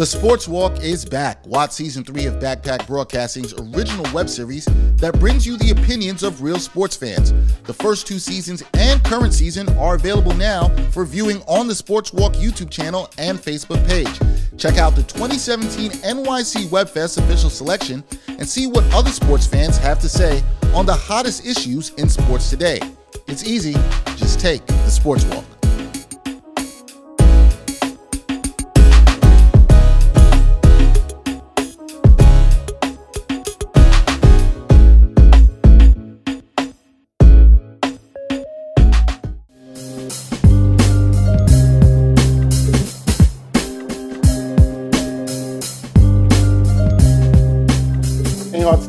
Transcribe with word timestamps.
The 0.00 0.06
Sports 0.06 0.48
Walk 0.48 0.80
is 0.80 1.04
back. 1.04 1.46
Watch 1.46 1.72
season 1.72 2.04
three 2.04 2.24
of 2.24 2.36
Backpack 2.36 2.86
Broadcasting's 2.86 3.52
original 3.52 4.10
web 4.14 4.30
series 4.30 4.64
that 4.96 5.20
brings 5.20 5.46
you 5.46 5.58
the 5.58 5.72
opinions 5.72 6.22
of 6.22 6.40
real 6.40 6.58
sports 6.58 6.96
fans. 6.96 7.34
The 7.64 7.74
first 7.74 8.06
two 8.06 8.18
seasons 8.18 8.62
and 8.72 9.04
current 9.04 9.34
season 9.34 9.68
are 9.76 9.96
available 9.96 10.32
now 10.32 10.74
for 10.90 11.04
viewing 11.04 11.42
on 11.42 11.68
the 11.68 11.74
Sports 11.74 12.14
Walk 12.14 12.32
YouTube 12.32 12.70
channel 12.70 13.10
and 13.18 13.38
Facebook 13.38 13.86
page. 13.86 14.18
Check 14.58 14.78
out 14.78 14.96
the 14.96 15.02
2017 15.02 15.90
NYC 15.90 16.68
WebFest 16.68 17.18
official 17.18 17.50
selection 17.50 18.02
and 18.26 18.48
see 18.48 18.66
what 18.66 18.90
other 18.94 19.10
sports 19.10 19.46
fans 19.46 19.76
have 19.76 20.00
to 20.00 20.08
say 20.08 20.42
on 20.72 20.86
the 20.86 20.94
hottest 20.96 21.44
issues 21.44 21.90
in 21.98 22.08
sports 22.08 22.48
today. 22.48 22.80
It's 23.26 23.44
easy, 23.44 23.74
just 24.16 24.40
take 24.40 24.64
the 24.66 24.88
Sports 24.88 25.26
Walk. 25.26 25.59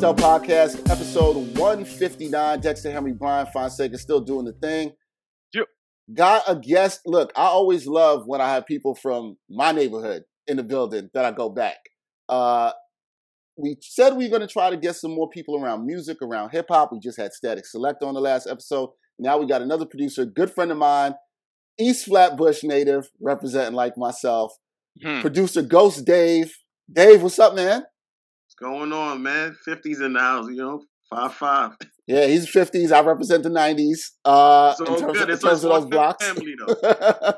Ain't 0.04 0.20
Hard 0.20 0.42
to 0.44 0.48
Tell 0.48 0.76
podcast, 0.80 0.90
episode 0.90 1.36
159. 1.58 2.60
Dexter 2.60 2.92
Henry 2.92 3.14
Brian 3.14 3.46
Fonseca 3.54 3.98
still 4.00 4.20
doing 4.22 4.46
the 4.46 4.54
thing. 4.54 4.94
Yep. 5.54 5.68
Got 6.16 6.44
a 6.48 6.56
guest. 6.56 7.02
Look, 7.06 7.32
I 7.36 7.44
always 7.44 7.86
love 7.86 8.24
when 8.26 8.42
I 8.42 8.50
have 8.50 8.66
people 8.66 8.96
from 8.96 9.38
my 9.50 9.72
neighborhood 9.72 10.24
in 10.48 10.58
the 10.58 10.64
building 10.64 11.10
that 11.14 11.26
I 11.26 11.32
go 11.32 11.50
back. 11.50 11.78
Uh, 12.28 12.72
we 13.58 13.78
said 13.82 14.16
we 14.16 14.26
are 14.26 14.30
going 14.30 14.42
to 14.42 14.48
try 14.48 14.72
to 14.72 14.78
get 14.78 14.96
some 14.96 15.12
more 15.12 15.30
people 15.30 15.62
around 15.62 15.86
music, 15.86 16.18
around 16.24 16.50
hip 16.52 16.66
hop. 16.70 16.92
We 16.92 17.00
just 17.00 17.20
had 17.20 17.32
Statik 17.32 17.64
Selektah 17.74 18.04
on 18.04 18.16
the 18.16 18.22
last 18.22 18.48
episode. 18.48 18.90
Now 19.20 19.38
we 19.38 19.46
got 19.46 19.62
another 19.62 19.86
producer, 19.86 20.26
good 20.26 20.52
friend 20.52 20.72
of 20.72 20.78
mine, 20.78 21.14
East 21.80 22.06
Flatbush 22.06 22.64
native, 22.64 23.12
representing 23.22 23.76
like 23.76 23.98
myself, 23.98 24.54
Hmm. 25.04 25.22
producer 25.22 25.62
Ghost 25.62 26.06
Dave. 26.06 26.52
Dave, 26.92 27.22
what's 27.22 27.38
up, 27.40 27.54
man? 27.56 27.84
Going 28.62 28.94
on, 28.94 29.24
man? 29.24 29.56
50s 29.68 30.02
in 30.06 30.14
the 30.14 30.20
house, 30.20 30.48
you 30.50 30.58
know? 30.58 30.82
5 31.10 31.34
5. 31.34 31.72
Yeah, 32.08 32.26
he's 32.28 32.46
50s. 32.50 32.92
I 32.92 33.02
represent 33.02 33.44
the 33.44 33.50
90s. 33.50 34.00
Uh, 34.24 34.74
So 34.76 34.86
in 34.86 35.00
terms, 35.00 35.14
good. 35.14 35.22
of, 35.24 35.30
in 35.30 35.34
It's 35.34 35.44
terms 35.44 35.64
a 35.64 35.68
of 35.70 35.74
those 35.74 35.82
one 35.82 35.90
blocks. 35.90 36.26
family, 36.26 36.54
though. 36.58 37.34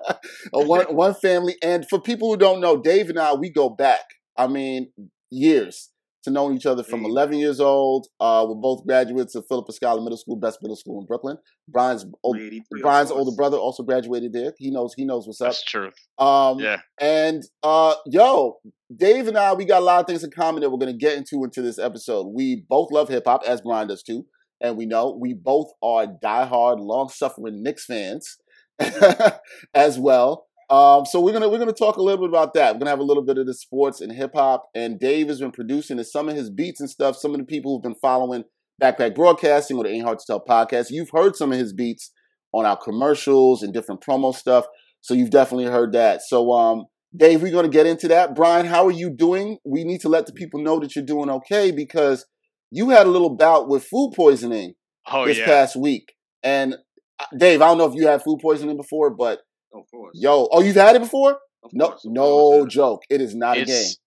One, 0.53 0.85
one 0.95 1.13
family. 1.16 1.55
And 1.63 1.85
for 1.89 1.99
people 2.01 2.29
who 2.29 2.38
don't 2.38 2.59
know, 2.61 2.81
Dave 2.81 3.09
and 3.09 3.19
I, 3.19 3.33
we 3.33 3.49
go 3.51 3.69
back. 3.69 4.01
I 4.38 4.47
mean, 4.47 4.91
years 5.31 5.89
to 6.23 6.31
knowing 6.31 6.56
each 6.56 6.66
other 6.66 6.84
from 6.84 7.01
Mm. 7.03 7.07
11 7.09 7.38
years 7.39 7.59
old. 7.59 8.07
Uh, 8.19 8.45
we're 8.47 8.56
both 8.56 8.85
graduates 8.85 9.35
of 9.35 9.45
Philippa 9.47 9.72
Schuyler 9.73 10.01
Middle 10.01 10.17
School, 10.17 10.35
best 10.38 10.59
middle 10.61 10.75
school 10.75 11.00
in 11.00 11.06
Brooklyn. 11.06 11.38
Brian's 11.67 12.06
old, 12.23 12.38
Brian's 12.81 13.11
older 13.11 13.35
brother 13.35 13.57
also 13.57 13.84
graduated 13.84 14.34
there. 14.34 14.53
He 14.57 14.72
knows 14.72 14.94
he 14.95 15.06
knows 15.06 15.28
what's 15.28 15.41
up. 15.41 15.47
That's 15.50 15.63
true. 15.63 15.91
Um, 16.17 16.59
Yeah. 16.59 16.79
and 17.00 17.44
uh, 17.63 17.95
yo, 18.06 18.57
Dave 18.95 19.28
and 19.28 19.38
I, 19.38 19.53
we 19.53 19.66
got 19.66 19.81
a 19.81 19.85
lot 19.85 20.01
of 20.01 20.07
things 20.07 20.23
in 20.23 20.31
common 20.31 20.61
that 20.61 20.69
we're 20.69 20.78
going 20.78 20.91
to 20.91 20.97
get 20.97 21.17
into 21.17 21.44
into 21.44 21.61
this 21.61 21.79
episode. 21.79 22.28
We 22.28 22.63
both 22.69 22.91
love 22.91 23.09
hip 23.09 23.23
hop, 23.25 23.44
as 23.47 23.61
Brian 23.61 23.88
does 23.88 24.03
too, 24.03 24.25
and 24.61 24.78
we 24.78 24.85
know 24.85 25.17
we 25.19 25.34
both 25.34 25.72
are 25.81 26.05
diehard, 26.07 26.79
long-suffering 26.79 27.61
Knicks 27.63 27.85
fans 27.85 28.38
as 29.73 30.00
well. 30.00 30.45
Um, 30.69 31.06
so 31.06 31.19
we're 31.19 31.34
gonna 31.34 31.50
we're 31.50 31.59
gonna 31.59 31.74
talk 31.74 31.97
a 31.97 32.01
little 32.01 32.25
bit 32.25 32.29
about 32.29 32.53
that. 32.53 32.74
We're 32.74 32.79
gonna 32.79 32.90
have 32.90 33.00
a 33.00 33.03
little 33.03 33.24
bit 33.24 33.38
of 33.38 33.46
the 33.46 33.53
sports 33.53 34.01
and 34.01 34.12
hip 34.12 34.31
hop. 34.34 34.69
And 34.74 35.00
Dave 35.00 35.28
has 35.28 35.40
been 35.40 35.51
producing 35.51 35.97
and 35.97 36.07
some 36.07 36.29
of 36.29 36.35
his 36.35 36.50
beats 36.50 36.79
and 36.79 36.90
stuff. 36.90 37.16
Some 37.18 37.34
of 37.34 37.40
the 37.40 37.46
people 37.46 37.74
who've 37.74 37.84
been 37.84 38.00
following 38.01 38.44
Backpack 38.81 39.16
Broadcasting 39.16 39.78
or 39.78 39.84
the 39.84 39.90
Ain't 39.90 40.06
Hard 40.06 40.19
to 40.19 40.25
Tell 40.25 40.44
podcast, 40.44 40.88
you've 40.90 41.12
heard 41.12 41.35
some 41.35 41.52
of 41.52 41.57
his 41.57 41.73
beats 41.73 42.12
on 42.53 42.66
our 42.66 42.78
commercials 42.78 43.63
and 43.63 43.73
different 43.73 44.02
promo 44.02 44.34
stuff. 44.34 44.66
So 45.02 45.13
you've 45.13 45.31
definitely 45.31 45.66
heard 45.66 45.91
that. 45.94 46.22
So 46.22 46.52
um, 46.53 46.85
Dave, 47.16 47.41
we're 47.41 47.52
gonna 47.52 47.68
get 47.68 47.85
into 47.85 48.07
that. 48.07 48.35
Brian, 48.35 48.66
how 48.66 48.85
are 48.88 48.91
you 48.91 49.09
doing? 49.09 49.57
We 49.66 49.84
need 49.84 50.02
to 50.02 50.09
let 50.09 50.25
the 50.25 50.34
people 50.34 50.62
know 50.62 50.79
that 50.79 50.96
you're 50.96 51.06
doing 51.06 51.29
okay 51.29 51.72
because 51.72 52.25
you 52.72 52.90
had 52.90 53.06
a 53.06 53.12
little 53.12 53.35
bout 53.35 53.68
with 53.69 53.84
food 53.85 54.13
poisoning 54.16 54.73
Oh 55.07 55.25
this 55.25 55.38
yeah. 55.38 55.46
past 55.46 55.75
week. 55.75 56.13
And 56.41 56.75
uh, 57.19 57.25
Dave, 57.38 57.62
I 57.62 57.68
don't 57.68 57.78
know 57.78 57.88
if 57.90 57.96
you 57.96 58.07
had 58.07 58.23
food 58.23 58.40
poisoning 58.41 58.78
before, 58.78 59.09
but 59.09 59.41
Of 59.73 59.89
course. 59.91 60.11
yo, 60.19 60.47
oh, 60.51 60.61
you've 60.61 60.75
had 60.75 60.95
it 60.95 61.00
before? 61.01 61.39
Of 61.63 61.72
No, 61.73 61.89
course, 61.89 62.01
no 62.06 62.22
course, 62.23 62.73
joke. 62.73 63.03
It 63.09 63.22
is 63.22 63.34
not 63.35 63.57
a 63.57 63.66
game. 63.66 63.85
it's 63.85 63.97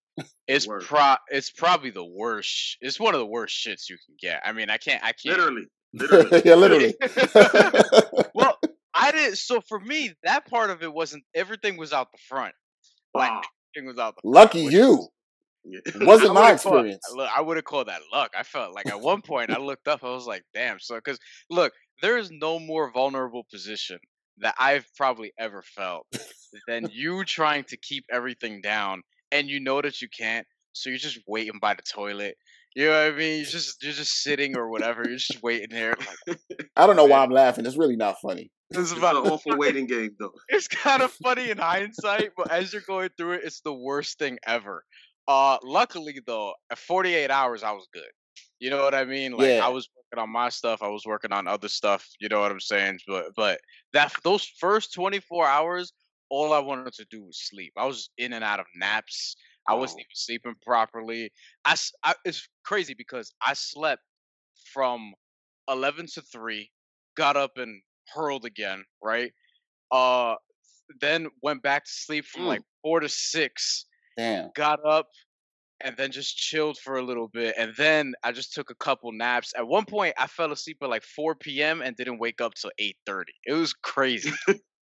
it's 0.47 0.67
pro 0.87 1.17
it's 1.29 1.51
probably 1.51 1.91
the 1.91 2.05
worst. 2.05 2.77
It's 2.81 2.99
one 3.01 3.15
of 3.15 3.19
the 3.21 3.27
worst 3.27 3.57
shits 3.57 3.89
you 3.89 3.97
can 4.07 4.15
get. 4.21 4.43
I 4.45 4.53
mean, 4.53 4.71
I 4.71 4.77
can't 4.79 5.03
I 5.03 5.13
can't 5.13 5.39
Literally. 5.39 5.67
Literally. 5.93 6.43
yeah, 6.45 6.55
literally. 6.55 6.95
well, 8.35 8.59
I 8.95 9.13
didn't. 9.13 9.37
So 9.39 9.61
for 9.61 9.79
me, 9.79 10.15
that 10.25 10.47
part 10.47 10.71
of 10.71 10.83
it 10.83 10.93
wasn't. 10.93 11.25
Everything 11.35 11.77
was 11.77 11.93
out 11.93 12.13
the 12.13 12.19
front. 12.29 12.55
Like 13.15 13.31
Wow. 13.31 13.43
everything 13.77 13.89
was 13.89 13.99
out 13.99 14.15
the. 14.17 14.29
Lucky 14.29 14.65
which 14.65 14.75
you. 14.75 15.09
Yeah. 15.65 15.81
Wasn't 16.07 16.33
my 16.33 16.53
would've 16.53 16.63
called- 16.63 16.77
experience. 16.87 17.03
look, 17.15 17.29
I 17.37 17.41
would 17.41 17.57
have 17.57 17.65
called 17.65 17.89
that 17.89 18.01
luck. 18.13 18.33
I 18.39 18.43
felt 18.45 18.73
like 18.75 18.87
at 18.87 19.01
one 19.01 19.21
point 19.23 19.51
I 19.51 19.59
looked 19.59 19.89
up, 19.89 20.05
I 20.05 20.11
was 20.11 20.27
like, 20.27 20.45
"Damn!" 20.55 20.79
So, 20.79 20.95
because 20.95 21.19
look, 21.51 21.73
there 22.03 22.19
is 22.19 22.31
no 22.31 22.59
more 22.61 22.91
vulnerable 22.93 23.45
position 23.51 23.99
that 24.39 24.55
I've 24.59 24.87
probably 24.97 25.33
ever 25.39 25.63
felt 25.63 26.07
than 26.69 26.89
you 26.93 27.25
trying 27.25 27.65
to 27.65 27.77
keep 27.77 28.05
everything 28.11 28.61
down, 28.61 29.03
and 29.33 29.49
you 29.49 29.61
know 29.61 29.81
that 29.83 30.01
you 30.03 30.09
can't, 30.09 30.47
so 30.73 30.91
you're 30.91 30.99
just 30.99 31.19
waiting 31.27 31.59
by 31.61 31.75
the 31.75 31.83
toilet. 31.83 32.37
You 32.75 32.87
know 32.87 32.91
what 33.07 33.15
I 33.15 33.17
mean? 33.17 33.37
You're 33.39 33.47
just 33.47 33.83
you're 33.83 33.93
just 33.93 34.23
sitting 34.23 34.57
or 34.57 34.69
whatever. 34.71 35.03
You're 35.09 35.17
just 35.17 35.43
waiting 35.43 35.69
there. 35.71 35.95
Like, 36.27 36.39
I 36.77 36.87
don't 36.87 36.97
know 36.97 37.07
why 37.07 37.23
I'm 37.23 37.31
laughing. 37.31 37.65
It's 37.65 37.77
really 37.79 37.97
not 37.97 38.17
funny. 38.21 38.51
it's 38.71 38.79
It's 38.81 38.93
an 38.93 38.99
about 38.99 39.17
awful 39.27 39.57
waiting 39.59 39.87
game, 39.87 40.11
though. 40.19 40.33
it's 40.49 40.69
kind 40.69 41.03
of 41.03 41.11
funny 41.11 41.51
in 41.51 41.57
hindsight, 41.59 42.33
but 42.37 42.51
as 42.51 42.73
you're 42.73 42.83
going 42.87 43.09
through 43.17 43.33
it, 43.35 43.45
it's 43.45 43.63
the 43.63 43.73
worst 43.73 44.19
thing 44.19 44.39
ever. 44.47 44.85
Uh, 45.29 45.57
luckily 45.65 46.21
though, 46.27 46.53
at 46.71 46.79
48 46.79 47.31
hours, 47.31 47.63
I 47.63 47.73
was 47.73 47.89
good. 47.93 48.05
You 48.59 48.71
know 48.71 48.83
what 48.83 48.95
I 48.95 49.05
mean? 49.05 49.33
Like 49.33 49.57
Yeah. 49.57 49.61
I 49.61 49.69
was 49.69 49.89
working 49.95 50.23
on 50.23 50.31
my 50.31 50.49
stuff, 50.49 50.83
I 50.83 50.89
was 50.89 51.05
working 51.05 51.33
on 51.33 51.47
other 51.47 51.69
stuff. 51.69 52.09
You 52.21 52.29
know 52.29 52.41
what 52.41 52.51
I'm 52.53 52.61
saying? 52.61 53.01
But 53.07 53.35
but 53.37 53.61
that 53.93 54.13
those 54.25 54.45
first 54.45 54.95
24 54.95 55.47
hours, 55.47 55.93
all 56.31 56.53
I 56.53 56.59
wanted 56.61 56.95
to 56.95 57.07
do 57.11 57.25
was 57.25 57.39
sleep. 57.41 57.73
I 57.77 57.87
was 57.87 58.11
in 58.17 58.33
and 58.33 58.45
out 58.45 58.61
of 58.61 58.67
naps. 58.75 59.37
I 59.69 59.75
wasn't 59.75 60.01
even 60.01 60.15
sleeping 60.15 60.55
properly. 60.63 61.33
I 61.65 61.77
it's 62.25 62.49
crazy 62.65 62.95
because 62.95 63.33
I 63.43 63.55
slept 63.55 64.03
from 64.73 65.15
11 65.69 66.07
to 66.15 66.23
3, 66.23 66.71
got 67.17 67.37
up 67.37 67.59
and 67.59 67.83
hurled 68.09 68.45
again, 68.45 68.85
right? 69.03 69.33
Uh 69.93 70.37
then 71.01 71.29
went 71.43 71.63
back 71.63 71.85
to 71.85 71.91
sleep 71.91 72.25
from 72.25 72.43
Mm. 72.43 72.47
like 72.47 72.63
4 72.83 73.01
to 73.01 73.09
6, 73.09 73.87
Damn. 74.17 74.53
got 74.55 74.85
up 74.87 75.09
and 75.83 75.97
then 75.97 76.11
just 76.13 76.37
chilled 76.37 76.79
for 76.79 76.97
a 76.99 77.03
little 77.05 77.29
bit 77.29 77.55
and 77.59 77.75
then 77.77 78.15
I 78.25 78.33
just 78.33 78.55
took 78.55 78.71
a 78.71 78.75
couple 78.77 79.13
naps. 79.13 79.53
At 79.57 79.67
one 79.69 79.85
point 79.87 80.15
I 80.19 80.27
fell 80.27 80.53
asleep 80.53 80.79
at 80.83 80.89
like 80.91 81.05
4 81.05 81.63
p.m. 81.63 81.83
and 81.83 81.97
didn't 81.97 82.19
wake 82.19 82.41
up 82.41 82.55
till 82.55 82.71
8:30. 82.79 83.33
It 83.45 83.55
was 83.55 83.73
crazy. 83.75 84.33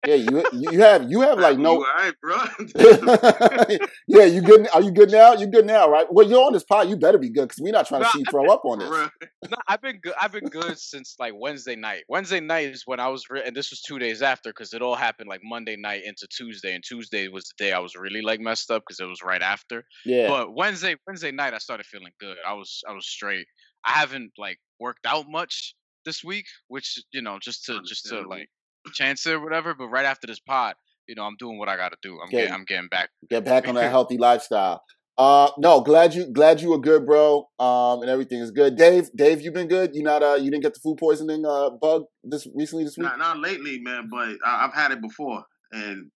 Yeah, 0.06 0.14
you 0.14 0.44
you 0.52 0.78
have 0.80 1.10
you 1.10 1.20
have 1.22 1.40
like 1.40 1.56
You 1.56 1.62
no. 1.62 1.70
all 1.70 1.84
right, 1.96 2.14
bro? 2.22 2.36
yeah, 4.06 4.24
you 4.24 4.42
good? 4.42 4.68
Are 4.72 4.80
you 4.80 4.92
good 4.92 5.10
now? 5.10 5.32
You 5.32 5.48
good 5.48 5.66
now, 5.66 5.90
right? 5.90 6.06
Well, 6.08 6.28
you're 6.28 6.44
on 6.44 6.52
this 6.52 6.62
pod. 6.62 6.88
You 6.88 6.96
better 6.96 7.18
be 7.18 7.30
good 7.30 7.48
because 7.48 7.60
we're 7.60 7.72
not 7.72 7.88
trying 7.88 8.04
to 8.04 8.08
see 8.10 8.20
you 8.20 8.24
throw 8.30 8.46
up 8.52 8.64
on 8.64 8.78
this. 8.78 8.88
Bruh. 8.88 9.10
no, 9.50 9.56
I've 9.66 9.82
been 9.82 9.98
good. 9.98 10.14
I've 10.20 10.30
been 10.30 10.46
good 10.46 10.78
since 10.78 11.16
like 11.18 11.32
Wednesday 11.36 11.74
night. 11.74 12.04
Wednesday 12.08 12.38
night 12.38 12.68
is 12.68 12.84
when 12.86 13.00
I 13.00 13.08
was, 13.08 13.24
re- 13.28 13.42
and 13.44 13.56
this 13.56 13.70
was 13.70 13.80
two 13.80 13.98
days 13.98 14.22
after 14.22 14.50
because 14.50 14.72
it 14.72 14.82
all 14.82 14.94
happened 14.94 15.28
like 15.28 15.40
Monday 15.42 15.76
night 15.76 16.04
into 16.04 16.28
Tuesday, 16.28 16.74
and 16.74 16.84
Tuesday 16.84 17.26
was 17.26 17.44
the 17.46 17.64
day 17.64 17.72
I 17.72 17.80
was 17.80 17.96
really 17.96 18.22
like 18.22 18.38
messed 18.38 18.70
up 18.70 18.84
because 18.86 19.00
it 19.00 19.06
was 19.06 19.22
right 19.24 19.42
after. 19.42 19.84
Yeah, 20.04 20.28
But 20.28 20.54
Wednesday, 20.54 20.94
Wednesday 21.08 21.32
night, 21.32 21.54
I 21.54 21.58
started 21.58 21.86
feeling 21.86 22.12
good. 22.20 22.36
I 22.46 22.54
was, 22.54 22.82
I 22.88 22.92
was 22.92 23.06
straight. 23.06 23.46
I 23.84 23.90
haven't 23.90 24.30
like 24.38 24.58
worked 24.78 25.06
out 25.06 25.26
much 25.28 25.74
this 26.04 26.22
week, 26.22 26.46
which 26.68 27.02
you 27.12 27.20
know, 27.20 27.38
just 27.42 27.64
to, 27.64 27.80
just 27.84 28.06
to 28.06 28.22
like 28.22 28.48
chance 28.92 29.26
or 29.26 29.40
whatever. 29.40 29.74
But 29.74 29.88
right 29.88 30.04
after 30.04 30.26
this 30.26 30.40
pod, 30.40 30.74
you 31.06 31.14
know, 31.14 31.24
I'm 31.24 31.36
doing 31.38 31.58
what 31.58 31.68
I 31.68 31.76
got 31.76 31.90
to 31.90 31.98
do. 32.02 32.18
I'm 32.20 32.30
Yeah. 32.30 32.40
getting, 32.40 32.54
I'm 32.54 32.64
getting 32.64 32.88
back. 32.88 33.10
Get 33.30 33.44
back 33.44 33.68
on 33.68 33.74
that 33.76 33.90
healthy 33.90 34.18
lifestyle. 34.18 34.82
Uh, 35.16 35.50
no, 35.58 35.80
glad 35.80 36.14
you 36.14 36.26
glad 36.26 36.60
you 36.60 36.68
were 36.70 36.78
good, 36.78 37.04
bro. 37.04 37.48
Um, 37.58 38.02
and 38.02 38.08
everything 38.10 38.38
is 38.40 38.52
good. 38.52 38.76
Dave, 38.76 39.08
Dave, 39.16 39.40
you've 39.40 39.54
been 39.54 39.66
good? 39.66 39.94
You 39.94 40.04
not 40.04 40.22
uh, 40.22 40.36
you 40.36 40.48
didn't 40.50 40.62
get 40.62 40.74
the 40.74 40.80
food 40.80 40.96
poisoning 40.96 41.44
uh 41.44 41.70
bug 41.70 42.04
this 42.22 42.46
recently 42.54 42.84
this 42.84 42.96
week? 42.96 43.08
Not, 43.08 43.18
not 43.18 43.38
lately, 43.40 43.80
man, 43.80 44.08
but 44.08 44.36
I, 44.46 44.64
I've 44.66 44.74
had 44.74 44.92
it 44.92 45.00
before, 45.00 45.42
and 45.72 46.08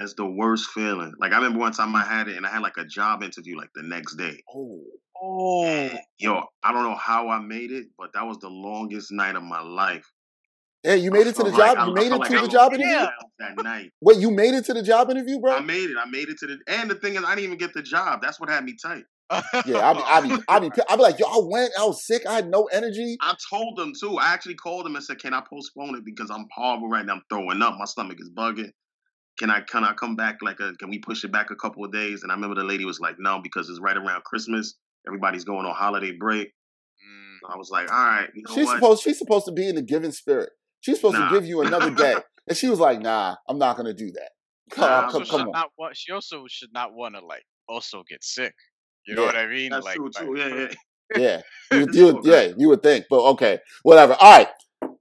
it's 0.00 0.14
the 0.14 0.26
worst 0.26 0.66
feeling. 0.70 1.12
Like 1.20 1.30
I 1.32 1.36
remember 1.36 1.60
one 1.60 1.70
time 1.70 1.94
I 1.94 2.02
had 2.02 2.26
it, 2.26 2.36
and 2.36 2.44
I 2.44 2.50
had 2.50 2.62
like 2.62 2.76
a 2.76 2.84
job 2.84 3.22
interview 3.22 3.56
like 3.56 3.70
the 3.76 3.84
next 3.84 4.16
day. 4.16 4.42
Oh, 4.52 4.80
Oh, 5.22 5.90
Yo, 6.18 6.42
I 6.62 6.72
don't 6.72 6.82
know 6.84 6.96
how 6.96 7.28
I 7.28 7.38
made 7.40 7.70
it, 7.70 7.86
but 7.98 8.12
that 8.14 8.26
was 8.26 8.38
the 8.38 8.48
longest 8.48 9.12
night 9.12 9.36
of 9.36 9.42
my 9.42 9.60
life. 9.60 10.10
Yeah, 10.84 10.94
you 10.94 11.10
made 11.10 11.26
it 11.26 11.36
to 11.36 11.42
the 11.42 11.50
I 11.50 11.56
like 11.56 11.76
job. 11.76 11.88
You 11.88 11.94
made 11.94 12.06
it 12.06 12.08
felt 12.10 12.20
like 12.20 12.30
to 12.30 12.38
I 12.38 12.42
the 12.42 12.48
job 12.48 12.70
getting 12.72 12.86
interview. 12.88 13.06
out 13.06 13.12
that 13.38 13.62
night. 13.62 13.90
Wait, 14.00 14.18
you 14.18 14.30
made 14.30 14.54
it 14.54 14.64
to 14.66 14.74
the 14.74 14.82
job 14.82 15.10
interview, 15.10 15.38
bro? 15.38 15.56
I 15.56 15.60
made 15.60 15.90
it. 15.90 15.96
I 15.98 16.08
made 16.08 16.28
it 16.28 16.38
to 16.38 16.46
the, 16.46 16.58
and 16.68 16.90
the 16.90 16.94
thing 16.94 17.16
is, 17.16 17.24
I 17.24 17.34
didn't 17.34 17.44
even 17.44 17.58
get 17.58 17.74
the 17.74 17.82
job. 17.82 18.20
That's 18.22 18.40
what 18.40 18.48
had 18.48 18.64
me 18.64 18.76
tight. 18.80 19.04
yeah, 19.66 19.90
I 19.90 19.92
be, 19.92 20.00
I 20.04 20.20
be, 20.22 20.42
I 20.48 20.58
be, 20.58 20.70
I 20.88 20.96
be 20.96 21.02
like, 21.02 21.18
yo, 21.18 21.26
I 21.26 21.38
went, 21.44 21.72
I 21.78 21.84
was 21.84 22.04
sick, 22.06 22.26
I 22.26 22.34
had 22.34 22.48
no 22.50 22.64
energy. 22.64 23.16
I 23.20 23.34
told 23.48 23.76
them 23.76 23.92
too. 23.98 24.16
I 24.16 24.32
actually 24.32 24.54
called 24.54 24.86
them 24.86 24.96
and 24.96 25.04
said, 25.04 25.18
"Can 25.20 25.34
I 25.34 25.42
postpone 25.48 25.96
it 25.96 26.04
because 26.04 26.30
I'm 26.30 26.46
horrible 26.52 26.88
right 26.88 27.04
now? 27.04 27.14
I'm 27.14 27.22
throwing 27.28 27.62
up. 27.62 27.74
My 27.78 27.84
stomach 27.84 28.18
is 28.20 28.30
bugging. 28.30 28.70
Can 29.38 29.50
I 29.50 29.60
can 29.60 29.84
I 29.84 29.92
come 29.92 30.16
back 30.16 30.38
like 30.42 30.60
a 30.60 30.72
can 30.74 30.90
we 30.90 30.98
push 30.98 31.22
it 31.24 31.30
back 31.30 31.50
a 31.50 31.56
couple 31.56 31.84
of 31.84 31.92
days?" 31.92 32.22
And 32.22 32.32
I 32.32 32.34
remember 32.34 32.56
the 32.56 32.64
lady 32.64 32.84
was 32.84 32.98
like, 33.00 33.16
"No, 33.18 33.40
because 33.42 33.68
it's 33.68 33.80
right 33.80 33.96
around 33.96 34.24
Christmas. 34.24 34.74
Everybody's 35.06 35.44
going 35.44 35.66
on 35.66 35.74
holiday 35.74 36.12
break." 36.12 36.48
Mm. 36.48 37.54
I 37.54 37.56
was 37.56 37.70
like, 37.70 37.90
"All 37.92 37.98
right, 37.98 38.28
you 38.34 38.42
know 38.48 38.54
She's 38.54 38.66
what?" 38.66 38.76
supposed, 38.76 39.02
she's 39.02 39.18
supposed 39.18 39.46
to 39.46 39.52
be 39.52 39.68
in 39.68 39.76
the 39.76 39.82
giving 39.82 40.12
spirit. 40.12 40.50
She's 40.80 40.96
supposed 40.96 41.16
Nah. 41.18 41.28
to 41.28 41.34
give 41.34 41.46
you 41.46 41.60
another 41.62 41.90
day, 41.90 42.14
and 42.48 42.56
she 42.56 42.68
was 42.68 42.78
like, 42.80 43.00
nah, 43.00 43.36
I'm 43.48 43.58
not 43.58 43.76
gonna 43.76 43.94
do 43.94 44.10
that. 44.12 44.30
Come, 44.70 44.88
Nah, 44.88 45.06
on, 45.06 45.10
come, 45.12 45.24
come 45.26 45.40
on. 45.42 45.50
not 45.52 45.70
want. 45.78 45.96
She 45.96 46.12
also 46.12 46.44
should 46.48 46.72
not 46.72 46.94
want 46.94 47.14
to 47.16 47.24
like 47.24 47.44
also 47.68 48.02
get 48.08 48.22
sick. 48.24 48.54
You 49.06 49.14
know 49.14 49.22
Yeah. 49.22 49.26
what 49.28 49.36
I 49.36 49.46
mean? 49.46 49.70
That's 49.70 49.84
like, 49.84 49.96
true 49.96 50.10
like- 50.36 50.38
Yeah, 50.38 50.54
yeah. 50.56 50.68
Yeah, 51.16 51.40
you, 51.72 51.80
would- 51.86 51.94
you 51.94 52.04
would, 52.06 52.24
yeah, 52.24 52.52
you 52.56 52.68
would 52.68 52.82
think, 52.82 53.06
but 53.10 53.20
okay, 53.32 53.58
whatever. 53.82 54.16
All 54.20 54.38
right, 54.38 54.48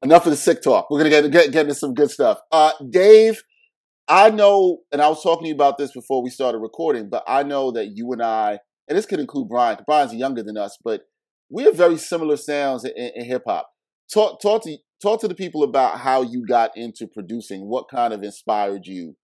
enough 0.04 0.26
of 0.26 0.32
the 0.32 0.38
sick 0.38 0.62
talk. 0.64 0.90
We're 0.90 0.98
gonna 1.00 1.10
get 1.12 1.30
get, 1.32 1.52
get 1.52 1.62
into 1.62 1.76
some 1.76 1.94
good 1.94 2.10
stuff. 2.10 2.40
Uh, 2.52 2.72
Dave, 2.90 3.44
I 4.08 4.32
know, 4.32 4.80
and 4.92 5.02
I 5.02 5.08
was 5.10 5.22
talking 5.22 5.44
to 5.44 5.50
you 5.50 5.54
about 5.54 5.78
this 5.78 5.92
before 5.92 6.24
we 6.24 6.32
started 6.32 6.58
recording, 6.60 7.10
but 7.10 7.24
I 7.28 7.44
know 7.44 7.72
that 7.72 7.96
you 7.96 8.12
and 8.12 8.24
I, 8.24 8.58
and 8.88 8.98
this 8.98 9.06
could 9.06 9.20
include 9.20 9.50
Brian. 9.50 9.78
Brian's 9.86 10.16
younger 10.16 10.42
than 10.42 10.58
us, 10.58 10.78
but 10.84 11.02
we 11.52 11.64
have 11.64 11.76
very 11.76 11.98
similar 11.98 12.38
sounds 12.38 12.84
in, 12.86 13.12
in, 13.16 13.26
hip 13.26 13.44
hop. 13.46 13.70
Talk 14.12 14.42
talk 14.42 14.64
to 14.64 14.78
talk 15.02 15.22
to 15.22 15.28
the 15.28 15.36
people 15.36 15.64
about 15.64 16.00
how 16.00 16.22
you 16.22 16.46
got 16.46 16.72
into 16.76 17.08
producing. 17.08 17.68
What 17.68 17.90
kind 17.90 18.14
of 18.14 18.24
inspired 18.24 18.86
you 18.86 19.16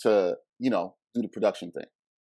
to, 0.00 0.36
you 0.58 0.70
know, 0.70 0.94
do 1.14 1.22
the 1.22 1.28
production 1.28 1.72
thing? 1.72 1.84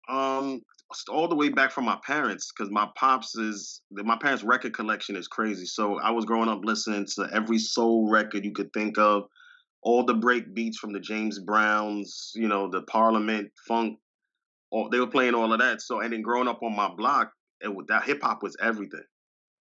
Um, 0.08 0.62
all 1.08 1.28
the 1.28 1.36
way 1.36 1.48
back 1.48 1.70
from 1.70 1.84
my 1.84 1.98
parents 2.04 2.52
because 2.52 2.70
my 2.70 2.88
pops 2.96 3.34
is 3.36 3.80
my 3.90 4.16
parents' 4.16 4.44
record 4.44 4.74
collection 4.74 5.16
is 5.16 5.28
crazy. 5.28 5.64
So 5.64 5.98
I 6.00 6.10
was 6.10 6.24
growing 6.24 6.48
up 6.48 6.60
listening 6.64 7.06
to 7.16 7.28
every 7.32 7.58
soul 7.58 8.10
record 8.10 8.44
you 8.44 8.52
could 8.52 8.72
think 8.72 8.98
of, 8.98 9.24
all 9.82 10.04
the 10.04 10.14
break 10.14 10.54
beats 10.54 10.78
from 10.78 10.92
the 10.92 11.00
James 11.00 11.38
Browns, 11.38 12.32
you 12.34 12.48
know, 12.48 12.68
the 12.70 12.82
Parliament 12.82 13.50
funk. 13.66 13.98
All, 14.70 14.88
they 14.90 15.00
were 15.00 15.06
playing 15.06 15.34
all 15.34 15.52
of 15.52 15.60
that. 15.60 15.82
So 15.82 16.00
and 16.00 16.12
then 16.12 16.22
growing 16.22 16.48
up 16.48 16.62
on 16.62 16.74
my 16.74 16.90
block, 16.94 17.32
it 17.60 17.70
that 17.88 18.04
hip 18.04 18.22
hop 18.22 18.42
was 18.42 18.56
everything. 18.60 19.04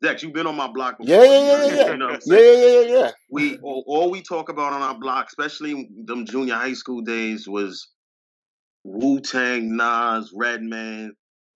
Dex, 0.01 0.23
you've 0.23 0.33
been 0.33 0.47
on 0.47 0.55
my 0.55 0.67
block 0.67 0.97
before. 0.99 1.23
Yeah, 1.23 1.23
yeah, 1.23 1.65
yeah, 1.65 1.75
yeah, 1.75 1.91
you 1.91 1.97
know 1.97 2.05
what 2.07 2.15
I'm 2.15 2.21
Yeah, 2.25 2.37
saying? 2.37 2.45
yeah, 2.59 2.67
yeah, 2.67 2.81
yeah, 2.81 2.99
yeah. 2.99 3.11
we 3.29 3.57
all, 3.59 3.83
all 3.87 4.11
we 4.11 4.21
talk 4.21 4.49
about 4.49 4.73
on 4.73 4.81
our 4.81 4.97
block, 4.97 5.27
especially 5.27 5.89
them 6.05 6.25
junior 6.25 6.55
high 6.55 6.73
school 6.73 7.01
days, 7.01 7.47
was 7.47 7.89
Wu 8.83 9.19
Tang, 9.19 9.75
Nas, 9.75 10.31
Redman, 10.35 11.13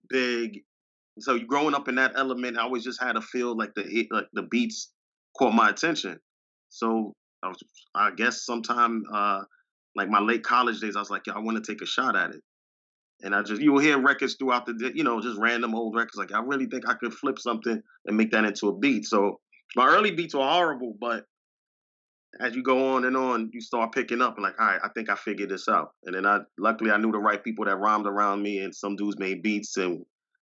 Big. 0.10 0.62
So 1.20 1.36
you 1.36 1.48
growing 1.48 1.76
up 1.76 1.88
in 1.88 1.96
that 1.96 2.14
element, 2.16 2.58
I 2.58 2.64
always 2.64 2.84
just 2.84 3.02
had 3.02 3.14
to 3.14 3.22
feel 3.22 3.58
like 3.58 3.74
the 3.76 4.08
like 4.12 4.28
the 4.34 4.44
beats 4.44 4.92
caught 5.38 5.54
my 5.54 5.70
attention. 5.70 6.20
So 6.70 7.14
I 7.44 7.48
was, 7.50 7.64
I 7.96 8.12
guess, 8.12 8.46
sometime 8.46 9.04
uh, 9.14 9.44
like 9.96 10.10
my 10.10 10.20
late 10.20 10.44
college 10.44 10.80
days, 10.82 10.96
I 10.96 11.00
was 11.00 11.10
like, 11.10 11.24
I 11.34 11.40
want 11.40 11.64
to 11.64 11.72
take 11.72 11.82
a 11.82 11.86
shot 11.86 12.16
at 12.16 12.32
it. 12.32 12.42
And 13.26 13.36
I 13.36 13.42
just 13.42 13.62
you 13.62 13.74
will 13.74 13.82
hear 13.82 14.00
records 14.00 14.36
throughout 14.36 14.66
the 14.66 14.74
day, 14.74 14.92
you 14.94 15.04
know, 15.04 15.20
just 15.20 15.40
random 15.40 15.76
old 15.76 15.96
records. 15.96 16.16
Like 16.16 16.32
I 16.32 16.40
really 16.40 16.68
think 16.68 16.88
I 16.88 16.94
could 16.94 17.14
flip 17.14 17.40
something 17.40 17.82
and 18.06 18.18
make 18.18 18.32
that 18.32 18.46
into 18.46 18.70
a 18.70 18.78
beat. 18.78 19.06
So 19.06 19.40
my 19.76 19.88
early 19.88 20.12
beats 20.12 20.36
were 20.36 20.44
horrible, 20.44 20.96
but 21.00 21.26
as 22.40 22.56
you 22.56 22.62
go 22.62 22.96
on 22.96 23.06
and 23.06 23.18
on, 23.18 23.50
you 23.52 23.62
start 23.62 23.94
picking 23.94 24.22
up 24.22 24.36
and 24.36 24.44
like, 24.44 24.60
all 24.60 24.68
right, 24.68 24.80
I 24.84 24.90
think 24.90 25.10
I 25.10 25.16
figured 25.16 25.50
this 25.50 25.68
out. 25.68 25.94
And 26.04 26.16
then 26.16 26.26
I 26.26 26.40
luckily 26.58 26.92
I 26.92 26.98
knew 26.98 27.12
the 27.12 27.18
right 27.18 27.44
people 27.44 27.66
that 27.66 27.78
rhymed 27.78 28.06
around 28.06 28.44
me 28.44 28.60
and 28.60 28.76
some 28.76 28.96
dudes 28.96 29.18
made 29.18 29.42
beats 29.42 29.76
and 29.78 30.06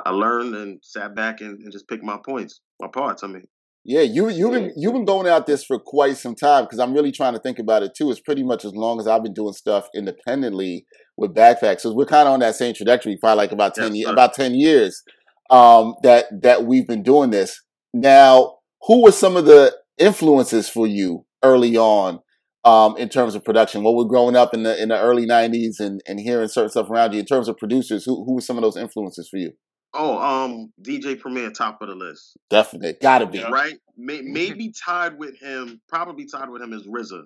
I 0.05 0.11
learned 0.11 0.55
and 0.57 0.81
sat 0.83 1.15
back 1.15 1.41
and, 1.41 1.61
and 1.61 1.71
just 1.71 1.87
picked 1.87 2.03
my 2.03 2.19
points, 2.25 2.61
my 2.81 2.89
parts. 2.89 3.23
I 3.23 3.29
mean, 3.29 3.47
Yeah, 3.85 4.01
you 4.01 4.31
you've 4.31 4.53
been 4.53 4.73
you've 4.77 4.95
been 4.95 5.05
going 5.05 5.29
out 5.29 5.47
this 5.47 5.63
for 5.65 5.79
quite 5.79 6.17
some 6.17 6.35
time 6.35 6.65
because 6.65 6.79
I'm 6.79 6.95
really 6.95 7.13
trying 7.13 7.35
to 7.35 7.39
think 7.39 7.59
about 7.59 7.83
it 7.83 7.95
too. 7.95 8.11
It's 8.11 8.21
pretty 8.21 8.43
much 8.43 8.65
as 8.65 8.75
long 8.75 8.99
as 8.99 9.07
I've 9.07 9.23
been 9.23 9.35
doing 9.35 9.53
stuff 9.53 9.89
independently 9.95 10.87
with 11.19 11.35
Backpacks. 11.35 11.81
So 11.81 11.93
we're 11.95 12.07
kind 12.07 12.27
of 12.27 12.33
on 12.33 12.41
that 12.41 12.55
same 12.55 12.75
trajectory, 12.75 13.19
probably 13.21 13.37
like 13.37 13.53
about 13.53 13.75
ten 13.75 13.95
Yes, 13.95 13.97
years, 13.97 14.11
about 14.11 14.33
ten 14.35 14.55
years 14.55 15.03
um, 15.51 15.95
that 16.03 16.27
that 16.43 16.65
we've 16.65 16.87
been 16.87 17.03
doing 17.03 17.31
this. 17.31 17.63
Now, 17.93 18.57
who 18.83 19.03
were 19.03 19.13
some 19.13 19.37
of 19.37 19.45
the 19.45 19.77
influences 19.99 20.69
for 20.69 20.87
you 20.87 21.27
early 21.43 21.77
on 21.77 22.21
um, 22.65 22.97
in 22.97 23.11
terms 23.11 23.35
of 23.35 23.45
production? 23.45 23.83
What 23.83 23.97
we're 23.97 24.05
growing 24.05 24.35
up 24.35 24.55
in 24.55 24.63
the 24.63 24.83
in 24.83 24.89
the 24.89 24.99
early 24.99 25.27
'90s 25.27 25.79
and 25.79 26.01
and 26.09 26.19
hearing 26.19 26.49
certain 26.49 26.71
stuff 26.71 26.89
around 26.89 27.13
you 27.13 27.21
in 27.21 27.27
terms 27.27 27.49
of 27.49 27.59
producers. 27.59 28.07
Who 28.07 28.25
who 28.25 28.37
were 28.37 28.41
some 28.41 28.57
of 28.57 28.63
those 28.63 28.79
influences 28.79 29.29
for 29.29 29.37
you? 29.37 29.53
Oh, 29.95 30.19
um, 30.19 30.73
DJ 30.83 31.19
Premier, 31.19 31.51
top 31.51 31.81
of 31.81 31.89
the 31.89 31.95
list, 31.95 32.37
Definitely, 32.51 32.97
gotta 33.01 33.27
be. 33.27 33.43
Right? 33.43 33.77
May, 33.97 34.23
maybe 34.23 34.73
tied 34.73 35.17
with 35.19 35.39
him, 35.39 35.81
probably 35.89 36.27
tied 36.27 36.51
with 36.51 36.61
him 36.63 36.73
is 36.73 36.87
RZA. 36.87 37.23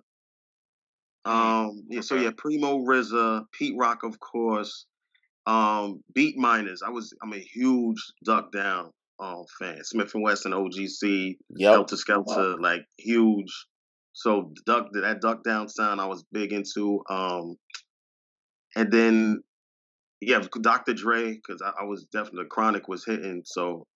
Um, 1.24 1.82
yeah, 1.88 2.00
so 2.02 2.14
yeah, 2.14 2.30
Primo 2.36 2.78
RZA, 2.78 3.44
Pete 3.52 3.74
Rock, 3.76 4.02
of 4.04 4.18
course. 4.20 4.86
Um, 5.46 6.02
Beatminerz. 6.16 6.78
I 6.86 6.90
was, 6.90 7.12
I'm 7.22 7.32
a 7.32 7.38
huge 7.38 7.98
Duck 8.24 8.52
Down 8.52 8.90
um 9.20 9.44
fan. 9.58 9.80
Smif-N-Wessun, 9.80 10.52
OGC, 10.52 11.36
Yep. 11.56 11.74
Heltah 11.74 11.98
Skeltah, 12.06 12.60
like 12.60 12.82
huge. 12.98 13.52
So 14.12 14.52
Duck, 14.66 14.88
that 14.92 15.20
Duck 15.20 15.42
Down 15.42 15.68
sound, 15.68 16.00
I 16.00 16.06
was 16.06 16.24
big 16.32 16.52
into. 16.52 17.02
Um, 17.08 17.56
and 18.76 18.92
then 18.92 19.42
yeah, 20.20 20.42
Dr. 20.60 20.94
Dre, 20.94 21.34
because 21.34 21.62
I, 21.62 21.82
I 21.82 21.84
was 21.84 22.06
definitely 22.12 22.46
Chronic 22.50 22.88
was 22.88 23.04
hitting. 23.04 23.42
So 23.44 23.86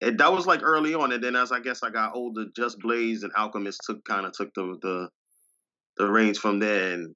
and 0.00 0.18
that 0.18 0.32
was 0.32 0.46
like 0.46 0.60
early 0.62 0.94
on, 0.94 1.12
and 1.12 1.22
then 1.22 1.36
as 1.36 1.52
I 1.52 1.60
guess 1.60 1.82
I 1.82 1.90
got 1.90 2.14
older, 2.14 2.44
Just 2.54 2.78
Blaze 2.80 3.22
and 3.22 3.32
Alchemist 3.36 3.80
took 3.86 4.04
kind 4.04 4.26
of 4.26 4.32
took 4.32 4.52
the 4.54 4.76
the 4.82 5.08
the 5.96 6.10
reins 6.10 6.38
from 6.38 6.58
there, 6.58 6.92
and 6.92 7.14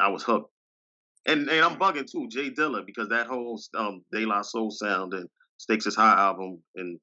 I 0.00 0.08
was 0.08 0.22
hooked. 0.22 0.50
And 1.26 1.48
and 1.48 1.64
I'm 1.64 1.78
bugging 1.78 2.10
too, 2.10 2.28
J 2.30 2.50
Dilla, 2.50 2.84
because 2.84 3.08
that 3.08 3.26
whole 3.26 3.60
um 3.76 4.02
De 4.10 4.24
La 4.24 4.42
Soul 4.42 4.70
sound 4.70 5.12
and 5.12 5.28
Stakes 5.58 5.86
is 5.86 5.96
High 5.96 6.18
album 6.18 6.62
and 6.76 6.98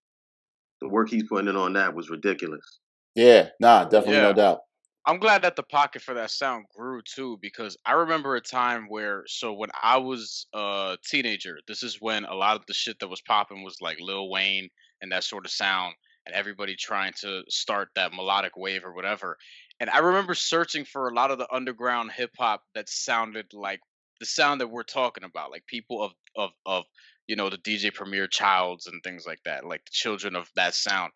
the 0.82 0.90
work 0.90 1.10
he's 1.10 1.28
putting 1.28 1.48
in 1.48 1.56
on 1.56 1.74
that 1.74 1.94
was 1.94 2.10
ridiculous. 2.10 2.80
Yeah, 3.14 3.50
nah, 3.60 3.86
definitely 3.86 4.22
no 4.22 4.34
doubt. 4.34 4.62
I'm 5.08 5.20
glad 5.20 5.44
that 5.44 5.56
the 5.56 5.64
pocket 5.64 6.02
for 6.02 6.16
that 6.16 6.32
sound 6.32 6.66
grew 6.76 7.02
too, 7.04 7.38
because 7.40 7.78
I 7.86 7.94
remember 7.94 8.36
a 8.36 8.42
time 8.42 8.88
where, 8.90 9.24
so 9.28 9.54
when 9.54 9.70
I 9.82 9.98
was 9.98 10.48
a 10.54 10.98
teenager, 11.06 11.60
this 11.68 11.84
is 11.84 12.02
when 12.02 12.26
a 12.26 12.34
lot 12.34 12.56
of 12.56 12.66
the 12.66 12.74
shit 12.74 12.98
that 13.00 13.08
was 13.08 13.22
popping 13.22 13.64
was 13.64 13.78
like 13.82 14.00
Lil 14.00 14.30
Wayne 14.30 14.68
and 15.02 15.12
that 15.12 15.24
sort 15.24 15.46
of 15.46 15.52
sound, 15.52 15.94
and 16.26 16.34
everybody 16.34 16.76
trying 16.76 17.14
to 17.22 17.44
start 17.50 17.90
that 17.96 18.14
melodic 18.14 18.58
wave 18.58 18.84
or 18.84 18.96
whatever. 18.96 19.38
And 19.80 19.92
I 19.92 20.00
remember 20.00 20.34
searching 20.34 20.86
for 20.86 21.08
a 21.08 21.14
lot 21.14 21.30
of 21.30 21.38
the 21.38 21.54
underground 21.54 22.12
hip 22.12 22.32
hop 22.40 22.64
that 22.74 22.90
sounded 22.90 23.54
like 23.54 23.82
the 24.20 24.26
sound 24.26 24.60
that 24.62 24.72
we're 24.72 24.84
talking 24.84 25.24
about, 25.24 25.52
like 25.52 25.68
people 25.68 26.02
of 26.02 26.14
of 26.36 26.52
of 26.66 26.86
you 27.28 27.36
know 27.36 27.50
the 27.52 27.58
DJ 27.60 27.94
Premier 27.94 28.26
Childs 28.26 28.88
and 28.88 29.04
things 29.04 29.28
like 29.28 29.44
that, 29.46 29.66
like 29.66 29.86
the 29.86 29.92
children 29.92 30.36
of 30.36 30.50
that 30.56 30.74
sound 30.74 31.12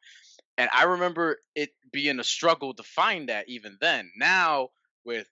and 0.60 0.70
I 0.74 0.86
remember 0.86 1.40
it 1.56 1.72
being 1.92 2.20
a 2.20 2.26
struggle 2.26 2.76
to 2.76 2.84
find 2.84 3.30
that 3.30 3.50
even 3.50 3.80
then. 3.82 4.12
Now 4.18 4.72
with 5.06 5.30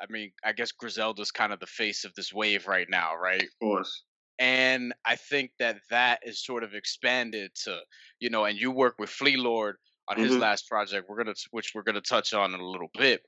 I 0.00 0.06
mean, 0.10 0.32
I 0.44 0.52
guess 0.54 0.72
Griselda's 0.72 1.32
kind 1.32 1.52
of 1.54 1.60
the 1.60 1.66
face 1.68 2.04
of 2.06 2.14
this 2.14 2.32
wave 2.32 2.68
right 2.68 2.88
now, 2.90 3.16
right? 3.16 3.48
Of 3.48 3.58
course. 3.60 4.04
And 4.38 4.94
I 5.04 5.16
think 5.16 5.52
that 5.58 5.80
that 5.90 6.20
is 6.26 6.44
sort 6.44 6.64
of 6.64 6.74
expanded 6.74 7.54
to, 7.64 7.80
you 8.20 8.28
know, 8.30 8.44
and 8.44 8.58
you 8.58 8.70
work 8.70 8.96
with 8.98 9.10
Flee 9.10 9.36
Lord 9.36 9.76
on 10.08 10.18
his 10.18 10.38
Mhm. 10.38 10.40
last 10.40 10.68
project. 10.68 11.08
We're 11.08 11.16
gonna, 11.16 11.34
which 11.52 11.74
we're 11.74 11.82
gonna 11.82 12.02
touch 12.02 12.34
on 12.34 12.52
in 12.54 12.60
a 12.60 12.68
little 12.68 12.90
bit, 12.98 13.22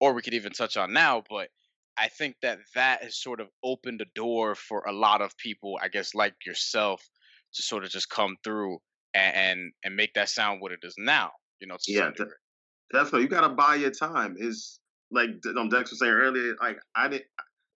or 0.00 0.12
we 0.12 0.22
could 0.22 0.34
even 0.34 0.52
touch 0.52 0.76
on 0.76 0.92
now. 0.92 1.22
But 1.28 1.50
I 1.96 2.08
think 2.08 2.36
that 2.42 2.58
that 2.74 3.02
has 3.02 3.18
sort 3.20 3.40
of 3.40 3.50
opened 3.62 4.02
a 4.02 4.06
door 4.14 4.54
for 4.54 4.80
a 4.86 4.92
lot 4.92 5.22
of 5.22 5.36
people, 5.38 5.78
I 5.80 5.88
guess, 5.88 6.14
like 6.14 6.34
yourself, 6.46 7.08
to 7.54 7.62
sort 7.62 7.84
of 7.84 7.90
just 7.90 8.10
come 8.10 8.36
through 8.44 8.80
and 9.14 9.36
and, 9.36 9.72
and 9.84 9.96
make 9.96 10.14
that 10.14 10.28
sound 10.28 10.60
what 10.60 10.72
it 10.72 10.80
is 10.82 10.94
now. 10.98 11.30
You 11.60 11.68
know, 11.68 11.76
Yeah, 11.86 12.04
some 12.04 12.12
de- 12.12 12.18
degree. 12.18 12.34
Definitely, 12.92 13.22
you 13.22 13.28
gotta 13.28 13.50
buy 13.50 13.76
your 13.76 13.90
time. 13.90 14.36
Is 14.38 14.80
like 15.10 15.30
um, 15.56 15.68
Dex 15.68 15.90
was 15.90 16.00
saying 16.00 16.12
earlier, 16.12 16.56
like 16.60 16.78
I 16.94 17.08
didn't. 17.08 17.26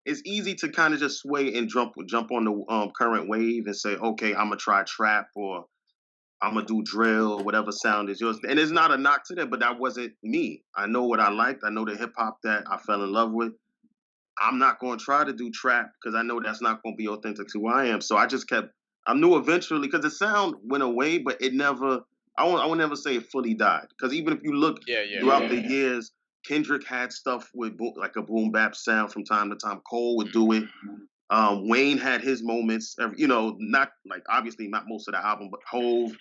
It's 0.03 0.21
easy 0.25 0.55
to 0.55 0.69
kind 0.69 0.95
of 0.95 1.00
just 1.00 1.19
sway 1.19 1.55
and 1.55 1.69
jump 1.69 1.93
jump 2.07 2.31
on 2.31 2.45
the 2.45 2.73
um, 2.73 2.91
current 2.97 3.29
wave 3.29 3.67
and 3.67 3.75
say, 3.75 3.95
okay, 3.95 4.31
I'm 4.33 4.45
gonna 4.45 4.57
try 4.57 4.83
trap 4.83 5.27
or 5.35 5.65
I'm 6.41 6.55
gonna 6.55 6.65
do 6.65 6.81
drill 6.83 7.33
or 7.33 7.43
whatever 7.43 7.71
sound 7.71 8.09
is 8.09 8.19
yours. 8.19 8.39
And 8.47 8.57
it's 8.57 8.71
not 8.71 8.91
a 8.91 8.97
knock 8.97 9.25
to 9.27 9.35
that, 9.35 9.51
but 9.51 9.59
that 9.59 9.79
wasn't 9.79 10.13
me. 10.23 10.63
I 10.75 10.88
know 10.88 11.03
what 11.03 11.19
I 11.19 11.29
liked. 11.29 11.61
I 11.63 11.69
know 11.69 11.85
the 11.85 11.95
hip 11.95 12.13
hop 12.17 12.39
that 12.43 12.63
I 12.69 12.77
fell 12.79 13.03
in 13.03 13.11
love 13.11 13.31
with. 13.31 13.53
I'm 14.39 14.57
not 14.57 14.79
gonna 14.79 14.97
try 14.97 15.23
to 15.23 15.33
do 15.33 15.51
trap 15.51 15.91
because 16.01 16.15
I 16.15 16.23
know 16.23 16.39
that's 16.43 16.61
not 16.61 16.81
gonna 16.83 16.95
be 16.95 17.07
authentic 17.07 17.47
to 17.50 17.59
who 17.59 17.67
I 17.67 17.85
am. 17.88 18.01
So 18.01 18.17
I 18.17 18.25
just 18.25 18.47
kept. 18.50 18.69
I 19.08 19.13
knew 19.13 19.36
eventually 19.38 19.88
because 19.88 20.01
the 20.01 20.12
sound 20.12 20.55
went 20.63 20.84
away, 20.84 21.17
but 21.17 21.41
it 21.41 21.53
never. 21.53 22.01
I 22.38 22.46
won't. 22.46 22.62
I 22.62 22.65
would 22.65 22.77
never 22.77 22.96
say 22.96 23.15
it 23.15 23.27
fully 23.31 23.53
died 23.53 23.88
because 23.89 24.13
even 24.13 24.34
if 24.34 24.43
you 24.43 24.53
look 24.53 24.79
Yeah, 24.88 25.01
yeah. 25.01 25.20
throughout 25.20 25.43
yeah, 25.43 25.50
the 25.50 25.62
years, 25.70 26.12
Kendrick 26.48 26.88
had 26.88 27.12
stuff 27.12 27.50
with 27.53 27.77
bo- 27.77 27.93
like 27.98 28.15
a 28.15 28.22
boom 28.22 28.51
bap 28.51 28.75
sound 28.75 29.12
from 29.12 29.24
time 29.25 29.50
to 29.50 29.55
time. 29.55 29.81
Cole 29.89 30.17
would 30.17 30.31
do 30.31 30.51
it. 30.53 30.63
Um, 31.29 31.67
Wayne 31.67 31.98
had 31.98 32.22
his 32.22 32.43
moments. 32.43 32.96
every- 33.00 33.20
You 33.20 33.27
know, 33.27 33.55
not 33.60 33.89
like 34.10 34.24
obviously 34.29 34.67
not 34.67 34.84
most 34.88 35.08
of 35.08 35.13
the 35.13 35.25
album, 35.25 35.50
but 35.51 35.62
Hove. 35.70 36.12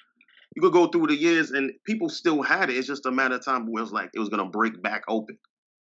You 0.56 0.62
could 0.62 0.72
go 0.72 0.88
through 0.88 1.06
the 1.06 1.16
years 1.16 1.52
and 1.52 1.70
people 1.86 2.08
still 2.08 2.42
had 2.42 2.70
it. 2.70 2.76
It's 2.76 2.86
just 2.88 3.06
a 3.06 3.10
matter 3.12 3.36
of 3.36 3.44
time 3.44 3.70
where 3.70 3.80
it 3.80 3.84
was 3.84 3.92
like 3.92 4.10
it 4.14 4.18
was 4.18 4.28
gonna 4.28 4.46
break 4.48 4.82
back 4.82 5.02
open. 5.08 5.38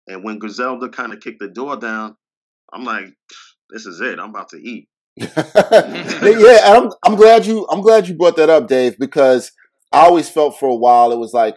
And 0.07 0.23
when 0.25 0.39
Griselda 0.39 0.89
kind 0.91 1.13
of 1.13 1.21
kicked 1.21 1.41
the 1.41 1.49
door 1.49 1.77
down, 1.77 2.17
I'm 2.73 2.85
like, 2.85 3.07
this 3.71 3.87
is 3.87 4.01
it. 4.01 4.19
I'm 4.19 4.31
about 4.31 4.51
to 4.51 4.59
eat. 4.59 4.89
Yeah, 5.21 6.77
and 6.77 6.85
I'm 6.87 6.91
I'm 7.05 7.15
glad 7.17 7.47
you 7.47 7.67
I'm 7.71 7.81
glad 7.81 8.09
you 8.09 8.15
brought 8.15 8.37
that 8.37 8.50
up, 8.50 8.69
Dave, 8.69 8.99
because 8.99 9.53
I 9.93 10.07
always 10.07 10.29
felt 10.29 10.59
for 10.59 10.69
a 10.69 10.75
while 10.75 11.12
it 11.12 11.19
was 11.19 11.33
like, 11.35 11.57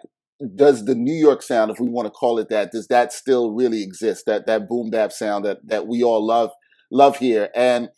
does 0.55 0.85
the 0.85 0.95
New 0.95 1.13
York 1.13 1.41
sound, 1.41 1.71
if 1.71 1.79
we 1.79 1.87
want 1.87 2.05
to 2.07 2.11
call 2.11 2.39
it 2.39 2.49
that, 2.49 2.71
does 2.71 2.87
that 2.87 3.13
still 3.13 3.51
really 3.51 3.83
exist? 3.83 4.25
That 4.25 4.45
that 4.47 4.67
boom 4.67 4.89
bap 4.89 5.11
sound 5.11 5.45
that 5.45 5.59
that 5.65 5.87
we 5.87 6.03
all 6.03 6.25
love 6.25 6.51
love 6.91 7.17
here, 7.17 7.49
and 7.55 7.89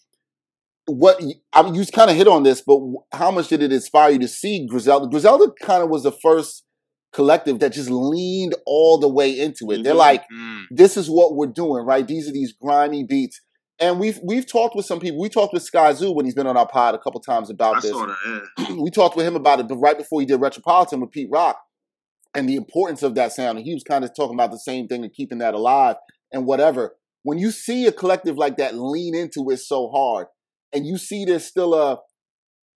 what 0.88 1.22
I 1.54 1.64
mean, 1.64 1.74
you 1.76 1.86
kind 1.88 2.12
of 2.12 2.16
hit 2.18 2.28
on 2.28 2.44
this, 2.44 2.62
but 2.62 2.80
how 3.12 3.32
much 3.32 3.48
did 3.48 3.64
it 3.64 3.74
inspire 3.74 4.12
you 4.12 4.20
to 4.20 4.28
see 4.28 4.68
Griselda? 4.68 5.08
Griselda 5.08 5.52
kind 5.62 5.82
of 5.84 5.90
was 5.90 6.04
the 6.04 6.12
first 6.12 6.64
collective 7.12 7.60
that 7.60 7.72
just 7.72 7.90
leaned 7.90 8.54
all 8.66 8.98
the 9.00 9.08
way 9.08 9.32
into 9.40 9.72
it. 9.72 9.84
They're 9.84 9.94
Mhm. 9.94 9.98
like, 9.98 10.24
Mm. 10.30 10.64
this 10.70 10.98
is 10.98 11.10
what 11.10 11.34
we're 11.36 11.48
doing, 11.48 11.86
right? 11.86 12.06
These 12.06 12.28
are 12.28 12.34
these 12.34 12.52
grimy 12.54 13.04
beats. 13.06 13.40
And 13.80 14.00
we've 14.00 14.20
we've 14.24 14.50
talked 14.50 14.76
with 14.76 14.86
some 14.86 15.00
people. 15.00 15.20
We 15.20 15.30
talked 15.30 15.54
with 15.54 15.70
Skyzoo 15.70 16.16
when 16.16 16.26
he's 16.26 16.36
been 16.36 16.48
on 16.48 16.56
our 16.56 16.68
pod 16.68 16.96
a 16.96 16.98
couple 16.98 17.20
times 17.20 17.50
about 17.50 17.78
I 17.78 17.80
this. 17.82 17.92
that. 17.92 18.48
Yeah. 18.58 18.76
we 18.80 18.90
talked 18.90 19.18
with 19.18 19.26
him 19.26 19.36
about 19.36 19.60
it, 19.60 19.68
right 19.76 19.98
before 19.98 20.22
he 20.22 20.26
did 20.26 20.40
Retropolitan 20.40 21.02
with 21.02 21.12
Pete 21.12 21.30
Rock 21.30 21.60
and 22.34 22.48
the 22.48 22.56
importance 22.56 23.04
of 23.04 23.16
that 23.16 23.34
sound. 23.34 23.58
And 23.58 23.66
he 23.66 23.74
was 23.74 23.84
kind 23.84 24.04
of 24.04 24.12
talking 24.16 24.36
about 24.36 24.52
the 24.52 24.60
same 24.60 24.88
thing 24.88 25.04
and 25.04 25.14
keeping 25.14 25.40
that 25.40 25.54
alive 25.54 25.96
and 26.32 26.46
whatever. 26.46 26.96
When 27.24 27.38
you 27.38 27.52
see 27.52 27.88
a 27.88 27.92
collective 27.92 28.38
like 28.38 28.58
that 28.58 28.78
lean 28.78 29.16
into 29.16 29.50
it 29.50 29.58
so 29.58 29.90
hard, 29.90 30.28
and 30.74 30.86
you 30.86 30.98
see 30.98 31.26
there's 31.26 31.46
still 31.46 31.74
a, 31.74 32.00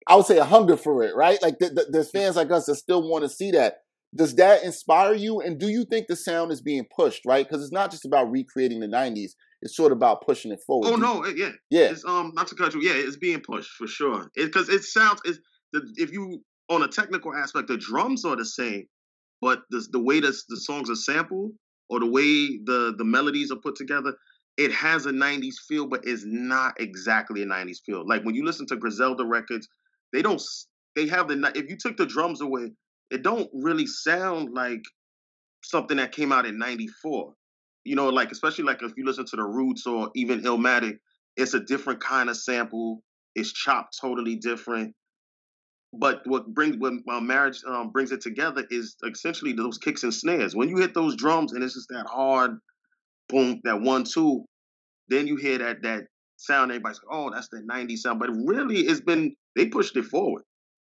I 0.08 0.16
would 0.16 0.26
say 0.26 0.38
a 0.38 0.46
hunger 0.46 0.78
for 0.78 1.04
it, 1.04 1.16
right? 1.16 1.42
Like 1.42 1.60
th- 1.60 1.76
th- 1.76 1.88
there's 1.92 2.10
fans 2.10 2.36
like 2.36 2.50
us 2.52 2.66
that 2.66 2.76
still 2.76 3.08
want 3.08 3.24
to 3.24 3.30
see 3.30 3.52
that. 3.52 3.76
Does 4.16 4.36
that 4.36 4.64
inspire 4.64 5.14
you? 5.14 5.40
And 5.40 5.60
do 5.60 5.68
you 5.68 5.86
think 5.86 6.08
the 6.08 6.16
sound 6.16 6.52
is 6.52 6.62
being 6.62 6.86
pushed, 6.96 7.22
right? 7.28 7.48
Because 7.48 7.62
it's 7.64 7.72
not 7.72 7.92
just 7.92 8.06
about 8.06 8.32
recreating 8.32 8.80
the 8.80 8.88
'90s; 8.88 9.32
it's 9.62 9.76
sort 9.76 9.92
of 9.92 9.98
about 9.98 10.26
pushing 10.26 10.52
it 10.52 10.62
forward. 10.66 10.88
Oh 10.88 10.96
Do- 10.96 11.02
no, 11.02 11.24
it- 11.24 11.38
yeah. 11.38 11.52
yeah, 11.70 11.92
It's 11.92 12.06
um 12.06 12.32
not 12.36 12.48
to 12.48 12.56
cut 12.56 12.74
you. 12.74 12.82
Yeah, 12.82 12.94
it's 12.96 13.18
being 13.18 13.42
pushed 13.42 13.72
for 13.72 13.88
sure. 13.88 14.30
Because 14.36 14.70
it, 14.70 14.84
sounds 14.84 15.22
is 15.26 15.40
the 15.74 15.82
if 15.98 16.12
you 16.12 16.44
on 16.70 16.84
a 16.84 16.88
technical 16.88 17.34
aspect, 17.34 17.68
the 17.68 17.78
drums 17.78 18.26
are 18.26 18.36
the 18.36 18.46
same, 18.46 18.86
but 19.42 19.62
the 19.70 19.86
the 19.92 20.00
way 20.00 20.20
the 20.20 20.34
the 20.50 20.58
songs 20.58 20.90
are 20.90 20.96
sampled 20.96 21.54
or 21.90 22.00
the 22.00 22.06
way 22.10 22.60
the 22.64 22.94
the 22.98 23.06
melodies 23.06 23.52
are 23.52 23.58
put 23.58 23.76
together, 23.76 24.14
it 24.58 24.72
has 24.72 25.06
a 25.06 25.12
'90s 25.12 25.58
feel, 25.68 25.88
but 25.88 26.02
it's 26.06 26.24
not 26.26 26.80
exactly 26.80 27.42
a 27.42 27.46
'90s 27.46 27.82
feel. 27.86 28.08
Like 28.08 28.24
when 28.24 28.36
you 28.36 28.46
listen 28.46 28.66
to 28.68 28.78
Griselda 28.78 29.26
records, 29.26 29.68
they 30.14 30.22
don't 30.22 30.42
they 30.96 31.08
have 31.08 31.28
the 31.28 31.52
if 31.56 31.70
you 31.70 31.78
took 31.78 31.98
the 31.98 32.06
drums 32.06 32.42
away, 32.42 32.72
it 33.12 33.24
don't 33.24 33.50
really 33.54 33.88
sound 33.88 34.54
like 34.54 34.82
something 35.64 35.98
that 35.98 36.12
came 36.12 36.32
out 36.32 36.46
in 36.46 36.58
'94. 36.58 37.34
You 37.90 37.96
know, 37.96 38.10
like 38.10 38.32
especially 38.32 38.66
like 38.66 38.82
if 38.84 38.94
you 38.98 39.06
listen 39.06 39.26
to 39.26 39.36
the 39.36 39.44
Roots 39.44 39.86
or 39.88 40.12
even 40.16 40.42
Illmatic 40.44 41.00
it's 41.40 41.54
a 41.54 41.60
different 41.60 42.02
kind 42.02 42.30
of 42.30 42.38
sample. 42.38 43.02
It's 43.36 43.54
chopped 43.54 43.98
totally 44.00 44.36
different. 44.36 44.94
But 45.94 46.22
what 46.26 46.54
brings 46.54 46.76
when 46.78 47.02
marriage 47.26 47.62
um, 47.68 47.92
brings 47.92 48.12
it 48.12 48.22
together 48.22 48.66
is 48.70 48.96
essentially 49.10 49.54
those 49.54 49.78
kicks 49.78 50.04
and 50.04 50.14
snares. 50.14 50.56
When 50.56 50.70
you 50.70 50.78
hit 50.78 50.94
those 50.94 51.16
drums 51.16 51.54
and 51.54 51.64
it's 51.64 51.74
just 51.74 51.90
that 51.90 52.06
hard 52.08 52.60
boom, 53.30 53.62
that 53.64 53.82
one 53.82 54.04
two, 54.04 54.46
then 55.08 55.26
you 55.26 55.36
hear 55.36 55.58
that 55.60 55.82
that 55.82 56.04
sound. 56.38 56.72
Everybody's 56.72 57.00
like, 57.04 57.18
"Oh, 57.18 57.32
that's 57.32 57.50
the 57.50 57.62
'90s 57.62 58.04
sound," 58.04 58.20
but 58.20 58.30
really, 58.30 58.82
it's 58.82 59.02
been 59.02 59.36
they 59.56 59.68
pushed 59.68 59.96
it 59.98 60.06
forward. 60.06 60.44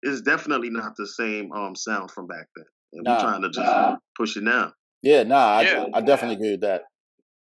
It's 0.02 0.22
definitely 0.22 0.70
not 0.70 0.96
the 0.96 1.06
same 1.06 1.52
um 1.52 1.76
sound 1.76 2.10
from 2.10 2.26
back 2.26 2.46
then, 2.56 2.64
and 2.94 3.04
Nah. 3.04 3.14
we're 3.14 3.20
trying 3.20 3.42
to 3.42 3.50
just 3.50 3.98
push 4.16 4.36
it 4.36 4.42
now. 4.42 4.72
Yeah, 5.02 5.22
nah, 5.22 5.60
Yeah. 5.60 5.86
I, 5.92 5.98
I 5.98 6.00
definitely 6.00 6.36
agree 6.36 6.52
with 6.52 6.60
that. 6.62 6.82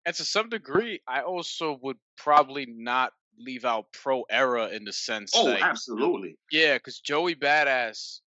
And 0.04 0.14
to 0.16 0.24
some 0.24 0.48
degree, 0.48 1.00
I 1.08 1.22
also 1.22 1.78
would 1.82 1.96
probably 2.16 2.66
not 2.68 3.12
leave 3.38 3.64
out 3.64 3.86
pro 3.92 4.22
era 4.30 4.68
in 4.68 4.84
the 4.84 4.92
sense 4.92 5.32
Oh, 5.34 5.44
like 5.44 5.62
absolutely. 5.62 6.38
yeah, 6.50 6.74
because 6.74 7.00
Joey 7.00 7.34
Badass 7.34 8.20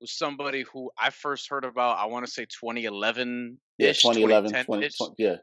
was 0.00 0.12
somebody 0.12 0.64
who 0.72 0.90
I 0.98 1.10
first 1.10 1.48
heard 1.48 1.64
about. 1.64 1.98
I 1.98 2.06
want 2.06 2.24
to 2.24 2.30
say 2.30 2.44
2011 2.44 3.58
Yeah, 3.78 3.90
ish, 3.90 4.02
2011, 4.02 4.50
2010 4.50 4.90
20, 4.96 5.14
yeah. 5.18 5.36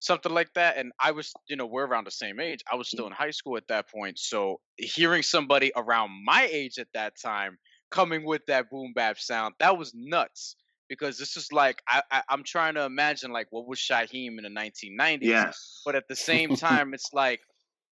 something 0.00 0.32
like 0.32 0.52
that. 0.54 0.76
And 0.76 0.92
I 1.00 1.12
was, 1.12 1.32
you 1.48 1.56
know, 1.56 1.66
we're 1.66 1.86
around 1.86 2.06
the 2.06 2.10
same 2.10 2.40
age. 2.40 2.60
I 2.70 2.76
was 2.76 2.88
mm. 2.88 2.92
still 2.92 3.06
in 3.06 3.12
high 3.12 3.30
school 3.30 3.56
at 3.56 3.68
that 3.68 3.88
point, 3.88 4.18
so 4.18 4.60
hearing 4.76 5.22
somebody 5.22 5.72
around 5.76 6.10
my 6.24 6.48
age 6.50 6.78
at 6.78 6.88
that 6.94 7.14
time 7.22 7.58
coming 7.90 8.24
with 8.24 8.44
that 8.46 8.70
boom 8.70 8.92
bap 8.94 9.18
sound, 9.18 9.54
that 9.60 9.78
was 9.78 9.92
nuts. 9.94 10.56
Because 10.88 11.18
this 11.18 11.36
is 11.36 11.52
like 11.52 11.82
I, 11.88 12.02
I 12.10 12.22
I'm 12.28 12.42
trying 12.44 12.74
to 12.74 12.84
imagine 12.84 13.30
like 13.32 13.46
what 13.50 13.66
was 13.66 13.78
Shaheem 13.78 14.38
in 14.38 14.42
the 14.42 14.48
1990s. 14.48 15.18
Yes. 15.22 15.82
But 15.84 15.94
at 15.94 16.08
the 16.08 16.16
same 16.16 16.56
time, 16.56 16.94
it's 16.94 17.10
like 17.12 17.40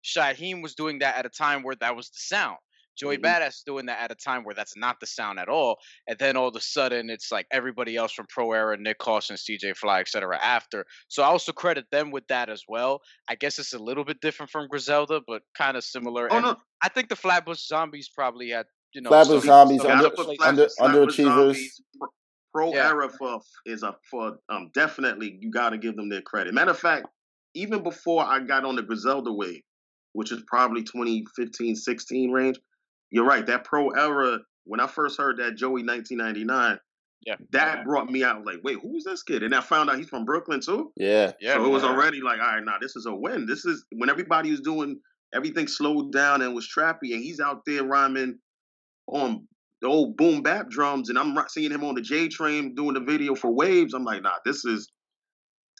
Shaheem 0.04 0.62
was 0.62 0.74
doing 0.74 1.00
that 1.00 1.16
at 1.16 1.26
a 1.26 1.30
time 1.30 1.62
where 1.62 1.76
that 1.80 1.96
was 1.96 2.08
the 2.08 2.18
sound. 2.18 2.56
Joey 2.98 3.18
Mhm. 3.18 3.24
Badass 3.24 3.62
doing 3.66 3.84
that 3.86 3.98
at 4.00 4.10
a 4.10 4.14
time 4.14 4.42
where 4.42 4.54
that's 4.54 4.74
not 4.74 4.98
the 5.00 5.06
sound 5.06 5.38
at 5.38 5.50
all. 5.50 5.76
And 6.06 6.18
then 6.18 6.34
all 6.34 6.48
of 6.48 6.56
a 6.56 6.60
sudden, 6.62 7.10
it's 7.10 7.30
like 7.30 7.46
everybody 7.50 7.94
else 7.94 8.10
from 8.12 8.24
Pro 8.30 8.52
Era, 8.52 8.78
Nyck 8.78 8.96
Caution, 8.96 9.36
CJ 9.36 9.76
Fly, 9.76 10.00
etc. 10.00 10.38
After. 10.42 10.86
So 11.08 11.22
I 11.22 11.26
also 11.26 11.52
credit 11.52 11.84
them 11.92 12.10
with 12.10 12.26
that 12.28 12.48
as 12.48 12.62
well. 12.66 13.02
I 13.28 13.34
guess 13.34 13.58
it's 13.58 13.74
a 13.74 13.78
little 13.78 14.02
bit 14.04 14.22
different 14.22 14.50
from 14.50 14.66
Griselda, 14.68 15.20
but 15.26 15.42
kind 15.58 15.76
of 15.76 15.84
similar. 15.84 16.32
oh 16.32 16.36
and 16.36 16.46
no, 16.46 16.56
I 16.82 16.88
think 16.88 17.10
the 17.10 17.16
Flatbush 17.16 17.66
Zombies 17.66 18.08
probably 18.08 18.48
had, 18.48 18.64
you 18.94 19.02
know, 19.02 19.10
Flatbush 19.10 19.44
Zombies 19.44 19.84
under- 19.84 20.04
gotta 20.04 20.16
put 20.16 20.28
like- 20.28 20.38
Flash- 20.38 20.48
under- 20.48 20.68
Flatbush 20.70 21.18
underachievers. 21.18 21.24
Zombies, 21.26 21.80
Pro, 22.54 22.70
pro 22.70 22.74
Yeah. 22.74 22.88
era 22.88 23.08
for 23.08 23.40
is 23.64 23.82
a 23.82 23.94
for 24.10 24.38
um 24.48 24.70
definitely 24.74 25.38
you 25.40 25.50
got 25.50 25.70
to 25.70 25.78
give 25.78 25.96
them 25.96 26.08
their 26.08 26.22
credit. 26.22 26.54
Matter 26.54 26.70
of 26.72 26.78
fact, 26.78 27.06
even 27.54 27.82
before 27.82 28.24
I 28.24 28.40
got 28.40 28.64
on 28.64 28.76
the 28.76 28.82
Griselda 28.82 29.32
wave, 29.32 29.62
which 30.12 30.32
is 30.32 30.42
probably 30.46 30.82
2015, 30.82 31.76
16 31.76 32.30
range, 32.30 32.58
you're 33.10 33.24
right. 33.26 33.46
That 33.46 33.64
pro 33.64 33.90
era 33.90 34.38
when 34.64 34.80
I 34.80 34.86
first 34.86 35.18
heard 35.18 35.38
that 35.38 35.56
Joey 35.56 35.82
1999, 35.84 36.78
Yeah. 37.26 37.36
that 37.52 37.84
brought 37.84 38.10
me 38.10 38.24
out 38.24 38.44
like, 38.44 38.58
wait, 38.64 38.78
who's 38.82 39.04
this 39.04 39.22
kid? 39.22 39.42
And 39.42 39.54
I 39.54 39.60
found 39.60 39.88
out 39.90 39.96
he's 39.98 40.08
from 40.08 40.24
Brooklyn 40.24 40.60
too. 40.60 40.92
Yeah. 40.96 41.32
yeah, 41.40 41.54
so 41.54 41.64
it 41.64 41.68
was 41.68 41.82
man. 41.82 41.92
already 41.92 42.20
like, 42.20 42.40
all 42.40 42.46
right, 42.46 42.64
now 42.64 42.76
this 42.80 42.96
is 42.96 43.06
a 43.06 43.14
win. 43.14 43.46
This 43.46 43.64
is 43.64 43.84
when 43.92 44.10
everybody 44.10 44.50
was 44.50 44.60
doing 44.60 45.00
everything 45.34 45.66
slowed 45.68 46.12
down 46.12 46.42
and 46.42 46.54
was 46.54 46.66
trappy, 46.68 47.12
and 47.14 47.22
he's 47.22 47.40
out 47.40 47.62
there 47.66 47.84
rhyming 47.84 48.38
on 49.08 49.46
the 49.82 49.88
old 49.88 50.16
boom 50.16 50.42
bap 50.42 50.68
drums, 50.70 51.08
and 51.08 51.18
I'm 51.18 51.36
ri- 51.36 51.44
seeing 51.48 51.70
him 51.70 51.84
on 51.84 51.94
the 51.94 52.02
J 52.02 52.28
train 52.28 52.74
doing 52.74 52.94
the 52.94 53.00
video 53.00 53.34
for 53.34 53.52
Waves. 53.52 53.94
I'm 53.94 54.04
like, 54.04 54.22
nah, 54.22 54.32
this 54.44 54.64
is 54.64 54.90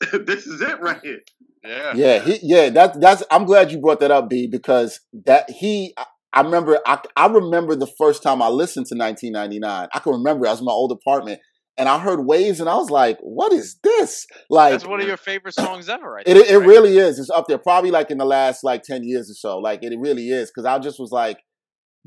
this 0.13 0.47
is 0.47 0.61
it 0.61 0.81
right 0.81 1.01
here. 1.03 1.21
yeah. 1.65 1.93
Yeah, 1.95 2.19
he, 2.21 2.39
yeah, 2.43 2.69
that 2.71 3.01
that's. 3.01 3.23
I'm 3.31 3.45
glad 3.45 3.73
you 3.73 3.81
brought 3.81 4.01
that 4.01 4.11
up, 4.11 4.29
B, 4.29 4.47
because 4.51 5.01
that 5.25 5.51
he. 5.51 5.95
I, 5.97 6.05
I 6.33 6.41
remember. 6.43 6.79
I, 6.87 7.01
I 7.17 7.29
remember 7.29 7.75
the 7.75 7.91
first 7.99 8.23
time 8.23 8.43
I 8.43 8.49
listened 8.49 8.87
to 8.87 8.95
1999. 8.97 9.89
I 9.93 9.99
can 9.99 10.13
remember. 10.13 10.47
I 10.47 10.51
was 10.51 10.61
in 10.61 10.67
my 10.67 10.73
old 10.73 10.93
apartment, 10.93 11.41
and 11.79 11.89
I 11.89 11.99
heard 11.99 12.27
waves, 12.27 12.61
and 12.61 12.69
I 12.69 12.75
was 12.75 12.91
like, 12.91 13.19
"What 13.21 13.53
is 13.55 13.79
this?" 13.83 14.27
Like, 14.51 14.73
That's 14.73 14.87
one 14.87 15.01
of 15.01 15.07
your 15.07 15.17
favorite 15.17 15.55
songs 15.55 15.89
ever, 15.89 16.19
I 16.19 16.23
it, 16.27 16.35
think, 16.35 16.51
it 16.51 16.59
right? 16.59 16.67
really 16.69 16.99
is. 16.99 17.19
It's 17.19 17.31
up 17.31 17.47
there, 17.49 17.57
probably 17.57 17.91
like 17.91 18.11
in 18.11 18.19
the 18.19 18.27
last 18.27 18.63
like 18.63 18.83
10 18.83 19.05
years 19.05 19.31
or 19.31 19.35
so. 19.35 19.59
Like, 19.59 19.83
it 19.83 19.99
really 19.99 20.29
is, 20.29 20.51
because 20.55 20.67
I 20.67 20.79
just 20.79 21.01
was 21.01 21.11
like, 21.11 21.39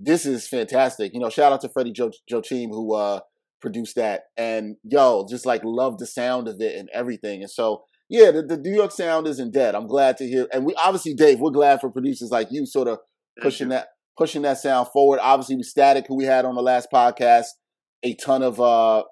"This 0.02 0.26
is 0.26 0.48
fantastic." 0.48 1.14
You 1.14 1.20
know, 1.20 1.30
shout 1.30 1.52
out 1.52 1.62
to 1.62 1.70
Freddie 1.70 1.92
jo- 1.92 2.12
Joachim 2.30 2.70
who 2.70 2.96
uh 2.96 3.22
produced 3.62 3.96
that, 3.96 4.24
and 4.38 4.78
yo, 4.84 5.26
just 5.30 5.46
like 5.46 5.62
love 5.64 5.98
the 5.98 6.08
sound 6.08 6.48
of 6.48 6.62
it 6.62 6.78
and 6.78 6.90
everything, 6.94 7.42
and 7.42 7.52
so. 7.52 7.84
Yeah, 8.12 8.32
the, 8.32 8.42
the 8.42 8.58
New 8.58 8.74
York 8.74 8.92
sound 8.92 9.28
isn't 9.28 9.54
dead. 9.54 9.76
I'm 9.76 9.86
glad 9.86 10.18
to 10.18 10.28
hear, 10.28 10.48
and 10.52 10.66
we 10.66 10.74
obviously, 10.84 11.14
Dave, 11.14 11.40
we're 11.40 11.52
glad 11.52 11.80
for 11.80 11.92
producers 11.92 12.32
like 12.32 12.48
you, 12.50 12.66
sort 12.66 12.88
of 12.88 12.98
pushing 13.40 13.70
that 13.70 13.90
pushing 14.18 14.42
that 14.42 14.58
sound 14.58 14.88
forward. 14.90 15.20
Obviously, 15.22 15.56
we 15.56 15.64
Statik, 15.64 16.06
who 16.08 16.16
we 16.16 16.26
had 16.26 16.46
on 16.46 16.56
the 16.56 16.62
last 16.62 16.90
podcast, 16.92 17.46
a 18.04 18.14
ton 18.16 18.44
of 18.44 18.60
uh, 18.60 19.04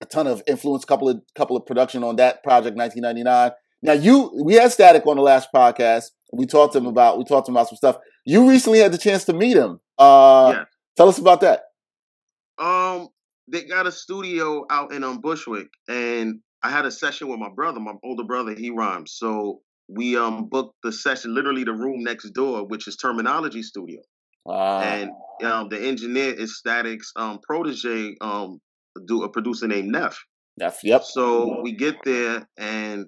a 0.00 0.06
ton 0.06 0.26
of 0.26 0.42
influence, 0.46 0.84
couple 0.84 1.08
of 1.08 1.20
couple 1.34 1.56
of 1.56 1.66
production 1.66 2.02
on 2.02 2.16
that 2.16 2.42
project, 2.42 2.76
1999. 2.76 3.50
Now 3.82 3.92
you, 3.92 4.32
we 4.42 4.54
had 4.54 4.70
Statik 4.70 5.06
on 5.06 5.16
the 5.16 5.22
last 5.22 5.48
podcast. 5.54 6.06
We 6.32 6.46
talked 6.46 6.72
to 6.72 6.78
him 6.78 6.86
about 6.86 7.18
we 7.18 7.24
talked 7.24 7.46
to 7.46 7.50
him 7.50 7.56
about 7.56 7.68
some 7.68 7.76
stuff. 7.76 7.96
You 8.24 8.48
recently 8.48 8.78
had 8.78 8.92
the 8.92 8.98
chance 8.98 9.24
to 9.24 9.32
meet 9.32 9.56
him. 9.56 9.80
Uh, 9.98 10.52
Yeah. 10.54 10.64
Tell 10.96 11.08
us 11.08 11.18
about 11.18 11.40
that. 11.42 11.64
Um, 12.58 13.08
they 13.48 13.64
got 13.64 13.86
a 13.86 13.92
studio 13.92 14.64
out 14.70 14.92
in 14.92 15.04
um 15.04 15.20
Bushwick, 15.20 15.68
and 15.88 16.40
I 16.62 16.70
had 16.70 16.86
a 16.86 16.90
session 16.90 17.28
with 17.28 17.38
my 17.38 17.50
brother, 17.54 17.80
my 17.80 17.92
older 18.02 18.24
brother. 18.24 18.54
He 18.54 18.70
rhymes, 18.70 19.12
so 19.16 19.60
we 19.88 20.16
um 20.16 20.48
booked 20.48 20.74
the 20.82 20.90
session, 20.92 21.34
literally 21.34 21.64
the 21.64 21.72
room 21.74 22.02
next 22.02 22.30
door, 22.30 22.66
which 22.66 22.88
is 22.88 22.96
Termanology 22.96 23.62
Studio, 23.62 24.00
Uh, 24.48 24.78
and 24.78 25.10
um 25.44 25.68
the 25.68 25.78
engineer 25.80 26.32
is 26.32 26.60
Statik's 26.64 27.12
um 27.16 27.38
protege, 27.46 28.16
um 28.20 28.58
do 29.06 29.22
a 29.22 29.28
producer 29.28 29.66
named 29.68 29.88
Neff. 29.92 30.18
that's 30.56 30.82
yep. 30.82 31.02
So 31.04 31.60
we 31.62 31.72
get 31.72 31.96
there, 32.04 32.48
and 32.56 33.06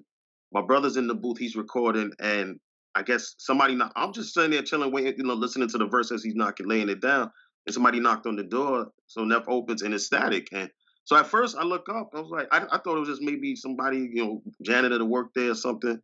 my 0.53 0.61
brother's 0.61 0.95
in 0.97 1.07
the 1.07 1.15
booth. 1.15 1.39
He's 1.39 1.55
recording, 1.55 2.11
and 2.19 2.59
I 2.99 3.03
guess 3.03 3.35
somebody. 3.37 3.75
Not, 3.75 3.93
I'm 3.95 4.13
just 4.13 4.33
sitting 4.33 4.51
there 4.51 4.61
chilling, 4.61 4.91
waiting, 4.91 5.13
you 5.17 5.23
know, 5.23 5.33
listening 5.33 5.69
to 5.69 5.77
the 5.77 5.87
verse 5.87 6.11
as 6.11 6.21
he's 6.21 6.35
knocking, 6.35 6.67
laying 6.67 6.89
it 6.89 7.01
down. 7.01 7.31
And 7.65 7.73
somebody 7.73 7.99
knocked 7.99 8.27
on 8.27 8.35
the 8.35 8.43
door. 8.43 8.87
So 9.07 9.23
Neff 9.23 9.43
opens, 9.47 9.81
and 9.81 9.93
it's 9.93 10.09
Statik. 10.09 10.47
And 10.51 10.69
so 11.05 11.15
at 11.15 11.27
first, 11.27 11.55
I 11.57 11.63
look 11.63 11.87
up. 11.89 12.11
I 12.13 12.19
was 12.19 12.29
like, 12.29 12.47
I, 12.51 12.65
I 12.71 12.77
thought 12.77 12.97
it 12.97 12.99
was 12.99 13.09
just 13.09 13.21
maybe 13.21 13.55
somebody, 13.55 14.09
you 14.13 14.25
know, 14.25 14.41
janitor 14.61 14.97
to 14.97 15.05
work 15.05 15.29
there 15.33 15.51
or 15.51 15.55
something. 15.55 15.99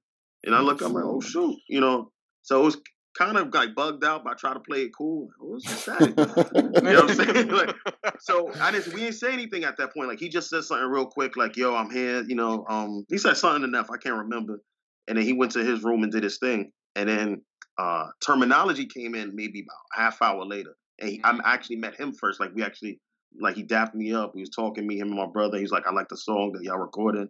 And 0.46 0.56
I 0.56 0.62
look 0.62 0.82
up, 0.82 0.90
I'm 0.90 0.94
like, 0.94 1.04
oh 1.06 1.22
shoot, 1.22 1.58
you 1.68 1.82
know. 1.82 2.12
So 2.44 2.62
it 2.62 2.64
was 2.64 2.78
kind 3.18 3.38
of 3.38 3.54
like 3.54 3.76
bugged 3.76 4.04
out, 4.04 4.24
but 4.24 4.34
I 4.34 4.36
try 4.36 4.54
to 4.54 4.60
play 4.60 4.84
it 4.84 4.92
cool. 4.98 5.30
It 5.42 5.46
was 5.46 5.66
Statik. 5.66 6.16
You 6.76 6.82
know 6.82 7.02
what 7.02 7.10
I'm 7.10 7.36
saying? 7.36 7.48
Like, 7.50 7.76
so 8.20 8.52
I 8.62 8.72
didn't. 8.72 8.94
We 8.94 9.02
didn't 9.02 9.16
say 9.16 9.34
anything 9.34 9.64
at 9.64 9.78
that 9.78 9.94
point. 9.94 10.10
Like 10.10 10.20
he 10.20 10.30
just 10.30 10.50
said 10.50 10.64
something 10.64 10.88
real 10.88 11.08
quick, 11.08 11.36
like 11.36 11.58
"Yo, 11.58 11.76
I'm 11.76 11.90
here." 11.90 12.24
You 12.24 12.36
know, 12.36 12.66
um, 12.68 13.06
he 13.10 13.18
said 13.18 13.38
something 13.38 13.64
enough. 13.64 13.90
I 13.92 13.98
can't 13.98 14.16
remember. 14.16 14.62
And 15.08 15.18
then 15.18 15.26
he 15.26 15.34
went 15.34 15.52
to 15.54 15.64
his 15.64 15.84
room 15.84 16.04
and 16.04 16.12
did 16.12 16.24
his 16.24 16.38
thing. 16.38 16.72
And 16.96 17.10
then 17.10 17.42
uh, 17.78 18.08
Termanology 18.26 18.90
came 18.90 19.16
in 19.16 19.36
maybe 19.36 19.62
about 19.62 19.98
a 19.98 20.02
half 20.02 20.22
hour 20.22 20.46
later, 20.46 20.76
and 21.00 21.10
he, 21.10 21.22
I 21.24 21.38
actually 21.44 21.78
met 21.78 22.00
him 22.00 22.14
first. 22.14 22.40
Like 22.40 22.52
we 22.56 22.64
actually, 22.64 23.00
like 23.40 23.56
he 23.56 23.64
dapped 23.64 23.96
me 23.96 24.14
up. 24.14 24.32
He 24.34 24.42
was 24.42 24.50
talking, 24.50 24.84
to 24.84 24.88
me, 24.88 25.00
him, 25.00 25.10
and 25.10 25.18
my 25.18 25.28
brother. 25.28 25.58
He's 25.58 25.72
like, 25.72 25.88
"I 25.88 25.92
like 25.92 26.08
the 26.10 26.18
song 26.18 26.54
that 26.54 26.64
y'all 26.64 26.78
recording." 26.78 27.30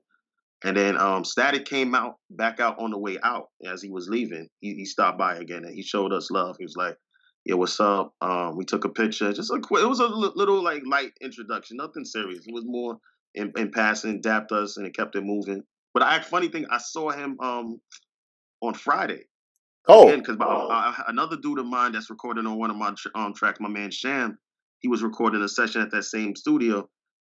And 0.63 0.77
then 0.77 0.98
um, 0.98 1.24
Statik 1.24 1.65
came 1.65 1.93
out 1.93 2.15
back 2.29 2.60
out 2.60 2.79
on 2.79 2.91
the 2.91 2.98
way 2.98 3.17
out 3.24 3.50
as 3.65 3.81
he 3.81 3.89
was 3.89 4.07
leaving. 4.07 4.48
He, 4.62 4.74
he 4.74 4.86
stopped 4.86 5.17
by 5.17 5.36
again 5.36 5.65
and 5.65 5.75
he 5.75 5.84
showed 5.84 6.13
us 6.13 6.31
love. 6.31 6.55
He 6.57 6.65
was 6.65 6.75
like, 6.75 6.95
"Yeah, 7.43 7.55
what's 7.55 7.79
up?" 7.79 8.13
Um, 8.22 8.55
we 8.55 8.65
took 8.65 8.86
a 8.86 8.89
picture. 8.89 9.34
Just 9.34 9.51
a 9.51 9.60
quick. 9.60 9.84
It 9.84 9.88
was 9.88 10.00
a 10.00 10.07
little 10.07 10.63
like 10.63 10.84
light 10.86 11.12
introduction, 11.22 11.77
nothing 11.77 12.05
serious. 12.05 12.45
It 12.48 12.53
was 12.53 12.65
more 12.65 12.98
in, 13.34 13.51
in 13.57 13.72
passing, 13.72 14.22
dapped 14.22 14.51
us, 14.51 14.77
and 14.77 14.86
it 14.86 14.95
kept 14.95 15.15
it 15.15 15.24
moving. 15.24 15.63
But 15.93 16.03
I 16.03 16.19
funny 16.19 16.50
thing, 16.50 16.67
I 16.69 16.77
saw 16.77 17.10
him 17.10 17.38
um 17.39 17.81
on 18.62 18.74
Friday 18.75 19.25
oh, 19.88 20.15
because 20.15 20.38
uh, 20.39 20.94
another 21.08 21.38
dude 21.38 21.60
of 21.60 21.65
mine 21.65 21.92
that's 21.94 22.10
recording 22.10 22.46
on 22.46 22.58
one 22.58 22.70
of 22.72 22.77
my 22.77 22.94
um, 23.15 23.34
tracks, 23.34 23.60
my 23.60 23.70
man 23.70 23.92
Sham, 23.92 24.38
he 24.80 24.88
was 24.88 25.04
recording 25.04 25.42
a 25.42 25.50
session 25.50 25.82
at 25.82 25.92
that 25.92 26.04
same 26.04 26.36
studio, 26.36 26.88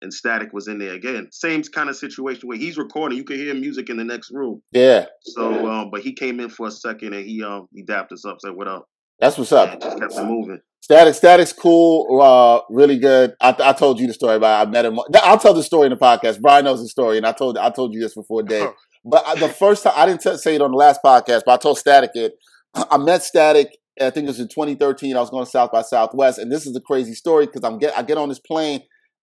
and 0.01 0.11
Statik 0.11 0.53
was 0.53 0.67
in 0.67 0.79
there 0.79 0.93
again. 0.93 1.29
Same 1.31 1.63
kind 1.63 1.89
of 1.89 1.95
situation 1.95 2.47
where 2.47 2.57
he's 2.57 2.77
recording, 2.77 3.17
you 3.17 3.23
can 3.23 3.37
hear 3.37 3.53
music 3.53 3.89
in 3.89 3.97
the 3.97 4.03
next 4.03 4.31
room. 4.31 4.61
yeah. 4.71 5.05
So, 5.23 5.67
um, 5.69 5.89
but 5.91 6.01
he 6.01 6.13
came 6.13 6.39
in 6.39 6.49
for 6.49 6.67
a 6.67 6.71
second 6.71 7.13
and 7.13 7.25
he 7.25 7.43
um 7.43 7.67
he 7.73 7.83
dapped 7.83 8.11
us 8.11 8.25
up, 8.25 8.37
said 8.41 8.51
what 8.55 8.67
up, 8.67 8.87
That's 9.19 9.37
what's 9.37 9.51
up. 9.51 9.71
and 9.73 9.81
just 9.81 9.99
kept 9.99 10.13
it 10.13 10.23
moving. 10.25 10.59
Statik, 10.89 11.19
Statik's 11.19 11.51
cool, 11.51 12.21
uh, 12.21 12.61
really 12.69 12.97
good. 12.97 13.33
I, 13.41 13.53
I 13.59 13.73
told 13.73 13.99
you 13.99 14.07
the 14.07 14.13
story 14.13 14.35
about 14.35 14.67
I 14.67 14.69
met 14.69 14.85
him. 14.85 14.99
I'll 15.15 15.39
tell 15.39 15.53
the 15.53 15.63
story 15.63 15.87
in 15.87 15.91
the 15.91 15.97
podcast. 15.97 16.39
Brian 16.39 16.63
knows 16.63 16.81
the 16.81 16.87
story, 16.87 17.17
and 17.17 17.25
I 17.25 17.33
told 17.33 17.57
I 17.57 17.71
told 17.71 17.93
you 17.93 17.99
this 17.99 18.13
before, 18.15 18.43
Dave. 18.43 18.69
But 19.09 19.25
I, 19.25 19.35
the 19.35 19.49
first 19.49 19.83
time 19.83 19.93
I 19.95 20.05
didn't 20.05 20.21
t- 20.21 20.37
say 20.37 20.55
it 20.55 20.61
on 20.61 20.71
the 20.71 20.77
last 20.77 21.01
podcast, 21.03 21.43
but 21.45 21.53
I 21.53 21.57
told 21.57 21.77
Statik 21.77 22.15
it. 22.15 22.33
I 22.73 22.97
met 22.97 23.21
Statik. 23.21 23.67
I 23.99 24.09
think 24.11 24.25
it 24.25 24.27
was 24.27 24.39
in 24.39 24.47
2013. 24.47 25.15
I 25.15 25.21
was 25.21 25.29
going 25.29 25.45
to 25.45 25.49
South 25.49 25.71
by 25.71 25.81
Southwest, 25.81 26.37
and 26.37 26.51
this 26.51 26.67
is 26.67 26.75
a 26.75 26.81
crazy 26.81 27.13
story 27.13 27.45
because 27.45 27.63
I'm 27.63 27.79
get 27.79 27.97
I 27.97 28.03
get 28.03 28.17
on 28.17 28.29
this 28.29 28.39
plane, 28.39 28.81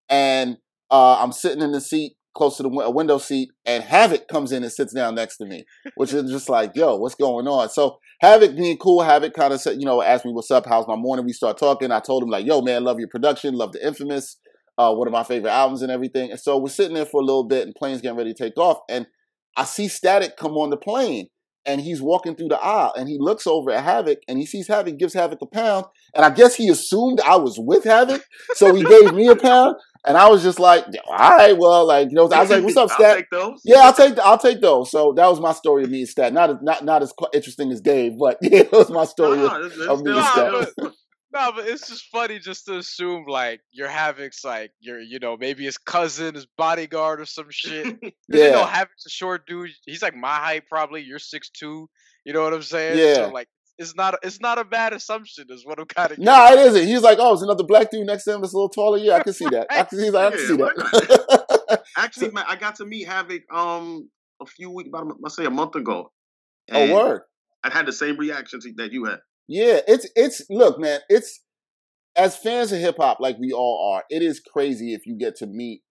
and 0.08 0.56
uh, 0.90 1.22
I'm 1.22 1.32
sitting 1.32 1.62
in 1.62 1.72
the 1.72 1.80
seat 1.80 2.14
close 2.35 2.56
to 2.56 2.62
the 2.64 2.68
win- 2.68 2.94
window 2.94 3.18
seat, 3.18 3.50
and 3.64 3.82
Havoc 3.82 4.26
comes 4.28 4.52
in 4.52 4.62
and 4.62 4.72
sits 4.72 4.92
down 4.92 5.14
next 5.14 5.37
to 5.38 5.46
me, 5.46 5.64
which 5.96 6.12
is 6.12 6.30
just 6.30 6.48
like, 6.48 6.72
yo, 6.74 6.96
what's 6.96 7.14
going 7.14 7.46
on? 7.46 7.68
So 7.70 7.98
Havoc 8.20 8.56
being 8.56 8.76
cool, 8.76 9.02
Havoc 9.02 9.35
kind 9.35 9.52
of 9.52 9.61
said, 9.61 9.78
you 9.78 9.87
know, 9.87 10.02
asked 10.02 10.24
me 10.24 10.32
what's 10.32 10.50
up, 10.50 10.66
how's 10.66 10.88
my 10.88 10.96
morning. 10.96 11.24
We 11.24 11.32
start 11.32 11.58
talking. 11.58 11.92
I 11.92 12.00
told 12.00 12.22
him 12.22 12.30
like, 12.30 12.46
yo, 12.46 12.61
man, 12.61 12.85
love 12.85 12.98
your 12.98 13.08
production, 13.08 13.54
love 13.54 13.72
the 13.72 13.87
Infamous, 13.87 14.37
uh, 14.78 14.92
one 14.92 15.06
of 15.06 15.12
my 15.12 15.22
favorite 15.22 15.52
albums 15.52 15.82
and 15.82 15.92
everything. 15.92 16.30
And 16.30 16.40
so 16.40 16.58
we're 16.58 16.68
sitting 16.68 16.94
there 16.94 17.06
for 17.06 17.20
a 17.20 17.24
little 17.24 17.44
bit, 17.44 17.66
and 17.66 17.74
plane's 17.74 18.00
getting 18.00 18.18
ready 18.18 18.35
to 18.35 18.42
take 18.42 18.58
off, 18.58 18.78
and 18.88 19.06
I 19.56 19.64
see 19.64 19.86
Statik 19.86 20.36
come 20.36 20.52
on 20.52 20.70
the 20.70 20.76
plane. 20.76 21.28
And 21.66 21.80
he's 21.80 22.02
walking 22.02 22.36
through 22.36 22.48
the 22.48 22.60
aisle 22.60 22.92
and 22.94 23.08
he 23.08 23.16
looks 23.18 23.46
over 23.46 23.70
at 23.70 23.82
Havoc 23.84 24.18
and 24.28 24.38
he 24.38 24.44
sees 24.44 24.68
Havoc, 24.68 24.98
gives 24.98 25.14
Havoc 25.14 25.40
a 25.40 25.46
pound. 25.46 25.86
And 26.14 26.22
I 26.22 26.28
guess 26.28 26.54
he 26.54 26.68
assumed 26.68 27.20
I 27.22 27.36
was 27.36 27.56
with 27.58 27.84
Havoc. 27.84 28.22
So 28.52 28.74
he 28.74 28.84
gave 28.84 29.14
me 29.14 29.28
a 29.28 29.34
pound. 29.36 29.76
And 30.06 30.18
I 30.18 30.28
was 30.28 30.42
just 30.42 30.60
like, 30.60 30.84
all 31.08 31.16
right, 31.16 31.56
well, 31.56 31.86
like, 31.86 32.10
you 32.10 32.16
know, 32.16 32.28
I 32.28 32.40
was 32.42 32.50
like, 32.50 32.62
what's 32.64 32.76
up, 32.76 32.90
I'll 33.00 33.14
take 33.14 33.30
those. 33.30 33.62
Yeah, 33.64 33.78
I'll 33.78 33.94
take 33.94 34.18
I'll 34.18 34.36
take 34.36 34.60
those. 34.60 34.90
So 34.90 35.14
that 35.16 35.26
was 35.26 35.40
my 35.40 35.52
story 35.54 35.84
of 35.84 35.90
me 35.90 36.00
and 36.00 36.08
Stat. 36.08 36.34
Not 36.34 36.50
as 36.50 36.56
not 36.60 36.84
not 36.84 37.02
as 37.02 37.14
interesting 37.32 37.72
as 37.72 37.80
Dave, 37.80 38.18
but 38.18 38.36
yeah, 38.42 38.58
it 38.58 38.72
was 38.72 38.90
my 38.90 39.06
story. 39.06 39.38
No, 39.38 39.46
of- 39.46 39.78
no, 39.78 39.86
of 39.94 40.02
me 40.02 40.12
and 40.18 40.26
Stat. 40.26 40.92
No, 41.34 41.52
but 41.52 41.66
it's 41.66 41.88
just 41.88 42.06
funny 42.12 42.38
just 42.38 42.64
to 42.66 42.76
assume 42.78 43.24
like 43.26 43.60
your 43.72 43.88
Havoc's 43.88 44.44
like 44.44 44.70
your, 44.80 45.00
you 45.00 45.18
know, 45.18 45.36
maybe 45.36 45.64
his 45.64 45.76
cousin, 45.78 46.34
his 46.34 46.46
bodyguard, 46.56 47.20
or 47.20 47.26
some 47.26 47.46
shit. 47.50 47.84
'Cause 48.02 48.12
You 48.28 48.50
know, 48.52 48.60
Yeah, 48.60 48.66
Havoc's 48.70 49.06
a 49.06 49.10
short 49.10 49.46
dude. 49.46 49.70
He's 49.84 50.02
like 50.02 50.14
my 50.14 50.34
height, 50.36 50.62
probably. 50.68 51.02
You're 51.02 51.18
six 51.18 51.50
two. 51.50 51.88
You 52.24 52.32
know 52.32 52.42
what 52.42 52.54
I'm 52.54 52.62
saying? 52.62 52.98
Yeah. 52.98 53.26
So 53.26 53.32
like, 53.32 53.48
it's 53.76 53.94
not 53.96 54.14
it's 54.22 54.40
not 54.40 54.58
a 54.58 54.64
bad 54.64 54.92
assumption. 54.92 55.46
Is 55.50 55.66
what 55.66 55.78
I'm 55.80 55.86
kind 55.86 56.12
of. 56.12 56.18
nah, 56.18 56.52
it 56.52 56.58
isn't. 56.60 56.86
He's 56.86 57.02
like, 57.02 57.18
oh, 57.20 57.32
it's 57.34 57.42
another 57.42 57.64
black 57.64 57.90
dude 57.90 58.06
next 58.06 58.24
to 58.24 58.34
him 58.34 58.40
that's 58.40 58.52
a 58.52 58.56
little 58.56 58.68
taller. 58.68 58.98
Yeah, 58.98 59.14
I 59.14 59.22
can 59.24 59.32
see 59.32 59.48
that. 59.48 59.66
I 59.70 59.82
can 59.82 59.98
see 59.98 60.10
that. 60.10 60.26
I 60.26 60.30
can 60.30 60.38
Yeah, 60.38 60.46
see 60.46 60.56
that. 60.56 61.82
Actually, 61.96 62.30
man, 62.30 62.44
I 62.48 62.56
got 62.56 62.76
to 62.76 62.84
meet 62.86 63.06
Havoc 63.08 63.42
um 63.52 64.08
a 64.40 64.46
few 64.46 64.70
weeks, 64.70 64.88
about 64.88 65.06
a- 65.06 65.14
let's 65.20 65.36
say 65.36 65.44
a 65.44 65.50
month 65.50 65.74
ago. 65.74 66.10
oh, 66.72 66.92
word. 66.94 67.22
I 67.62 67.70
had 67.70 67.86
the 67.86 67.92
same 67.92 68.16
reaction 68.18 68.60
that 68.76 68.92
you 68.92 69.04
had. 69.06 69.18
Yeah, 69.48 69.80
it's 69.87 70.09
it's 70.16 70.42
look, 70.50 70.78
man, 70.78 71.00
it's 71.09 71.40
as 72.16 72.37
fans 72.37 72.72
of 72.72 72.80
hip 72.80 72.96
hop 72.98 73.18
like 73.20 73.38
we 73.38 73.52
all 73.52 73.92
are, 73.94 74.04
it 74.11 74.22
is 74.22 74.40
crazy 74.40 74.94
if 74.94 75.07
you 75.07 75.16
get 75.18 75.37
to 75.37 75.46
meet 75.46 75.83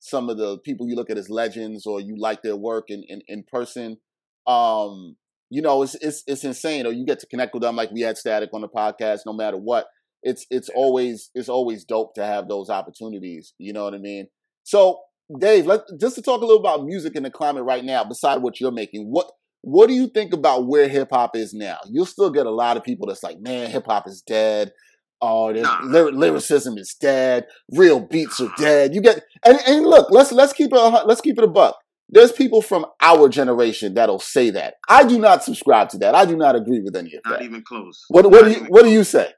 some 0.00 0.30
of 0.30 0.38
the 0.38 0.58
people 0.60 0.88
you 0.88 0.96
look 0.96 1.10
at 1.10 1.18
as 1.18 1.30
legends 1.30 1.86
or 1.86 2.00
you 2.00 2.16
like 2.18 2.42
their 2.42 2.56
work 2.56 2.86
in 2.88 3.04
in, 3.08 3.22
in 3.28 3.44
person. 3.50 3.98
Um, 4.46 5.16
you 5.50 5.62
know, 5.62 5.82
it's 5.82 5.96
it's 5.96 6.24
it's 6.26 6.44
insane. 6.44 6.86
Or 6.86 6.92
you 6.92 7.06
get 7.06 7.20
to 7.20 7.26
connect 7.26 7.54
with 7.54 7.62
them 7.62 7.76
like 7.76 7.90
we 7.92 8.02
had 8.02 8.16
Statik 8.16 8.48
on 8.54 8.62
the 8.62 8.68
podcast, 8.68 9.20
no 9.26 9.32
matter 9.34 9.58
what. 9.58 9.86
It's 10.22 10.46
it's 10.50 10.70
always 10.70 11.30
it's 11.34 11.48
always 11.48 11.84
dope 11.84 12.14
to 12.14 12.24
have 12.24 12.48
those 12.48 12.70
opportunities. 12.70 13.54
You 13.58 13.72
know 13.72 13.84
what 13.84 13.94
I 13.94 13.98
mean? 13.98 14.28
So, 14.64 15.00
Dave, 15.40 15.66
let 15.66 15.82
just 16.00 16.16
to 16.16 16.22
talk 16.22 16.42
a 16.42 16.46
little 16.46 16.60
about 16.60 16.84
music 16.84 17.16
in 17.16 17.24
the 17.24 17.30
climate 17.30 17.64
right 17.64 17.84
now, 17.84 18.04
beside 18.04 18.42
what 18.42 18.60
you're 18.60 18.70
making, 18.72 19.06
what 19.10 19.30
what 19.62 19.88
do 19.88 19.94
you 19.94 20.08
think 20.08 20.32
about 20.32 20.66
where 20.66 20.88
hip 20.88 21.08
hop 21.12 21.34
is 21.36 21.54
now? 21.54 21.78
You'll 21.90 22.06
still 22.06 22.30
get 22.30 22.46
a 22.46 22.50
lot 22.50 22.76
of 22.76 22.84
people 22.84 23.06
that's 23.06 23.22
like, 23.22 23.40
man, 23.40 23.70
hip 23.70 23.86
hop 23.86 24.06
is 24.06 24.22
dead. 24.22 24.72
Oh, 25.20 25.50
Nah. 25.52 25.80
lyri- 25.82 26.16
lyricism 26.16 26.76
is 26.78 26.94
dead. 27.00 27.46
Real 27.72 28.00
beats 28.00 28.40
are 28.40 28.52
dead. 28.58 28.92
You 28.94 29.00
get 29.00 29.22
and, 29.44 29.58
and 29.66 29.86
look, 29.86 30.08
let's 30.10 30.32
let's 30.32 30.52
keep 30.52 30.72
it 30.72 30.78
a 30.78 31.04
let's 31.06 31.20
keep 31.20 31.38
it 31.38 31.44
a 31.44 31.48
buck. 31.48 31.78
There's 32.08 32.32
people 32.32 32.60
from 32.60 32.84
our 33.00 33.28
generation 33.28 33.94
that'll 33.94 34.18
say 34.18 34.50
that. 34.50 34.74
I 34.88 35.04
do 35.04 35.18
not 35.18 35.44
subscribe 35.44 35.88
to 35.90 35.98
that. 35.98 36.14
I 36.14 36.26
do 36.26 36.36
not 36.36 36.56
agree 36.56 36.80
with 36.80 36.94
any 36.96 37.14
of 37.14 37.22
Not 37.24 37.30
that. 37.34 37.40
Not 37.40 37.44
even 37.44 37.62
close. 37.62 38.04
What 38.08 38.30
what 38.30 38.42
Not 38.42 38.52
do 38.52 38.60
you 38.60 38.66
what 38.66 38.82
do 38.82 38.90
you 38.90 39.04
say? 39.04 39.32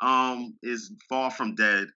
um 0.00 0.54
is 0.62 0.92
far 1.08 1.30
from 1.30 1.54
dead. 1.54 1.88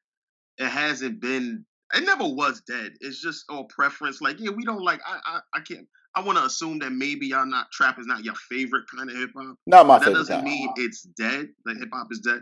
It 0.59 0.69
hasn't 0.69 1.21
been. 1.21 1.65
It 1.95 2.05
never 2.05 2.25
was 2.25 2.63
dead. 2.67 2.93
It's 3.01 3.21
just 3.21 3.45
all 3.49 3.65
preference. 3.65 4.21
Like, 4.21 4.41
yeah, 4.41 4.51
we 4.51 4.65
don't 4.65 4.83
like. 4.83 5.01
I 5.07 5.19
I, 5.25 5.41
I 5.55 5.61
can't. 5.61 5.87
I 6.17 6.23
want 6.23 6.39
to 6.39 6.45
assume 6.45 6.79
that 6.81 6.91
maybe 6.93 7.27
y'all 7.27 7.47
not 7.47 7.71
trap 7.71 7.99
is 8.01 8.07
not 8.07 8.25
your 8.25 8.35
favorite 8.51 8.85
kind 8.97 9.11
of 9.11 9.17
hip 9.17 9.31
hop. 9.37 9.57
Not 9.67 9.87
my 9.87 9.99
That 9.99 10.07
favorite 10.07 10.19
doesn't 10.21 10.35
kind. 10.37 10.45
mean 10.45 10.71
it's 10.77 11.03
dead. 11.03 11.49
That 11.67 11.77
hip 11.79 11.91
hop 11.93 12.09
is 12.11 12.21
dead. 12.21 12.41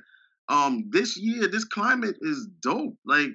Um, 0.49 0.85
this 0.91 1.17
year, 1.19 1.49
this 1.49 1.65
climate 1.65 2.17
is 2.21 2.49
dope. 2.63 2.95
Like, 3.05 3.31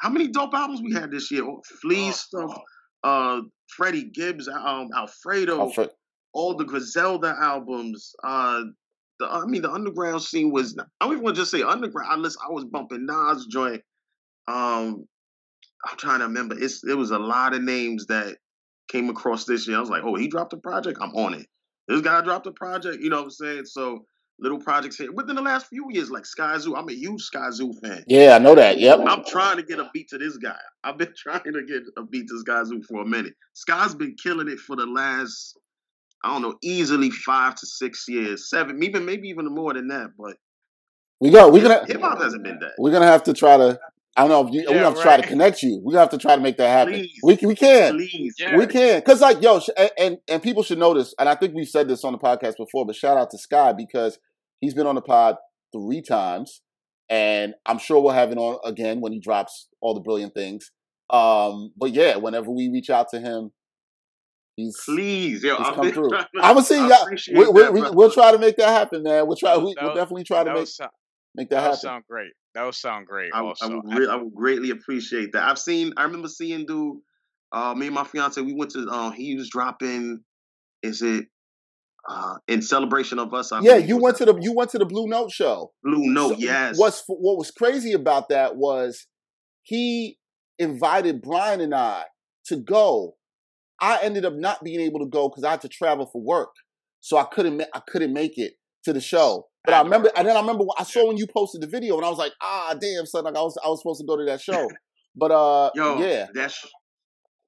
how 0.00 0.08
many 0.10 0.28
dope 0.28 0.54
albums 0.54 0.80
we 0.82 0.92
had 0.92 1.10
this 1.10 1.30
year? 1.30 1.44
Oh, 1.44 1.60
Flee 1.82 2.12
stuff. 2.12 2.56
Uh, 3.02 3.40
Freddie 3.76 4.10
Gibbs, 4.14 4.46
um, 4.48 4.90
Alfredo, 4.96 5.58
Alfred- 5.60 5.90
all 6.34 6.54
the 6.56 6.64
Griselda 6.64 7.34
albums. 7.40 8.14
Uh, 8.22 8.62
the 9.18 9.26
I 9.26 9.44
mean, 9.46 9.62
the 9.62 9.70
underground 9.72 10.22
scene 10.22 10.52
was. 10.52 10.76
I 10.78 11.04
don't 11.04 11.12
even 11.14 11.24
want 11.24 11.36
to 11.36 11.42
just 11.42 11.50
say 11.50 11.62
underground. 11.62 12.08
I 12.12 12.16
listen. 12.16 12.40
I 12.48 12.52
was 12.52 12.64
bumping 12.66 13.06
Nas 13.06 13.46
joint. 13.46 13.82
Um, 14.48 15.06
I'm 15.86 15.96
trying 15.96 16.18
to 16.20 16.26
remember. 16.26 16.56
It's 16.58 16.84
it 16.84 16.94
was 16.94 17.10
a 17.10 17.18
lot 17.18 17.54
of 17.54 17.62
names 17.62 18.06
that 18.06 18.36
came 18.90 19.08
across 19.08 19.44
this 19.44 19.66
year. 19.66 19.76
I 19.76 19.80
was 19.80 19.90
like, 19.90 20.02
oh, 20.04 20.16
he 20.16 20.28
dropped 20.28 20.52
a 20.52 20.56
project. 20.56 20.98
I'm 21.00 21.14
on 21.14 21.34
it. 21.34 21.46
This 21.88 22.00
guy 22.00 22.20
dropped 22.22 22.46
a 22.46 22.52
project. 22.52 23.02
You 23.02 23.10
know 23.10 23.18
what 23.18 23.24
I'm 23.24 23.30
saying? 23.30 23.64
So 23.66 24.04
little 24.38 24.58
projects 24.58 24.96
here 24.96 25.12
within 25.12 25.36
the 25.36 25.42
last 25.42 25.66
few 25.66 25.86
years, 25.90 26.10
like 26.10 26.24
Skyzoo. 26.24 26.76
I'm 26.76 26.88
a 26.88 26.92
huge 26.92 27.28
Skyzoo 27.30 27.78
fan. 27.80 28.04
Yeah, 28.06 28.36
I 28.36 28.38
know 28.38 28.54
that. 28.54 28.78
Yep. 28.78 29.00
I'm 29.06 29.24
trying 29.24 29.56
to 29.58 29.62
get 29.62 29.78
a 29.78 29.90
beat 29.92 30.08
to 30.08 30.18
this 30.18 30.36
guy. 30.36 30.58
I've 30.82 30.98
been 30.98 31.12
trying 31.16 31.42
to 31.44 31.62
get 31.66 31.82
a 31.96 32.04
beat 32.04 32.28
to 32.28 32.42
Skyzoo 32.46 32.84
for 32.84 33.02
a 33.02 33.06
minute. 33.06 33.34
Sky's 33.54 33.94
been 33.94 34.14
killing 34.22 34.48
it 34.48 34.58
for 34.58 34.76
the 34.76 34.86
last 34.86 35.56
I 36.22 36.32
don't 36.32 36.42
know, 36.42 36.56
easily 36.62 37.10
five 37.10 37.54
to 37.56 37.66
six 37.66 38.06
years, 38.06 38.50
seven, 38.50 38.82
even 38.82 39.06
maybe 39.06 39.28
even 39.28 39.46
more 39.46 39.72
than 39.72 39.88
that. 39.88 40.10
But 40.18 40.36
we 41.18 41.30
go. 41.30 41.50
We're 41.50 41.62
gonna 41.62 41.86
hip 41.86 42.00
hop 42.00 42.20
hasn't 42.20 42.44
been 42.44 42.58
that. 42.60 42.72
We're 42.78 42.92
gonna 42.92 43.06
have 43.06 43.24
to 43.24 43.32
try 43.32 43.56
to. 43.56 43.80
I 44.16 44.22
don't 44.26 44.30
know 44.30 44.46
if 44.48 44.52
you, 44.52 44.62
Yeah, 44.68 44.70
we 44.72 44.76
have 44.78 44.94
to 44.94 44.98
right. 44.98 45.02
try 45.04 45.16
to 45.20 45.26
connect 45.26 45.62
you. 45.62 45.80
We 45.84 45.94
have 45.94 46.10
to 46.10 46.18
try 46.18 46.34
to 46.36 46.42
make 46.42 46.56
that 46.58 46.68
happen. 46.68 46.94
Please. 46.94 47.20
We 47.22 47.38
we 47.46 47.54
can. 47.54 47.92
Please. 47.96 48.34
We 48.56 48.66
can, 48.66 49.00
cause 49.02 49.20
like 49.20 49.40
yo, 49.40 49.60
sh- 49.60 49.68
and, 49.98 50.18
and 50.28 50.42
people 50.42 50.62
should 50.62 50.78
know 50.78 50.94
this, 50.94 51.14
and 51.18 51.28
I 51.28 51.34
think 51.36 51.54
we've 51.54 51.68
said 51.68 51.88
this 51.88 52.04
on 52.04 52.12
the 52.12 52.18
podcast 52.18 52.56
before. 52.58 52.84
But 52.86 52.96
shout 52.96 53.16
out 53.16 53.30
to 53.30 53.38
Sky 53.38 53.72
because 53.72 54.18
he's 54.60 54.74
been 54.74 54.86
on 54.86 54.96
the 54.96 55.00
pod 55.00 55.36
three 55.72 56.02
times, 56.02 56.60
and 57.08 57.54
I'm 57.66 57.78
sure 57.78 58.02
we'll 58.02 58.12
have 58.12 58.32
him 58.32 58.38
on 58.38 58.58
again 58.64 59.00
when 59.00 59.12
he 59.12 59.20
drops 59.20 59.68
all 59.80 59.94
the 59.94 60.00
brilliant 60.00 60.34
things. 60.34 60.70
Um, 61.08 61.72
but 61.76 61.92
yeah, 61.92 62.16
whenever 62.16 62.50
we 62.50 62.68
reach 62.68 62.90
out 62.90 63.08
to 63.10 63.20
him, 63.20 63.52
he's 64.56 64.76
please, 64.84 65.42
yo, 65.44 65.56
he's 65.56 65.66
I've 65.68 65.74
come 65.74 65.92
through. 65.92 66.10
to- 66.10 66.26
I'm 66.42 66.54
gonna 66.54 66.62
see 66.62 66.78
y'all. 66.78 67.06
We, 67.32 67.90
we'll 67.90 68.10
try 68.10 68.32
to 68.32 68.38
make 68.38 68.56
that 68.56 68.68
happen, 68.70 69.02
man. 69.04 69.26
We'll 69.26 69.36
try. 69.36 69.56
We, 69.56 69.74
we'll 69.80 69.94
definitely 69.94 70.24
try 70.24 70.42
to 70.44 70.52
make 70.54 70.66
sound, 70.66 70.90
make 71.34 71.50
that 71.50 71.56
happen. 71.56 71.62
that 71.62 71.66
happen. 71.66 71.80
sound 71.80 72.04
great. 72.08 72.32
That 72.54 72.64
would 72.64 72.74
sound 72.74 73.06
great. 73.06 73.30
I, 73.32 73.40
I 73.40 73.66
would 73.68 73.98
re- 73.98 74.08
I 74.08 74.16
would 74.16 74.34
greatly 74.34 74.70
appreciate 74.70 75.32
that. 75.32 75.44
I've 75.44 75.58
seen. 75.58 75.92
I 75.96 76.04
remember 76.04 76.28
seeing 76.28 76.66
dude. 76.66 76.98
Uh, 77.52 77.74
me 77.74 77.86
and 77.86 77.94
my 77.94 78.04
fiance, 78.04 78.40
we 78.40 78.54
went 78.54 78.72
to. 78.72 78.88
Um, 78.88 79.12
he 79.12 79.36
was 79.36 79.48
dropping. 79.48 80.20
Is 80.82 81.02
it? 81.02 81.26
Uh, 82.08 82.36
in 82.48 82.62
celebration 82.62 83.18
of 83.18 83.34
us. 83.34 83.52
I 83.52 83.60
yeah, 83.60 83.74
believe 83.74 83.88
you 83.88 83.96
went 83.98 84.16
to 84.16 84.24
the 84.24 84.38
you 84.40 84.54
went 84.54 84.70
to 84.70 84.78
the 84.78 84.86
Blue 84.86 85.06
Note 85.06 85.30
show. 85.30 85.72
Blue 85.84 86.10
Note. 86.12 86.30
So 86.30 86.36
yes. 86.38 86.78
What's 86.78 87.04
what 87.06 87.36
was 87.36 87.50
crazy 87.50 87.92
about 87.92 88.30
that 88.30 88.56
was 88.56 89.06
he 89.62 90.18
invited 90.58 91.20
Brian 91.20 91.60
and 91.60 91.74
I 91.74 92.04
to 92.46 92.56
go. 92.56 93.16
I 93.82 93.98
ended 94.02 94.24
up 94.24 94.34
not 94.34 94.64
being 94.64 94.80
able 94.80 95.00
to 95.00 95.06
go 95.06 95.28
because 95.28 95.44
I 95.44 95.52
had 95.52 95.60
to 95.60 95.68
travel 95.68 96.06
for 96.06 96.22
work, 96.22 96.50
so 97.00 97.18
I 97.18 97.24
couldn't 97.24 97.62
I 97.74 97.80
couldn't 97.86 98.14
make 98.14 98.38
it 98.38 98.54
to 98.84 98.94
the 98.94 99.00
show. 99.00 99.49
But 99.64 99.74
I 99.74 99.82
remember, 99.82 100.10
and 100.16 100.26
then 100.26 100.36
I 100.36 100.40
remember 100.40 100.64
I 100.78 100.84
saw 100.84 101.06
when 101.08 101.16
you 101.16 101.26
posted 101.26 101.60
the 101.60 101.66
video, 101.66 101.96
and 101.96 102.04
I 102.04 102.08
was 102.08 102.18
like, 102.18 102.32
ah, 102.40 102.74
damn, 102.80 103.04
son, 103.06 103.24
like 103.24 103.36
I 103.36 103.42
was 103.42 103.58
I 103.64 103.68
was 103.68 103.80
supposed 103.80 104.00
to 104.00 104.06
go 104.06 104.16
to 104.16 104.24
that 104.24 104.40
show. 104.40 104.68
But 105.14 105.30
uh, 105.30 105.70
Yo, 105.74 106.00
yeah, 106.00 106.26
that 106.34 106.50
sh- 106.50 106.66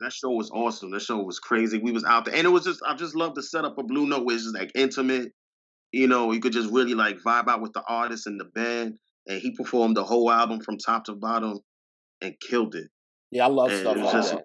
that 0.00 0.12
show 0.12 0.30
was 0.30 0.50
awesome. 0.50 0.90
That 0.90 1.00
show 1.00 1.18
was 1.22 1.38
crazy. 1.38 1.78
We 1.78 1.92
was 1.92 2.04
out 2.04 2.24
there, 2.26 2.34
and 2.34 2.44
it 2.44 2.50
was 2.50 2.64
just 2.64 2.80
I 2.86 2.94
just 2.94 3.14
love 3.14 3.34
the 3.34 3.42
setup 3.42 3.78
of 3.78 3.86
Blue 3.86 4.06
Note, 4.06 4.24
where 4.26 4.34
it's 4.34 4.44
just 4.44 4.56
like 4.56 4.72
intimate. 4.74 5.32
You 5.92 6.06
know, 6.06 6.32
you 6.32 6.40
could 6.40 6.52
just 6.52 6.70
really 6.70 6.94
like 6.94 7.18
vibe 7.24 7.48
out 7.48 7.60
with 7.62 7.72
the 7.72 7.82
artist 7.88 8.26
and 8.26 8.38
the 8.40 8.46
band, 8.46 8.98
and 9.26 9.40
he 9.40 9.52
performed 9.56 9.96
the 9.96 10.04
whole 10.04 10.30
album 10.30 10.60
from 10.60 10.76
top 10.78 11.04
to 11.04 11.14
bottom 11.14 11.60
and 12.20 12.34
killed 12.40 12.74
it. 12.74 12.88
yeah, 13.30 13.44
I 13.44 13.48
love 13.48 13.70
And 13.70 13.80
stuff 13.80 13.96
like 13.96 14.12
just 14.12 14.32
that. 14.32 14.44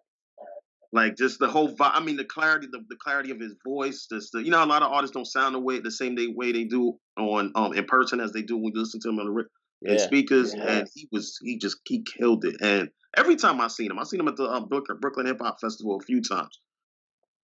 Like 0.94 1.16
just 1.18 1.40
the 1.40 1.48
whole 1.48 1.70
vibe. 1.76 1.92
I 1.94 2.00
mean, 2.00 2.16
the 2.18 2.24
clarity, 2.26 2.68
the, 2.72 2.80
the 2.90 2.96
clarity 2.96 3.32
of 3.32 3.40
his 3.40 3.54
voice. 3.66 4.08
Just 4.12 4.32
the, 4.32 4.44
you 4.44 4.52
know, 4.52 4.64
a 4.64 4.66
lot 4.66 4.84
of 4.84 4.92
artists 4.92 5.14
don't 5.14 5.26
sound 5.26 5.56
the 5.56 5.60
way 5.60 5.80
the 5.80 5.92
same 5.92 6.16
day 6.16 6.28
way 6.28 6.52
they 6.52 6.64
do 6.64 6.98
on 7.18 7.52
um 7.56 7.74
in 7.74 7.86
person 7.86 8.20
as 8.20 8.32
they 8.32 8.42
do 8.42 8.58
when 8.58 8.74
you 8.74 8.80
listen 8.80 9.00
to 9.02 9.08
them 9.10 9.20
on 9.20 9.26
the 9.34 9.46
Yeah, 9.82 9.98
speakers. 9.98 10.54
Yeah. 10.56 10.64
And 10.80 10.88
he 10.94 11.08
was 11.12 11.38
he 11.42 11.58
just 11.58 11.78
he 11.86 12.04
killed 12.04 12.46
it. 12.46 12.56
And 12.62 12.90
every 13.16 13.36
time 13.36 13.60
I 13.62 13.68
seen 13.68 13.92
him, 13.92 14.00
I 14.00 14.04
seen 14.04 14.20
him 14.20 14.28
at 14.28 14.38
the 14.38 14.66
Brooklyn, 14.70 15.00
Brooklyn 15.00 15.26
Hip 15.26 15.40
Hop 15.42 15.58
Festival 15.60 15.98
a 16.02 16.06
few 16.06 16.22
times. 16.22 16.60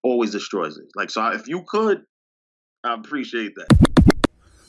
Always 0.03 0.31
destroys 0.31 0.77
it. 0.77 0.85
Like 0.95 1.09
so, 1.09 1.21
I- 1.21 1.35
if 1.35 1.47
you 1.47 1.63
could, 1.67 2.03
I 2.83 2.93
appreciate 2.93 3.53
that. 3.55 4.12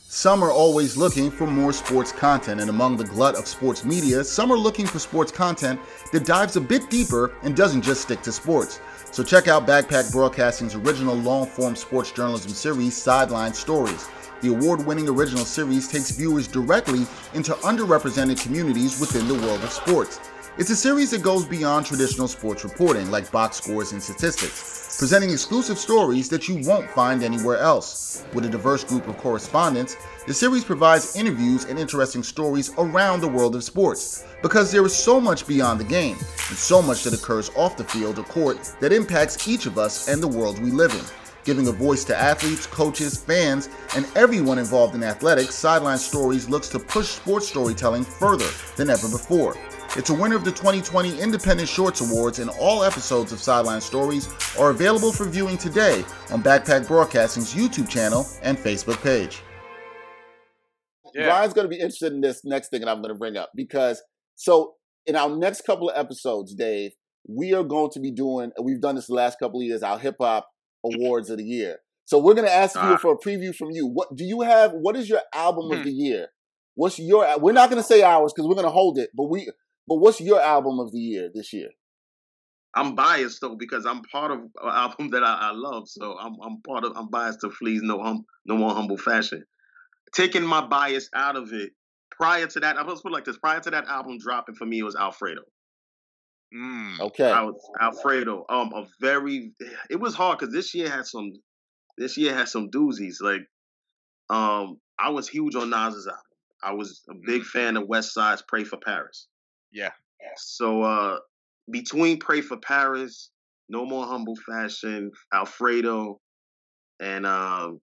Some 0.07 0.43
are 0.43 0.51
always 0.51 0.95
looking 0.95 1.31
for 1.31 1.47
more 1.47 1.73
sports 1.73 2.11
content, 2.11 2.61
and 2.61 2.69
among 2.69 2.95
the 2.95 3.03
glut 3.03 3.33
of 3.33 3.47
sports 3.47 3.83
media, 3.83 4.23
some 4.23 4.51
are 4.51 4.57
looking 4.57 4.85
for 4.85 4.99
sports 4.99 5.31
content 5.31 5.79
that 6.11 6.25
dives 6.27 6.55
a 6.55 6.61
bit 6.61 6.91
deeper 6.91 7.33
and 7.41 7.55
doesn't 7.55 7.81
just 7.81 8.03
stick 8.03 8.21
to 8.21 8.31
sports. 8.31 8.79
So 9.11 9.23
check 9.23 9.47
out 9.47 9.65
Backpack 9.65 10.11
Broadcasting's 10.11 10.75
original 10.75 11.15
long 11.15 11.47
form 11.47 11.75
sports 11.75 12.11
journalism 12.11 12.51
series, 12.51 12.95
Sideline 12.95 13.55
Stories. 13.55 14.07
The 14.41 14.49
award 14.49 14.85
winning 14.85 15.09
original 15.09 15.43
series 15.43 15.87
takes 15.87 16.11
viewers 16.11 16.47
directly 16.47 17.07
into 17.33 17.53
underrepresented 17.63 18.39
communities 18.39 18.99
within 18.99 19.27
the 19.27 19.33
world 19.33 19.63
of 19.63 19.71
sports. 19.71 20.19
It's 20.57 20.69
a 20.69 20.75
series 20.75 21.11
that 21.11 21.21
goes 21.21 21.43
beyond 21.43 21.85
traditional 21.85 22.29
sports 22.29 22.63
reporting, 22.63 23.11
like 23.11 23.29
box 23.29 23.57
scores 23.57 23.91
and 23.91 24.01
statistics, 24.01 24.95
presenting 24.97 25.29
exclusive 25.29 25.77
stories 25.77 26.29
that 26.29 26.47
you 26.47 26.65
won't 26.65 26.89
find 26.91 27.23
anywhere 27.23 27.57
else. 27.57 28.23
With 28.33 28.45
a 28.45 28.49
diverse 28.49 28.85
group 28.85 29.05
of 29.09 29.17
correspondents, 29.17 29.97
the 30.25 30.33
series 30.33 30.63
provides 30.63 31.17
interviews 31.17 31.65
and 31.65 31.77
interesting 31.77 32.23
stories 32.23 32.71
around 32.77 33.19
the 33.19 33.27
world 33.27 33.53
of 33.57 33.65
sports, 33.65 34.23
because 34.41 34.71
there 34.71 34.85
is 34.85 34.95
so 34.95 35.19
much 35.19 35.45
beyond 35.45 35.77
the 35.77 35.83
game, 35.83 36.15
and 36.15 36.57
so 36.57 36.81
much 36.81 37.03
that 37.03 37.13
occurs 37.13 37.51
off 37.57 37.75
the 37.75 37.83
field 37.83 38.17
or 38.17 38.23
court 38.23 38.57
that 38.79 38.93
impacts 38.93 39.49
each 39.49 39.65
of 39.65 39.77
us 39.77 40.07
and 40.07 40.23
the 40.23 40.37
world 40.39 40.57
we 40.59 40.71
live 40.71 40.93
in. 40.93 41.03
Giving 41.43 41.67
a 41.67 41.73
voice 41.73 42.05
to 42.05 42.17
athletes, 42.17 42.65
coaches, 42.65 43.17
fans, 43.17 43.67
and 43.93 44.07
everyone 44.15 44.57
involved 44.57 44.95
in 44.95 45.03
athletics, 45.03 45.53
Sideline 45.53 45.97
Stories 45.97 46.47
looks 46.47 46.69
to 46.69 46.79
push 46.79 47.09
sports 47.09 47.49
storytelling 47.49 48.05
further 48.05 48.49
than 48.77 48.89
ever 48.89 49.09
before. 49.09 49.57
It's 49.97 50.09
a 50.09 50.13
winner 50.13 50.35
of 50.35 50.43
the 50.43 50.51
2020 50.51 51.19
Independent 51.21 51.69
Shorts 51.69 52.01
Awards, 52.01 52.39
and 52.39 52.49
all 52.59 52.83
episodes 52.83 53.31
of 53.31 53.39
Sideline 53.39 53.79
Stories 53.79 54.27
are 54.59 54.71
available 54.71 55.13
for 55.13 55.25
viewing 55.25 55.57
today 55.57 56.03
on 56.31 56.43
Backpack 56.43 56.85
Broadcasting's 56.87 57.53
YouTube 57.53 57.87
channel 57.87 58.25
and 58.43 58.57
Facebook 58.57 59.01
page. 59.01 59.41
Yeah. 61.13 61.27
Brian's 61.27 61.53
going 61.53 61.63
to 61.63 61.69
be 61.69 61.77
interested 61.79 62.11
in 62.11 62.19
this 62.19 62.43
next 62.43 62.69
thing 62.69 62.81
that 62.81 62.89
I'm 62.89 63.01
going 63.01 63.13
to 63.13 63.17
bring 63.17 63.37
up 63.37 63.51
because 63.55 64.01
so 64.35 64.73
in 65.05 65.15
our 65.15 65.29
next 65.29 65.61
couple 65.61 65.89
of 65.89 65.97
episodes, 65.97 66.53
Dave, 66.53 66.91
we 67.25 67.53
are 67.53 67.63
going 67.63 67.89
to 67.91 68.01
be 68.01 68.11
doing. 68.11 68.51
We've 68.61 68.81
done 68.81 68.95
this 68.95 69.07
the 69.07 69.13
last 69.13 69.39
couple 69.39 69.61
of 69.61 69.65
years. 69.65 69.81
Our 69.81 69.97
hip 69.97 70.17
hop 70.19 70.49
awards 70.83 71.29
of 71.29 71.37
the 71.37 71.45
year. 71.45 71.77
So 72.03 72.19
we're 72.19 72.33
going 72.33 72.47
to 72.47 72.53
ask 72.53 72.75
you 72.75 72.81
Ah. 72.81 72.97
for 72.97 73.13
a 73.13 73.17
preview 73.17 73.55
from 73.55 73.71
you. 73.71 73.87
What 73.87 74.13
do 74.13 74.25
you 74.25 74.41
have? 74.41 74.73
What 74.73 74.97
is 74.97 75.07
your 75.09 75.21
album 75.33 75.71
of 75.71 75.79
Hmm. 75.79 75.83
the 75.85 75.91
year? 75.93 76.27
What's 76.75 76.99
your? 76.99 77.25
We're 77.39 77.53
not 77.53 77.69
going 77.69 77.81
to 77.81 77.87
say 77.87 78.01
ours 78.03 78.33
because 78.33 78.47
we're 78.49 78.55
going 78.55 78.67
to 78.67 78.71
hold 78.71 78.97
it. 78.97 79.09
But 79.15 79.29
we. 79.29 79.49
But 79.87 79.97
what's 79.97 80.19
your 80.19 80.41
album 80.41 80.79
of 80.79 80.91
the 80.91 80.99
year 80.99 81.29
this 81.33 81.53
year? 81.53 81.69
I'm 82.75 82.93
biased 82.93 83.39
though 83.41 83.55
because 83.55 83.85
I'm 83.85 84.01
part 84.01 84.31
of 84.31 84.39
an 84.39 84.49
album 84.63 85.09
that 85.11 85.23
I, 85.23 85.49
I 85.49 85.51
love, 85.53 85.87
so 85.87 86.17
I'm 86.19 86.33
I'm 86.43 86.61
part 86.61 86.83
of 86.83 86.93
I'm 86.97 87.09
biased 87.09 87.41
to 87.41 87.49
Flee's 87.49 87.81
No 87.81 88.01
Hum 88.01 88.25
No 88.45 88.57
More 88.57 88.73
Humble 88.73 88.97
Fashion. 88.97 89.45
Taking 90.13 90.43
my 90.43 90.65
bias 90.65 91.09
out 91.13 91.35
of 91.37 91.53
it, 91.53 91.71
prior 92.11 92.47
to 92.47 92.59
that, 92.59 92.77
I'm 92.77 92.83
supposed 92.83 93.03
put 93.03 93.11
like 93.13 93.25
this. 93.25 93.37
Prior 93.37 93.61
to 93.61 93.71
that 93.71 93.87
album 93.87 94.17
dropping 94.17 94.55
for 94.55 94.65
me, 94.65 94.79
it 94.79 94.83
was 94.83 94.95
Alfredo. 94.95 95.41
Mm. 96.53 96.99
Okay. 96.99 97.29
I 97.29 97.43
was 97.43 97.55
Alfredo. 97.79 98.45
Um, 98.49 98.71
a 98.73 98.85
very 98.99 99.53
it 99.89 99.99
was 99.99 100.13
hard 100.13 100.39
because 100.39 100.53
this 100.53 100.73
year 100.73 100.89
had 100.89 101.05
some 101.05 101.31
this 101.97 102.17
year 102.17 102.33
had 102.33 102.49
some 102.49 102.69
doozies. 102.69 103.15
Like, 103.21 103.41
um, 104.29 104.79
I 104.99 105.09
was 105.09 105.29
huge 105.29 105.55
on 105.55 105.69
Nas's 105.69 106.07
album. 106.07 106.21
I 106.61 106.73
was 106.73 107.03
a 107.09 107.13
big 107.25 107.43
fan 107.43 107.77
of 107.77 107.87
Westside's 107.87 108.43
Pray 108.47 108.63
for 108.63 108.77
Paris. 108.77 109.27
Yeah. 109.75 109.91
So 110.37 110.83
uh 110.83 111.17
between 111.71 112.19
Pray 112.19 112.41
for 112.41 112.57
Paris, 112.57 113.31
No 113.69 113.85
More 113.85 114.05
Humble 114.05 114.35
Fashion, 114.47 115.11
Alfredo, 115.33 116.19
and 116.99 117.25
um 117.25 117.79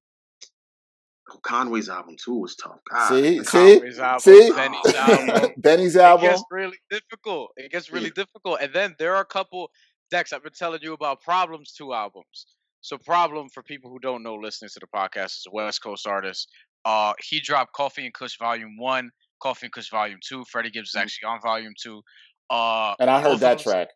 Conway's 1.42 1.88
album 1.88 2.16
too 2.22 2.38
was 2.38 2.56
tough. 2.56 2.78
God, 2.90 3.08
See, 3.08 3.44
see, 3.44 3.98
album, 3.98 4.20
see. 4.20 4.52
Benny's 4.52 4.94
album. 4.94 5.52
Benny's 5.56 5.96
It 5.96 6.30
gets 6.30 6.44
really 6.50 6.78
difficult. 6.90 7.50
It 7.56 7.72
gets 7.72 7.90
really 7.90 8.10
difficult. 8.10 8.58
And 8.60 8.72
then 8.72 8.94
there 8.98 9.14
are 9.14 9.22
a 9.22 9.26
couple 9.26 9.70
decks 10.10 10.32
I've 10.32 10.42
been 10.42 10.52
telling 10.52 10.80
you 10.82 10.92
about 10.92 11.22
Problems 11.22 11.72
two 11.72 11.92
albums. 11.92 12.46
So 12.80 12.98
Problem, 12.98 13.48
for 13.48 13.62
people 13.62 13.90
who 13.90 14.00
don't 14.00 14.22
know, 14.22 14.34
listening 14.34 14.70
to 14.74 14.80
the 14.80 14.86
podcast, 14.94 15.38
is 15.38 15.44
a 15.46 15.54
West 15.54 15.82
Coast 15.82 16.06
artist. 16.06 16.48
Uh, 16.84 17.12
he 17.20 17.40
dropped 17.40 17.72
Coffee 17.72 18.04
and 18.04 18.12
Kush 18.12 18.36
Volume 18.38 18.76
One, 18.76 19.10
Coffee 19.42 19.66
and 19.66 19.72
Kush 19.72 19.90
Volume 19.90 20.20
Two. 20.22 20.44
Freddie 20.44 20.70
Gibbs 20.70 20.90
is 20.90 20.94
Mhm. 20.94 21.02
actually 21.02 21.26
on 21.26 21.40
Volume 21.40 21.74
Two. 21.80 22.02
Uh, 22.48 22.94
And 23.00 23.10
I 23.10 23.20
heard 23.20 23.40
that 23.40 23.58
those- 23.58 23.62
track. 23.64 23.88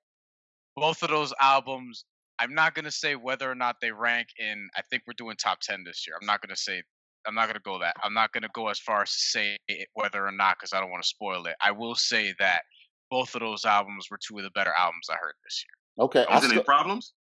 Both 0.75 1.03
of 1.03 1.11
those 1.11 1.33
albums, 1.41 2.05
I'm 2.39 2.55
not 2.55 2.75
gonna 2.75 2.91
say 2.91 3.15
whether 3.15 3.51
or 3.51 3.55
not 3.55 3.77
they 3.81 3.93
rank 3.93 4.29
in. 4.39 4.69
I 4.75 4.83
think 4.83 5.05
we're 5.07 5.15
doing 5.15 5.37
top 5.37 5.61
ten 5.61 5.85
this 5.85 6.07
year. 6.07 6.19
I'm 6.21 6.27
not 6.27 6.41
gonna 6.43 6.57
say. 6.57 6.83
I'm 7.27 7.35
not 7.35 7.47
gonna 7.49 7.61
go 7.61 7.79
that. 7.79 7.97
I'm 8.03 8.13
not 8.15 8.33
gonna 8.33 8.49
go 8.55 8.69
as 8.69 8.79
far 8.79 9.03
as 9.03 9.11
to 9.13 9.19
say 9.19 9.57
it, 9.69 9.89
whether 9.95 10.27
or 10.27 10.31
not 10.33 10.59
because 10.59 10.73
I 10.73 10.81
don't 10.81 10.91
want 10.91 11.03
to 11.03 11.09
spoil 11.09 11.47
it. 11.47 11.57
I 11.61 11.71
will 11.73 11.95
say 11.97 12.33
that 12.39 12.63
both 13.11 13.35
of 13.35 13.41
those 13.41 13.65
albums 13.65 14.09
were 14.11 14.19
two 14.19 14.37
of 14.39 14.45
the 14.45 14.51
better 14.51 14.73
albums 14.73 15.09
I 15.09 15.17
heard 15.17 15.35
this 15.45 15.65
year. 15.65 16.05
Okay. 16.07 16.25
Was 16.29 16.43
it 16.45 16.49
still- 16.49 16.59
any 16.59 16.65
problems? 16.65 17.15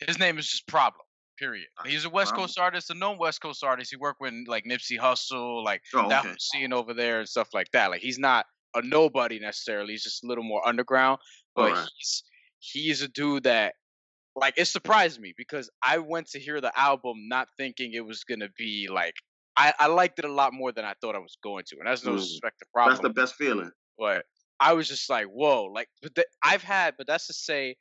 His 0.00 0.18
name 0.18 0.38
is 0.38 0.48
just 0.48 0.66
Problem. 0.68 1.04
Period. 1.38 1.68
He's 1.86 2.04
a 2.04 2.10
West 2.10 2.30
Problem. 2.30 2.48
Coast 2.48 2.58
artist, 2.58 2.90
a 2.90 2.94
known 2.94 3.18
West 3.18 3.40
Coast 3.40 3.62
artist. 3.62 3.90
He 3.90 3.96
worked 3.96 4.20
with 4.20 4.34
like 4.48 4.64
Nipsey 4.64 4.98
Hussle, 4.98 5.62
like 5.64 5.82
Oh, 5.94 6.08
that 6.08 6.24
okay. 6.24 6.34
scene 6.38 6.72
over 6.72 6.94
there 6.94 7.20
and 7.20 7.28
stuff 7.28 7.48
like 7.54 7.70
that. 7.72 7.90
Like 7.90 8.00
he's 8.00 8.18
not 8.18 8.46
a 8.74 8.82
nobody 8.82 9.38
necessarily. 9.38 9.92
He's 9.92 10.02
just 10.02 10.24
a 10.24 10.26
little 10.26 10.44
more 10.44 10.66
underground. 10.66 11.20
But 11.54 11.70
Alright. 11.72 11.88
he's 11.98 12.22
he's 12.58 13.02
a 13.02 13.08
dude 13.08 13.44
that 13.44 13.74
like 14.36 14.54
it 14.56 14.66
surprised 14.66 15.20
me 15.20 15.34
because 15.36 15.70
I 15.82 15.98
went 15.98 16.28
to 16.28 16.38
hear 16.40 16.60
the 16.60 16.76
album 16.78 17.28
not 17.28 17.48
thinking 17.56 17.92
it 17.92 18.04
was 18.06 18.24
gonna 18.24 18.48
be 18.56 18.88
like 18.90 19.14
I, 19.56 19.72
I 19.78 19.86
liked 19.88 20.18
it 20.20 20.24
a 20.24 20.32
lot 20.32 20.52
more 20.52 20.70
than 20.72 20.84
I 20.84 20.94
thought 21.00 21.16
I 21.16 21.18
was 21.18 21.36
going 21.42 21.64
to. 21.68 21.78
And 21.78 21.86
that's 21.88 22.04
no 22.04 22.12
Mm. 22.12 22.16
disrespect 22.16 22.60
to 22.60 22.66
problem. 22.72 22.94
That's 22.94 23.02
the 23.02 23.10
best 23.20 23.34
feeling. 23.34 23.72
but 23.98 24.24
I 24.60 24.72
was 24.72 24.88
just 24.88 25.08
like, 25.10 25.26
whoa, 25.26 25.64
like 25.64 25.88
but 26.02 26.14
the, 26.14 26.26
I've 26.44 26.62
had, 26.62 26.94
but 26.96 27.06
that's 27.06 27.26
to 27.28 27.32
say 27.32 27.76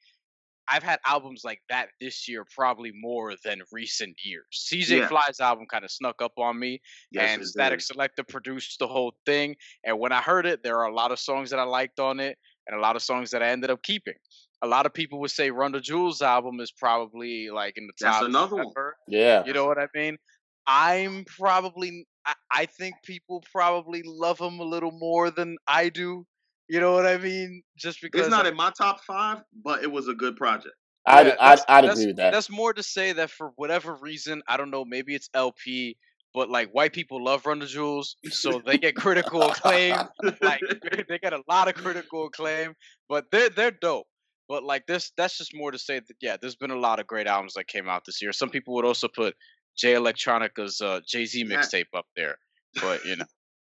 I've 0.69 0.83
had 0.83 0.99
albums 1.05 1.41
like 1.45 1.61
that 1.69 1.89
this 2.01 2.27
year 2.27 2.45
probably 2.55 2.91
more 2.93 3.35
than 3.43 3.61
recent 3.71 4.15
years. 4.23 4.45
CJ 4.53 4.97
Yeah. 4.99 5.07
Fly's 5.07 5.39
album 5.39 5.65
kind 5.69 5.85
of 5.85 5.91
snuck 5.91 6.21
up 6.21 6.33
on 6.37 6.59
me, 6.59 6.81
Yes, 7.11 7.29
and 7.33 7.43
Statik 7.43 7.79
did. 7.87 7.97
Selektah 7.97 8.27
produced 8.27 8.79
the 8.79 8.87
whole 8.87 9.13
thing. 9.25 9.55
And 9.83 9.99
when 9.99 10.11
I 10.11 10.21
heard 10.21 10.45
it, 10.45 10.63
there 10.63 10.77
are 10.79 10.87
a 10.87 10.93
lot 10.93 11.11
of 11.11 11.19
songs 11.19 11.49
that 11.51 11.59
I 11.59 11.63
liked 11.63 11.99
on 11.99 12.19
it, 12.19 12.37
and 12.67 12.75
a 12.77 12.79
lot 12.81 12.95
of 12.95 13.01
songs 13.01 13.31
that 13.31 13.41
I 13.41 13.47
ended 13.49 13.69
up 13.69 13.81
keeping. 13.81 14.15
A 14.61 14.67
lot 14.67 14.85
of 14.85 14.93
people 14.93 15.19
would 15.19 15.31
say 15.31 15.51
Run 15.51 15.71
the 15.71 15.79
Jewels 15.79 16.21
album 16.21 16.59
is 16.59 16.71
probably 16.71 17.49
like 17.49 17.77
in 17.77 17.87
the 17.87 17.93
That's 18.01 18.17
top 18.17 18.25
another 18.25 18.55
one. 18.57 18.67
ever. 18.75 18.95
Yeah. 19.07 19.43
You 19.45 19.53
know 19.53 19.65
what 19.67 19.77
I 19.77 19.87
mean? 19.93 20.17
I'm 20.65 21.23
probably 21.25 22.05
I, 22.25 22.33
I 22.51 22.65
think 22.65 22.95
people 23.03 23.43
probably 23.53 24.01
love 24.05 24.39
him 24.39 24.59
a 24.59 24.63
little 24.63 24.91
more 24.91 25.29
than 25.31 25.57
I 25.67 25.89
do. 25.89 26.25
You 26.69 26.79
know 26.79 26.93
what 26.93 27.05
I 27.05 27.17
mean? 27.17 27.63
Just 27.77 28.01
because 28.01 28.21
It's 28.21 28.29
not 28.29 28.45
I- 28.45 28.49
in 28.49 28.55
my 28.55 28.71
top 28.77 29.03
five, 29.03 29.41
but 29.63 29.83
it 29.83 29.91
was 29.91 30.07
a 30.07 30.13
good 30.13 30.35
project. 30.35 30.75
I'd, 31.05 31.27
Yeah, 31.27 31.33
I'd, 31.33 31.37
that's- 31.39 31.65
I'd 31.69 31.83
that's- 31.83 31.97
agree 31.97 32.07
with 32.07 32.15
that. 32.17 32.31
That's 32.33 32.49
more 32.49 32.73
to 32.73 32.83
say 32.83 33.13
that 33.13 33.31
for 33.31 33.51
whatever 33.55 33.95
reason, 33.95 34.41
I 34.47 34.57
don't 34.57 34.69
know, 34.71 34.83
maybe 34.83 35.15
it's 35.15 35.29
El-P, 35.33 35.95
but 36.33 36.49
like 36.49 36.69
white 36.71 36.91
people 36.93 37.23
love 37.23 37.45
Run 37.45 37.59
the 37.59 37.65
Jewels, 37.65 38.17
so 38.29 38.61
they 38.65 38.77
get 38.77 38.95
critical 38.95 39.41
acclaim. 39.43 39.95
Like 40.41 40.59
they 41.07 41.17
get 41.19 41.33
a 41.33 41.41
lot 41.47 41.67
of 41.69 41.75
critical 41.75 42.25
acclaim, 42.25 42.73
but 43.07 43.25
they're 43.31 43.49
they're 43.49 43.71
dope. 43.71 44.07
But 44.49 44.63
like 44.63 44.85
this, 44.85 45.11
that's 45.17 45.37
just 45.37 45.55
more 45.55 45.71
to 45.71 45.79
say 45.79 45.99
that 45.99 46.15
yeah, 46.21 46.35
there's 46.39 46.55
been 46.55 46.71
a 46.71 46.75
lot 46.79 46.99
of 46.99 47.07
great 47.07 47.27
albums 47.27 47.53
that 47.53 47.67
came 47.67 47.87
out 47.89 48.03
this 48.05 48.21
year. 48.21 48.33
Some 48.33 48.49
people 48.49 48.73
would 48.75 48.85
also 48.85 49.07
put 49.07 49.35
Jay 49.77 49.93
Electronica's 49.93 50.81
uh, 50.81 50.99
Jay 51.07 51.25
Z 51.25 51.45
mixtape 51.45 51.85
up 51.95 52.05
there, 52.15 52.37
but 52.81 53.03
you 53.05 53.15
know. 53.15 53.25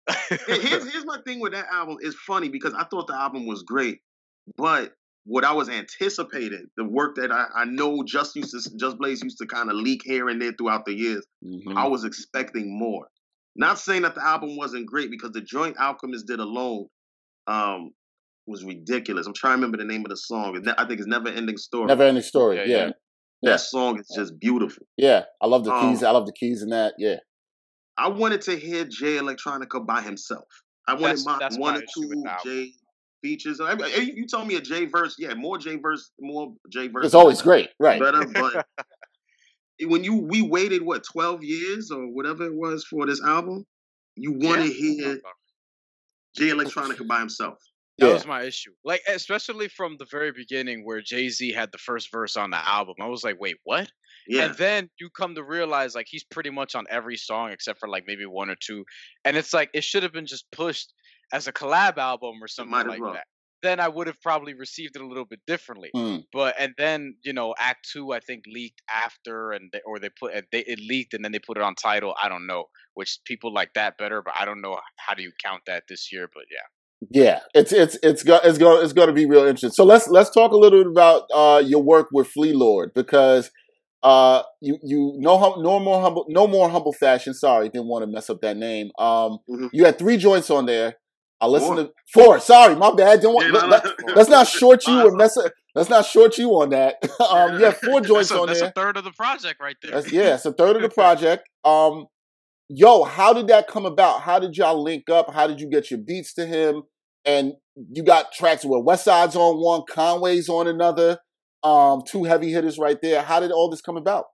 Here- 0.09 0.61
here's 0.61 0.91
here's 0.93 1.05
my 1.07 1.19
thing 1.27 1.41
with 1.41 1.53
that 1.53 1.67
album. 1.73 1.97
It's 2.01 2.17
funny 2.27 2.49
because 2.49 2.75
I 2.75 2.85
thought 2.85 3.07
the 3.07 3.15
album 3.15 3.47
was 3.47 3.63
great, 3.63 3.99
but 4.57 4.93
what 5.25 5.45
I 5.45 5.53
was 5.53 5.69
anticipating, 5.69 6.67
the 6.77 6.85
work 6.85 7.17
that 7.17 7.33
I, 7.33 7.47
I 7.55 7.65
know 7.65 8.05
just 8.05 8.37
used 8.37 8.53
to 8.53 8.77
just 8.77 8.99
Blaze 8.99 9.23
used 9.23 9.39
to 9.39 9.47
kind 9.47 9.69
of 9.71 9.77
leak 9.77 10.03
here 10.05 10.29
and 10.29 10.41
there 10.41 10.53
throughout 10.53 10.85
the 10.87 10.95
years. 10.95 11.25
Mhm. 11.45 11.77
I 11.77 11.87
was 11.89 12.05
expecting 12.05 12.79
more. 12.79 13.09
Not 13.57 13.79
saying 13.79 14.03
that 14.03 14.15
the 14.15 14.25
album 14.25 14.57
wasn't 14.57 14.87
great 14.87 15.11
because 15.11 15.33
the 15.33 15.41
joint 15.41 15.77
Alchemist 15.81 16.27
did 16.27 16.39
alone 16.41 16.87
um, 17.49 17.91
was 18.47 18.65
ridiculous. 18.65 19.27
I'm 19.27 19.33
trying 19.35 19.53
to 19.53 19.57
remember 19.57 19.79
the 19.79 19.85
name 19.85 20.03
of 20.05 20.11
the 20.11 20.17
song. 20.17 20.63
I 20.79 20.87
think 20.87 21.01
it's 21.01 21.09
Never 21.09 21.29
Ending 21.29 21.57
Story. 21.57 21.87
Never 21.87 22.03
ending 22.05 22.23
story. 22.23 22.57
Yeah, 22.59 22.65
Yeah. 22.65 22.77
yeah. 22.77 22.91
Yeah. 23.43 23.51
That 23.53 23.61
song 23.61 23.99
is 24.01 24.09
just 24.15 24.39
beautiful. 24.39 24.87
Yeah. 24.97 25.25
I 25.43 25.47
love 25.47 25.65
the 25.65 25.73
Um, 25.73 25.91
keys. 25.91 26.03
I 26.03 26.11
love 26.11 26.27
the 26.27 26.33
keys 26.33 26.63
in 26.63 26.71
that. 26.71 26.95
Yeah. 26.99 27.17
I 27.99 28.09
wanted 28.09 28.43
to 28.43 28.57
hear 28.57 28.85
Jay 28.85 29.17
Electronica 29.17 29.85
by 29.87 30.03
himself. 30.03 30.45
I 30.87 30.93
wanted 30.95 31.19
That's- 31.19 31.25
my 31.25 31.39
that's 31.39 31.59
one 31.59 31.77
or 31.77 31.83
two. 31.95 32.25
Jay 32.45 32.73
features. 33.23 33.61
I 33.61 33.75
mean, 33.75 33.87
eh, 33.93 34.01
you 34.01 34.13
you 34.15 34.27
told 34.27 34.47
me 34.47 34.57
a 34.57 34.61
Jay 34.61 34.85
verse, 34.87 35.17
yeah, 35.19 35.35
more 35.35 35.59
Jay 35.59 35.77
verse, 35.77 36.11
more 36.21 36.55
Jay 36.71 36.89
verse. 36.89 37.07
It's 37.07 37.15
always 37.15 37.43
great. 37.43 37.71
Right. 37.81 38.01
better, 38.01 38.25
but 38.27 38.67
when 39.89 40.05
you 40.05 40.15
we 40.17 40.43
waited 40.43 40.83
what 40.83 41.05
twelve 41.05 41.43
years 41.43 41.91
or 41.91 42.07
whatever 42.07 42.45
it 42.45 42.55
was 42.55 42.85
for 42.85 43.07
this 43.07 43.23
album, 43.23 43.65
you 44.15 44.33
want 44.33 44.63
to 44.63 44.69
Yeah. 44.69 44.75
hear 44.75 45.21
Jay 46.37 46.49
Electronica 46.51 47.07
by 47.07 47.19
himself. 47.19 47.59
That 47.99 48.09
Yeah. 48.09 48.13
was 48.13 48.27
my 48.27 48.43
issue. 48.43 48.73
Like, 48.85 49.03
especially 49.09 49.69
from 49.69 49.97
the 49.99 50.05
very 50.11 50.31
beginning 50.31 50.85
where 50.85 51.01
Jay 51.01 51.31
Z 51.31 51.51
had 51.53 51.73
the 51.73 51.79
first 51.79 52.13
verse 52.13 52.37
on 52.37 52.51
the 52.51 52.59
album. 52.69 52.97
I 53.01 53.07
was 53.07 53.25
like, 53.25 53.41
wait, 53.41 53.57
what? 53.65 53.91
Yeah, 54.29 54.47
And 54.47 54.55
then 54.57 54.91
you 54.99 55.11
come 55.11 55.35
to 55.35 55.43
realize 55.43 55.95
like 55.95 56.07
he's 56.09 56.25
pretty 56.25 56.51
much 56.51 56.75
on 56.75 56.85
every 56.91 57.17
song 57.17 57.51
except 57.53 57.79
for 57.79 57.89
like 57.89 58.05
maybe 58.07 58.27
one 58.27 58.51
or 58.51 58.57
two. 58.61 58.85
And 59.25 59.37
it's 59.37 59.53
like 59.53 59.71
it 59.75 59.85
should 59.85 60.03
have 60.03 60.13
been 60.13 60.27
just 60.27 60.51
pushed 60.51 60.93
as 61.33 61.47
a 61.47 61.53
collab 61.53 61.99
album 61.99 62.37
or 62.43 62.49
something 62.49 62.73
like 62.87 63.01
well. 63.01 63.15
that. 63.15 63.27
Then 63.63 63.81
I 63.81 63.89
would 63.89 64.07
have 64.07 64.21
probably 64.21 64.55
received 64.55 64.97
it 64.97 65.03
a 65.03 65.07
little 65.07 65.25
bit 65.25 65.41
differently. 65.47 65.91
Mm. 65.95 66.25
But 66.33 66.57
and 66.59 66.75
then 66.77 67.17
you 67.25 67.33
know 67.33 67.55
Act 67.59 67.89
Two 67.91 68.13
I 68.13 68.21
think 68.21 68.45
leaked 68.47 68.83
after 68.93 69.53
and 69.53 69.71
they, 69.73 69.81
or 69.87 69.99
they 69.99 70.11
put 70.11 70.35
it- 70.35 70.47
they 70.53 70.61
it 70.61 70.79
leaked 70.79 71.15
and 71.15 71.25
then 71.25 71.33
they 71.33 71.39
put 71.39 71.57
it 71.57 71.63
on 71.63 71.75
Tidal. 71.75 72.15
I 72.23 72.29
don't 72.29 72.47
know 72.47 72.65
which 72.95 73.19
people 73.25 73.53
like 73.53 73.75
that 73.75 73.99
better, 73.99 74.23
but 74.23 74.35
I 74.39 74.45
don't 74.45 74.61
know 74.61 74.79
how 74.99 75.15
do 75.15 75.23
you 75.23 75.33
count 75.43 75.63
that 75.67 75.85
this 75.89 76.13
year. 76.13 76.29
But 76.33 76.45
yeah. 76.51 76.67
Yeah, 77.11 77.41
it's 77.55 77.73
it's 77.73 77.99
it's 78.03 78.23
go, 78.23 78.41
it's 78.43 78.59
going 78.59 78.83
it's 78.83 78.95
going 78.95 79.09
to 79.09 79.15
be 79.15 79.27
real 79.27 79.45
interesting. 79.45 79.71
So 79.71 79.85
let's 79.85 80.09
let's 80.09 80.31
talk 80.31 80.53
a 80.53 80.57
little 80.57 80.83
bit 80.83 80.91
about 80.91 81.25
uh, 81.35 81.63
your 81.65 81.83
work 81.83 82.09
with 82.11 82.29
Flee 82.29 82.55
Lord 82.55 82.93
because 82.95 83.51
uh, 84.07 84.43
you 84.61 84.79
you 84.85 85.15
no 85.19 85.37
hum, 85.37 85.63
no 85.65 85.81
more 85.81 86.01
humble 86.01 86.27
no 86.29 86.47
more 86.47 86.71
humble 86.71 86.93
fashion. 86.93 87.35
Sorry, 87.35 87.69
didn't 87.69 87.89
want 87.89 88.05
to 88.05 88.07
mess 88.07 88.31
up 88.31 88.41
that 88.43 88.57
name. 88.57 88.91
Um, 88.99 89.39
Mhm. 89.51 89.71
you 89.73 89.85
had 89.85 89.99
three 89.99 90.17
joints 90.17 90.49
on 90.49 90.67
there. 90.67 90.95
I 91.41 91.49
listened 91.49 91.77
Four. 91.77 91.85
to 91.85 91.93
four. 92.15 92.41
Sorry, 92.41 92.77
my 92.77 92.95
bad. 92.95 93.21
Don't 93.21 93.35
want, 93.35 93.53
Yeah, 93.53 93.65
let, 93.65 93.85
no, 93.85 94.15
let, 94.15 94.29
not 94.31 94.47
short 94.47 94.87
you 94.87 95.07
or 95.07 95.11
mess 95.17 95.37
up. 95.37 95.51
Let's 95.75 95.91
not 95.91 96.07
short 96.07 96.39
you 96.39 96.51
on 96.53 96.71
that. 96.71 96.95
um, 97.21 97.59
you 97.59 97.65
have 97.65 97.79
four 97.79 98.01
joints 98.01 98.31
a, 98.31 98.39
on 98.41 98.47
that's 98.47 98.61
there. 98.61 98.69
That's 98.69 98.79
a 98.79 98.81
third 98.81 98.97
of 98.97 99.05
the 99.05 99.11
project 99.11 99.61
right 99.61 99.77
there. 99.83 99.91
That's, 99.91 100.13
yeah, 100.13 100.35
it's 100.35 100.47
a 100.47 100.53
third 100.53 100.77
of 100.77 100.83
the 100.83 100.89
project. 101.03 101.49
Um, 101.65 102.07
yo, 102.69 103.03
how 103.03 103.33
did 103.33 103.49
that 103.49 103.67
come 103.67 103.85
about? 103.87 104.21
How 104.23 104.39
did 104.39 104.57
y'all 104.57 104.81
link 104.83 105.11
up? 105.11 105.35
How 105.35 105.47
did 105.49 105.61
you 105.61 105.69
get 105.69 105.91
your 105.91 106.01
beats 106.01 106.33
to 106.35 106.47
him? 106.47 106.85
And 107.27 107.55
you 107.93 108.05
got 108.05 108.33
tracks 108.33 108.65
where 108.65 108.81
Westside's 108.81 109.35
on 109.37 109.57
one, 109.61 109.83
Conway's 109.91 110.49
on 110.49 110.69
another, 110.69 111.19
um, 111.67 112.03
two 112.07 112.23
heavy 112.23 112.53
hitters 112.53 112.79
right 112.79 113.01
there. 113.03 113.23
How 113.23 113.41
did 113.41 113.51
all 113.51 113.69
this 113.69 113.81
come 113.81 113.97
about? 113.97 114.27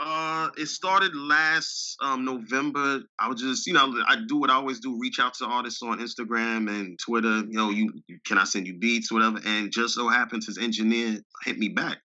Uh, 0.00 0.48
it 0.56 0.66
started 0.66 1.14
last 1.14 1.96
um 2.00 2.24
November. 2.24 3.00
I 3.18 3.28
was 3.28 3.40
just, 3.40 3.66
you 3.66 3.72
know, 3.72 3.94
I 4.06 4.16
do 4.26 4.36
what 4.36 4.50
I 4.50 4.54
always 4.54 4.80
do: 4.80 4.98
reach 4.98 5.18
out 5.20 5.34
to 5.34 5.46
artists 5.46 5.82
on 5.82 5.98
Instagram 6.00 6.68
and 6.68 6.98
Twitter. 6.98 7.38
You 7.38 7.56
know, 7.56 7.70
you 7.70 7.92
can 8.24 8.38
I 8.38 8.44
send 8.44 8.66
you 8.66 8.78
beats, 8.78 9.10
whatever. 9.10 9.40
And 9.44 9.72
just 9.72 9.94
so 9.94 10.08
happens, 10.08 10.46
his 10.46 10.58
engineer 10.58 11.20
hit 11.44 11.58
me 11.58 11.68
back 11.68 11.98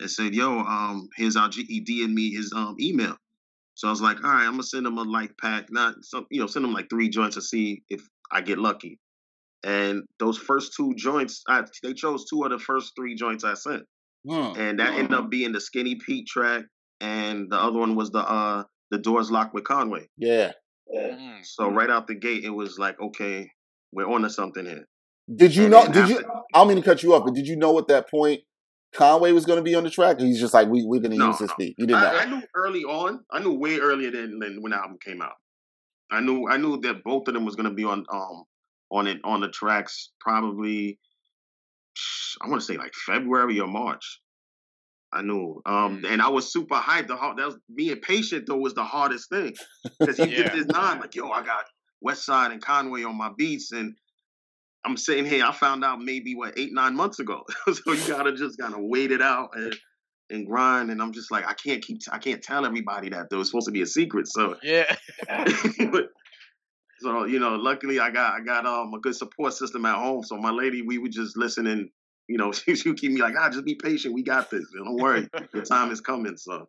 and 0.00 0.10
said, 0.10 0.34
"Yo, 0.34 0.58
um, 0.58 1.08
here's 1.16 1.36
our 1.36 1.48
GED 1.48 2.04
and 2.04 2.14
me 2.14 2.30
his 2.30 2.52
um 2.54 2.76
email." 2.80 3.16
So 3.74 3.88
I 3.88 3.90
was 3.90 4.00
like, 4.00 4.22
"All 4.24 4.30
right, 4.30 4.44
I'm 4.44 4.52
gonna 4.52 4.62
send 4.62 4.86
him 4.86 4.98
a 4.98 5.02
like 5.02 5.36
pack, 5.38 5.70
not 5.70 5.96
some, 6.02 6.26
you 6.30 6.40
know, 6.40 6.46
send 6.46 6.64
him 6.64 6.72
like 6.72 6.88
three 6.88 7.08
joints 7.08 7.36
to 7.36 7.42
see 7.42 7.82
if 7.90 8.02
I 8.30 8.40
get 8.40 8.58
lucky." 8.58 9.00
And 9.64 10.02
those 10.18 10.36
first 10.38 10.74
two 10.74 10.94
joints, 10.94 11.42
I, 11.48 11.64
they 11.82 11.94
chose 11.94 12.26
two 12.28 12.42
of 12.44 12.50
the 12.50 12.58
first 12.58 12.92
three 12.96 13.14
joints 13.14 13.44
I 13.44 13.54
sent 13.54 13.84
Hmm. 14.26 14.58
and 14.58 14.78
that 14.78 14.94
ended 14.94 15.12
up 15.12 15.28
being 15.30 15.52
the 15.52 15.60
Skinny 15.60 15.96
Pete 15.96 16.26
track, 16.26 16.64
and 17.00 17.50
the 17.50 17.56
other 17.56 17.78
one 17.78 17.94
was 17.94 18.10
the 18.10 18.20
uh 18.20 18.64
the 18.90 18.98
Doors 18.98 19.30
Locked 19.30 19.54
with 19.54 19.64
Conway. 19.64 20.08
Yeah. 20.16 20.52
Mm. 20.94 21.44
So 21.44 21.68
right 21.70 21.90
out 21.90 22.06
the 22.06 22.14
gate, 22.14 22.44
it 22.44 22.50
was 22.50 22.78
like, 22.78 23.00
okay, 23.00 23.50
we're 23.92 24.06
onto 24.08 24.28
something 24.28 24.64
here. 24.64 24.84
Did 25.34 25.56
you 25.56 25.64
And 25.64 25.72
know? 25.72 25.88
Did 25.88 26.08
you? 26.10 26.18
I 26.54 26.58
don't 26.58 26.68
mean 26.68 26.76
to 26.76 26.82
cut 26.82 27.02
you 27.02 27.14
off, 27.14 27.24
but 27.24 27.34
did 27.34 27.46
you 27.46 27.56
know 27.56 27.78
at 27.78 27.88
that 27.88 28.10
point 28.10 28.40
Conway 28.94 29.32
was 29.32 29.46
going 29.46 29.56
to 29.58 29.62
be 29.62 29.74
on 29.74 29.84
the 29.84 29.90
track? 29.90 30.20
He's 30.20 30.38
just 30.38 30.52
like, 30.54 30.68
we 30.68 30.84
we're 30.84 31.00
going 31.00 31.12
to 31.12 31.16
No, 31.16 31.28
use 31.28 31.38
this 31.38 31.48
no. 31.48 31.54
beat. 31.58 31.74
You 31.78 31.86
didn't 31.86 32.02
know. 32.02 32.08
I, 32.08 32.20
I 32.20 32.24
knew 32.26 32.42
early 32.54 32.84
on. 32.84 33.24
I 33.32 33.40
knew 33.40 33.54
way 33.54 33.78
earlier 33.78 34.10
than, 34.10 34.38
than 34.38 34.62
when 34.62 34.70
the 34.72 34.76
album 34.78 34.98
came 35.04 35.22
out. 35.22 35.32
I 36.10 36.20
knew 36.20 36.46
I 36.48 36.58
knew 36.58 36.78
that 36.82 37.02
both 37.02 37.26
of 37.28 37.34
them 37.34 37.44
was 37.46 37.56
gonna 37.56 37.72
be 37.72 37.84
on 37.84 38.04
um 38.12 38.44
on 38.90 39.06
it 39.06 39.18
on 39.24 39.40
the 39.40 39.48
tracks 39.48 40.10
probably 40.20 40.98
I 42.42 42.48
want 42.48 42.60
to 42.60 42.66
say 42.66 42.76
like 42.76 42.92
February 43.06 43.60
or 43.60 43.68
March. 43.68 44.20
I 45.12 45.22
knew, 45.22 45.62
um, 45.64 46.02
Mm. 46.02 46.10
and 46.10 46.22
I 46.22 46.28
was 46.28 46.52
super 46.52 46.74
hyped. 46.74 47.06
The 47.06 47.14
hard, 47.16 47.38
that 47.38 47.46
was 47.46 47.58
being 47.74 48.00
patient 48.00 48.46
though 48.48 48.56
was 48.56 48.74
the 48.74 48.82
hardest 48.84 49.30
thing 49.30 49.54
because 50.00 50.18
he 50.18 50.26
Yeah. 50.26 50.42
did 50.44 50.52
this 50.52 50.66
nine 50.66 50.98
like, 50.98 51.14
yo, 51.14 51.30
I 51.30 51.42
got 51.44 51.64
Westside 52.04 52.50
and 52.52 52.60
Conway 52.60 53.04
on 53.04 53.16
my 53.16 53.30
beats, 53.38 53.70
and 53.72 53.94
I'm 54.84 54.96
sitting 54.96 55.24
here. 55.24 55.44
I 55.46 55.52
found 55.52 55.84
out 55.84 56.00
maybe 56.02 56.34
what 56.34 56.58
eight 56.58 56.72
nine 56.72 56.94
months 56.96 57.18
ago. 57.20 57.42
so 57.72 57.92
you 57.92 58.04
gotta 58.06 58.32
just 58.34 58.58
kind 58.58 58.74
of 58.74 58.80
wait 58.82 59.12
it 59.12 59.22
out 59.22 59.50
and 59.54 59.74
and 60.30 60.46
grind. 60.46 60.90
And 60.90 61.00
I'm 61.00 61.12
just 61.12 61.30
like, 61.30 61.46
I 61.46 61.54
can't 61.54 61.82
keep, 61.82 61.98
I 62.10 62.18
can't 62.18 62.42
tell 62.42 62.66
everybody 62.66 63.10
that 63.10 63.30
though. 63.30 63.40
It's 63.40 63.50
supposed 63.50 63.66
to 63.66 63.72
be 63.72 63.82
a 63.82 63.86
secret. 63.86 64.26
So, 64.26 64.56
Yeah. 64.62 64.94
so 67.04 67.24
you 67.26 67.38
know, 67.38 67.54
luckily 67.56 68.00
I 68.00 68.10
got 68.10 68.34
I 68.34 68.44
got 68.44 68.66
um 68.66 68.92
a 68.94 69.00
good 69.00 69.14
support 69.14 69.52
system 69.52 69.84
at 69.86 69.96
home. 69.96 70.24
So 70.24 70.36
my 70.36 70.50
lady, 70.50 70.82
we 70.82 70.98
would 70.98 71.12
just 71.12 71.36
listen 71.36 71.66
and 71.66 71.88
you 72.26 72.38
know, 72.38 72.50
she, 72.58 72.74
she 72.74 72.88
would 72.88 72.98
keep 72.98 73.12
me 73.12 73.20
like, 73.20 73.34
ah, 73.38 73.50
just 73.50 73.64
be 73.64 73.76
patient. 73.76 74.14
We 74.14 74.22
got 74.24 74.50
this. 74.50 74.64
Don't 74.74 74.96
worry, 75.00 75.28
the 75.52 75.62
time 75.62 75.92
is 75.92 76.00
coming. 76.00 76.36
So 76.36 76.66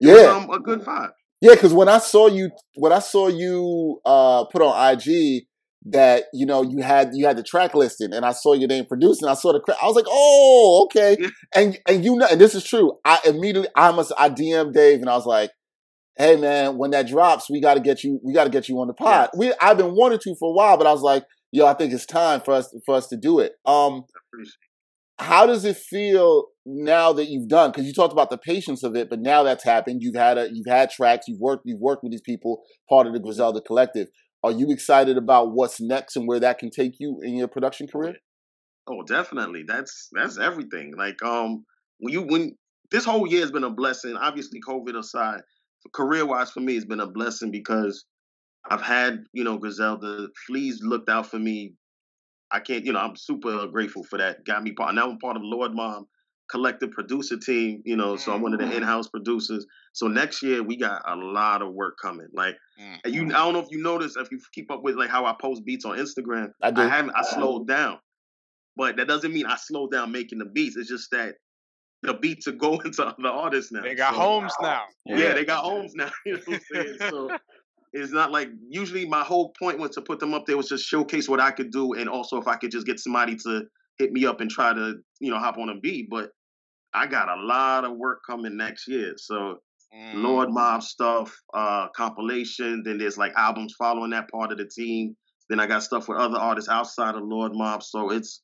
Yeah. 0.00 0.36
um, 0.36 0.48
a 0.50 0.58
good 0.60 0.80
vibe. 0.80 1.10
Yeah, 1.40 1.54
because 1.54 1.72
when 1.72 1.88
I 1.88 1.98
saw 1.98 2.26
you, 2.28 2.50
when 2.74 2.92
I 2.92 2.98
saw 3.00 3.28
you 3.28 4.00
uh, 4.04 4.44
put 4.46 4.62
on 4.62 4.92
IG 4.94 5.44
that 5.86 6.24
you 6.34 6.44
know 6.44 6.62
you 6.62 6.82
had 6.82 7.10
you 7.14 7.26
had 7.26 7.36
the 7.36 7.44
track 7.44 7.74
listing, 7.74 8.12
and 8.12 8.24
I 8.24 8.32
saw 8.32 8.54
your 8.54 8.68
name 8.68 8.86
produced, 8.86 9.22
and 9.22 9.30
I 9.30 9.34
saw 9.34 9.52
the 9.52 9.60
cra- 9.60 9.76
I 9.80 9.86
was 9.86 9.94
like, 9.94 10.06
oh, 10.08 10.86
okay, 10.86 11.16
Yeah. 11.20 11.28
and 11.54 11.78
and 11.88 12.04
you 12.04 12.16
know, 12.16 12.26
and 12.28 12.40
this 12.40 12.54
is 12.56 12.64
true. 12.64 12.98
I 13.04 13.20
immediately 13.24 13.68
I 13.76 13.92
must 13.92 14.12
I 14.18 14.30
DM 14.30 14.72
Dave, 14.72 15.00
and 15.00 15.08
I 15.08 15.14
was 15.14 15.26
like, 15.26 15.50
hey 16.18 16.36
man, 16.36 16.76
when 16.76 16.90
that 16.90 17.06
drops, 17.06 17.48
we 17.48 17.60
got 17.60 17.74
to 17.74 17.80
get 17.80 18.04
you, 18.04 18.20
we 18.22 18.34
got 18.34 18.44
to 18.44 18.50
get 18.50 18.68
you 18.68 18.78
on 18.80 18.88
the 18.88 18.94
pod. 18.94 19.30
We 19.36 19.52
I've 19.60 19.78
been 19.78 19.94
wanting 19.94 20.18
to 20.20 20.34
for 20.38 20.50
a 20.50 20.54
while, 20.54 20.76
but 20.76 20.86
I 20.86 20.92
was 20.92 21.02
like, 21.02 21.24
yo, 21.52 21.66
I 21.66 21.74
think 21.74 21.92
it's 21.92 22.06
time 22.06 22.40
for 22.40 22.52
us 22.52 22.74
for 22.84 22.94
us 22.94 23.06
to 23.08 23.16
do 23.16 23.38
it. 23.38 23.52
Um, 23.64 24.04
how 25.18 25.46
does 25.46 25.64
it 25.64 25.76
feel 25.76 26.46
now 26.64 27.12
that 27.12 27.28
you've 27.28 27.48
done 27.48 27.70
because 27.70 27.86
you 27.86 27.92
talked 27.92 28.12
about 28.12 28.30
the 28.30 28.36
patience 28.36 28.84
of 28.84 28.94
it 28.94 29.08
but 29.08 29.18
now 29.20 29.42
that's 29.42 29.64
happened 29.64 30.02
you've 30.02 30.14
had 30.14 30.36
a 30.36 30.48
you've 30.52 30.66
had 30.66 30.90
tracks 30.90 31.26
you've 31.26 31.40
worked 31.40 31.62
you've 31.64 31.80
worked 31.80 32.02
with 32.04 32.12
these 32.12 32.20
people 32.20 32.62
part 32.90 33.06
of 33.06 33.14
the 33.14 33.18
griselda 33.18 33.60
collective 33.62 34.06
are 34.44 34.52
you 34.52 34.70
excited 34.70 35.16
about 35.16 35.54
what's 35.54 35.80
next 35.80 36.14
and 36.14 36.28
where 36.28 36.38
that 36.38 36.58
can 36.58 36.70
take 36.70 36.92
you 37.00 37.20
in 37.22 37.34
your 37.34 37.48
production 37.48 37.88
career 37.88 38.14
Oh, 38.90 39.02
definitely. 39.02 39.64
That's 39.66 40.08
that's 40.12 40.38
everything. 40.38 40.94
Like 40.96 41.22
um 41.22 41.64
when 41.98 42.12
you 42.12 42.22
when 42.22 42.56
this 42.90 43.04
whole 43.04 43.26
year 43.26 43.40
has 43.40 43.52
been 43.52 43.64
a 43.64 43.70
blessing. 43.70 44.16
Obviously, 44.16 44.60
COVID 44.66 44.96
aside, 44.98 45.42
career 45.92 46.26
wise 46.26 46.50
for 46.50 46.60
me, 46.60 46.76
it's 46.76 46.84
been 46.84 47.00
a 47.00 47.06
blessing 47.06 47.50
because 47.50 48.04
I've 48.70 48.82
had 48.82 49.24
you 49.32 49.44
know 49.44 49.58
Griselda. 49.58 50.28
Flee's 50.46 50.80
looked 50.82 51.08
out 51.08 51.26
for 51.26 51.38
me. 51.38 51.74
I 52.50 52.60
can't, 52.60 52.84
you 52.86 52.92
know, 52.92 53.00
I'm 53.00 53.14
super 53.14 53.66
grateful 53.66 54.04
for 54.04 54.18
that. 54.18 54.44
Got 54.46 54.62
me 54.62 54.72
part. 54.72 54.94
Now 54.94 55.10
I'm 55.10 55.18
part 55.18 55.36
of 55.36 55.42
Lord 55.44 55.72
Mobb 55.72 56.04
collective 56.50 56.90
producer 56.90 57.36
team, 57.36 57.82
you 57.84 57.96
know, 57.96 58.16
so 58.16 58.32
I'm 58.32 58.40
one 58.40 58.54
of 58.54 58.58
the 58.58 58.66
mm-hmm. 58.66 58.78
in-house 58.78 59.08
producers. 59.08 59.66
So 59.92 60.08
next 60.08 60.42
year 60.42 60.62
we 60.62 60.76
got 60.76 61.02
a 61.06 61.14
lot 61.14 61.62
of 61.62 61.74
work 61.74 61.96
coming. 62.00 62.28
Like 62.32 62.56
and 63.04 63.14
you 63.14 63.26
I 63.26 63.44
don't 63.44 63.52
know 63.52 63.60
if 63.60 63.68
you 63.70 63.82
notice 63.82 64.16
if 64.16 64.30
you 64.30 64.40
keep 64.52 64.70
up 64.70 64.82
with 64.82 64.96
like 64.96 65.10
how 65.10 65.26
I 65.26 65.34
post 65.40 65.64
beats 65.64 65.84
on 65.84 65.98
Instagram. 65.98 66.50
I, 66.62 66.70
do. 66.70 66.82
I 66.82 66.88
haven't 66.88 67.14
I 67.14 67.22
slowed 67.22 67.68
down. 67.68 67.98
But 68.76 68.96
that 68.96 69.08
doesn't 69.08 69.32
mean 69.32 69.46
I 69.46 69.56
slowed 69.56 69.90
down 69.90 70.12
making 70.12 70.38
the 70.38 70.44
beats. 70.44 70.76
It's 70.76 70.88
just 70.88 71.10
that 71.10 71.34
the 72.02 72.14
beats 72.14 72.46
are 72.46 72.52
going 72.52 72.92
to 72.92 73.06
other 73.18 73.28
artists 73.28 73.72
now. 73.72 73.82
They 73.82 73.94
got 73.94 74.14
so, 74.14 74.20
homes 74.20 74.52
now. 74.60 74.82
Yeah, 75.06 75.18
yeah, 75.18 75.34
they 75.34 75.44
got 75.44 75.64
homes 75.64 75.94
now. 75.94 76.10
You 76.26 76.34
know 76.34 76.40
what 76.46 76.60
I'm 76.74 76.84
saying? 76.84 76.96
so 77.10 77.30
it's 77.92 78.12
not 78.12 78.30
like 78.30 78.50
usually 78.68 79.06
my 79.06 79.24
whole 79.24 79.54
point 79.58 79.78
was 79.78 79.90
to 79.92 80.02
put 80.02 80.20
them 80.20 80.34
up 80.34 80.46
there 80.46 80.56
was 80.56 80.68
just 80.68 80.84
showcase 80.84 81.28
what 81.28 81.40
I 81.40 81.50
could 81.50 81.70
do 81.70 81.94
and 81.94 82.08
also 82.08 82.36
if 82.36 82.46
I 82.46 82.56
could 82.56 82.70
just 82.70 82.86
get 82.86 83.00
somebody 83.00 83.34
to 83.36 83.62
hit 83.98 84.12
me 84.12 84.26
up 84.26 84.40
and 84.40 84.50
try 84.50 84.72
to, 84.72 84.96
you 85.20 85.30
know, 85.30 85.38
hop 85.38 85.58
on 85.58 85.70
a 85.70 85.80
beat. 85.80 86.08
But 86.10 86.30
I 86.94 87.06
got 87.06 87.28
a 87.28 87.40
lot 87.42 87.84
of 87.84 87.96
work 87.96 88.20
coming 88.28 88.56
next 88.56 88.88
year. 88.88 89.14
So 89.16 89.58
mm. 89.94 90.14
Lord 90.14 90.50
Mobb 90.50 90.82
stuff, 90.82 91.34
uh, 91.54 91.88
compilation. 91.96 92.82
Then 92.84 92.98
there's 92.98 93.18
like 93.18 93.32
albums 93.36 93.74
following 93.78 94.10
that 94.10 94.30
part 94.30 94.52
of 94.52 94.58
the 94.58 94.66
team. 94.66 95.16
Then 95.48 95.60
I 95.60 95.66
got 95.66 95.82
stuff 95.82 96.08
with 96.08 96.18
other 96.18 96.38
artists 96.38 96.70
outside 96.70 97.14
of 97.14 97.22
Lord 97.24 97.52
Mobb. 97.52 97.82
So 97.82 98.10
it's 98.10 98.42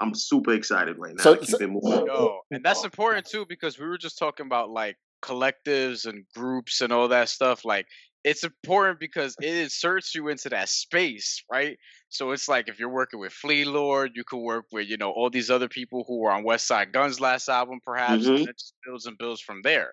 I'm 0.00 0.14
super 0.14 0.54
excited 0.54 0.96
right 0.98 1.14
now. 1.16 1.22
So, 1.22 1.36
keep 1.36 1.48
so, 1.48 1.58
it 1.58 1.70
moving. 1.70 2.06
Yo, 2.06 2.40
and 2.50 2.64
that's 2.64 2.84
important 2.84 3.26
too 3.26 3.44
because 3.48 3.78
we 3.78 3.86
were 3.86 3.98
just 3.98 4.18
talking 4.18 4.46
about 4.46 4.70
like 4.70 4.96
collectives 5.22 6.06
and 6.06 6.24
groups 6.34 6.80
and 6.80 6.92
all 6.92 7.08
that 7.08 7.28
stuff. 7.28 7.64
Like 7.64 7.86
it's 8.24 8.44
important 8.44 8.98
because 8.98 9.36
it 9.40 9.54
inserts 9.54 10.14
you 10.14 10.28
into 10.28 10.48
that 10.50 10.68
space, 10.68 11.42
right? 11.50 11.78
So 12.08 12.32
it's 12.32 12.48
like 12.48 12.68
if 12.68 12.78
you're 12.78 12.90
working 12.90 13.20
with 13.20 13.32
Flee 13.32 13.64
Lord, 13.64 14.12
you 14.14 14.24
could 14.24 14.40
work 14.40 14.66
with, 14.72 14.88
you 14.88 14.96
know, 14.96 15.10
all 15.10 15.30
these 15.30 15.50
other 15.50 15.68
people 15.68 16.04
who 16.06 16.18
were 16.18 16.30
on 16.30 16.44
Westside 16.44 16.92
Gunn's 16.92 17.20
last 17.20 17.48
album, 17.48 17.80
perhaps, 17.84 18.24
mm-hmm. 18.24 18.34
and 18.34 18.48
it 18.48 18.58
just 18.58 18.74
builds 18.84 19.06
and 19.06 19.16
builds 19.16 19.40
from 19.40 19.60
there. 19.62 19.92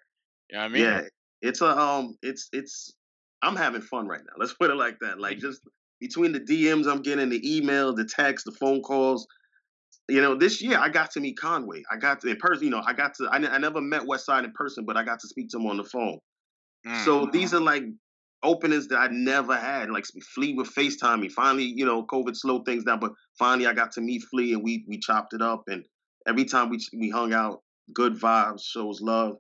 You 0.50 0.58
know 0.58 0.64
what 0.64 0.72
I 0.72 0.74
mean? 0.74 0.84
Yeah. 0.84 1.02
It's 1.42 1.62
a 1.62 1.78
um 1.78 2.18
it's 2.24 2.50
it's 2.52 2.94
I'm 3.42 3.56
having 3.56 3.82
fun 3.82 4.08
right 4.08 4.22
now. 4.22 4.34
Let's 4.38 4.54
put 4.54 4.72
it 4.72 4.76
like 4.76 4.98
that. 5.02 5.20
Like 5.20 5.38
just 5.38 5.62
between 6.00 6.32
the 6.32 6.40
DMs 6.40 6.88
I'm 6.88 7.02
getting, 7.02 7.30
the 7.30 7.58
email, 7.58 7.94
the 7.94 8.06
text, 8.06 8.46
the 8.46 8.52
phone 8.52 8.82
calls. 8.82 9.28
You 10.10 10.22
know, 10.22 10.36
this 10.36 10.62
year 10.62 10.78
I 10.78 10.90
got 10.90 11.12
to 11.12 11.20
meet 11.20 11.38
Conway. 11.38 11.84
I 11.92 11.98
got 11.98 12.22
to 12.22 12.30
in 12.30 12.38
person, 12.38 12.66
you 12.66 12.70
know, 12.70 12.82
I 12.86 12.94
got 12.94 13.14
to 13.16 13.26
I, 13.32 13.38
I 13.38 13.58
never 13.58 13.82
met 13.82 14.04
Westside 14.04 14.46
in 14.46 14.52
person, 14.54 14.86
but 14.86 14.96
I 14.96 15.04
got 15.04 15.20
to 15.20 15.28
speak 15.28 15.50
to 15.50 15.58
him 15.58 15.68
on 15.68 15.78
the 15.78 15.84
phone. 15.84 16.20
Mm. 16.86 17.04
So 17.04 17.26
these 17.26 17.54
are 17.54 17.60
like 17.60 17.84
openings 18.44 18.88
that 18.88 18.98
I 18.98 19.08
never 19.08 19.56
had. 19.56 19.90
Like 19.90 20.06
Flee 20.34 20.54
with 20.54 20.74
FaceTime 20.74 21.20
me. 21.20 21.30
Finally, 21.30 21.66
you 21.66 21.86
know, 21.86 22.06
COVID 22.06 22.36
slowed 22.36 22.66
things 22.66 22.86
down, 22.86 23.00
but 23.00 23.12
finally 23.38 23.68
I 23.68 23.74
got 23.74 23.92
to 23.94 24.02
meet 24.02 24.24
Flee 24.24 24.54
and 24.54 24.64
we 24.64 24.86
we 24.88 24.98
chopped 24.98 25.34
it 25.34 25.42
up. 25.42 25.64
And 25.68 25.84
every 26.28 26.46
time 26.46 26.70
we 26.70 26.80
we 26.98 27.10
hung 27.10 27.34
out, 27.34 27.62
good 27.94 28.14
vibes, 28.16 28.64
shows 28.64 29.02
love. 29.02 29.38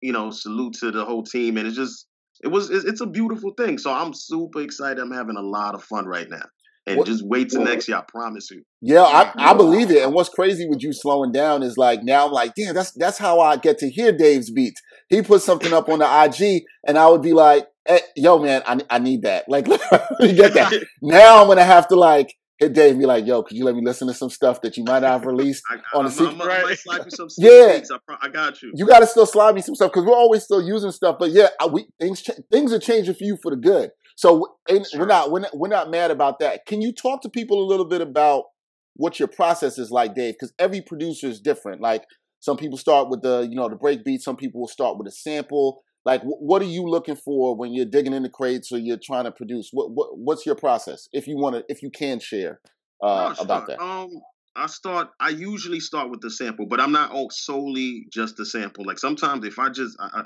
You 0.00 0.12
know, 0.12 0.30
salute 0.30 0.74
to 0.74 0.92
the 0.92 1.04
whole 1.04 1.24
team, 1.24 1.56
and 1.56 1.66
it's 1.66 1.76
just 1.76 2.06
it 2.42 2.48
was 2.48 2.70
it's 2.70 3.00
a 3.00 3.06
beautiful 3.06 3.52
thing. 3.56 3.78
So 3.78 3.92
I'm 3.92 4.14
super 4.14 4.60
excited. 4.60 5.00
I'm 5.00 5.10
having 5.10 5.36
a 5.36 5.42
lot 5.42 5.74
of 5.74 5.82
fun 5.82 6.06
right 6.06 6.28
now. 6.30 6.44
And 6.88 6.98
what, 6.98 7.06
just 7.06 7.24
wait 7.24 7.50
till 7.50 7.62
next 7.62 7.86
year, 7.86 7.98
I 7.98 8.02
promise 8.08 8.50
you. 8.50 8.62
Yeah, 8.80 9.02
I, 9.02 9.32
I 9.36 9.54
believe 9.54 9.90
it. 9.90 10.02
And 10.02 10.14
what's 10.14 10.30
crazy 10.30 10.66
with 10.68 10.82
you 10.82 10.92
slowing 10.92 11.32
down 11.32 11.62
is 11.62 11.76
like 11.76 12.02
now 12.02 12.26
I'm 12.26 12.32
like, 12.32 12.54
damn, 12.54 12.74
that's 12.74 12.92
that's 12.92 13.18
how 13.18 13.40
I 13.40 13.56
get 13.56 13.78
to 13.78 13.90
hear 13.90 14.10
Dave's 14.10 14.50
beats. 14.50 14.80
He 15.08 15.22
put 15.22 15.42
something 15.42 15.72
up 15.72 15.88
on 15.88 15.98
the 15.98 16.24
IG, 16.24 16.64
and 16.86 16.98
I 16.98 17.08
would 17.08 17.22
be 17.22 17.32
like, 17.32 17.66
hey, 17.86 18.00
yo, 18.16 18.38
man, 18.38 18.62
I, 18.66 18.80
I 18.88 18.98
need 18.98 19.22
that. 19.22 19.44
Like, 19.48 19.66
you 20.20 20.32
get 20.32 20.54
that. 20.54 20.72
now 21.02 21.40
I'm 21.40 21.48
gonna 21.48 21.64
have 21.64 21.88
to 21.88 21.96
like 21.96 22.34
hit 22.58 22.72
Dave 22.72 22.92
and 22.92 23.00
be 23.00 23.06
like, 23.06 23.26
yo, 23.26 23.42
could 23.42 23.56
you 23.56 23.64
let 23.64 23.74
me 23.74 23.82
listen 23.84 24.08
to 24.08 24.14
some 24.14 24.30
stuff 24.30 24.60
that 24.62 24.76
you 24.76 24.84
might 24.84 25.02
have 25.02 25.24
released 25.24 25.62
I, 25.70 25.96
on 25.96 26.04
the 26.04 26.10
secret? 26.10 26.44
Right. 26.44 26.78
yeah, 27.38 27.80
I, 28.08 28.26
I, 28.26 28.28
got 28.28 28.60
you. 28.62 28.72
You 28.74 28.86
got 28.86 29.00
to 29.00 29.06
still 29.06 29.26
slide 29.26 29.54
me 29.54 29.60
some 29.60 29.74
stuff 29.74 29.92
because 29.92 30.04
we're 30.04 30.16
always 30.16 30.42
still 30.42 30.62
using 30.62 30.90
stuff. 30.90 31.16
But 31.18 31.30
yeah, 31.30 31.48
I, 31.60 31.66
we 31.66 31.86
things 32.00 32.22
things 32.50 32.72
are 32.72 32.80
changing 32.80 33.14
for 33.14 33.24
you 33.24 33.38
for 33.42 33.50
the 33.50 33.56
good. 33.56 33.90
So 34.18 34.56
sure. 34.68 34.82
we're 34.98 35.06
not 35.06 35.30
we're 35.30 35.38
not 35.38 35.56
we're 35.56 35.68
not 35.68 35.92
mad 35.92 36.10
about 36.10 36.40
that. 36.40 36.66
Can 36.66 36.82
you 36.82 36.92
talk 36.92 37.22
to 37.22 37.28
people 37.28 37.62
a 37.62 37.68
little 37.68 37.84
bit 37.84 38.00
about 38.00 38.46
what 38.94 39.20
your 39.20 39.28
process 39.28 39.78
is 39.78 39.92
like, 39.92 40.16
Dave? 40.16 40.34
Because 40.34 40.52
every 40.58 40.80
producer 40.80 41.28
is 41.28 41.38
different. 41.40 41.80
Like 41.80 42.02
some 42.40 42.56
people 42.56 42.78
start 42.78 43.10
with 43.10 43.22
the 43.22 43.46
you 43.48 43.54
know 43.54 43.68
the 43.68 43.76
break 43.76 44.04
beat. 44.04 44.20
Some 44.20 44.34
people 44.34 44.60
will 44.60 44.66
start 44.66 44.98
with 44.98 45.06
a 45.06 45.12
sample. 45.12 45.82
Like, 46.04 46.22
what 46.24 46.62
are 46.62 46.64
you 46.64 46.82
looking 46.82 47.14
for 47.14 47.54
when 47.56 47.72
you're 47.72 47.86
digging 47.86 48.12
in 48.12 48.24
the 48.24 48.28
crates 48.28 48.72
or 48.72 48.78
you're 48.78 48.98
trying 49.00 49.22
to 49.22 49.30
produce? 49.30 49.68
What, 49.72 49.92
what 49.92 50.18
what's 50.18 50.44
your 50.44 50.56
process? 50.56 51.08
If 51.12 51.28
you 51.28 51.36
want 51.36 51.54
to, 51.54 51.64
if 51.68 51.80
you 51.80 51.90
can 51.90 52.18
share 52.18 52.58
uh, 53.00 53.36
about 53.38 53.68
that. 53.68 53.80
Um, 53.80 54.10
I 54.56 54.66
start. 54.66 55.10
I 55.20 55.28
usually 55.28 55.78
start 55.78 56.10
with 56.10 56.22
the 56.22 56.30
sample, 56.32 56.66
but 56.66 56.80
I'm 56.80 56.90
not 56.90 57.12
all 57.12 57.30
solely 57.30 58.06
just 58.12 58.36
the 58.36 58.44
sample. 58.44 58.84
Like 58.84 58.98
sometimes, 58.98 59.46
if 59.46 59.60
I 59.60 59.68
just, 59.68 59.96
I, 60.00 60.08
I, 60.12 60.22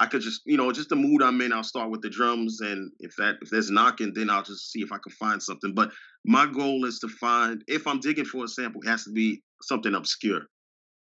I 0.00 0.06
could 0.06 0.22
just, 0.22 0.42
you 0.44 0.56
know, 0.56 0.72
just 0.72 0.88
the 0.88 0.96
mood 0.96 1.22
I'm 1.22 1.40
in. 1.40 1.52
I'll 1.52 1.62
start 1.62 1.90
with 1.90 2.02
the 2.02 2.10
drums, 2.10 2.60
and 2.60 2.90
if 2.98 3.14
that 3.16 3.36
if 3.42 3.50
there's 3.50 3.70
knocking, 3.70 4.12
then 4.12 4.28
I'll 4.28 4.42
just 4.42 4.72
see 4.72 4.80
if 4.80 4.90
I 4.90 4.98
can 4.98 5.12
find 5.12 5.40
something. 5.40 5.72
But 5.72 5.92
my 6.24 6.46
goal 6.46 6.84
is 6.84 6.98
to 7.00 7.08
find. 7.08 7.62
If 7.68 7.86
I'm 7.86 8.00
digging 8.00 8.24
for 8.24 8.44
a 8.44 8.48
sample, 8.48 8.80
it 8.82 8.88
has 8.88 9.04
to 9.04 9.12
be 9.12 9.42
something 9.62 9.94
obscure. 9.94 10.42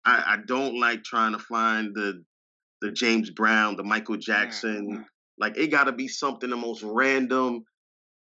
I, 0.05 0.23
I 0.27 0.37
don't 0.45 0.79
like 0.79 1.03
trying 1.03 1.31
to 1.33 1.39
find 1.39 1.95
the 1.95 2.23
the 2.81 2.91
James 2.91 3.31
Brown, 3.31 3.77
the 3.77 3.83
Michael 3.83 4.17
Jackson. 4.17 4.87
Mm-hmm. 4.91 5.01
Like 5.39 5.57
it 5.57 5.71
got 5.71 5.85
to 5.85 5.91
be 5.91 6.07
something 6.07 6.49
the 6.49 6.57
most 6.57 6.83
random. 6.83 7.63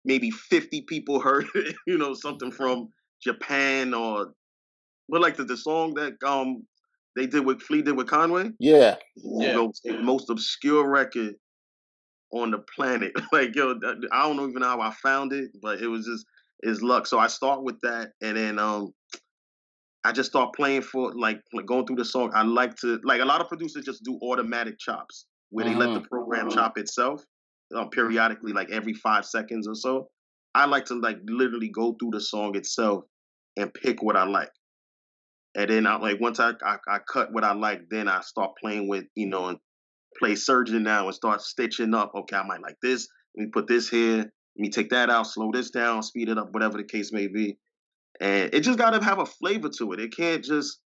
Maybe 0.07 0.31
fifty 0.31 0.83
people 0.83 1.21
heard 1.23 1.49
it, 1.55 1.77
you 1.87 1.99
know, 1.99 2.15
something 2.15 2.51
from 2.51 2.89
Japan 3.23 3.93
or, 3.93 4.33
but 5.09 5.21
like 5.21 5.37
the, 5.37 5.45
the 5.45 5.57
song 5.57 5.95
that 5.95 6.15
um 6.27 6.67
they 7.17 7.27
did 7.27 7.45
with 7.45 7.61
Flee 7.61 7.83
did 7.83 7.97
with 7.97 8.09
Conway. 8.09 8.51
Yeah, 8.59 8.97
yeah. 9.17 9.57
Most, 9.57 9.87
most 10.01 10.31
obscure 10.31 10.89
record 10.89 11.35
on 12.33 12.51
the 12.51 12.65
planet. 12.75 13.13
like 13.33 13.55
yo, 13.55 13.79
I 14.13 14.23
don't 14.29 14.51
even 14.51 14.61
know 14.61 14.69
how 14.69 14.81
I 14.81 14.93
found 15.03 15.33
it, 15.33 15.51
but 15.61 15.81
it 15.81 15.89
was 15.89 16.07
just 16.07 16.27
is 16.63 16.83
luck. 16.83 17.07
So 17.07 17.19
I 17.19 17.27
start 17.27 17.63
with 17.63 17.81
that, 17.83 18.13
and 18.21 18.37
then 18.37 18.59
um 18.59 18.93
I 20.05 20.13
just 20.13 20.31
start 20.31 20.55
playing 20.55 20.83
for 20.83 21.13
like, 21.15 21.41
like 21.53 21.67
going 21.67 21.87
through 21.87 21.97
the 21.97 22.05
song. 22.05 22.33
I 22.35 22.43
like 22.43 22.75
to 22.77 23.01
like 23.05 23.21
a 23.21 23.25
lot 23.25 23.41
of 23.41 23.49
producers 23.49 23.85
just 23.85 24.03
do 24.03 24.19
automatic 24.23 24.79
chops 24.79 25.27
where 25.51 25.65
they 25.65 25.75
let 25.75 25.93
the 25.93 26.01
mm-hmm. 26.01 26.09
program 26.09 26.49
mm-hmm. 26.49 26.59
chop 26.59 26.77
itself 26.77 27.25
uh, 27.77 27.85
periodically, 27.87 28.53
like 28.53 28.71
every 28.71 28.95
five 28.95 29.25
seconds 29.25 29.69
or 29.69 29.75
so. 29.75 30.09
I 30.55 30.67
like 30.67 30.87
to 30.87 30.95
like 30.95 31.19
literally 31.27 31.69
go 31.69 31.95
through 31.99 32.11
the 32.13 32.21
song 32.21 32.57
itself 32.57 33.05
and 33.57 33.73
pick 33.73 34.03
what 34.03 34.17
I 34.17 34.25
like. 34.25 34.51
And 35.55 35.69
then 35.69 35.87
I 35.87 35.97
like 35.97 36.21
once 36.21 36.41
I, 36.41 36.53
I, 36.65 36.79
I 36.89 36.99
cut 37.01 37.33
what 37.33 37.45
I 37.45 37.53
like, 37.53 37.83
then 37.91 38.09
I 38.09 38.21
start 38.21 38.53
playing 38.61 38.89
with 38.89 39.05
you 39.15 39.29
know 39.29 39.49
and 39.49 39.59
play 40.19 40.35
surgeon 40.35 40.83
now 40.83 41.07
and 41.07 41.15
start 41.15 41.43
stitching 41.43 41.95
up. 41.95 42.13
Okay, 42.15 42.37
I 42.37 42.47
might 42.47 42.63
like 42.63 42.77
this. 42.83 43.09
Let 43.37 43.45
me 43.45 43.51
put 43.53 43.67
this 43.67 43.89
here. 43.89 44.19
Let 44.19 44.33
me 44.57 44.71
take 44.71 44.91
that 44.91 45.11
out, 45.11 45.27
slow 45.27 45.51
this 45.53 45.71
down, 45.71 46.03
speed 46.03 46.29
it 46.29 46.39
up, 46.39 46.53
whatever 46.53 46.77
the 46.77 46.85
case 46.85 47.13
may 47.13 47.27
be 47.27 47.59
and 48.23 48.55
it 48.55 48.61
just 48.61 48.79
got 48.79 48.91
to 48.91 49.05
have 49.05 49.19
a 49.19 49.27
flavor 49.27 49.69
to 49.79 49.93
it. 49.93 50.01
It 50.01 50.17
can't 50.17 50.45
just. 50.45 50.79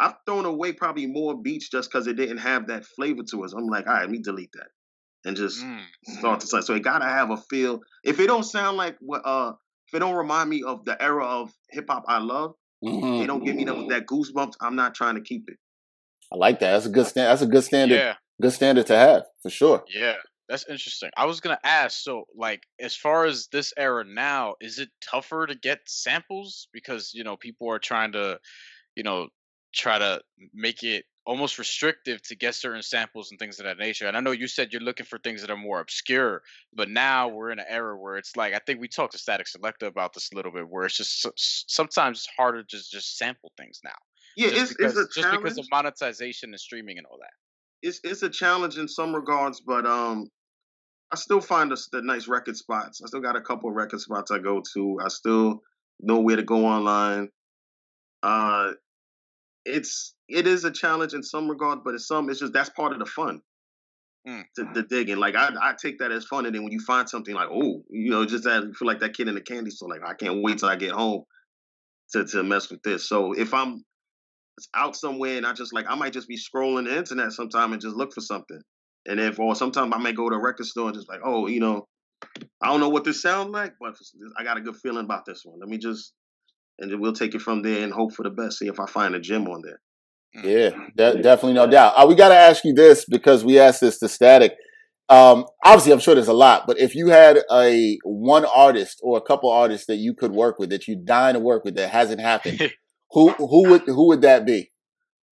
I've 0.00 0.14
thrown 0.24 0.46
away 0.46 0.72
probably 0.72 1.06
more 1.06 1.40
beats 1.40 1.68
just 1.68 1.90
because 1.90 2.06
it 2.06 2.16
didn't 2.16 2.38
have 2.38 2.68
that 2.68 2.86
flavor 2.86 3.22
to 3.30 3.44
it. 3.44 3.50
So 3.50 3.58
I'm 3.58 3.66
like, 3.66 3.86
all 3.86 3.92
right, 3.92 4.00
let 4.02 4.10
me 4.10 4.18
delete 4.18 4.50
that 4.54 4.68
and 5.26 5.36
just 5.36 5.62
mm. 5.62 5.78
start 6.18 6.40
to 6.40 6.46
say. 6.46 6.62
So 6.62 6.74
it 6.74 6.82
gotta 6.82 7.04
have 7.04 7.30
a 7.30 7.36
feel. 7.36 7.80
If 8.02 8.18
it 8.18 8.26
don't 8.26 8.44
sound 8.44 8.78
like 8.78 8.96
what, 9.00 9.20
uh, 9.26 9.52
if 9.86 9.94
it 9.94 9.98
don't 9.98 10.14
remind 10.14 10.48
me 10.48 10.62
of 10.62 10.86
the 10.86 11.00
era 11.00 11.24
of 11.26 11.52
hip 11.70 11.84
hop 11.90 12.04
I 12.08 12.18
love, 12.18 12.54
mm-hmm. 12.84 13.22
it 13.22 13.26
don't 13.26 13.44
give 13.44 13.56
me 13.56 13.64
that, 13.64 13.86
that 13.88 14.06
goosebumps. 14.06 14.54
I'm 14.60 14.76
not 14.76 14.94
trying 14.94 15.16
to 15.16 15.20
keep 15.20 15.48
it. 15.48 15.56
I 16.32 16.36
like 16.36 16.60
that. 16.60 16.72
That's 16.72 16.86
a 16.86 16.90
good 16.90 17.06
stand. 17.06 17.28
That's 17.28 17.42
a 17.42 17.46
good 17.46 17.64
standard. 17.64 17.96
Yeah. 17.96 18.14
Good 18.40 18.52
standard 18.52 18.86
to 18.86 18.96
have 18.96 19.24
for 19.42 19.50
sure. 19.50 19.84
Yeah. 19.94 20.16
That's 20.48 20.68
interesting. 20.68 21.10
I 21.16 21.26
was 21.26 21.40
gonna 21.40 21.60
ask, 21.62 22.00
so 22.00 22.24
like 22.34 22.64
as 22.80 22.96
far 22.96 23.24
as 23.24 23.46
this 23.52 23.72
era 23.76 24.04
now, 24.04 24.54
is 24.60 24.80
it 24.80 24.88
tougher 25.00 25.46
to 25.46 25.54
get 25.54 25.78
samples 25.86 26.66
because 26.72 27.12
you 27.14 27.22
know 27.22 27.36
people 27.36 27.70
are 27.70 27.78
trying 27.78 28.12
to, 28.12 28.40
you 28.96 29.04
know, 29.04 29.28
try 29.72 29.98
to 29.98 30.20
make 30.52 30.82
it 30.82 31.04
almost 31.26 31.58
restrictive 31.58 32.22
to 32.22 32.34
get 32.34 32.54
certain 32.54 32.82
samples 32.82 33.30
and 33.30 33.38
things 33.38 33.60
of 33.60 33.66
that 33.66 33.78
nature. 33.78 34.06
And 34.06 34.16
I 34.16 34.20
know 34.20 34.30
you 34.30 34.48
said 34.48 34.72
you're 34.72 34.82
looking 34.82 35.06
for 35.06 35.18
things 35.18 35.42
that 35.42 35.50
are 35.50 35.56
more 35.56 35.80
obscure, 35.80 36.42
but 36.72 36.88
now 36.88 37.28
we're 37.28 37.50
in 37.50 37.58
an 37.58 37.66
era 37.68 37.96
where 37.96 38.16
it's 38.16 38.36
like 38.36 38.54
I 38.54 38.58
think 38.58 38.80
we 38.80 38.88
talked 38.88 39.12
to 39.12 39.18
Statik 39.18 39.46
Selektah 39.54 39.86
about 39.86 40.12
this 40.14 40.30
a 40.32 40.36
little 40.36 40.52
bit, 40.52 40.68
where 40.68 40.86
it's 40.86 40.96
just 40.96 41.26
sometimes 41.70 42.18
it's 42.18 42.28
harder 42.36 42.62
to 42.62 42.66
just, 42.66 42.90
just 42.90 43.18
sample 43.18 43.52
things 43.56 43.80
now. 43.84 43.90
Yeah, 44.36 44.48
just 44.50 44.62
it's, 44.62 44.74
because, 44.74 44.96
it's 44.96 45.14
just 45.14 45.30
because 45.30 45.58
of 45.58 45.66
monetization 45.70 46.50
and 46.50 46.60
streaming 46.60 46.98
and 46.98 47.06
all 47.06 47.18
that. 47.20 47.32
It's 47.82 48.00
it's 48.04 48.22
a 48.22 48.30
challenge 48.30 48.78
in 48.78 48.88
some 48.88 49.14
regards, 49.14 49.60
but 49.60 49.86
um, 49.86 50.28
I 51.12 51.16
still 51.16 51.40
find 51.40 51.70
the, 51.70 51.82
the 51.92 52.02
nice 52.02 52.28
record 52.28 52.56
spots. 52.56 53.00
I 53.02 53.06
still 53.08 53.20
got 53.20 53.36
a 53.36 53.40
couple 53.40 53.68
of 53.68 53.76
record 53.76 54.00
spots 54.00 54.30
I 54.30 54.38
go 54.38 54.62
to. 54.74 55.00
I 55.04 55.08
still 55.08 55.62
know 56.00 56.20
where 56.20 56.36
to 56.36 56.42
go 56.42 56.66
online. 56.66 57.28
Uh, 58.22 58.72
it's 59.64 60.14
it 60.28 60.46
is 60.46 60.64
a 60.64 60.70
challenge 60.70 61.14
in 61.14 61.22
some 61.22 61.48
regard, 61.48 61.80
but 61.84 61.92
in 61.92 61.98
some 61.98 62.30
it's 62.30 62.40
just 62.40 62.52
that's 62.52 62.70
part 62.70 62.92
of 62.92 62.98
the 62.98 63.06
fun. 63.06 63.40
Mm. 64.28 64.44
The, 64.54 64.68
the 64.74 64.82
digging, 64.82 65.16
like 65.16 65.34
I, 65.34 65.48
I 65.60 65.74
take 65.80 65.98
that 66.00 66.12
as 66.12 66.26
fun, 66.26 66.44
and 66.44 66.54
then 66.54 66.62
when 66.62 66.72
you 66.72 66.80
find 66.80 67.08
something 67.08 67.34
like, 67.34 67.48
oh, 67.50 67.82
you 67.88 68.10
know, 68.10 68.26
just 68.26 68.44
that 68.44 68.64
you 68.64 68.74
feel 68.74 68.86
like 68.86 69.00
that 69.00 69.14
kid 69.14 69.28
in 69.28 69.34
the 69.34 69.40
candy 69.40 69.70
store, 69.70 69.88
like 69.88 70.04
I 70.04 70.14
can't 70.14 70.42
wait 70.42 70.58
till 70.58 70.68
I 70.68 70.76
get 70.76 70.90
home 70.90 71.24
to 72.12 72.24
to 72.26 72.42
mess 72.42 72.70
with 72.70 72.82
this. 72.82 73.08
So 73.08 73.32
if 73.32 73.54
I'm 73.54 73.84
out 74.74 74.94
somewhere 74.94 75.38
and 75.38 75.46
I 75.46 75.54
just 75.54 75.72
like 75.72 75.86
I 75.88 75.94
might 75.94 76.12
just 76.12 76.28
be 76.28 76.36
scrolling 76.36 76.84
the 76.84 76.96
internet 76.96 77.32
sometime 77.32 77.72
and 77.72 77.80
just 77.80 77.96
look 77.96 78.12
for 78.12 78.20
something, 78.20 78.60
and 79.06 79.18
if 79.18 79.38
or 79.38 79.54
sometimes 79.54 79.92
I 79.94 79.98
may 79.98 80.12
go 80.12 80.28
to 80.28 80.36
a 80.36 80.40
record 80.40 80.66
store 80.66 80.88
and 80.88 80.94
just 80.94 81.08
like, 81.08 81.20
oh, 81.24 81.46
you 81.46 81.60
know, 81.60 81.86
I 82.62 82.66
don't 82.66 82.80
know 82.80 82.90
what 82.90 83.04
this 83.04 83.22
sounds 83.22 83.50
like, 83.50 83.72
but 83.80 83.94
I 84.38 84.44
got 84.44 84.58
a 84.58 84.60
good 84.60 84.76
feeling 84.76 85.04
about 85.04 85.24
this 85.24 85.42
one. 85.44 85.58
Let 85.60 85.68
me 85.68 85.78
just 85.78 86.12
and 86.80 86.90
then 86.90 87.00
we'll 87.00 87.12
take 87.12 87.34
it 87.34 87.42
from 87.42 87.62
there 87.62 87.82
and 87.84 87.92
hope 87.92 88.14
for 88.14 88.22
the 88.22 88.30
best. 88.30 88.58
See 88.58 88.66
if 88.68 88.80
I 88.80 88.86
find 88.86 89.14
a 89.14 89.20
gem 89.20 89.46
on 89.46 89.62
there. 89.62 89.80
Yeah, 90.44 90.70
de- 90.96 91.22
definitely, 91.22 91.54
no 91.54 91.66
doubt. 91.66 91.94
Uh, 91.96 92.06
we 92.06 92.14
got 92.14 92.28
to 92.28 92.36
ask 92.36 92.64
you 92.64 92.72
this 92.72 93.04
because 93.04 93.44
we 93.44 93.58
asked 93.58 93.80
this 93.80 93.98
to 93.98 94.06
Statik. 94.06 94.52
Um, 95.08 95.44
obviously, 95.64 95.92
I'm 95.92 95.98
sure 95.98 96.14
there's 96.14 96.28
a 96.28 96.32
lot, 96.32 96.68
but 96.68 96.78
if 96.78 96.94
you 96.94 97.08
had 97.08 97.40
a 97.50 97.98
one 98.04 98.44
artist 98.44 99.00
or 99.02 99.18
a 99.18 99.20
couple 99.20 99.50
artists 99.50 99.86
that 99.88 99.96
you 99.96 100.14
could 100.14 100.30
work 100.30 100.58
with 100.60 100.70
that 100.70 100.86
you 100.86 100.94
dying 101.04 101.34
to 101.34 101.40
work 101.40 101.64
with 101.64 101.74
that 101.74 101.90
hasn't 101.90 102.20
happened, 102.20 102.60
who 103.10 103.30
who 103.32 103.70
would 103.70 103.82
who 103.86 104.06
would 104.08 104.22
that 104.22 104.46
be? 104.46 104.70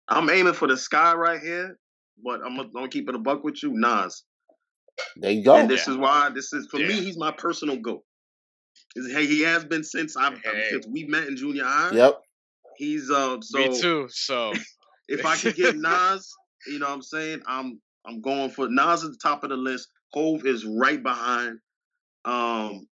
I'm 0.09 0.31
aiming 0.31 0.55
for 0.55 0.67
the 0.67 0.79
sky 0.79 1.13
right 1.15 1.41
here, 1.41 1.79
but 2.25 2.41
I'm 2.43 2.57
gonna, 2.57 2.63
I'm 2.69 2.73
gonna 2.73 2.89
keep 2.89 3.07
it 3.09 3.15
a 3.15 3.19
buck 3.19 3.45
with 3.45 3.63
you, 3.63 3.73
Nas. 3.75 4.25
There 5.17 5.31
you 5.31 5.45
go. 5.45 5.57
And 5.57 5.69
this 5.69 5.87
Yeah. 5.87 5.93
is 5.93 5.99
why 5.99 6.31
this 6.35 6.55
is 6.55 6.67
for 6.71 6.79
me. 6.79 6.95
He's 6.95 7.19
my 7.19 7.33
personal 7.33 7.77
goat. 7.77 8.03
Is- 8.97 9.13
Hey, 9.13 9.27
he 9.27 9.43
has 9.43 9.65
been 9.65 9.85
since 9.85 10.17
I've 10.17 10.39
Hey. 10.43 10.69
since 10.71 10.87
we 10.87 11.05
met 11.05 11.29
in 11.29 11.37
junior 11.37 11.65
high. 11.65 11.93
Yep. 11.95 12.21
He's 12.77 13.11
uh 13.11 13.39
so 13.41 13.59
Me 13.59 13.81
too. 13.81 14.07
So 14.11 14.53
if 15.09 15.25
I 15.25 15.37
could 15.37 15.55
get 15.55 15.77
Nas, 15.77 16.35
you 16.67 16.79
know 16.79 16.87
what 16.87 16.95
I'm 16.95 17.03
saying? 17.03 17.43
I'm 17.47 17.81
I'm 18.05 18.21
going 18.21 18.51
for 18.51 18.69
Nas 18.69 19.05
at 19.05 19.11
the 19.13 19.19
top 19.23 19.45
of 19.45 19.51
the 19.51 19.57
list. 19.57 19.89
Hove 20.13 20.45
is 20.47 20.65
right 20.65 21.03
behind. 21.03 21.59
Um 22.25 22.87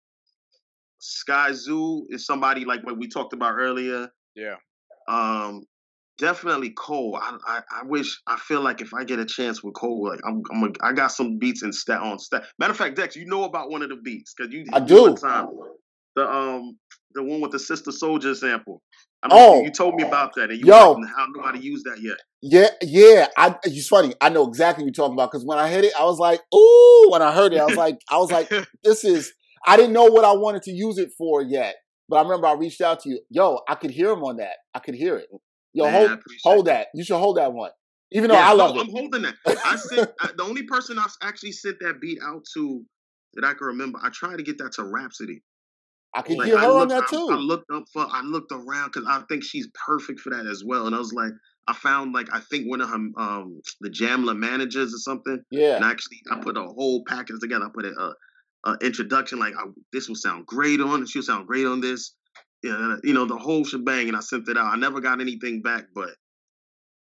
Skyzoo 1.01 2.05
is 2.11 2.27
somebody 2.27 2.65
like 2.65 2.85
what 2.85 2.97
we 2.99 3.09
talked 3.09 3.33
about 3.33 3.55
earlier. 3.57 4.09
yeah, 4.35 4.57
Um 5.09 5.65
definitely 6.19 6.71
Cole. 6.71 7.19
I, 7.21 7.37
I 7.47 7.61
I 7.81 7.85
wish 7.85 8.21
I 8.27 8.37
feel 8.39 8.61
like 8.61 8.81
if 8.81 8.95
I 8.95 9.03
get 9.05 9.19
a 9.19 9.25
chance 9.25 9.63
with 9.65 9.75
Cole, 9.75 10.09
like 10.09 10.21
I'm, 10.25 10.43
I'm 10.53 10.63
a, 10.65 10.69
I 10.81 10.93
got 10.93 11.09
some 11.09 11.39
beats 11.39 11.63
in 11.65 11.73
stat 11.73 12.01
on 12.01 12.19
stat. 12.21 12.45
Matter 12.59 12.71
of 12.71 12.77
fact, 12.77 12.95
Dex, 12.97 13.17
you 13.17 13.27
know 13.27 13.43
about 13.45 13.71
one 13.71 13.83
of 13.83 13.89
the 13.89 13.97
beats 13.97 14.33
because 14.37 14.53
you 14.53 14.65
I 14.73 14.79
do. 14.81 15.03
one 15.03 15.17
Time, 15.17 15.49
the 16.17 16.29
um 16.29 16.79
the 17.15 17.23
one 17.23 17.41
with 17.41 17.53
the 17.53 17.59
Sister 17.59 17.93
Soldier 17.93 18.35
sample. 18.35 18.83
I 19.23 19.29
don't 19.29 19.39
Oh. 19.39 19.63
you 19.63 19.71
told 19.71 19.95
me 19.95 20.03
about 20.03 20.35
that, 20.37 20.51
and 20.51 20.59
you 20.59 20.67
Yo. 20.67 20.93
like, 20.93 21.09
how 21.17 21.27
nobody 21.35 21.61
used 21.61 21.85
that 21.87 22.01
yet. 22.01 22.19
Yeah, 22.41 22.69
yeah. 22.83 23.29
I 23.37 23.57
it's 23.65 23.89
funny. 23.89 24.15
I 24.21 24.29
know 24.31 24.49
exactly 24.49 24.83
what 24.85 24.97
you're 24.97 25.05
talking 25.05 25.15
about 25.15 25.31
because 25.31 25.45
when 25.45 25.59
I 25.59 25.69
hit 25.69 25.85
it, 25.85 25.93
I 25.99 26.05
was 26.05 26.19
like, 26.19 26.41
"Ooh!" 26.55 27.09
When 27.11 27.23
I 27.23 27.33
heard 27.33 27.53
it, 27.53 27.61
I 27.61 27.67
was 27.67 27.77
like, 27.77 27.99
"I 28.11 28.17
was 28.19 28.31
like, 28.31 28.49
this 28.85 29.05
is." 29.05 29.33
I 29.65 29.77
didn't 29.77 29.93
know 29.93 30.07
what 30.07 30.25
I 30.25 30.33
wanted 30.33 30.63
to 30.63 30.73
use 30.73 30.99
it 30.99 31.13
for 31.17 31.41
yet, 31.41 31.77
but 32.09 32.17
I 32.17 32.23
remember 32.23 32.49
I 32.49 32.55
reached 32.55 32.81
out 32.81 32.99
to 33.01 33.11
you. 33.11 33.21
Yo, 33.31 33.61
I 33.69 33.77
could 33.77 33.93
hear 33.93 34.11
him 34.11 34.25
on 34.25 34.39
that. 34.39 34.57
I 34.75 34.81
could 34.81 34.97
hear 34.97 35.17
it. 35.17 35.29
Yo, 35.73 35.85
Man, 35.85 36.09
hold 36.09 36.23
hold 36.43 36.67
that. 36.67 36.89
You 36.95 37.05
should 37.05 37.19
hold 37.19 37.37
that 37.37 37.53
one, 37.53 37.71
even 38.11 38.29
though 38.29 38.35
Yeah, 38.35 38.53
I 38.53 38.57
no, 38.57 38.75
it, 38.75 38.81
I'm 38.81 38.91
holding 38.91 39.23
that. 39.23 39.37
I 39.65 39.77
sent 39.77 40.11
I, 40.21 40.31
the 40.37 40.43
only 40.43 40.65
person 40.65 40.99
I 40.99 41.07
actually 41.23 41.53
sent 41.53 41.77
that 41.81 42.01
beat 42.01 42.19
out 42.25 42.43
to 42.55 42.83
that 43.35 43.45
I 43.45 43.55
can 43.55 43.69
remember. 43.69 44.01
I 44.03 44.11
tried 44.11 44.39
to 44.39 44.43
get 44.43 44.59
that 44.59 44.73
to 44.73 44.85
Rapsody. 44.85 45.43
I 46.15 46.23
could 46.23 46.39
Like, 46.39 46.47
hear 46.47 46.59
I 46.59 46.63
her 46.65 46.71
on 46.71 46.79
looked, 46.79 46.91
that 46.91 47.05
I, 47.05 47.07
I 47.07 47.11
too. 47.11 47.27
looked 47.37 47.71
up 47.71 47.85
for, 47.93 48.07
I 48.11 48.23
looked 48.23 48.53
around 48.53 48.93
because 48.93 49.09
I 49.09 49.23
think 49.29 49.45
she's 49.45 49.69
perfect 49.87 50.21
for 50.21 50.31
that 50.31 50.47
as 50.47 50.63
well. 50.65 50.87
And 50.87 50.95
I 50.95 50.99
was 50.99 51.13
like, 51.13 51.33
I 51.69 51.75
found 51.75 52.13
like 52.13 52.27
I 52.33 52.41
think 52.41 52.69
one 52.69 52.81
of 52.81 52.89
her 52.89 52.97
um 52.97 53.61
the 53.81 53.89
Jamla 53.89 54.37
managers 54.37 54.93
or 54.93 54.99
something. 54.99 55.41
Yeah, 55.51 55.77
And 55.77 55.85
actually, 55.85 56.19
I 56.31 56.41
put 56.41 56.57
a 56.57 56.63
whole 56.63 57.05
package 57.07 57.39
together. 57.41 57.67
I 57.67 57.69
put 57.73 57.85
a, 57.87 57.93
a, 57.93 58.71
a 58.73 58.77
introduction 58.83 59.39
like 59.39 59.55
I, 59.57 59.65
this 59.93 60.09
will 60.09 60.17
sound 60.17 60.47
great 60.47 60.81
on. 60.81 61.07
She'll 61.07 61.23
sound 61.23 61.47
great 61.47 61.67
on 61.67 61.81
this. 61.81 62.15
Yeah, 62.65 62.97
you 63.05 63.15
know 63.15 63.27
the 63.27 63.37
whole 63.37 63.65
shebang, 63.65 64.09
and 64.09 64.17
I 64.17 64.21
sent 64.21 64.49
it 64.49 64.57
out. 64.59 64.73
I 64.73 64.77
never 64.77 65.01
got 65.01 65.21
anything 65.21 65.63
back, 65.63 65.87
but 65.95 66.11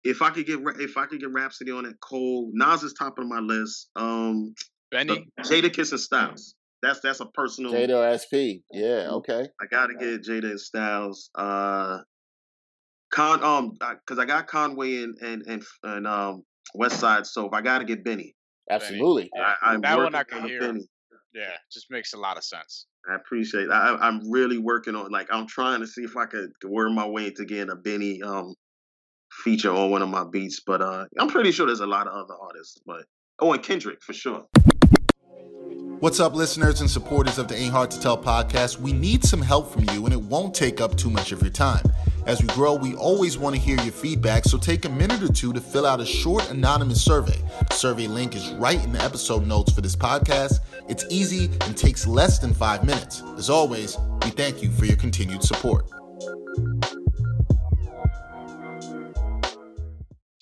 if 0.04 0.22
I 0.22 0.30
could 0.30 0.46
get 0.46 0.62
Ra- 0.62 0.74
if 0.78 0.96
I 0.96 1.06
could 1.06 1.20
get 1.20 1.32
Rapsody 1.32 1.70
on 1.72 1.84
it, 1.84 1.96
Cole 2.00 2.50
Nas 2.54 2.82
is 2.82 2.94
top 2.94 3.18
of 3.18 3.26
my 3.26 3.40
list. 3.40 3.90
Um, 3.96 4.54
Benny. 4.90 5.26
Jadakiss 5.40 5.92
and 5.92 6.00
Styles. 6.00 6.54
That's 6.86 7.00
that's 7.00 7.20
a 7.20 7.26
personal. 7.26 7.72
Jada 7.72 8.14
SP. 8.14 8.62
Yeah, 8.70 9.10
okay. 9.12 9.48
I 9.60 9.66
gotta 9.70 9.94
get 9.94 10.22
Jada 10.22 10.50
and 10.50 10.60
Styles. 10.60 11.30
Uh, 11.34 11.98
Con 13.10 13.42
um 13.42 13.72
because 13.80 14.18
I 14.18 14.24
got 14.24 14.46
Conway 14.46 15.02
and 15.02 15.14
and 15.20 15.42
and, 15.46 15.62
and 15.82 16.06
um 16.06 16.42
Westside. 16.76 17.26
So 17.26 17.46
if 17.46 17.52
I 17.52 17.60
gotta 17.62 17.84
get 17.84 18.04
Benny, 18.04 18.34
Absolutely. 18.70 19.30
Yeah, 19.34 19.54
I, 19.62 19.72
I'm 19.72 19.80
that 19.82 19.96
one 19.96 20.14
I 20.14 20.22
can 20.24 20.42
on 20.42 20.48
hear. 20.48 20.60
Benny. 20.60 20.86
Yeah, 21.34 21.52
just 21.72 21.86
makes 21.90 22.14
a 22.14 22.18
lot 22.18 22.36
of 22.36 22.44
sense. 22.44 22.86
I 23.08 23.14
appreciate. 23.14 23.68
I, 23.70 23.90
I- 23.94 24.08
I'm 24.08 24.30
really 24.30 24.58
working 24.58 24.96
on. 24.96 25.10
Like, 25.10 25.28
I'm 25.30 25.46
trying 25.46 25.80
to 25.80 25.86
see 25.86 26.02
if 26.02 26.16
I 26.16 26.26
could 26.26 26.50
work 26.64 26.90
my 26.92 27.06
way 27.06 27.26
into 27.26 27.44
getting 27.44 27.70
a 27.70 27.76
Benny 27.76 28.22
um 28.22 28.54
feature 29.44 29.70
on 29.70 29.90
one 29.90 30.02
of 30.02 30.08
my 30.08 30.24
beats. 30.30 30.62
But 30.66 30.82
uh 30.82 31.04
I'm 31.18 31.28
pretty 31.28 31.52
sure 31.52 31.66
there's 31.66 31.80
a 31.80 31.86
lot 31.86 32.06
of 32.06 32.12
other 32.14 32.34
artists. 32.40 32.78
But 32.86 33.04
oh, 33.38 33.52
and 33.52 33.62
Kendrick 33.62 34.02
for 34.02 34.12
sure. 34.12 34.46
What's 36.00 36.20
up, 36.20 36.34
listeners 36.34 36.82
and 36.82 36.90
supporters 36.90 37.38
of 37.38 37.48
the 37.48 37.56
Ain't 37.56 37.72
Hard 37.72 37.90
to 37.90 37.98
Tell 37.98 38.18
podcast? 38.18 38.78
We 38.78 38.92
need 38.92 39.24
some 39.24 39.40
help 39.40 39.72
from 39.72 39.84
you, 39.94 40.04
and 40.04 40.12
it 40.12 40.20
won't 40.20 40.54
take 40.54 40.78
up 40.78 40.94
too 40.94 41.08
much 41.08 41.32
of 41.32 41.40
your 41.40 41.50
time. 41.50 41.82
As 42.26 42.42
we 42.42 42.48
grow, 42.48 42.74
we 42.74 42.94
always 42.94 43.38
want 43.38 43.56
to 43.56 43.60
hear 43.60 43.76
your 43.80 43.94
feedback, 43.94 44.44
so 44.44 44.58
take 44.58 44.84
a 44.84 44.90
minute 44.90 45.22
or 45.22 45.32
two 45.32 45.54
to 45.54 45.60
fill 45.60 45.86
out 45.86 46.00
a 46.00 46.04
short 46.04 46.50
anonymous 46.50 47.02
survey. 47.02 47.42
The 47.70 47.74
survey 47.74 48.08
link 48.08 48.36
is 48.36 48.50
right 48.52 48.82
in 48.84 48.92
the 48.92 49.02
episode 49.02 49.46
notes 49.46 49.72
for 49.72 49.80
this 49.80 49.96
podcast. 49.96 50.58
It's 50.86 51.06
easy 51.08 51.46
and 51.62 51.74
takes 51.74 52.06
less 52.06 52.40
than 52.40 52.52
five 52.52 52.84
minutes. 52.84 53.22
As 53.38 53.48
always, 53.48 53.96
we 54.22 54.30
thank 54.30 54.62
you 54.62 54.70
for 54.72 54.84
your 54.84 54.96
continued 54.96 55.42
support. 55.42 55.88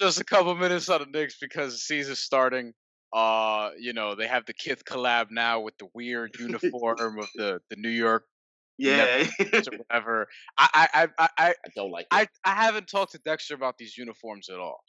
Just 0.00 0.20
a 0.20 0.24
couple 0.24 0.56
minutes 0.56 0.88
on 0.88 1.00
the 1.00 1.06
Knicks 1.16 1.38
because 1.38 1.74
the 1.74 1.78
season's 1.78 2.18
starting. 2.18 2.74
Uh, 3.14 3.70
you 3.78 3.92
know, 3.92 4.16
they 4.16 4.26
have 4.26 4.44
the 4.44 4.52
Kith 4.52 4.84
collab 4.84 5.28
now 5.30 5.60
with 5.60 5.78
the 5.78 5.86
weird 5.94 6.34
uniform 6.38 7.18
of 7.20 7.28
the, 7.36 7.60
the 7.70 7.76
New 7.76 7.88
York 7.90 8.24
Yeah. 8.76 9.26
Or 9.38 9.78
whatever. 9.88 10.28
I 10.58 10.68
I 10.74 10.88
I 11.02 11.08
I, 11.18 11.28
I 11.38 11.48
I 11.50 11.68
don't 11.76 11.92
like 11.92 12.06
it. 12.12 12.16
I, 12.16 12.28
I 12.44 12.54
haven't 12.54 12.88
talked 12.88 13.12
to 13.12 13.18
Dexter 13.18 13.54
about 13.54 13.78
these 13.78 13.96
uniforms 13.96 14.48
at 14.48 14.58
all. 14.58 14.80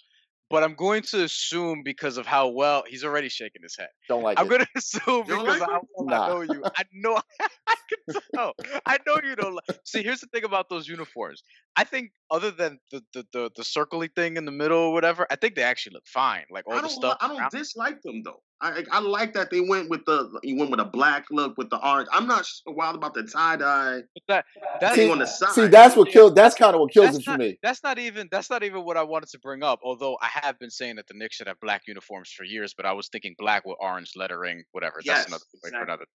But 0.49 0.63
I'm 0.63 0.75
going 0.75 1.01
to 1.03 1.23
assume 1.23 1.81
because 1.83 2.17
of 2.17 2.27
how 2.27 2.49
well 2.49 2.83
he's 2.87 3.03
already 3.03 3.29
shaking 3.29 3.63
his 3.63 3.75
head. 3.77 3.89
don't 4.07 4.21
like 4.21 4.39
I'm 4.39 4.45
it. 4.45 4.49
going 4.49 4.61
to 4.65 4.67
assume 4.77 5.23
because 5.25 5.43
like 5.43 5.59
how 5.61 5.81
well 5.95 6.21
I 6.23 6.27
know 6.29 6.41
you. 6.41 6.63
I 6.63 6.83
know 6.93 7.19
I 7.67 7.75
can 7.89 8.21
tell. 8.35 8.53
I 8.85 8.97
know 9.07 9.17
you 9.23 9.35
don't 9.35 9.55
like. 9.55 9.79
See, 9.85 10.03
here's 10.03 10.21
the 10.21 10.27
thing 10.27 10.43
about 10.43 10.69
those 10.69 10.87
uniforms. 10.87 11.41
I 11.75 11.83
think 11.83 12.11
other 12.29 12.51
than 12.51 12.79
the 12.91 13.03
the 13.13 13.25
the, 13.33 13.51
the 13.55 13.63
circly 13.63 14.09
thing 14.15 14.37
in 14.37 14.45
the 14.45 14.51
middle 14.51 14.77
or 14.77 14.93
whatever, 14.93 15.25
I 15.31 15.35
think 15.35 15.55
they 15.55 15.63
actually 15.63 15.93
look 15.95 16.07
fine. 16.07 16.45
Like 16.51 16.67
all 16.67 16.73
I 16.77 16.81
the 16.81 16.89
stuff. 16.89 17.17
I 17.21 17.27
don't 17.27 17.39
around- 17.39 17.51
dislike 17.51 18.01
them 18.03 18.21
though. 18.23 18.41
I 18.61 18.83
I 18.89 18.99
like 18.99 19.33
that 19.33 19.49
they 19.51 19.59
went 19.59 19.89
with 19.89 20.05
the 20.05 20.39
you 20.41 20.57
went 20.57 20.71
with 20.71 20.79
a 20.79 20.85
black 20.85 21.25
look 21.29 21.57
with 21.57 21.69
the 21.69 21.85
orange. 21.85 22.07
I'm 22.11 22.25
not 22.25 22.45
so 22.45 22.71
wild 22.71 22.95
about 22.95 23.13
the 23.13 23.23
tie 23.23 23.57
dye 23.57 24.01
but 24.13 24.23
that 24.27 24.45
that's 24.79 24.95
thing 24.95 25.11
on 25.11 25.19
the 25.19 25.25
side. 25.25 25.51
See, 25.51 25.67
that's 25.67 25.95
what 25.95 26.09
kills. 26.09 26.33
That's 26.33 26.55
kind 26.55 26.73
of 26.73 26.79
what 26.79 26.91
kills 26.91 27.07
that's 27.07 27.17
it 27.19 27.23
for 27.25 27.37
me. 27.37 27.59
That's 27.61 27.83
not 27.83 27.99
even 27.99 28.29
that's 28.31 28.49
not 28.49 28.63
even 28.63 28.85
what 28.85 28.95
I 28.95 29.03
wanted 29.03 29.29
to 29.29 29.39
bring 29.39 29.61
up. 29.61 29.79
Although 29.83 30.17
I 30.21 30.29
have 30.41 30.57
been 30.57 30.69
saying 30.69 30.95
that 30.95 31.07
the 31.07 31.15
Knicks 31.15 31.35
should 31.35 31.47
have 31.47 31.59
black 31.59 31.81
uniforms 31.87 32.31
for 32.31 32.45
years, 32.45 32.73
but 32.73 32.85
I 32.85 32.93
was 32.93 33.09
thinking 33.09 33.35
black 33.37 33.65
with 33.65 33.75
orange 33.81 34.13
lettering, 34.15 34.63
whatever. 34.71 34.95
Yes, 35.03 35.17
that's 35.17 35.27
another 35.27 35.43
topic 35.43 35.59
for 35.61 35.67
exactly. 35.67 36.05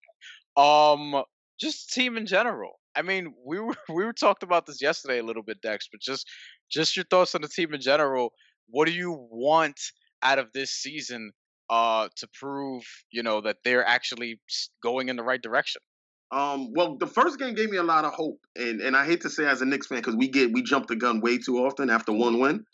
another. 0.57 1.17
Um, 1.17 1.25
just 1.61 1.93
team 1.93 2.17
in 2.17 2.25
general. 2.25 2.81
I 2.97 3.03
mean, 3.03 3.35
we 3.45 3.61
were 3.61 3.75
we 3.89 4.05
were 4.05 4.15
talked 4.15 4.43
about 4.43 4.65
this 4.65 4.81
yesterday 4.81 5.19
a 5.19 5.25
little 5.25 5.43
bit, 5.43 5.61
Dex, 5.61 5.89
but 5.93 6.01
just 6.01 6.27
just 6.71 6.97
your 6.97 7.05
thoughts 7.11 7.35
on 7.35 7.43
the 7.43 7.49
team 7.49 7.75
in 7.75 7.83
general. 7.83 8.33
What 8.71 8.87
do 8.87 8.93
you 8.93 9.29
want 9.31 9.79
out 10.23 10.39
of 10.39 10.49
this 10.55 10.71
season 10.71 11.33
uh 11.71 12.09
to 12.17 12.29
prove, 12.39 12.83
you 13.13 13.23
know, 13.23 13.41
that 13.41 13.59
they're 13.65 13.87
actually 13.87 14.41
going 14.83 15.09
in 15.09 15.17
the 15.17 15.23
right 15.23 15.41
direction? 15.41 15.81
Um, 16.33 16.73
well, 16.75 16.97
the 16.97 17.09
first 17.09 17.39
game 17.41 17.55
gave 17.55 17.71
me 17.71 17.77
a 17.79 17.83
lot 17.83 18.05
of 18.05 18.13
hope, 18.13 18.39
and 18.57 18.81
and 18.81 18.97
I 18.97 19.05
hate 19.07 19.23
to 19.23 19.31
say 19.31 19.47
as 19.47 19.63
a 19.63 19.67
Knicks 19.67 19.87
fan 19.89 19.99
because 19.99 20.15
we 20.17 20.29
get 20.29 20.53
we 20.53 20.63
jump 20.63 20.87
the 20.87 20.97
gun 20.97 21.21
way 21.21 21.39
too 21.39 21.59
often 21.67 21.91
after 21.91 22.13
one 22.13 22.39
win. 22.39 22.65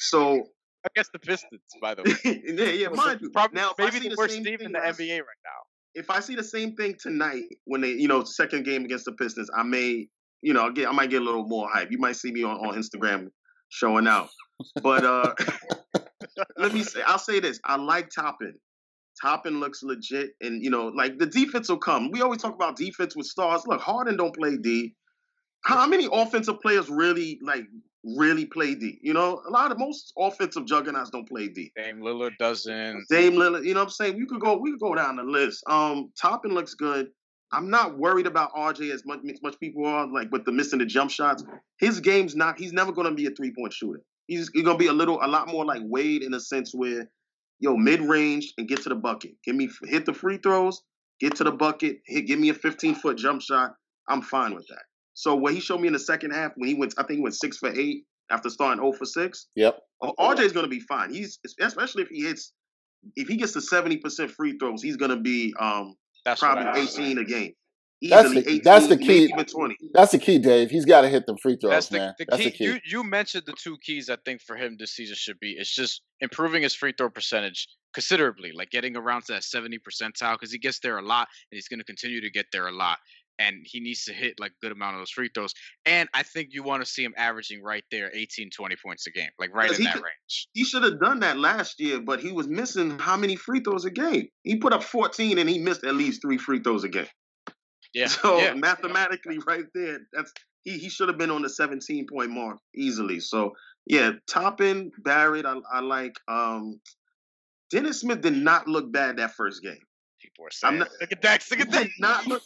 So 0.00 0.44
I 0.84 0.88
guess 0.96 1.08
the 1.12 1.18
Pistons, 1.18 1.62
by 1.80 1.94
the 1.94 2.02
way. 2.24 2.42
yeah, 2.44 2.64
yeah, 2.66 2.88
mind 2.88 3.20
you. 3.22 3.30
Probably 3.30 3.60
Now, 3.60 3.72
maybe 3.78 3.98
the 4.00 4.08
the 4.10 4.14
worst 4.18 4.34
team 4.36 4.46
in 4.60 4.72
the 4.72 4.78
NBA 4.80 5.18
right 5.20 5.42
now. 5.44 5.60
if 5.94 6.10
I 6.10 6.20
see 6.20 6.34
the 6.34 6.44
same 6.44 6.74
thing 6.74 6.96
tonight 7.00 7.44
when 7.64 7.80
they, 7.80 7.92
you 7.92 8.08
know, 8.08 8.24
second 8.24 8.64
game 8.64 8.84
against 8.84 9.04
the 9.04 9.12
Pistons, 9.12 9.48
I 9.56 9.62
may, 9.62 10.08
you 10.42 10.52
know, 10.52 10.70
get 10.72 10.88
I 10.88 10.92
might 10.92 11.08
get 11.10 11.22
a 11.22 11.24
little 11.24 11.46
more 11.46 11.68
hype. 11.72 11.90
You 11.90 11.98
might 11.98 12.16
see 12.16 12.32
me 12.32 12.42
on, 12.42 12.56
on 12.56 12.74
Instagram 12.76 13.28
showing 13.70 14.06
out. 14.08 14.28
But 14.82 15.04
uh 15.04 15.34
let 16.56 16.72
me 16.72 16.82
say, 16.82 17.02
I'll 17.02 17.18
say 17.18 17.40
this: 17.40 17.60
I 17.64 17.76
like 17.76 18.10
Toppin. 18.10 18.54
Toppin 19.20 19.60
looks 19.60 19.82
legit, 19.82 20.30
and 20.40 20.62
you 20.62 20.70
know, 20.70 20.86
like 20.86 21.18
the 21.18 21.26
defense 21.26 21.68
will 21.68 21.78
come. 21.78 22.10
We 22.10 22.22
always 22.22 22.40
talk 22.40 22.54
about 22.54 22.76
defense 22.76 23.14
with 23.14 23.26
stars. 23.26 23.62
Look, 23.66 23.80
Harden 23.80 24.16
don't 24.16 24.34
play 24.34 24.56
D. 24.56 24.94
How 25.64 25.86
many 25.86 26.08
offensive 26.10 26.60
players 26.60 26.88
really 26.88 27.38
like 27.42 27.66
really 28.04 28.46
play 28.46 28.74
D. 28.74 28.98
You 29.02 29.12
know, 29.12 29.42
a 29.46 29.50
lot 29.50 29.70
of 29.70 29.78
most 29.78 30.12
offensive 30.18 30.66
juggernauts 30.66 31.10
don't 31.10 31.28
play 31.28 31.48
D. 31.48 31.72
Dame 31.76 32.00
Lillard 32.00 32.36
doesn't. 32.38 33.04
Dame 33.08 33.34
Lillard, 33.34 33.64
you 33.64 33.74
know 33.74 33.80
what 33.80 33.86
I'm 33.86 33.90
saying? 33.90 34.16
We 34.16 34.26
could 34.26 34.40
go 34.40 34.56
we 34.56 34.72
could 34.72 34.80
go 34.80 34.94
down 34.94 35.16
the 35.16 35.22
list. 35.22 35.62
Um 35.68 36.10
Toppin 36.20 36.52
looks 36.52 36.74
good. 36.74 37.08
I'm 37.52 37.68
not 37.68 37.98
worried 37.98 38.26
about 38.26 38.54
RJ 38.54 38.92
as 38.92 39.04
much 39.04 39.20
as 39.30 39.42
much 39.42 39.60
people 39.60 39.86
are, 39.86 40.06
like 40.06 40.32
with 40.32 40.44
the 40.44 40.52
missing 40.52 40.78
the 40.78 40.86
jump 40.86 41.10
shots. 41.10 41.44
His 41.78 42.00
game's 42.00 42.34
not 42.34 42.58
he's 42.58 42.72
never 42.72 42.92
gonna 42.92 43.14
be 43.14 43.26
a 43.26 43.30
three 43.30 43.52
point 43.56 43.72
shooter. 43.72 44.00
He's, 44.26 44.50
he's 44.52 44.64
gonna 44.64 44.78
be 44.78 44.86
a 44.86 44.92
little 44.92 45.18
a 45.22 45.28
lot 45.28 45.48
more 45.48 45.64
like 45.64 45.82
Wade 45.84 46.22
in 46.22 46.34
a 46.34 46.40
sense 46.40 46.72
where 46.74 47.08
yo, 47.62 47.76
mid 47.76 48.00
range 48.00 48.52
and 48.58 48.68
get 48.68 48.82
to 48.82 48.88
the 48.88 48.94
bucket. 48.94 49.32
Give 49.44 49.54
me 49.54 49.70
hit 49.84 50.04
the 50.04 50.12
free 50.12 50.36
throws, 50.36 50.82
get 51.20 51.36
to 51.36 51.44
the 51.44 51.52
bucket, 51.52 52.00
hit 52.06 52.26
give 52.26 52.38
me 52.38 52.50
a 52.50 52.54
15 52.54 52.96
foot 52.96 53.16
jump 53.16 53.40
shot. 53.40 53.74
I'm 54.08 54.20
fine 54.20 54.54
with 54.54 54.66
that. 54.68 54.82
So 55.14 55.36
what 55.36 55.54
he 55.54 55.60
showed 55.60 55.80
me 55.80 55.86
in 55.86 55.92
the 55.92 55.98
second 55.98 56.32
half 56.32 56.52
when 56.56 56.68
he 56.68 56.74
went, 56.74 56.94
I 56.98 57.04
think 57.04 57.18
he 57.18 57.22
went 57.22 57.36
six 57.36 57.58
for 57.58 57.72
eight 57.72 58.04
after 58.30 58.50
starting 58.50 58.82
0 58.82 58.92
for 58.92 59.04
six. 59.04 59.46
Yep. 59.54 59.78
RJ 60.02 60.40
is 60.40 60.52
going 60.52 60.64
to 60.64 60.70
be 60.70 60.80
fine. 60.80 61.14
He's 61.14 61.38
especially 61.60 62.02
if 62.02 62.08
he 62.08 62.22
hits, 62.24 62.52
if 63.14 63.28
he 63.28 63.36
gets 63.36 63.52
to 63.52 63.60
70 63.60 63.98
percent 63.98 64.32
free 64.32 64.58
throws, 64.58 64.82
he's 64.82 64.96
going 64.96 65.12
to 65.12 65.16
be 65.16 65.54
um 65.58 65.94
That's 66.24 66.40
probably 66.40 66.82
18 66.82 67.18
a 67.18 67.24
game. 67.24 67.52
That's 68.10 68.30
the- 68.32 68.40
18, 68.40 68.60
that's 68.64 68.86
the 68.88 68.96
key. 68.96 69.24
Even 69.24 69.44
20. 69.44 69.76
That's 69.92 70.12
the 70.12 70.18
key, 70.18 70.38
Dave. 70.38 70.70
He's 70.70 70.84
got 70.84 71.02
to 71.02 71.08
hit 71.08 71.24
the 71.26 71.36
free 71.42 71.56
throws, 71.60 71.70
That's 71.72 71.86
the, 71.88 71.98
man. 71.98 72.14
the 72.18 72.26
That's 72.28 72.42
key. 72.42 72.50
the 72.50 72.56
key. 72.56 72.64
You 72.64 72.78
you 72.84 73.02
mentioned 73.04 73.44
the 73.46 73.52
two 73.54 73.76
keys 73.82 74.08
I 74.10 74.16
think 74.24 74.40
for 74.42 74.56
him 74.56 74.76
this 74.78 74.92
season 74.92 75.16
should 75.16 75.38
be 75.40 75.52
it's 75.58 75.74
just 75.74 76.02
improving 76.20 76.62
his 76.62 76.74
free 76.74 76.92
throw 76.96 77.10
percentage 77.10 77.68
considerably, 77.94 78.52
like 78.52 78.70
getting 78.70 78.96
around 78.96 79.22
to 79.26 79.32
that 79.34 79.44
70 79.44 79.78
percentile 79.78 80.34
because 80.34 80.50
he 80.52 80.58
gets 80.58 80.78
there 80.80 80.98
a 80.98 81.02
lot 81.02 81.28
and 81.50 81.56
he's 81.56 81.68
going 81.68 81.78
to 81.80 81.84
continue 81.84 82.20
to 82.22 82.30
get 82.30 82.46
there 82.52 82.66
a 82.68 82.72
lot. 82.72 82.98
And 83.38 83.56
he 83.64 83.80
needs 83.80 84.04
to 84.04 84.12
hit 84.12 84.34
like 84.38 84.52
a 84.52 84.54
good 84.66 84.72
amount 84.72 84.94
of 84.94 85.00
those 85.00 85.10
free 85.10 85.30
throws. 85.34 85.52
And 85.86 86.08
I 86.14 86.22
think 86.22 86.48
you 86.52 86.62
want 86.62 86.84
to 86.84 86.88
see 86.90 87.02
him 87.02 87.14
averaging 87.16 87.62
right 87.62 87.82
there 87.90 88.10
18, 88.14 88.50
20 88.50 88.76
points 88.84 89.06
a 89.06 89.10
game, 89.10 89.30
like 89.38 89.54
right 89.54 89.64
Because 89.64 89.78
in 89.78 89.84
that 89.84 89.94
could- 89.94 90.02
range. 90.04 90.48
He 90.52 90.64
should 90.64 90.82
have 90.84 91.00
done 91.00 91.20
that 91.20 91.38
last 91.38 91.80
year, 91.80 92.00
but 92.00 92.20
he 92.20 92.30
was 92.30 92.46
missing 92.46 92.98
how 92.98 93.16
many 93.16 93.36
free 93.36 93.60
throws 93.60 93.84
a 93.86 93.90
game? 93.90 94.28
He 94.42 94.56
put 94.56 94.72
up 94.72 94.82
14 94.82 95.38
and 95.38 95.48
he 95.48 95.58
missed 95.58 95.82
at 95.84 95.94
least 95.94 96.22
three 96.22 96.38
free 96.38 96.60
throws 96.60 96.84
a 96.84 96.88
game. 96.88 97.06
Yeah. 97.94 98.06
So 98.22 98.38
yeah. 98.38 98.54
mathematically, 98.54 99.38
right 99.46 99.64
there, 99.74 100.00
that's 100.12 100.32
he, 100.64 100.78
he 100.78 100.88
should 100.88 101.08
have 101.08 101.18
been 101.18 101.30
on 101.30 101.42
the 101.42 101.48
17 101.48 102.06
point 102.06 102.30
mark 102.30 102.58
easily. 102.74 103.20
So 103.20 103.52
yeah, 103.86 104.12
Toppin, 104.28 104.92
Barrett, 104.98 105.44
I, 105.46 105.56
I 105.72 105.80
like. 105.80 106.14
Um, 106.28 106.80
Dennis 107.70 108.00
Smith 108.00 108.20
did 108.20 108.36
not 108.36 108.68
look 108.68 108.92
bad 108.92 109.16
that 109.16 109.34
first 109.34 109.62
game. 109.62 109.78
People 110.20 110.46
are 110.46 110.50
saying, 110.50 110.78
not- 110.78 110.90
look 111.00 111.12
at 111.12 111.22
Dex, 111.22 111.50
look 111.50 111.60
at 111.60 111.70
did 111.70 111.90
not 111.98 112.26
look. 112.26 112.42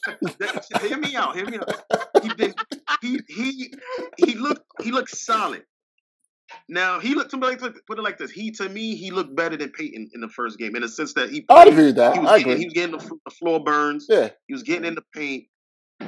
hear 0.80 0.96
me 0.96 1.14
out. 1.14 1.36
Hear 1.36 1.44
me 1.46 1.58
out. 1.58 2.22
He 2.22 2.28
did. 2.30 2.54
He 3.02 3.20
he 3.28 3.74
he 4.16 4.34
looked. 4.34 4.64
He 4.82 4.92
looked 4.92 5.10
solid. 5.14 5.62
Now 6.68 6.98
he 6.98 7.14
looked. 7.14 7.30
Somebody 7.30 7.56
put 7.56 7.86
put 7.86 7.98
it 7.98 8.02
like 8.02 8.18
this. 8.18 8.30
He 8.30 8.50
to 8.52 8.68
me 8.68 8.96
he 8.96 9.10
looked 9.12 9.36
better 9.36 9.56
than 9.56 9.70
Payton 9.70 10.10
in 10.14 10.20
the 10.20 10.28
first 10.28 10.58
game 10.58 10.74
in 10.74 10.82
the 10.82 10.88
sense 10.88 11.14
that 11.14 11.30
he. 11.30 11.44
I'd 11.48 11.68
agree 11.68 11.86
with 11.86 11.96
that. 11.96 12.14
He 12.14 12.20
was, 12.20 12.28
I 12.28 12.38
getting, 12.38 12.52
agree. 12.52 12.60
he 12.60 12.66
was 12.66 12.74
getting 12.74 12.98
the, 12.98 13.18
the 13.24 13.30
floor 13.30 13.62
burns. 13.62 14.06
Yeah. 14.08 14.30
He 14.48 14.52
was 14.54 14.62
getting 14.64 14.84
in 14.84 14.94
the 14.96 15.04
paint. 15.14 15.44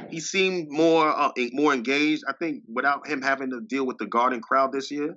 He 0.09 0.19
seemed 0.19 0.67
more 0.69 1.07
uh, 1.07 1.31
more 1.53 1.73
engaged. 1.73 2.23
I 2.27 2.33
think 2.33 2.63
without 2.71 3.07
him 3.07 3.21
having 3.21 3.49
to 3.51 3.61
deal 3.61 3.85
with 3.85 3.97
the 3.99 4.05
Garden 4.05 4.41
crowd 4.41 4.71
this 4.71 4.91
year, 4.91 5.15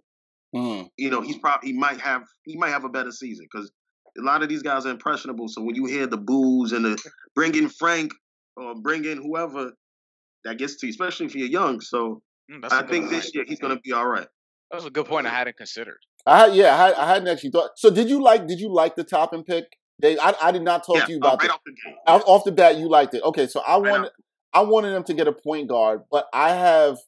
Mm. 0.55 0.88
you 0.99 1.09
know, 1.11 1.22
he's 1.22 1.38
probably 1.38 1.70
he 1.70 1.78
might 1.78 1.99
have 2.01 2.22
he 2.45 2.57
might 2.57 2.68
have 2.70 2.84
a 2.84 2.88
better 2.90 3.11
season 3.11 3.47
because 3.51 3.70
a 4.18 4.22
lot 4.22 4.43
of 4.43 4.49
these 4.51 4.62
guys 4.62 4.84
are 4.84 4.90
impressionable. 4.90 5.49
So 5.49 5.62
when 5.62 5.74
you 5.74 5.86
hear 5.86 6.07
the 6.07 6.18
boos 6.18 6.72
and 6.72 6.84
the 6.84 7.03
bring 7.34 7.55
in 7.55 7.68
Frank 7.70 8.12
or 8.57 8.74
bring 8.74 9.07
in 9.07 9.16
whoever, 9.16 9.72
that 10.45 10.59
gets 10.59 10.76
to 10.76 10.86
you, 10.86 10.90
especially 10.90 11.26
if 11.26 11.34
you're 11.34 11.49
young. 11.49 11.80
So 11.80 12.22
Mm, 12.51 12.61
that's 12.61 12.74
a 12.74 12.76
I 12.76 12.80
good 12.82 12.90
think 12.90 13.11
this 13.11 13.34
year 13.34 13.45
he's 13.47 13.61
going 13.61 13.74
to 13.74 13.80
be 13.82 13.93
all 13.93 14.07
right. 14.07 14.26
That 14.73 14.77
was 14.79 14.87
a 14.87 14.91
good 14.91 15.05
point 15.05 15.27
I 15.27 15.31
hadn't 15.31 15.59
considered. 15.59 15.99
I 16.27 16.47
yeah, 16.47 16.75
I, 16.75 17.03
I 17.03 17.07
hadn't 17.12 17.29
actually 17.29 17.51
thought. 17.51 17.73
So 17.77 17.91
did 17.91 18.09
you 18.09 18.23
like? 18.23 18.47
Did 18.47 18.59
you 18.59 18.73
like 18.73 18.97
the 18.97 19.05
Toppin 19.05 19.45
pick? 19.45 19.66
Dave, 20.01 20.18
I, 20.20 20.35
I 20.43 20.51
did 20.51 20.62
not 20.62 20.85
talk 20.85 20.97
yeah, 20.97 21.05
to 21.05 21.12
you 21.12 21.18
uh, 21.18 21.29
about 21.29 21.43
right 21.43 21.49
that. 21.49 21.55
off 21.55 21.61
the. 21.66 22.11
Off, 22.11 22.23
off 22.27 22.45
the 22.45 22.53
bat, 22.53 22.79
you 22.79 22.89
liked 22.89 23.12
it. 23.12 23.23
Okay, 23.23 23.47
so 23.47 23.61
I 23.61 23.79
Right 23.79 23.91
wanted 23.91 24.11
I 24.55 24.62
wanted 24.62 24.95
them 24.95 25.05
to 25.05 25.14
get 25.14 25.29
a 25.29 25.33
point 25.33 25.68
guard, 25.68 26.03
but 26.11 26.27
I 26.33 26.55
have 26.55 26.99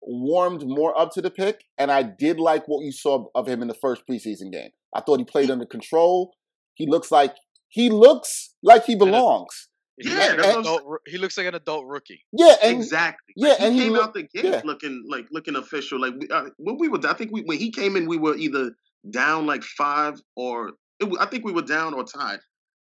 warmed 0.00 0.66
more 0.66 0.98
up 0.98 1.12
to 1.12 1.22
the 1.22 1.30
pick, 1.30 1.62
and 1.78 1.92
I 1.92 2.02
did 2.02 2.40
like 2.40 2.66
what 2.66 2.84
you 2.84 2.90
saw 2.90 3.26
of 3.36 3.46
him 3.46 3.62
in 3.62 3.68
the 3.68 3.74
first 3.74 4.02
preseason 4.10 4.50
game. 4.50 4.70
I 4.92 5.00
thought 5.00 5.20
he 5.20 5.24
played 5.24 5.48
under 5.48 5.64
control. 5.64 6.34
He 6.74 6.86
looks 6.88 7.12
like 7.12 7.36
he 7.68 7.88
looks 7.88 8.54
like 8.64 8.84
he 8.84 8.96
belongs. 8.96 9.68
He 10.04 10.10
Yeah, 10.10 10.16
looks 10.16 10.36
like 10.38 10.54
an 10.54 10.60
adult 10.60 10.82
he 11.06 11.18
looks 11.18 11.36
like 11.38 11.46
an 11.46 11.54
adult 11.54 11.86
rookie. 11.86 12.24
Yeah, 12.32 12.54
and 12.62 12.76
exactly. 12.76 13.34
yeah, 13.36 13.48
Like, 13.50 13.58
he 13.58 13.64
and 13.66 13.74
he 13.74 13.80
came 13.82 13.92
look- 13.92 14.02
out 14.04 14.14
the 14.14 14.22
gate 14.22 14.44
yeah. 14.44 14.60
looking 14.64 15.04
like 15.08 15.26
looking 15.30 15.56
official. 15.56 16.00
Like 16.00 16.14
we, 16.18 16.28
uh, 16.28 16.44
when 16.58 16.76
we 16.78 16.88
were, 16.88 16.98
I 17.06 17.14
think 17.14 17.30
we 17.32 17.42
when 17.42 17.58
he 17.58 17.70
came 17.70 17.96
in, 17.96 18.06
we 18.08 18.18
were 18.18 18.36
either 18.36 18.72
down 19.10 19.46
like 19.46 19.62
five 19.62 20.20
or 20.36 20.72
it, 21.00 21.08
I 21.20 21.26
think 21.26 21.44
we 21.44 21.52
were 21.52 21.62
down 21.62 21.94
or 21.94 22.04
tied. 22.04 22.38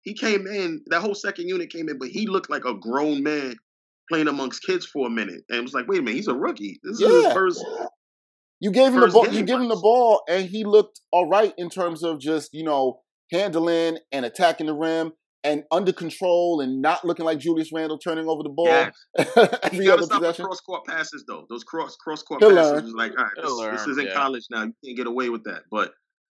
He 0.02 0.14
came 0.14 0.46
in, 0.46 0.82
that 0.86 1.00
whole 1.00 1.14
second 1.14 1.48
unit 1.48 1.70
came 1.70 1.88
in, 1.88 1.98
but 1.98 2.08
he 2.08 2.26
looked 2.26 2.50
like 2.50 2.64
a 2.64 2.74
grown 2.74 3.22
man 3.22 3.54
playing 4.10 4.26
amongst 4.28 4.62
kids 4.64 4.84
for 4.84 5.06
a 5.06 5.10
minute, 5.10 5.42
and 5.48 5.58
it 5.58 5.62
was 5.62 5.72
like, 5.74 5.86
wait 5.86 6.00
a 6.00 6.02
minute, 6.02 6.16
he's 6.16 6.26
a 6.28 6.34
rookie. 6.34 6.80
This 6.82 7.00
is 7.00 7.24
his 7.24 7.32
first. 7.32 7.64
You 8.60 8.70
gave 8.70 8.92
him 8.92 9.00
the 9.00 9.08
ball. 9.08 9.28
You 9.28 9.42
give 9.44 9.60
him 9.60 9.68
the 9.68 9.76
ball, 9.76 10.22
and 10.28 10.48
he 10.48 10.64
looked 10.64 11.00
all 11.10 11.28
right 11.28 11.52
in 11.56 11.68
terms 11.70 12.02
of 12.02 12.20
just 12.20 12.52
you 12.52 12.64
know 12.64 13.00
handling 13.30 13.98
and 14.12 14.24
attacking 14.24 14.66
the 14.66 14.74
rim 14.74 15.12
and 15.44 15.64
under 15.70 15.92
control 15.92 16.60
and 16.60 16.80
not 16.80 17.04
looking 17.04 17.24
like 17.24 17.38
Julius 17.38 17.70
Randle 17.72 17.98
turning 17.98 18.28
over 18.28 18.42
the 18.42 18.48
ball 18.48 18.66
Yes. 18.66 18.94
every 19.62 19.78
You 19.78 19.84
gotta 19.84 19.92
other 19.94 20.02
stop 20.04 20.20
possession. 20.20 20.44
cross 20.44 20.60
court 20.60 20.86
passes 20.86 21.24
though. 21.26 21.46
Those 21.48 21.64
cross 21.64 21.96
cross 21.96 22.22
court 22.22 22.42
He'll 22.42 22.54
passes 22.54 22.84
learn. 22.84 22.92
like, 22.94 23.12
all 23.18 23.24
right, 23.24 23.32
He'll 23.36 23.56
this, 23.72 23.80
this 23.80 23.86
is 23.88 23.98
in 23.98 24.06
yeah. 24.06 24.14
college 24.14 24.44
now. 24.50 24.62
You 24.64 24.72
can't 24.84 24.96
get 24.96 25.06
away 25.06 25.28
with 25.28 25.44
that. 25.44 25.62
But 25.70 25.92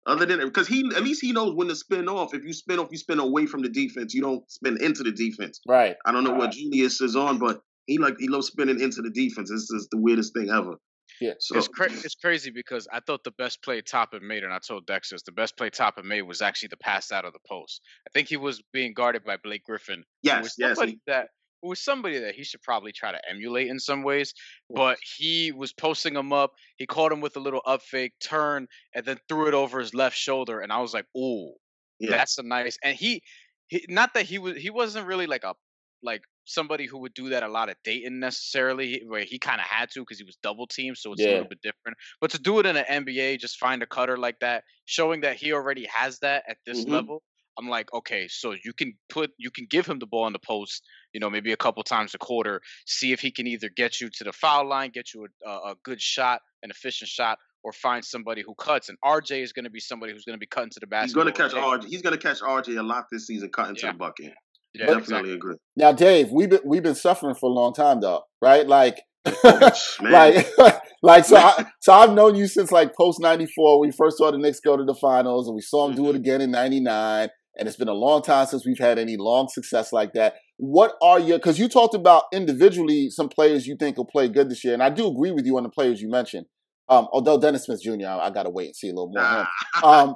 other 0.07 0.27
than 0.27 0.41
because 0.41 0.69
he 0.69 0.85
at 0.97 1.03
least 1.03 1.21
he 1.21 1.33
knows 1.33 1.55
when 1.55 1.69
to 1.69 1.77
spin 1.77 2.09
off. 2.09 2.35
If 2.35 2.45
you 2.45 2.53
spin 2.53 2.79
off, 2.79 2.89
you 2.91 2.99
spin 2.99 3.19
away 3.19 3.47
from 3.47 3.63
the 3.63 3.69
defense. 3.69 4.15
You 4.15 4.23
don't 4.23 4.51
spin 4.51 4.79
into 4.83 5.03
the 5.03 5.13
defense. 5.13 5.61
Right. 5.67 5.97
I 6.05 6.13
don't 6.13 6.25
know 6.25 6.35
what 6.35 6.53
Julius 6.53 7.01
is 7.01 7.15
on, 7.17 7.39
but 7.39 7.61
he 7.87 7.99
like 7.99 8.17
he 8.19 8.29
loves 8.29 8.47
spinning 8.49 8.81
into 8.81 9.03
the 9.03 9.11
defense. 9.11 9.51
This 9.51 9.71
is 9.71 9.89
the 9.91 9.99
weirdest 9.99 10.33
thing 10.35 10.51
ever. 10.51 10.77
Yeah. 11.23 11.35
So 11.39 11.57
It's 11.57 11.69
cra- 11.69 11.93
it's 11.93 12.17
crazy 12.17 12.51
because 12.51 12.89
I 12.93 12.99
thought 12.99 13.23
the 13.23 13.31
best 13.31 13.63
play 13.63 13.81
Toppin 13.81 14.27
made, 14.27 14.43
and 14.43 14.53
I 14.53 14.59
told 14.59 14.87
Dexter 14.87 15.17
the 15.25 15.31
best 15.31 15.57
play 15.57 15.71
Toppin 15.71 16.09
made 16.09 16.23
was 16.23 16.43
actually 16.43 16.69
the 16.69 16.77
pass 16.79 17.13
out 17.13 17.25
of 17.25 17.33
the 17.33 17.39
post. 17.49 17.81
I 18.07 18.11
think 18.13 18.29
he 18.29 18.37
was 18.37 18.61
being 18.73 18.93
guarded 18.93 19.23
by 19.25 19.37
Blake 19.37 19.63
Griffin, 19.63 20.05
yes, 20.23 20.43
was 20.43 20.55
yes, 20.59 20.81
that 21.07 21.29
who 21.63 21.69
was 21.69 21.79
somebody 21.79 22.19
that 22.19 22.35
he 22.35 22.43
should 22.43 22.61
probably 22.63 22.91
try 22.91 23.13
to 23.13 23.21
emulate 23.31 23.69
in 23.69 23.79
some 23.79 24.03
ways. 24.03 24.35
But 24.69 24.99
he 25.17 25.53
was 25.53 25.73
posting 25.73 26.17
him 26.17 26.33
up. 26.33 26.55
He 26.77 26.87
caught 26.87 27.13
him 27.13 27.21
with 27.21 27.37
a 27.37 27.41
little 27.41 27.63
up 27.65 27.83
fake 27.83 28.15
turn, 28.19 28.67
and 28.93 29.07
then 29.07 29.19
threw 29.29 29.47
it 29.47 29.55
over 29.55 29.79
his 29.79 29.95
left 29.95 30.17
shoulder. 30.17 30.59
And 30.59 30.73
I 30.73 30.81
was 30.81 30.93
like, 30.93 31.07
"Ooh, 31.17 31.53
yeah. 32.01 32.11
that's 32.11 32.37
a 32.39 32.43
nice." 32.43 32.79
And 32.83 32.97
he, 32.97 33.23
he, 33.69 33.87
not 33.89 34.15
that 34.15 34.27
he 34.27 34.41
was, 34.41 34.57
he 34.57 34.71
wasn't 34.71 35.07
really 35.07 35.29
like 35.29 35.45
a 35.45 35.55
like 36.03 36.23
somebody 36.45 36.87
who 36.87 36.99
would 36.99 37.15
do 37.15 37.31
that 37.31 37.43
a 37.43 37.49
lot 37.49 37.69
at 37.69 37.77
Dayton 37.85 38.21
necessarily, 38.21 39.03
where 39.07 39.25
he 39.25 39.39
kind 39.39 39.61
of 39.61 39.67
had 39.67 39.91
to 39.93 40.01
because 40.01 40.19
he 40.19 40.25
was 40.25 40.37
double 40.43 40.67
teamed, 40.67 40.99
so 40.99 41.13
it's 41.13 41.25
a 41.25 41.31
little 41.31 41.49
bit 41.49 41.61
different. 41.63 41.97
But 42.21 42.31
to 42.33 42.39
do 42.39 42.59
it 42.59 42.67
in 42.67 42.77
an 42.77 42.85
NBA, 42.89 43.39
just 43.39 43.59
find 43.59 43.83
a 43.83 43.87
cutter 43.87 44.17
like 44.17 44.39
that, 44.41 44.65
showing 44.85 45.21
that 45.23 45.37
he 45.37 45.53
already 45.53 45.87
has 45.87 46.19
that 46.21 46.45
at 46.49 46.59
this 46.67 46.85
Mhm. 46.85 46.91
level. 46.91 47.23
I'm 47.59 47.69
like, 47.69 47.93
okay, 47.93 48.29
so 48.29 48.57
you 48.65 48.73
can 48.73 48.95
put, 49.11 49.31
you 49.37 49.51
can 49.51 49.67
give 49.67 49.87
him 49.87 49.99
the 49.99 50.07
ball 50.07 50.27
in 50.27 50.33
the 50.33 50.39
post, 50.39 50.83
you 51.13 51.21
know, 51.21 51.29
maybe 51.29 51.53
a 51.53 51.57
couple 51.57 51.83
times 51.83 52.15
a 52.15 52.19
quarter, 52.19 52.63
see 52.87 53.13
if 53.13 53.21
he 53.21 53.31
can 53.31 53.47
either 53.47 53.69
get 53.69 54.01
you 54.01 54.09
to 54.09 54.25
the 54.25 54.33
foul 54.33 54.67
line, 54.67 54.91
get 54.91 55.13
you 55.13 55.27
a, 55.45 55.51
a, 55.51 55.75
good 55.83 56.01
shot, 56.01 56.41
an 56.63 56.71
efficient 56.71 57.11
shot, 57.11 57.39
or 57.63 57.73
find 57.73 58.03
somebody 58.03 58.43
who 58.43 58.55
cuts. 58.55 58.89
And 58.89 58.97
RJ 59.05 59.43
is 59.43 59.53
going 59.53 59.65
to 59.65 59.71
be 59.71 59.81
somebody 59.81 60.13
who's 60.13 60.25
going 60.25 60.35
to 60.35 60.41
be 60.41 60.47
cutting 60.47 60.71
to 60.71 60.81
the 60.81 60.87
basket. 60.87 61.09
he's 61.09 61.15
gonna 61.15 61.31
catch 61.33 61.53
RJ. 61.53 61.85
He's 61.85 62.03
gonna 62.03 62.17
catch 62.17 62.41
RJ 62.41 62.79
a 62.79 62.83
lot 62.83 63.05
this 63.13 63.27
season, 63.27 63.51
cutting 63.51 63.77
to 63.77 63.87
the 63.89 63.93
bucket. 63.93 64.33
Yeah, 64.75 64.87
Definitely 64.87 65.33
agree. 65.35 65.57
Now, 65.77 65.93
Dave, 65.93 66.31
we've 66.31 66.49
been 66.51 66.61
we've 66.65 66.83
been 66.83 66.95
suffering 66.95 67.35
for 67.35 67.51
a 67.51 67.53
long 67.53 67.75
time, 67.75 68.01
though, 68.01 68.23
right? 68.41 68.67
Like, 68.67 69.01
like, 69.45 70.49
like 71.03 71.25
so. 71.25 71.37
I, 71.37 71.67
so 71.81 71.93
I've 71.93 72.13
known 72.13 72.35
you 72.35 72.47
since 72.47 72.73
like 72.73 72.95
post 72.97 73.21
'94. 73.21 73.81
We 73.81 73.91
first 73.93 74.19
saw 74.19 74.31
the 74.31 74.39
Knicks 74.39 74.61
go 74.61 74.77
to 74.77 74.85
the 74.85 74.95
finals, 74.95 75.47
and 75.47 75.55
we 75.55 75.61
saw 75.61 75.87
them 75.87 75.97
do 75.97 76.09
it 76.11 76.17
again 76.17 76.41
in 76.41 76.51
'99. 76.51 77.29
And 77.59 77.69
it's 77.69 77.77
been 77.77 77.89
a 77.89 77.93
long 77.93 78.23
time 78.23 78.47
since 78.47 78.65
we've 78.65 78.79
had 78.79 78.99
any 78.99 79.19
long 79.19 79.47
success 79.49 79.93
like 79.93 80.15
that. 80.15 80.37
What 80.57 80.95
are 81.03 81.21
your? 81.21 81.37
Because 81.39 81.59
you 81.59 81.69
talked 81.69 81.95
about 81.95 82.25
individually 82.33 83.11
some 83.11 83.29
players 83.29 83.67
you 83.67 83.77
think 83.79 83.99
will 83.99 84.07
play 84.07 84.29
good 84.29 84.49
this 84.49 84.65
year, 84.65 84.73
and 84.73 84.83
I 84.83 84.89
do 84.89 85.07
agree 85.07 85.33
with 85.33 85.45
you 85.45 85.59
on 85.59 85.65
the 85.65 85.69
players 85.69 86.01
you 86.01 86.09
mentioned. 86.09 86.47
Um, 86.89 87.09
although 87.13 87.39
Dennis 87.39 87.65
Smith 87.65 87.83
Jr., 87.83 88.07
I, 88.07 88.27
I 88.27 88.31
got 88.31 88.45
to 88.45 88.51
wait 88.51 88.67
and 88.69 88.77
see 88.77 88.89
a 88.89 88.93
little 88.93 89.11
more. 89.13 89.23
Nah. 89.23 89.47
Um, 89.83 90.15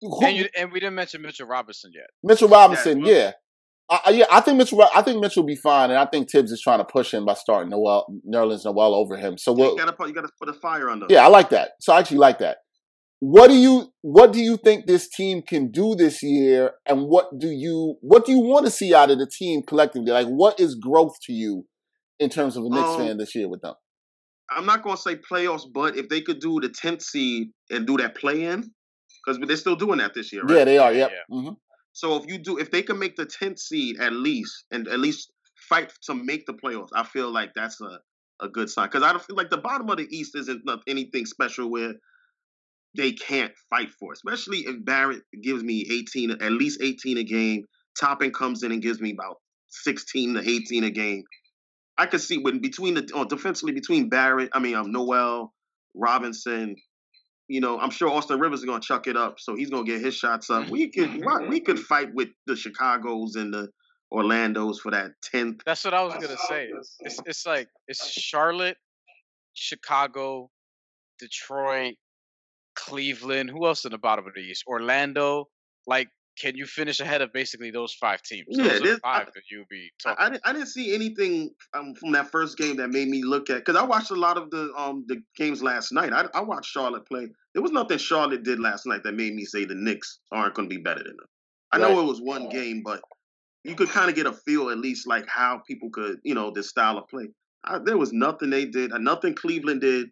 who- 0.00 0.24
And, 0.24 0.36
you, 0.36 0.46
and 0.56 0.70
we 0.72 0.78
didn't 0.80 0.94
mention 0.94 1.22
Mitchell 1.22 1.46
Robinson 1.46 1.90
yet. 1.94 2.06
Mitchell 2.22 2.48
Robinson, 2.48 3.00
well- 3.02 3.10
yeah. 3.10 3.32
I, 3.90 4.00
I- 4.06 4.10
yeah, 4.10 4.26
I 4.30 4.40
think 4.40 4.58
Mitchell. 4.58 4.82
I 4.94 5.02
think 5.02 5.20
Mitchell 5.20 5.42
will 5.42 5.48
be 5.48 5.56
fine, 5.56 5.90
and 5.90 5.98
I 5.98 6.06
think 6.06 6.30
Thibs 6.30 6.52
is 6.52 6.60
trying 6.60 6.78
to 6.78 6.84
push 6.84 7.12
him 7.14 7.24
by 7.24 7.34
starting 7.34 7.70
Noel, 7.70 8.06
Nerlens 8.26 8.64
Noel 8.64 8.94
over 8.94 9.16
him. 9.16 9.38
So 9.38 9.52
we'll, 9.52 9.70
you 9.72 9.78
gotta 9.78 9.92
put 9.92 10.08
you 10.08 10.14
gotta 10.14 10.28
put 10.38 10.48
a 10.48 10.54
fire 10.54 10.90
under. 10.90 11.06
yeah, 11.08 11.24
I 11.24 11.28
like 11.28 11.50
that. 11.50 11.70
So 11.80 11.92
I 11.92 11.98
actually 12.00 12.18
like 12.18 12.38
that. 12.40 12.58
What 13.20 13.48
do 13.48 13.54
you 13.54 13.86
What 14.02 14.32
do 14.32 14.40
you 14.40 14.56
think 14.56 14.86
this 14.86 15.08
team 15.08 15.42
can 15.42 15.70
do 15.72 15.94
this 15.96 16.22
year, 16.22 16.72
and 16.86 17.02
what 17.08 17.26
do 17.38 17.48
you 17.48 17.96
What 18.00 18.24
do 18.26 18.32
you 18.32 18.40
want 18.40 18.66
to 18.66 18.70
see 18.70 18.94
out 18.94 19.10
of 19.10 19.18
the 19.18 19.26
team 19.26 19.62
collectively? 19.66 20.12
Like, 20.12 20.28
what 20.28 20.60
is 20.60 20.74
growth 20.76 21.14
to 21.26 21.32
you 21.32 21.64
in 22.20 22.30
terms 22.30 22.56
of 22.56 22.64
a 22.64 22.68
Knicks 22.68 22.88
Um, 22.90 22.98
fan 22.98 23.18
this 23.18 23.34
year 23.34 23.48
with 23.48 23.62
them? 23.62 23.74
I'm 24.50 24.66
not 24.66 24.82
gonna 24.84 24.96
say 24.96 25.16
playoffs, 25.16 25.64
but 25.72 25.96
if 25.96 26.08
they 26.08 26.20
could 26.20 26.40
do 26.40 26.60
the 26.60 26.68
10th 26.68 27.02
seed 27.02 27.48
and 27.70 27.86
do 27.86 27.96
that 27.98 28.14
play 28.16 28.44
in, 28.44 28.70
because 29.26 29.40
they're 29.46 29.56
still 29.56 29.76
doing 29.76 29.98
that 29.98 30.14
this 30.14 30.32
year, 30.32 30.42
right? 30.42 30.58
Yeah, 30.58 30.64
they 30.64 30.78
are. 30.78 30.92
Yep. 30.92 31.10
Yeah. 31.10 31.36
Mm-hmm. 31.36 31.52
So 31.98 32.14
if 32.14 32.28
you 32.28 32.38
do, 32.38 32.58
if 32.58 32.70
they 32.70 32.82
can 32.82 32.96
make 32.96 33.16
the 33.16 33.26
10th 33.26 33.58
seed 33.58 33.98
at 33.98 34.12
least, 34.12 34.66
and 34.70 34.86
at 34.86 35.00
least 35.00 35.32
fight 35.68 35.92
to 36.04 36.14
make 36.14 36.46
the 36.46 36.54
playoffs, 36.54 36.90
I 36.94 37.02
feel 37.02 37.28
like 37.32 37.54
that's 37.56 37.80
a 37.80 37.98
a 38.40 38.48
good 38.48 38.70
sign. 38.70 38.86
Because 38.86 39.02
I 39.02 39.10
don't 39.10 39.24
feel 39.24 39.34
like 39.34 39.50
the 39.50 39.58
bottom 39.58 39.90
of 39.90 39.96
the 39.96 40.06
East 40.08 40.36
isn't 40.36 40.62
anything 40.86 41.26
special 41.26 41.68
where 41.68 41.94
they 42.96 43.10
can't 43.10 43.50
fight 43.68 43.90
for, 43.98 44.12
especially 44.12 44.58
if 44.58 44.84
Barrett 44.84 45.22
gives 45.42 45.64
me 45.64 45.84
18, 45.90 46.30
at 46.30 46.52
least 46.52 46.80
18 46.80 47.18
a 47.18 47.24
game. 47.24 47.64
Toppin 47.98 48.30
comes 48.30 48.62
in 48.62 48.70
and 48.70 48.80
gives 48.80 49.00
me 49.00 49.10
about 49.10 49.38
16 49.70 50.34
to 50.34 50.48
18 50.48 50.84
a 50.84 50.90
game. 50.90 51.24
I 51.98 52.06
could 52.06 52.20
see 52.20 52.38
when 52.38 52.60
between 52.60 52.94
the 52.94 53.10
oh, 53.12 53.24
defensively 53.24 53.72
between 53.72 54.08
Barrett, 54.08 54.50
I 54.52 54.60
mean 54.60 54.76
um 54.76 54.92
Noel, 54.92 55.52
Robinson, 55.94 56.76
you 57.48 57.60
know, 57.60 57.78
I'm 57.80 57.90
sure 57.90 58.10
Austin 58.10 58.38
Rivers 58.38 58.60
is 58.60 58.66
gonna 58.66 58.80
chuck 58.80 59.06
it 59.06 59.16
up, 59.16 59.40
so 59.40 59.56
he's 59.56 59.70
gonna 59.70 59.84
get 59.84 60.02
his 60.02 60.14
shots 60.14 60.50
up. 60.50 60.64
Mm-hmm. 60.64 60.72
We 60.72 60.88
could 60.88 61.10
mm-hmm. 61.10 61.48
we 61.48 61.60
could 61.60 61.78
fight 61.78 62.14
with 62.14 62.28
the 62.46 62.54
Chicago's 62.54 63.36
and 63.36 63.52
the 63.52 63.68
Orlando's 64.12 64.80
for 64.80 64.90
that 64.90 65.12
tenth. 65.22 65.62
That's 65.64 65.84
what 65.84 65.94
I 65.94 66.02
was 66.02 66.14
gonna 66.14 66.36
say. 66.48 66.68
It's 67.00 67.20
it's 67.24 67.46
like 67.46 67.68
it's 67.88 68.06
Charlotte, 68.10 68.76
Chicago, 69.54 70.50
Detroit, 71.18 71.94
Cleveland. 72.76 73.50
Who 73.50 73.66
else 73.66 73.84
in 73.84 73.92
the 73.92 73.98
bottom 73.98 74.26
of 74.26 74.34
the 74.34 74.40
East? 74.40 74.64
Orlando. 74.66 75.48
Like 75.86 76.08
can 76.38 76.56
you 76.56 76.66
finish 76.66 77.00
ahead 77.00 77.20
of 77.20 77.32
basically 77.32 77.70
those 77.70 77.92
five 77.92 78.22
teams? 78.22 78.46
Yeah, 78.50 78.78
those 78.78 78.98
five 78.98 79.22
I, 79.22 79.30
that 79.34 79.42
you'll 79.50 79.64
be 79.68 79.90
talking. 80.02 80.16
I, 80.22 80.26
I, 80.26 80.30
didn't, 80.30 80.42
I 80.46 80.52
didn't 80.52 80.68
see 80.68 80.94
anything 80.94 81.50
um, 81.74 81.94
from 81.94 82.12
that 82.12 82.30
first 82.30 82.56
game 82.56 82.76
that 82.76 82.88
made 82.88 83.08
me 83.08 83.22
look 83.24 83.50
at 83.50 83.64
because 83.64 83.76
I 83.76 83.84
watched 83.84 84.10
a 84.10 84.16
lot 84.16 84.36
of 84.36 84.50
the 84.50 84.72
um 84.76 85.04
the 85.08 85.22
games 85.36 85.62
last 85.62 85.92
night. 85.92 86.12
I, 86.12 86.26
I 86.34 86.42
watched 86.42 86.70
Charlotte 86.70 87.06
play. 87.06 87.28
There 87.54 87.62
was 87.62 87.72
nothing 87.72 87.98
Charlotte 87.98 88.44
did 88.44 88.60
last 88.60 88.86
night 88.86 89.02
that 89.04 89.14
made 89.14 89.34
me 89.34 89.44
say 89.44 89.64
the 89.64 89.74
Knicks 89.74 90.20
aren't 90.30 90.54
going 90.54 90.68
to 90.68 90.74
be 90.74 90.80
better 90.80 91.02
than 91.02 91.16
them. 91.16 91.26
I 91.72 91.78
right. 91.78 91.90
know 91.90 92.00
it 92.00 92.06
was 92.06 92.20
one 92.20 92.48
game, 92.48 92.82
but 92.84 93.02
you 93.64 93.74
could 93.74 93.88
kind 93.88 94.08
of 94.08 94.16
get 94.16 94.26
a 94.26 94.32
feel 94.32 94.70
at 94.70 94.78
least 94.78 95.06
like 95.06 95.26
how 95.28 95.62
people 95.66 95.90
could 95.90 96.18
you 96.22 96.34
know 96.34 96.50
this 96.50 96.68
style 96.68 96.98
of 96.98 97.08
play. 97.08 97.28
I, 97.64 97.78
there 97.78 97.98
was 97.98 98.12
nothing 98.12 98.50
they 98.50 98.64
did, 98.64 98.92
nothing 98.92 99.34
Cleveland 99.34 99.80
did. 99.80 100.08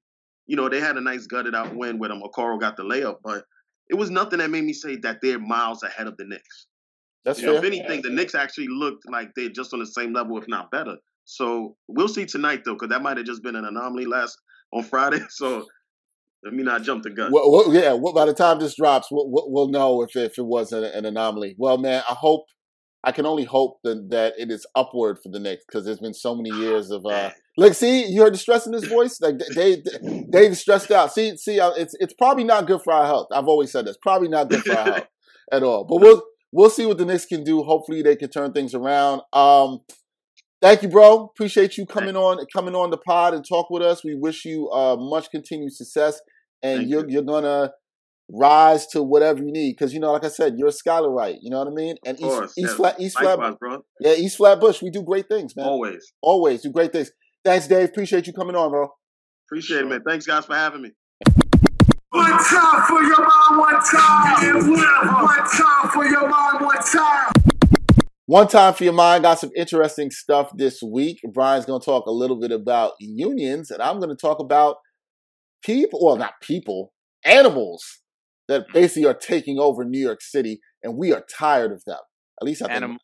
You 0.46 0.56
know 0.56 0.68
they 0.68 0.80
had 0.80 0.96
a 0.96 1.00
nice 1.00 1.26
gutted 1.26 1.54
out 1.54 1.74
win 1.74 1.98
with 1.98 2.10
them. 2.10 2.22
Okoro 2.22 2.60
got 2.60 2.76
the 2.76 2.84
layup, 2.84 3.16
but 3.22 3.44
it 3.89 3.95
was 3.95 4.11
nothing 4.11 4.39
that 4.39 4.51
made 4.51 4.64
me 4.64 4.72
say 4.72 4.97
that 4.97 5.18
they're 5.22 5.39
miles 5.39 5.82
ahead 5.82 6.07
of 6.07 6.16
the 6.16 6.24
Knicks. 6.24 6.66
That's 7.24 7.41
you. 7.41 7.47
Know, 7.47 7.57
if 7.57 7.64
anything, 7.64 8.03
the 8.03 8.11
Knicks 8.11 8.34
actually 8.34 8.68
looked 8.68 9.09
like 9.11 9.30
they're 9.34 9.49
just 9.49 9.72
on 9.72 9.80
the 9.80 9.87
same 9.87 10.12
level, 10.12 10.39
if 10.39 10.49
not 10.49 10.70
better. 10.70 10.97
So 11.24 11.76
we'll 11.89 12.09
see 12.09 12.24
tonight, 12.24 12.62
though, 12.64 12.74
because 12.74 12.91
that 12.91 13.03
might 13.03 13.16
have 13.16 13.26
just 13.26 13.43
been 13.43 13.57
an 13.57 13.64
anomaly 13.64 14.07
last 14.07 14.39
on 14.72 14.84
Friday. 14.84 15.20
So 15.30 15.66
let 16.45 16.55
me 16.55 16.62
not 16.62 16.84
jump 16.84 17.03
the 17.03 17.11
gun. 17.11 17.32
Well, 17.32 17.51
well 17.51 17.74
yeah. 17.74 17.93
Well, 17.93 18.12
by 18.12 18.26
the 18.26 18.34
time 18.34 18.61
this 18.61 18.76
drops, 18.76 19.09
we'll, 19.11 19.26
we'll 19.28 19.68
know 19.68 20.03
if 20.03 20.14
if 20.14 20.39
it 20.39 20.45
was 20.47 20.72
an, 20.72 20.84
an 20.84 21.05
anomaly. 21.05 21.57
Well, 21.59 21.78
man, 21.78 22.03
I 22.09 22.14
hope. 22.14 22.45
I 23.07 23.12
can 23.12 23.24
only 23.24 23.44
hope 23.44 23.78
that, 23.84 24.11
that 24.11 24.34
it 24.36 24.50
is 24.50 24.66
upward 24.74 25.18
for 25.22 25.30
the 25.30 25.38
Knicks 25.38 25.64
because 25.66 25.86
there's 25.86 26.00
been 26.00 26.12
so 26.12 26.34
many 26.34 26.50
years 26.50 26.90
of 26.90 27.07
uh, 27.07 27.30
Look, 27.57 27.72
see, 27.74 28.04
you 28.04 28.20
heard 28.20 28.34
the 28.34 28.38
stress 28.38 28.66
in 28.66 28.72
his 28.72 28.86
voice. 28.86 29.18
Like 29.20 29.38
Dave, 29.54 29.84
Dave's 30.30 30.61
stressed 30.61 30.90
out. 30.90 31.12
See, 31.12 31.36
see, 31.36 31.59
uh, 31.59 31.70
it's 31.70 31.94
it's 32.00 32.12
probably 32.12 32.44
not 32.44 32.66
good 32.66 32.82
for 32.82 32.92
our 32.92 33.07
health. 33.07 33.28
I've 33.32 33.48
always 33.48 33.72
said 33.72 33.86
this. 33.86 33.96
Probably 34.02 34.28
not 34.28 34.50
good 34.50 34.62
for 34.62 34.76
our 34.76 34.84
health 34.84 35.07
at 35.52 35.62
all. 35.62 35.84
But 35.84 36.00
we'll 36.00 36.22
we'll 36.52 36.68
see 36.68 36.84
what 36.84 36.98
the 36.98 37.07
Knicks 37.07 37.24
can 37.24 37.44
do. 37.44 37.62
Hopefully, 37.62 38.02
they 38.02 38.16
can 38.16 38.28
turn 38.28 38.52
things 38.52 38.74
around. 38.74 39.22
Um, 39.32 39.80
thank 40.61 40.82
you, 40.82 40.88
bro. 40.88 41.24
Appreciate 41.24 41.78
you 41.78 41.86
coming 41.86 42.16
on 42.16 42.44
coming 42.52 42.74
on 42.74 42.90
the 42.90 42.98
pod 42.98 43.32
and 43.32 43.46
talk 43.46 43.70
with 43.70 43.82
us. 43.82 44.04
We 44.04 44.14
wish 44.16 44.44
you 44.44 44.68
uh, 44.68 44.96
much 44.96 45.30
continued 45.30 45.72
success, 45.72 46.20
and 46.62 46.90
you're 46.90 47.09
you. 47.09 47.14
you're 47.14 47.22
gonna 47.22 47.72
rise 48.30 48.86
to 48.88 49.02
whatever 49.02 49.40
you 49.40 49.52
need. 49.52 49.72
Because 49.72 49.94
you 49.94 50.00
know, 50.00 50.12
like 50.12 50.24
I 50.24 50.28
said, 50.28 50.54
you're 50.56 50.68
a 50.68 50.72
scholar, 50.72 51.10
right? 51.10 51.36
You 51.40 51.50
know 51.50 51.58
what 51.58 51.68
I 51.68 51.72
mean? 51.72 51.96
And 52.04 52.20
East, 52.20 52.42
East 52.42 52.70
yeah. 52.70 52.74
Flat, 52.74 53.00
East 53.00 53.16
Likewise, 53.16 53.36
Flat, 53.36 53.58
bro. 53.58 53.84
yeah, 54.00 54.14
East 54.14 54.36
Flatbush, 54.36 54.82
we 54.82 54.90
do 54.90 55.02
great 55.02 55.28
things, 55.28 55.54
man. 55.56 55.66
Always, 55.66 56.12
always 56.20 56.62
do 56.62 56.70
great 56.70 56.92
things. 56.92 57.10
Thanks, 57.44 57.68
Dave. 57.68 57.88
Appreciate 57.88 58.26
you 58.26 58.32
coming 58.32 58.56
on, 58.56 58.70
bro. 58.70 58.88
Appreciate 59.48 59.82
it, 59.82 59.88
man. 59.88 60.02
Thanks, 60.06 60.26
guys, 60.26 60.44
for 60.46 60.54
having 60.54 60.82
me. 60.82 60.90
One 62.10 62.30
time 62.30 62.82
for 62.88 63.02
your 63.02 63.18
mind, 63.18 63.58
one 63.58 63.82
time. 63.84 65.22
One 65.22 65.46
time 65.48 65.90
for 65.92 66.06
your 66.06 66.28
mind, 66.28 66.64
one 66.64 66.82
time. 66.82 67.32
One 68.24 68.48
time 68.48 68.74
for 68.74 68.84
your 68.84 68.92
mind. 68.92 69.22
Got 69.22 69.38
some 69.38 69.50
interesting 69.54 70.10
stuff 70.10 70.50
this 70.56 70.82
week. 70.82 71.20
Brian's 71.32 71.66
going 71.66 71.80
to 71.80 71.84
talk 71.84 72.06
a 72.06 72.10
little 72.10 72.40
bit 72.40 72.50
about 72.50 72.92
unions, 72.98 73.70
and 73.70 73.80
I'm 73.80 73.98
going 74.00 74.08
to 74.08 74.16
talk 74.16 74.40
about 74.40 74.76
people, 75.62 76.00
well, 76.02 76.16
not 76.16 76.40
people, 76.40 76.92
animals 77.24 78.00
that 78.49 78.66
basically 78.72 79.07
are 79.07 79.14
taking 79.14 79.59
over 79.59 79.84
New 79.84 79.99
York 79.99 80.22
City, 80.22 80.61
and 80.82 80.97
we 80.97 81.12
are 81.12 81.24
tired 81.30 81.72
of 81.72 81.84
them. 81.84 81.99
At 82.40 82.47
least 82.47 82.62
I 82.62 82.66
think. 82.66 82.76
Anim- 82.76 82.99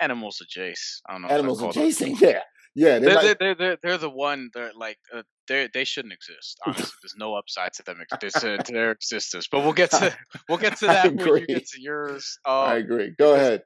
animals 0.00 0.40
adjacent. 0.42 1.02
I 1.08 1.12
don't 1.12 1.22
know. 1.22 1.28
Animals 1.28 1.62
adjacent, 1.62 2.20
yeah. 2.20 2.40
Yeah, 2.74 3.00
they're, 3.00 3.20
they're, 3.20 3.34
they're, 3.34 3.54
they're, 3.54 3.78
they're 3.82 3.98
the 3.98 4.10
one. 4.10 4.50
They're 4.54 4.70
like 4.76 4.98
uh, 5.12 5.22
they 5.48 5.68
they 5.74 5.82
shouldn't 5.82 6.14
exist. 6.14 6.56
Honestly, 6.64 6.84
there's 7.02 7.16
no 7.18 7.34
upside 7.34 7.72
to 7.74 7.82
them 7.82 7.98
to, 8.20 8.30
to 8.58 8.72
their 8.72 8.92
existence. 8.92 9.48
But 9.50 9.64
we'll 9.64 9.72
get 9.72 9.90
to 9.90 10.14
we'll 10.48 10.58
get 10.58 10.76
to 10.78 10.86
that 10.86 11.12
when 11.12 11.18
you 11.18 11.46
get 11.46 11.66
to 11.66 11.82
yours. 11.82 12.38
Um, 12.44 12.54
I 12.54 12.74
agree. 12.76 13.12
Go 13.18 13.34
ahead. 13.34 13.62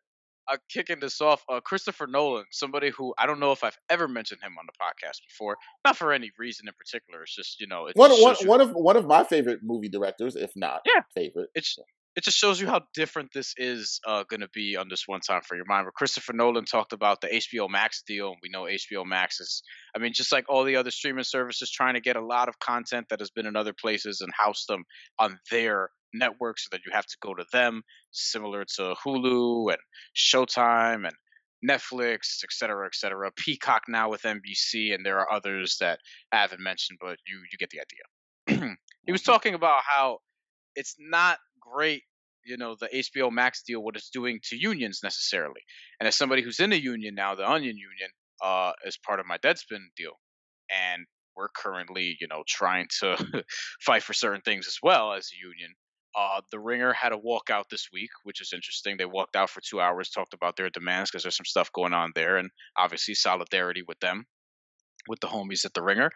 Uh, 0.51 0.57
kicking 0.71 1.01
this 1.01 1.21
off, 1.21 1.43
uh, 1.49 1.61
Christopher 1.61 2.07
Nolan, 2.07 2.45
somebody 2.51 2.91
who 2.91 3.15
I 3.19 3.27
don't 3.27 3.41
know 3.41 3.53
if 3.53 3.65
I've 3.65 3.79
ever 3.89 4.09
mentioned 4.09 4.41
him 4.43 4.53
on 4.59 4.67
the 4.67 4.73
podcast 4.73 5.21
before, 5.29 5.57
not 5.85 5.97
for 5.97 6.13
any 6.13 6.31
reason 6.39 6.69
in 6.69 6.75
particular. 6.75 7.23
It's 7.23 7.35
just 7.35 7.61
you 7.61 7.67
know, 7.67 7.89
one, 7.95 8.11
one, 8.11 8.37
one 8.45 8.61
of 8.61 8.71
one 8.73 8.97
of 8.97 9.07
my 9.07 9.25
favorite 9.25 9.61
movie 9.63 9.89
directors, 9.89 10.37
if 10.37 10.53
not 10.57 10.83
yeah. 10.85 11.03
favorite. 11.15 11.51
It's 11.55 11.79
it 12.17 12.23
just 12.23 12.39
shows 12.39 12.61
you 12.61 12.69
how 12.69 12.83
different 12.95 13.31
this 13.35 13.55
is 13.57 14.01
uh, 14.07 14.23
going 14.29 14.41
to 14.41 14.49
be 14.55 14.77
on 14.77 14.89
this 14.89 15.05
one 15.07 15.21
time 15.21 15.43
for 15.43 15.57
your 15.57 15.65
mind. 15.67 15.85
Where 15.85 15.93
Christopher 15.93 16.33
Nolan 16.33 16.65
talked 16.65 16.93
about 16.93 17.21
the 17.21 17.27
HBO 17.29 17.69
Max 17.69 18.03
deal, 18.07 18.29
and 18.29 18.37
we 18.43 18.51
know 18.51 18.65
HBO 18.65 19.05
Max 19.05 19.41
is, 19.41 19.63
I 19.97 19.99
mean, 19.99 20.13
just 20.13 20.31
like 20.31 20.45
all 20.49 20.63
the 20.65 20.77
other 20.77 20.93
streaming 20.93 21.25
services, 21.25 21.71
trying 21.71 21.95
to 21.95 22.01
get 22.01 22.17
a 22.17 22.25
lot 22.25 22.49
of 22.49 22.59
content 22.61 23.07
that 23.11 23.19
has 23.19 23.31
been 23.31 23.47
in 23.47 23.57
other 23.57 23.73
places 23.73 24.21
and 24.21 24.33
house 24.33 24.65
them 24.69 24.85
on 25.19 25.39
their 25.51 25.91
network, 26.15 26.59
so 26.59 26.69
that 26.73 26.81
you 26.87 26.93
have 26.93 27.07
to 27.07 27.17
go 27.21 27.35
to 27.35 27.45
them, 27.53 27.83
similar 28.13 28.65
to 28.77 28.95
Hulu 29.05 29.73
and 29.73 29.81
Showtime 30.17 31.07
and 31.07 31.15
Netflix, 31.69 32.43
et 32.45 32.51
cetera, 32.53 32.87
et 32.87 32.95
cetera. 32.95 33.31
Peacock 33.37 33.83
now 33.89 34.11
with 34.11 34.23
NBC, 34.23 34.95
and 34.95 35.05
there 35.05 35.19
are 35.19 35.33
others 35.33 35.79
that 35.81 35.99
I 36.33 36.39
haven't 36.39 36.63
mentioned, 36.63 36.99
but 37.01 37.19
you 37.27 37.41
you 37.51 37.59
get 37.59 37.71
the 37.71 37.81
idea. 37.81 38.75
he 39.07 39.13
was 39.13 39.23
talking 39.23 39.55
about 39.55 39.83
how 39.85 40.19
it's 40.77 40.97
not 40.99 41.39
great 41.61 42.03
you 42.45 42.57
know 42.57 42.77
the 42.79 42.89
HBO 42.89 43.33
Max 43.33 43.63
deal 43.63 43.83
what 43.83 43.97
it's 43.97 44.11
doing 44.11 44.41
to 44.45 44.57
unions 44.57 45.01
necessarily. 45.03 45.63
And 45.99 46.07
as 46.07 46.17
somebody 46.17 46.43
who's 46.43 46.61
in 46.61 46.73
a 46.73 46.77
union 46.77 47.15
now, 47.15 47.35
the 47.35 47.49
Onion 47.49 47.77
Union, 47.77 48.11
uh, 48.43 48.73
as 48.87 48.97
part 48.99 49.21
of 49.21 49.27
my 49.27 49.39
Deadspin 49.39 49.81
deal, 49.97 50.13
and 50.71 51.07
we're 51.37 51.49
currently 51.49 52.17
you 52.21 52.29
know 52.29 52.43
trying 52.47 52.87
to 53.01 53.17
fight 53.81 54.03
for 54.03 54.13
certain 54.13 54.43
things 54.43 54.67
as 54.67 54.79
well 54.83 55.13
as 55.13 55.31
a 55.33 55.47
union. 55.47 55.75
Uh, 56.17 56.41
the 56.51 56.61
Ringer 56.61 56.93
had 56.93 57.13
a 57.13 57.17
walkout 57.17 57.69
this 57.71 57.89
week, 57.93 58.11
which 58.23 58.41
is 58.41 58.53
interesting. 58.53 58.97
They 58.97 59.05
walked 59.05 59.37
out 59.37 59.51
for 59.51 59.61
two 59.61 59.81
hours, 59.81 60.11
talked 60.11 60.35
about 60.35 60.57
their 60.57 60.71
demands 60.71 61.11
because 61.11 61.25
there's 61.25 61.37
some 61.37 61.45
stuff 61.45 61.73
going 61.73 61.93
on 61.93 62.13
there, 62.15 62.37
and 62.37 62.51
obviously 62.77 63.15
solidarity 63.15 63.83
with 63.87 63.99
them, 64.01 64.27
with 65.09 65.21
the 65.21 65.27
homies 65.27 65.65
at 65.65 65.75
the 65.75 65.83
Ringer, 65.83 66.11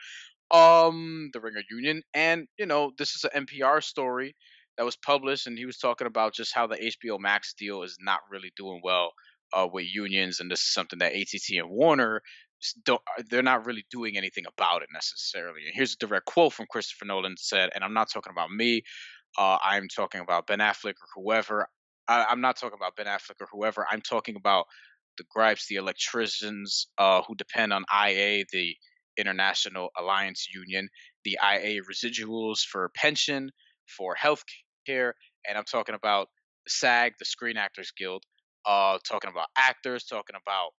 um, 0.50 1.30
the 1.32 1.40
Ringer 1.40 1.62
Union, 1.70 2.02
and 2.14 2.46
you 2.58 2.66
know 2.66 2.92
this 2.96 3.14
is 3.14 3.24
an 3.24 3.46
NPR 3.46 3.82
story 3.82 4.34
that 4.76 4.84
was 4.84 4.96
published, 4.96 5.46
and 5.46 5.58
he 5.58 5.66
was 5.66 5.78
talking 5.78 6.06
about 6.06 6.34
just 6.34 6.54
how 6.54 6.66
the 6.66 6.76
HBO 6.76 7.18
Max 7.18 7.54
deal 7.54 7.82
is 7.82 7.96
not 8.00 8.20
really 8.30 8.52
doing 8.56 8.80
well 8.82 9.12
uh, 9.52 9.66
with 9.70 9.92
unions, 9.92 10.40
and 10.40 10.50
this 10.50 10.60
is 10.60 10.72
something 10.72 11.00
that 11.00 11.14
ATT 11.14 11.58
and 11.58 11.70
Warner 11.70 12.22
don't 12.84 13.00
uh, 13.18 13.22
they're 13.30 13.42
not 13.42 13.66
really 13.66 13.84
doing 13.90 14.16
anything 14.16 14.44
about 14.46 14.82
it 14.82 14.88
necessarily. 14.92 15.60
And 15.66 15.74
here's 15.74 15.94
a 15.94 16.06
direct 16.06 16.26
quote 16.26 16.52
from 16.52 16.66
Christopher 16.68 17.04
Nolan 17.04 17.36
said, 17.36 17.70
and 17.74 17.84
I'm 17.84 17.94
not 17.94 18.10
talking 18.10 18.32
about 18.32 18.50
me. 18.50 18.82
Uh, 19.38 19.56
I'm 19.62 19.86
talking 19.88 20.20
about 20.20 20.48
Ben 20.48 20.58
Affleck 20.58 20.94
or 21.00 21.08
whoever. 21.14 21.68
I, 22.08 22.32
am 22.32 22.40
not 22.40 22.56
talking 22.56 22.76
about 22.76 22.96
Ben 22.96 23.06
Affleck 23.06 23.40
or 23.40 23.46
whoever. 23.52 23.86
I'm 23.88 24.00
talking 24.00 24.34
about 24.34 24.66
the 25.16 25.24
gripes, 25.30 25.66
the 25.68 25.76
electricians 25.76 26.88
uh, 26.98 27.22
who 27.26 27.36
depend 27.36 27.72
on 27.72 27.84
IA, 27.92 28.44
the 28.52 28.74
International 29.16 29.90
Alliance 29.96 30.48
Union, 30.52 30.88
the 31.24 31.38
IA 31.42 31.82
residuals 31.82 32.60
for 32.60 32.90
pension, 32.96 33.50
for 33.96 34.14
health 34.16 34.42
here, 34.84 35.14
and 35.48 35.56
I'm 35.56 35.64
talking 35.64 35.94
about 35.94 36.28
SAG, 36.66 37.12
the 37.18 37.24
Screen 37.24 37.56
Actors 37.56 37.92
Guild, 37.96 38.24
uh, 38.66 38.98
talking 39.08 39.30
about 39.30 39.46
actors, 39.56 40.04
talking 40.04 40.36
about 40.40 40.70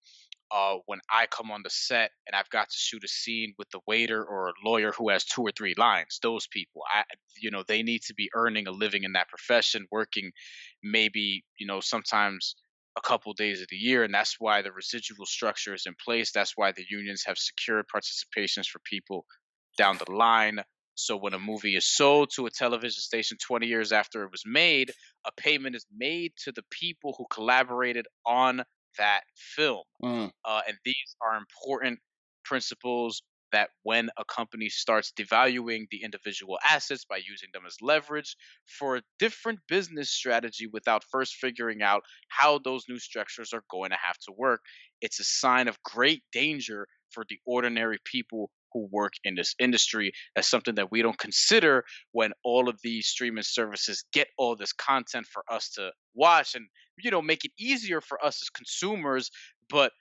uh, 0.51 0.75
when 0.85 0.99
I 1.11 1.27
come 1.27 1.51
on 1.51 1.61
the 1.63 1.69
set 1.69 2.11
and 2.25 2.35
I've 2.35 2.49
got 2.49 2.69
to 2.69 2.77
shoot 2.77 3.03
a 3.03 3.07
scene 3.07 3.53
with 3.57 3.69
the 3.69 3.79
waiter 3.87 4.23
or 4.23 4.49
a 4.49 4.53
lawyer 4.65 4.91
who 4.91 5.09
has 5.09 5.23
two 5.23 5.41
or 5.41 5.51
three 5.51 5.75
lines. 5.77 6.19
Those 6.21 6.47
people, 6.47 6.81
I, 6.91 7.03
you 7.39 7.51
know, 7.51 7.63
they 7.67 7.83
need 7.83 8.01
to 8.03 8.13
be 8.13 8.29
earning 8.33 8.67
a 8.67 8.71
living 8.71 9.03
in 9.03 9.13
that 9.13 9.29
profession, 9.29 9.85
working 9.91 10.31
maybe, 10.83 11.43
you 11.57 11.67
know, 11.67 11.79
sometimes 11.79 12.55
a 12.97 13.01
couple 13.01 13.33
days 13.33 13.61
of 13.61 13.67
the 13.69 13.77
year, 13.77 14.03
and 14.03 14.13
that's 14.13 14.37
why 14.39 14.61
the 14.61 14.71
residual 14.71 15.25
structure 15.25 15.73
is 15.73 15.85
in 15.85 15.95
place. 16.03 16.31
That's 16.31 16.53
why 16.55 16.71
the 16.71 16.85
unions 16.89 17.23
have 17.25 17.37
secured 17.37 17.85
participations 17.93 18.67
for 18.67 18.79
people 18.79 19.25
down 19.77 19.97
the 20.03 20.11
line. 20.11 20.59
So 20.95 21.15
when 21.15 21.33
a 21.33 21.39
movie 21.39 21.77
is 21.77 21.87
sold 21.87 22.29
to 22.35 22.45
a 22.45 22.49
television 22.49 23.01
station 23.01 23.37
20 23.41 23.67
years 23.67 23.91
after 23.93 24.23
it 24.23 24.31
was 24.31 24.43
made, 24.45 24.91
a 25.25 25.31
payment 25.31 25.75
is 25.75 25.85
made 25.95 26.33
to 26.43 26.51
the 26.51 26.63
people 26.71 27.15
who 27.17 27.25
collaborated 27.31 28.05
on 28.25 28.63
that 28.99 29.21
film. 29.35 29.83
Mm. 30.03 30.31
Uh, 30.45 30.61
and 30.67 30.77
these 30.85 31.15
are 31.21 31.37
important 31.37 31.99
principles 32.45 33.23
that 33.51 33.69
when 33.83 34.09
a 34.17 34.25
company 34.25 34.69
starts 34.69 35.11
devaluing 35.17 35.85
the 35.91 36.03
individual 36.03 36.59
assets 36.63 37.05
by 37.05 37.17
using 37.17 37.49
them 37.53 37.63
as 37.65 37.75
leverage 37.81 38.35
for 38.67 38.97
a 38.97 39.01
different 39.17 39.59
business 39.67 40.11
strategy 40.11 40.67
without 40.71 41.03
first 41.11 41.35
figuring 41.35 41.81
out 41.81 42.03
how 42.27 42.59
those 42.59 42.85
new 42.87 42.99
structures 42.99 43.51
are 43.53 43.63
going 43.71 43.89
to 43.89 43.97
have 44.03 44.17
to 44.19 44.31
work, 44.37 44.61
it's 45.01 45.19
a 45.19 45.23
sign 45.23 45.67
of 45.67 45.81
great 45.83 46.23
danger 46.31 46.87
for 47.11 47.25
the 47.27 47.39
ordinary 47.45 47.97
people 48.05 48.51
who 48.73 48.87
work 48.91 49.13
in 49.23 49.33
this 49.33 49.55
industry 49.59 50.11
as 50.35 50.47
something 50.47 50.75
that 50.75 50.91
we 50.91 51.01
don't 51.01 51.17
consider 51.17 51.83
when 52.11 52.31
all 52.43 52.69
of 52.69 52.79
these 52.83 53.07
streaming 53.07 53.43
services 53.43 54.05
get 54.13 54.27
all 54.37 54.55
this 54.55 54.73
content 54.73 55.25
for 55.25 55.43
us 55.51 55.71
to 55.71 55.91
watch 56.13 56.53
and 56.53 56.67
you 57.03 57.11
know 57.11 57.21
make 57.21 57.45
it 57.45 57.51
easier 57.57 58.01
for 58.01 58.23
us 58.23 58.41
as 58.41 58.49
consumers 58.49 59.31
but 59.69 59.91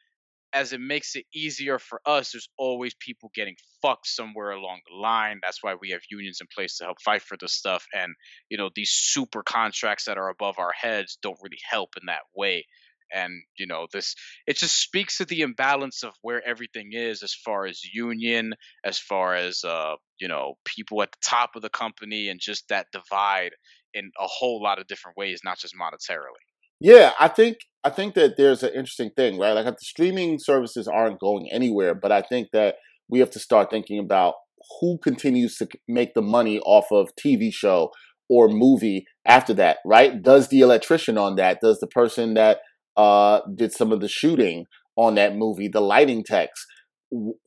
as 0.53 0.73
it 0.73 0.81
makes 0.81 1.15
it 1.15 1.27
easier 1.35 1.79
for 1.79 2.01
us, 2.07 2.33
there's 2.33 2.49
always 2.57 2.95
people 2.95 3.31
getting 3.35 3.57
fucked 3.83 4.07
somewhere 4.07 4.51
along 4.51 4.81
the 4.89 4.97
line. 4.97 5.41
That's 5.43 5.63
why 5.63 5.75
we 5.81 5.91
have 5.91 6.01
unions 6.11 6.39
in 6.41 6.47
place 6.55 6.79
to 6.79 6.85
help 6.85 7.01
fight 7.03 7.23
for 7.23 7.37
this 7.39 7.53
stuff. 7.53 7.85
And, 7.93 8.15
you 8.49 8.57
know, 8.57 8.71
these 8.75 8.91
super 8.91 9.43
contracts 9.43 10.05
that 10.07 10.17
are 10.19 10.29
above 10.31 10.59
our 10.59 10.73
heads 10.73 11.19
don't 11.23 11.39
really 11.43 11.59
help 11.69 11.91
in 12.01 12.07
that 12.07 12.23
way. 12.35 12.65
And, 13.13 13.43
you 13.59 13.67
know, 13.67 13.87
this, 13.93 14.15
it 14.47 14.59
just 14.59 14.77
speaks 14.81 15.19
to 15.19 15.25
the 15.25 15.41
imbalance 15.41 16.03
of 16.03 16.13
where 16.23 16.47
everything 16.47 16.91
is 16.93 17.23
as 17.23 17.35
far 17.35 17.67
as 17.67 17.83
union, 17.85 18.55
as 18.85 18.99
far 18.99 19.35
as, 19.35 19.65
uh, 19.65 19.97
you 20.21 20.29
know, 20.29 20.55
people 20.65 21.03
at 21.03 21.13
the 21.13 21.19
top 21.23 21.51
of 21.57 21.63
the 21.63 21.71
company 21.71 22.29
and 22.29 22.41
just 22.41 22.69
that 22.69 22.87
divide 22.93 23.53
in 23.95 24.11
a 24.19 24.27
whole 24.27 24.63
lot 24.63 24.79
of 24.79 24.87
different 24.87 25.17
ways, 25.17 25.41
not 25.45 25.59
just 25.59 25.75
monetarily. 25.75 26.48
Yeah, 26.81 27.13
I 27.19 27.29
think 27.29 27.59
I 27.85 27.91
think 27.91 28.15
that 28.15 28.37
there's 28.37 28.63
an 28.63 28.71
interesting 28.71 29.11
thing, 29.17 29.39
right? 29.39 29.53
Like 29.53 29.65
the 29.67 29.77
streaming 29.81 30.39
services 30.39 30.89
aren't 30.89 31.21
going 31.21 31.49
anywhere, 31.51 31.95
but 31.95 32.13
I 32.13 32.23
think 32.23 32.49
that 32.53 32.77
we 33.09 33.21
have 33.21 33.31
to 33.33 33.39
start 33.39 33.71
thinking 33.71 33.99
about 33.99 34.35
who 34.81 34.99
continues 35.03 35.57
to 35.57 35.69
make 35.89 36.15
the 36.15 36.23
money 36.23 36.61
off 36.61 36.87
of 36.93 37.11
TV 37.17 37.51
show 37.51 37.91
or 38.29 38.49
movie 38.49 39.07
after 39.27 39.55
that, 39.55 39.79
right? 39.87 40.21
Does 40.23 40.49
the 40.49 40.61
electrician 40.61 41.17
on 41.17 41.37
that? 41.37 41.61
Does 41.63 41.79
the 41.81 41.87
person 41.87 42.35
that 42.35 42.59
uh, 42.97 43.41
did 43.55 43.73
some 43.73 43.93
of 43.93 44.01
the 44.01 44.09
shooting 44.09 44.67
on 44.97 45.15
that 45.15 45.37
movie, 45.37 45.69
the 45.69 45.81
lighting 45.81 46.23
techs? 46.25 46.67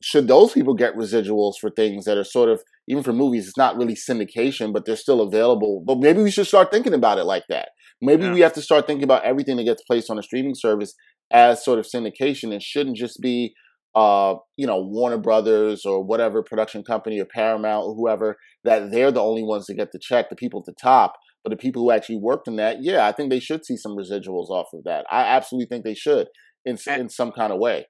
Should 0.02 0.26
those 0.26 0.52
people 0.52 0.74
get 0.74 0.96
residuals 0.96 1.52
for 1.60 1.70
things 1.70 2.04
that 2.06 2.18
are 2.18 2.24
sort 2.24 2.48
of 2.48 2.62
even 2.88 3.04
for 3.04 3.12
movies? 3.12 3.46
It's 3.46 3.56
not 3.56 3.76
really 3.76 3.94
syndication, 3.94 4.72
but 4.72 4.84
they're 4.84 4.96
still 4.96 5.20
available. 5.20 5.84
But 5.86 5.98
maybe 6.00 6.20
we 6.22 6.32
should 6.32 6.48
start 6.48 6.72
thinking 6.72 6.94
about 6.94 7.18
it 7.18 7.24
like 7.24 7.44
that 7.48 7.68
Maybe 8.02 8.24
yeah. 8.24 8.34
we 8.34 8.40
have 8.40 8.52
to 8.54 8.62
start 8.62 8.86
thinking 8.86 9.04
about 9.04 9.24
everything 9.24 9.56
that 9.56 9.64
gets 9.64 9.82
placed 9.82 10.10
on 10.10 10.18
a 10.18 10.22
streaming 10.22 10.54
service 10.54 10.94
as 11.32 11.64
sort 11.64 11.78
of 11.78 11.86
syndication 11.86 12.52
and 12.52 12.62
shouldn't 12.62 12.96
just 12.96 13.20
be 13.20 13.54
uh, 13.94 14.36
you 14.56 14.66
know, 14.66 14.80
Warner 14.80 15.18
Brothers 15.18 15.84
or 15.84 16.02
whatever 16.02 16.42
production 16.42 16.82
company 16.82 17.20
or 17.20 17.26
Paramount 17.26 17.86
or 17.86 17.94
whoever, 17.94 18.36
that 18.64 18.90
they're 18.90 19.10
the 19.10 19.20
only 19.20 19.42
ones 19.42 19.66
that 19.66 19.74
get 19.74 19.92
the 19.92 19.98
check, 19.98 20.30
the 20.30 20.36
people 20.36 20.60
at 20.60 20.66
the 20.66 20.74
top. 20.80 21.16
But 21.44 21.50
the 21.50 21.56
people 21.56 21.82
who 21.82 21.90
actually 21.90 22.18
worked 22.18 22.48
in 22.48 22.56
that, 22.56 22.82
yeah, 22.82 23.06
I 23.06 23.12
think 23.12 23.30
they 23.30 23.40
should 23.40 23.66
see 23.66 23.76
some 23.76 23.96
residuals 23.96 24.48
off 24.48 24.68
of 24.72 24.84
that. 24.84 25.04
I 25.10 25.22
absolutely 25.22 25.66
think 25.66 25.84
they 25.84 25.94
should 25.94 26.28
in 26.64 26.78
in 26.86 27.08
some 27.08 27.32
kind 27.32 27.52
of 27.52 27.58
way. 27.58 27.86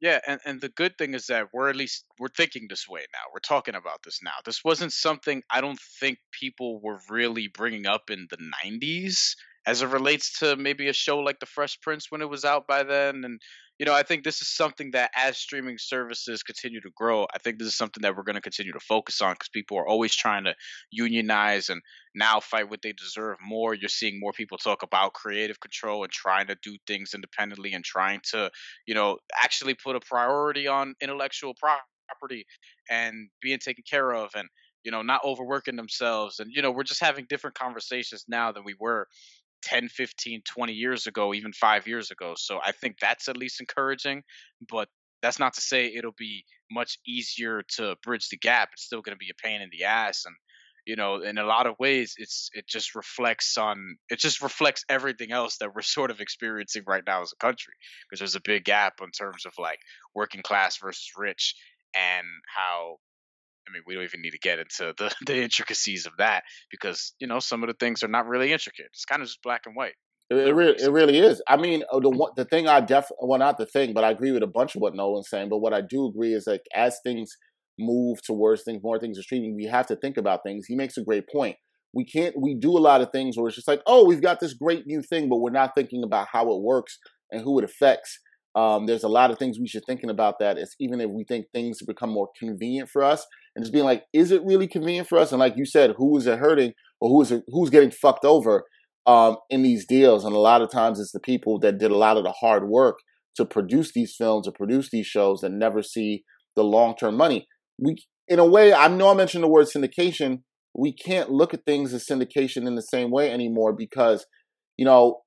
Yeah, 0.00 0.18
and, 0.26 0.40
and 0.44 0.60
the 0.60 0.68
good 0.68 0.98
thing 0.98 1.14
is 1.14 1.26
that 1.28 1.46
we're 1.54 1.70
at 1.70 1.76
least 1.76 2.04
we're 2.18 2.28
thinking 2.36 2.66
this 2.68 2.86
way 2.88 3.00
now. 3.12 3.30
We're 3.32 3.38
talking 3.38 3.74
about 3.74 4.02
this 4.04 4.20
now. 4.22 4.32
This 4.44 4.62
wasn't 4.64 4.92
something 4.92 5.42
I 5.50 5.60
don't 5.60 5.78
think 6.00 6.18
people 6.38 6.80
were 6.82 6.98
really 7.08 7.48
bringing 7.48 7.86
up 7.86 8.10
in 8.10 8.26
the 8.28 8.36
90s 8.36 9.36
as 9.66 9.82
it 9.82 9.88
relates 9.88 10.38
to 10.38 10.56
maybe 10.56 10.88
a 10.88 10.92
show 10.92 11.18
like 11.18 11.40
The 11.40 11.46
Fresh 11.46 11.80
Prince 11.80 12.06
when 12.10 12.22
it 12.22 12.30
was 12.30 12.44
out 12.44 12.68
by 12.68 12.84
then. 12.84 13.24
And, 13.24 13.40
you 13.78 13.84
know, 13.84 13.92
I 13.92 14.04
think 14.04 14.22
this 14.22 14.40
is 14.40 14.48
something 14.48 14.92
that 14.92 15.10
as 15.14 15.36
streaming 15.36 15.76
services 15.76 16.44
continue 16.44 16.80
to 16.80 16.90
grow, 16.94 17.26
I 17.34 17.38
think 17.38 17.58
this 17.58 17.66
is 17.66 17.76
something 17.76 18.00
that 18.02 18.16
we're 18.16 18.22
going 18.22 18.36
to 18.36 18.40
continue 18.40 18.72
to 18.72 18.80
focus 18.80 19.20
on 19.20 19.34
because 19.34 19.48
people 19.48 19.76
are 19.76 19.86
always 19.86 20.14
trying 20.14 20.44
to 20.44 20.54
unionize 20.92 21.68
and 21.68 21.82
now 22.14 22.38
fight 22.38 22.70
what 22.70 22.80
they 22.82 22.92
deserve 22.92 23.38
more. 23.44 23.74
You're 23.74 23.88
seeing 23.88 24.20
more 24.20 24.32
people 24.32 24.56
talk 24.56 24.84
about 24.84 25.14
creative 25.14 25.58
control 25.58 26.04
and 26.04 26.12
trying 26.12 26.46
to 26.46 26.56
do 26.62 26.76
things 26.86 27.12
independently 27.12 27.72
and 27.74 27.84
trying 27.84 28.20
to, 28.30 28.50
you 28.86 28.94
know, 28.94 29.18
actually 29.42 29.74
put 29.74 29.96
a 29.96 30.00
priority 30.00 30.68
on 30.68 30.94
intellectual 31.00 31.54
property 31.54 32.46
and 32.88 33.28
being 33.42 33.58
taken 33.58 33.82
care 33.88 34.14
of 34.14 34.30
and 34.36 34.48
you 34.84 34.92
know 34.92 35.02
not 35.02 35.20
overworking 35.24 35.74
themselves 35.74 36.38
and 36.38 36.50
you 36.54 36.62
know 36.62 36.70
we're 36.70 36.84
just 36.84 37.00
having 37.00 37.26
different 37.28 37.58
conversations 37.58 38.24
now 38.28 38.52
than 38.52 38.62
we 38.64 38.76
were 38.78 39.08
10, 39.62 39.88
15, 39.88 40.42
20 40.44 40.72
years 40.72 41.06
ago, 41.06 41.34
even 41.34 41.52
five 41.52 41.86
years 41.86 42.10
ago. 42.10 42.34
So 42.36 42.58
I 42.64 42.72
think 42.72 42.96
that's 43.00 43.28
at 43.28 43.36
least 43.36 43.60
encouraging. 43.60 44.22
But 44.68 44.88
that's 45.22 45.38
not 45.38 45.54
to 45.54 45.60
say 45.60 45.92
it'll 45.94 46.14
be 46.16 46.44
much 46.70 46.98
easier 47.06 47.62
to 47.76 47.96
bridge 48.02 48.28
the 48.28 48.36
gap. 48.36 48.70
It's 48.72 48.84
still 48.84 49.02
going 49.02 49.14
to 49.14 49.18
be 49.18 49.30
a 49.30 49.42
pain 49.42 49.60
in 49.60 49.70
the 49.70 49.84
ass. 49.84 50.24
And, 50.26 50.34
you 50.86 50.96
know, 50.96 51.22
in 51.22 51.38
a 51.38 51.44
lot 51.44 51.66
of 51.66 51.74
ways, 51.78 52.14
it's 52.18 52.50
it 52.52 52.66
just 52.68 52.94
reflects 52.94 53.56
on 53.58 53.96
it 54.08 54.18
just 54.18 54.42
reflects 54.42 54.84
everything 54.88 55.32
else 55.32 55.58
that 55.58 55.74
we're 55.74 55.82
sort 55.82 56.10
of 56.10 56.20
experiencing 56.20 56.84
right 56.86 57.02
now 57.06 57.22
as 57.22 57.32
a 57.32 57.44
country. 57.44 57.74
Because 58.08 58.20
there's 58.20 58.36
a 58.36 58.40
big 58.40 58.64
gap 58.64 58.94
in 59.02 59.10
terms 59.10 59.46
of 59.46 59.52
like 59.58 59.80
working 60.14 60.42
class 60.42 60.78
versus 60.78 61.10
rich 61.16 61.54
and 61.94 62.26
how 62.54 62.98
I 63.68 63.72
mean, 63.72 63.82
we 63.86 63.94
don't 63.94 64.04
even 64.04 64.22
need 64.22 64.30
to 64.30 64.38
get 64.38 64.58
into 64.58 64.94
the, 64.96 65.12
the 65.26 65.42
intricacies 65.42 66.06
of 66.06 66.12
that 66.18 66.44
because 66.70 67.14
you 67.18 67.26
know 67.26 67.38
some 67.38 67.62
of 67.62 67.68
the 67.68 67.74
things 67.74 68.02
are 68.02 68.08
not 68.08 68.26
really 68.26 68.52
intricate. 68.52 68.86
It's 68.92 69.04
kind 69.04 69.22
of 69.22 69.28
just 69.28 69.42
black 69.42 69.62
and 69.66 69.76
white. 69.76 69.94
It, 70.30 70.36
it 70.36 70.54
really, 70.54 70.74
it 70.82 70.90
really 70.90 71.18
is. 71.18 71.40
I 71.48 71.56
mean, 71.56 71.82
uh, 71.92 72.00
the 72.00 72.10
one, 72.10 72.32
the 72.36 72.44
thing 72.44 72.68
I 72.68 72.80
def 72.80 73.08
well, 73.20 73.38
not 73.38 73.58
the 73.58 73.66
thing, 73.66 73.94
but 73.94 74.04
I 74.04 74.10
agree 74.10 74.32
with 74.32 74.42
a 74.42 74.48
bunch 74.48 74.74
of 74.74 74.82
what 74.82 74.94
Nolan's 74.94 75.30
saying. 75.30 75.48
But 75.48 75.58
what 75.58 75.72
I 75.72 75.80
do 75.80 76.06
agree 76.06 76.32
is 76.32 76.46
like 76.46 76.62
as 76.74 76.98
things 77.04 77.36
move 77.78 78.22
towards 78.22 78.62
things, 78.62 78.82
more 78.82 78.98
things 78.98 79.18
are 79.18 79.22
streaming, 79.22 79.54
we 79.54 79.66
have 79.66 79.86
to 79.86 79.96
think 79.96 80.16
about 80.16 80.40
things. 80.44 80.66
He 80.66 80.74
makes 80.74 80.96
a 80.96 81.04
great 81.04 81.24
point. 81.28 81.56
We 81.92 82.04
can't. 82.04 82.34
We 82.40 82.54
do 82.54 82.76
a 82.76 82.80
lot 82.80 83.00
of 83.00 83.10
things 83.10 83.36
where 83.36 83.46
it's 83.46 83.56
just 83.56 83.68
like, 83.68 83.82
oh, 83.86 84.04
we've 84.04 84.22
got 84.22 84.40
this 84.40 84.54
great 84.54 84.86
new 84.86 85.02
thing, 85.02 85.28
but 85.28 85.36
we're 85.36 85.50
not 85.50 85.74
thinking 85.74 86.02
about 86.04 86.28
how 86.32 86.52
it 86.52 86.62
works 86.62 86.98
and 87.30 87.42
who 87.42 87.58
it 87.58 87.64
affects. 87.64 88.18
Um, 88.54 88.86
there's 88.86 89.04
a 89.04 89.08
lot 89.08 89.30
of 89.30 89.38
things 89.38 89.58
we 89.58 89.68
should 89.68 89.84
thinking 89.86 90.10
about 90.10 90.38
that. 90.40 90.56
It's 90.56 90.74
even 90.80 91.00
if 91.00 91.10
we 91.10 91.24
think 91.24 91.46
things 91.52 91.78
become 91.86 92.10
more 92.10 92.28
convenient 92.38 92.88
for 92.88 93.02
us, 93.02 93.26
and 93.56 93.64
just 93.64 93.72
being 93.72 93.86
like, 93.86 94.04
is 94.12 94.30
it 94.30 94.44
really 94.44 94.68
convenient 94.68 95.08
for 95.08 95.18
us? 95.18 95.32
And 95.32 95.40
like 95.40 95.54
you 95.56 95.64
said, 95.64 95.94
who 95.96 96.16
is 96.18 96.26
it 96.26 96.38
hurting 96.38 96.74
or 97.00 97.08
who 97.08 97.22
is 97.22 97.32
it, 97.32 97.42
who's 97.48 97.70
getting 97.70 97.90
fucked 97.90 98.26
over 98.26 98.64
um, 99.06 99.38
in 99.48 99.62
these 99.62 99.86
deals? 99.86 100.26
And 100.26 100.34
a 100.34 100.38
lot 100.38 100.60
of 100.60 100.70
times 100.70 101.00
it's 101.00 101.12
the 101.12 101.20
people 101.20 101.58
that 101.60 101.78
did 101.78 101.90
a 101.90 101.96
lot 101.96 102.18
of 102.18 102.24
the 102.24 102.32
hard 102.32 102.68
work 102.68 102.98
to 103.36 103.46
produce 103.46 103.92
these 103.92 104.14
films 104.16 104.46
or 104.46 104.52
produce 104.52 104.90
these 104.90 105.06
shows 105.06 105.40
that 105.40 105.52
never 105.52 105.82
see 105.82 106.24
the 106.54 106.64
long 106.64 106.96
term 106.96 107.16
money. 107.16 107.46
We, 107.78 107.96
in 108.28 108.38
a 108.38 108.46
way, 108.46 108.74
I 108.74 108.88
know 108.88 109.10
I 109.10 109.14
mentioned 109.14 109.42
the 109.42 109.48
word 109.48 109.68
syndication. 109.74 110.42
We 110.74 110.92
can't 110.92 111.30
look 111.30 111.54
at 111.54 111.64
things 111.64 111.94
as 111.94 112.06
syndication 112.06 112.66
in 112.66 112.74
the 112.74 112.82
same 112.82 113.10
way 113.10 113.32
anymore 113.32 113.72
because, 113.72 114.26
you 114.76 114.84
know, 114.84 115.20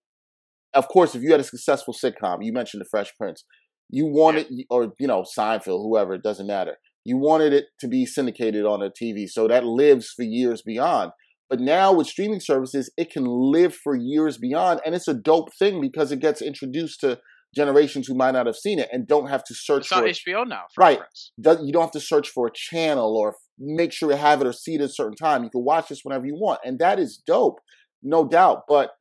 of 0.76 0.88
course, 0.88 1.16
if 1.16 1.24
you 1.24 1.32
had 1.32 1.40
a 1.40 1.44
successful 1.44 1.96
sitcom, 1.96 2.40
you 2.42 2.54
mentioned 2.54 2.82
The 2.82 2.90
Fresh 2.92 3.14
Prince, 3.18 3.44
you 3.90 4.06
wanted, 4.06 4.48
or, 4.70 4.94
you 5.00 5.08
know, 5.08 5.24
Seinfeld, 5.24 5.82
whoever, 5.82 6.14
it 6.14 6.22
doesn't 6.22 6.46
matter. 6.46 6.76
You 7.04 7.18
wanted 7.18 7.54
it 7.54 7.66
to 7.80 7.88
be 7.88 8.06
syndicated 8.06 8.66
on 8.66 8.82
a 8.82 8.90
TV. 8.90 9.28
So 9.28 9.48
that 9.48 9.64
lives 9.64 10.10
for 10.10 10.24
years 10.24 10.62
beyond. 10.62 11.12
But 11.50 11.60
now 11.60 11.92
with 11.94 12.08
streaming 12.08 12.42
services, 12.42 12.92
it 12.96 13.10
can 13.10 13.26
live 13.26 13.74
for 13.74 13.96
years 13.96 14.38
beyond. 14.38 14.82
And 14.86 14.94
it's 14.94 15.08
a 15.08 15.14
dope 15.14 15.50
thing 15.58 15.82
because 15.82 16.12
it 16.12 16.20
gets 16.20 16.42
introduced 16.42 17.00
to 17.02 17.20
generations 17.56 18.08
who 18.08 18.14
might 18.14 18.32
not 18.32 18.46
have 18.46 18.56
seen 18.56 18.78
it 18.78 18.90
and 18.92 19.08
don't 19.08 19.30
have 19.30 19.44
to 19.46 19.56
search 19.56 19.82
it's 19.82 19.88
for 19.90 19.96
on. 19.96 20.04
HBO 20.04 20.48
now. 20.48 20.64
right. 20.78 21.00
You 21.38 21.72
don't 21.74 21.82
have 21.82 21.92
to 21.92 22.00
search 22.00 22.30
for 22.30 22.48
a 22.48 22.52
channel 22.54 23.18
or 23.18 23.36
make 23.58 23.92
sure 23.92 24.12
you 24.12 24.18
have 24.18 24.42
it 24.42 24.48
or 24.48 24.54
see 24.54 24.76
it 24.76 24.82
at 24.82 24.90
a 24.90 24.94
certain 24.94 25.16
time. 25.16 25.44
You 25.44 25.50
can 25.50 25.64
watch 25.64 25.90
this 25.90 26.02
whenever 26.04 26.28
you 26.28 26.36
want. 26.36 26.60
And 26.64 26.78
that 26.80 27.00
is 27.00 27.22
dope, 27.26 27.60
no 28.04 28.28
doubt. 28.28 28.64
But 28.68 28.92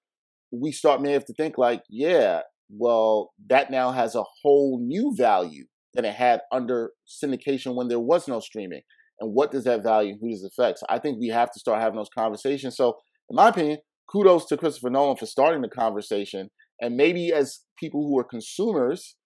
we 0.51 0.73
start 0.73 1.03
may 1.03 1.13
have 1.13 1.27
to 1.27 1.35
think 1.35 1.59
like, 1.59 1.83
yeah, 1.91 2.41
well, 2.71 3.33
that 3.49 3.71
now 3.71 3.91
has 3.93 4.15
a 4.15 4.25
whole 4.43 4.81
new 4.81 5.15
value 5.15 5.67
than 5.95 6.05
it 6.05 6.15
had 6.15 6.41
under 6.53 6.91
syndication 7.07 7.75
when 7.75 7.89
there 7.89 8.01
was 8.01 8.29
no 8.29 8.41
streaming. 8.41 8.83
And 9.21 9.35
what 9.35 9.51
does 9.51 9.65
that 9.65 9.83
value? 9.83 10.17
Who 10.21 10.31
does 10.31 10.45
it 10.45 10.53
affect? 10.57 10.79
So 10.79 10.87
I 10.89 10.99
think 10.99 11.19
we 11.19 11.29
have 11.29 11.51
to 11.53 11.59
start 11.59 11.81
having 11.81 11.97
those 11.97 12.11
conversations. 12.17 12.77
So, 12.77 12.99
in 13.31 13.37
my 13.37 13.49
opinion, 13.49 13.79
kudos 14.11 14.47
to 14.47 14.57
Christopher 14.57 14.91
Nolan 14.91 15.17
for 15.17 15.27
starting 15.27 15.63
the 15.63 15.69
conversation. 15.69 16.51
And 16.81 16.97
maybe 16.97 17.33
as 17.33 17.61
people 17.79 18.07
who 18.07 18.19
are 18.19 18.25
consumers 18.25 19.17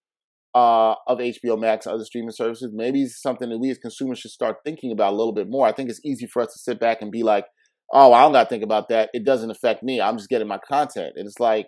uh, 0.55 0.95
of 1.07 1.19
HBO 1.19 1.59
Max 1.59 1.85
other 1.85 2.03
streaming 2.05 2.31
services, 2.31 2.71
maybe 2.73 3.03
it's 3.03 3.21
something 3.21 3.49
that 3.49 3.59
we 3.59 3.69
as 3.69 3.77
consumers 3.77 4.19
should 4.19 4.31
start 4.31 4.57
thinking 4.65 4.91
about 4.91 5.13
a 5.13 5.15
little 5.15 5.33
bit 5.33 5.47
more. 5.49 5.67
I 5.67 5.71
think 5.71 5.89
it's 5.89 6.03
easy 6.03 6.25
for 6.25 6.41
us 6.41 6.53
to 6.53 6.59
sit 6.59 6.79
back 6.79 7.01
and 7.01 7.11
be 7.11 7.23
like, 7.23 7.45
oh, 7.93 8.13
I 8.13 8.21
don't 8.21 8.33
got 8.33 8.43
to 8.43 8.49
think 8.49 8.63
about 8.63 8.89
that. 8.89 9.09
It 9.13 9.23
doesn't 9.23 9.51
affect 9.51 9.83
me. 9.83 10.01
I'm 10.01 10.17
just 10.17 10.29
getting 10.29 10.47
my 10.47 10.59
content. 10.67 11.13
And 11.15 11.27
it's 11.27 11.39
like, 11.39 11.67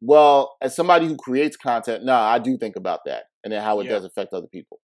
well, 0.00 0.56
as 0.60 0.74
somebody 0.74 1.06
who 1.06 1.16
creates 1.16 1.56
content, 1.56 2.04
no, 2.04 2.12
nah, 2.12 2.22
I 2.22 2.38
do 2.38 2.56
think 2.56 2.76
about 2.76 3.00
that 3.06 3.24
and 3.44 3.52
then 3.52 3.62
how 3.62 3.80
it 3.80 3.84
yeah. 3.84 3.92
does 3.92 4.04
affect 4.04 4.32
other 4.32 4.46
people. 4.46 4.78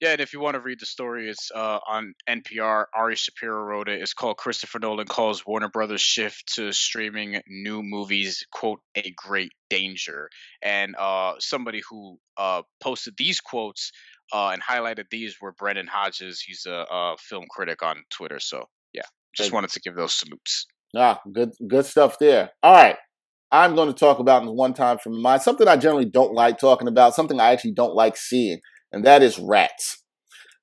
Yeah, 0.00 0.12
and 0.12 0.20
if 0.20 0.34
you 0.34 0.40
want 0.40 0.54
to 0.54 0.60
read 0.60 0.78
the 0.78 0.86
story, 0.86 1.30
it's 1.30 1.50
uh, 1.54 1.78
on 1.88 2.12
NPR. 2.28 2.84
Ari 2.94 3.16
Shapiro 3.16 3.62
wrote 3.62 3.88
it. 3.88 4.02
It's 4.02 4.12
called 4.12 4.36
Christopher 4.36 4.78
Nolan 4.78 5.06
calls 5.06 5.46
Warner 5.46 5.70
Brothers 5.70 6.02
shift 6.02 6.54
to 6.56 6.70
streaming 6.72 7.40
new 7.48 7.82
movies 7.82 8.44
quote 8.52 8.80
a 8.94 9.10
great 9.16 9.52
danger. 9.70 10.28
And 10.62 10.94
uh, 10.96 11.34
somebody 11.38 11.80
who 11.88 12.18
uh, 12.36 12.62
posted 12.82 13.14
these 13.16 13.40
quotes 13.40 13.92
uh, 14.34 14.48
and 14.48 14.62
highlighted 14.62 15.04
these 15.10 15.36
were 15.40 15.52
Brendan 15.52 15.86
Hodges. 15.86 16.42
He's 16.46 16.66
a, 16.66 16.84
a 16.90 17.16
film 17.18 17.46
critic 17.48 17.82
on 17.82 18.04
Twitter. 18.10 18.38
So 18.38 18.66
yeah, 18.92 19.02
just 19.34 19.50
Good. 19.50 19.54
wanted 19.54 19.70
to 19.70 19.80
give 19.80 19.94
those 19.94 20.12
salutes. 20.12 20.66
Ah, 20.94 21.20
good 21.32 21.52
good 21.66 21.86
stuff 21.86 22.18
there. 22.18 22.50
All 22.62 22.72
right. 22.72 22.96
I'm 23.52 23.74
going 23.74 23.88
to 23.88 23.94
talk 23.94 24.18
about 24.18 24.42
in 24.42 24.48
one 24.48 24.74
time 24.74 24.98
from 24.98 25.20
mind 25.20 25.42
something 25.42 25.68
I 25.68 25.76
generally 25.76 26.04
don't 26.04 26.34
like 26.34 26.58
talking 26.58 26.88
about, 26.88 27.14
something 27.14 27.40
I 27.40 27.52
actually 27.52 27.72
don't 27.72 27.94
like 27.94 28.16
seeing, 28.16 28.60
and 28.92 29.04
that 29.04 29.22
is 29.22 29.38
rats. 29.38 30.02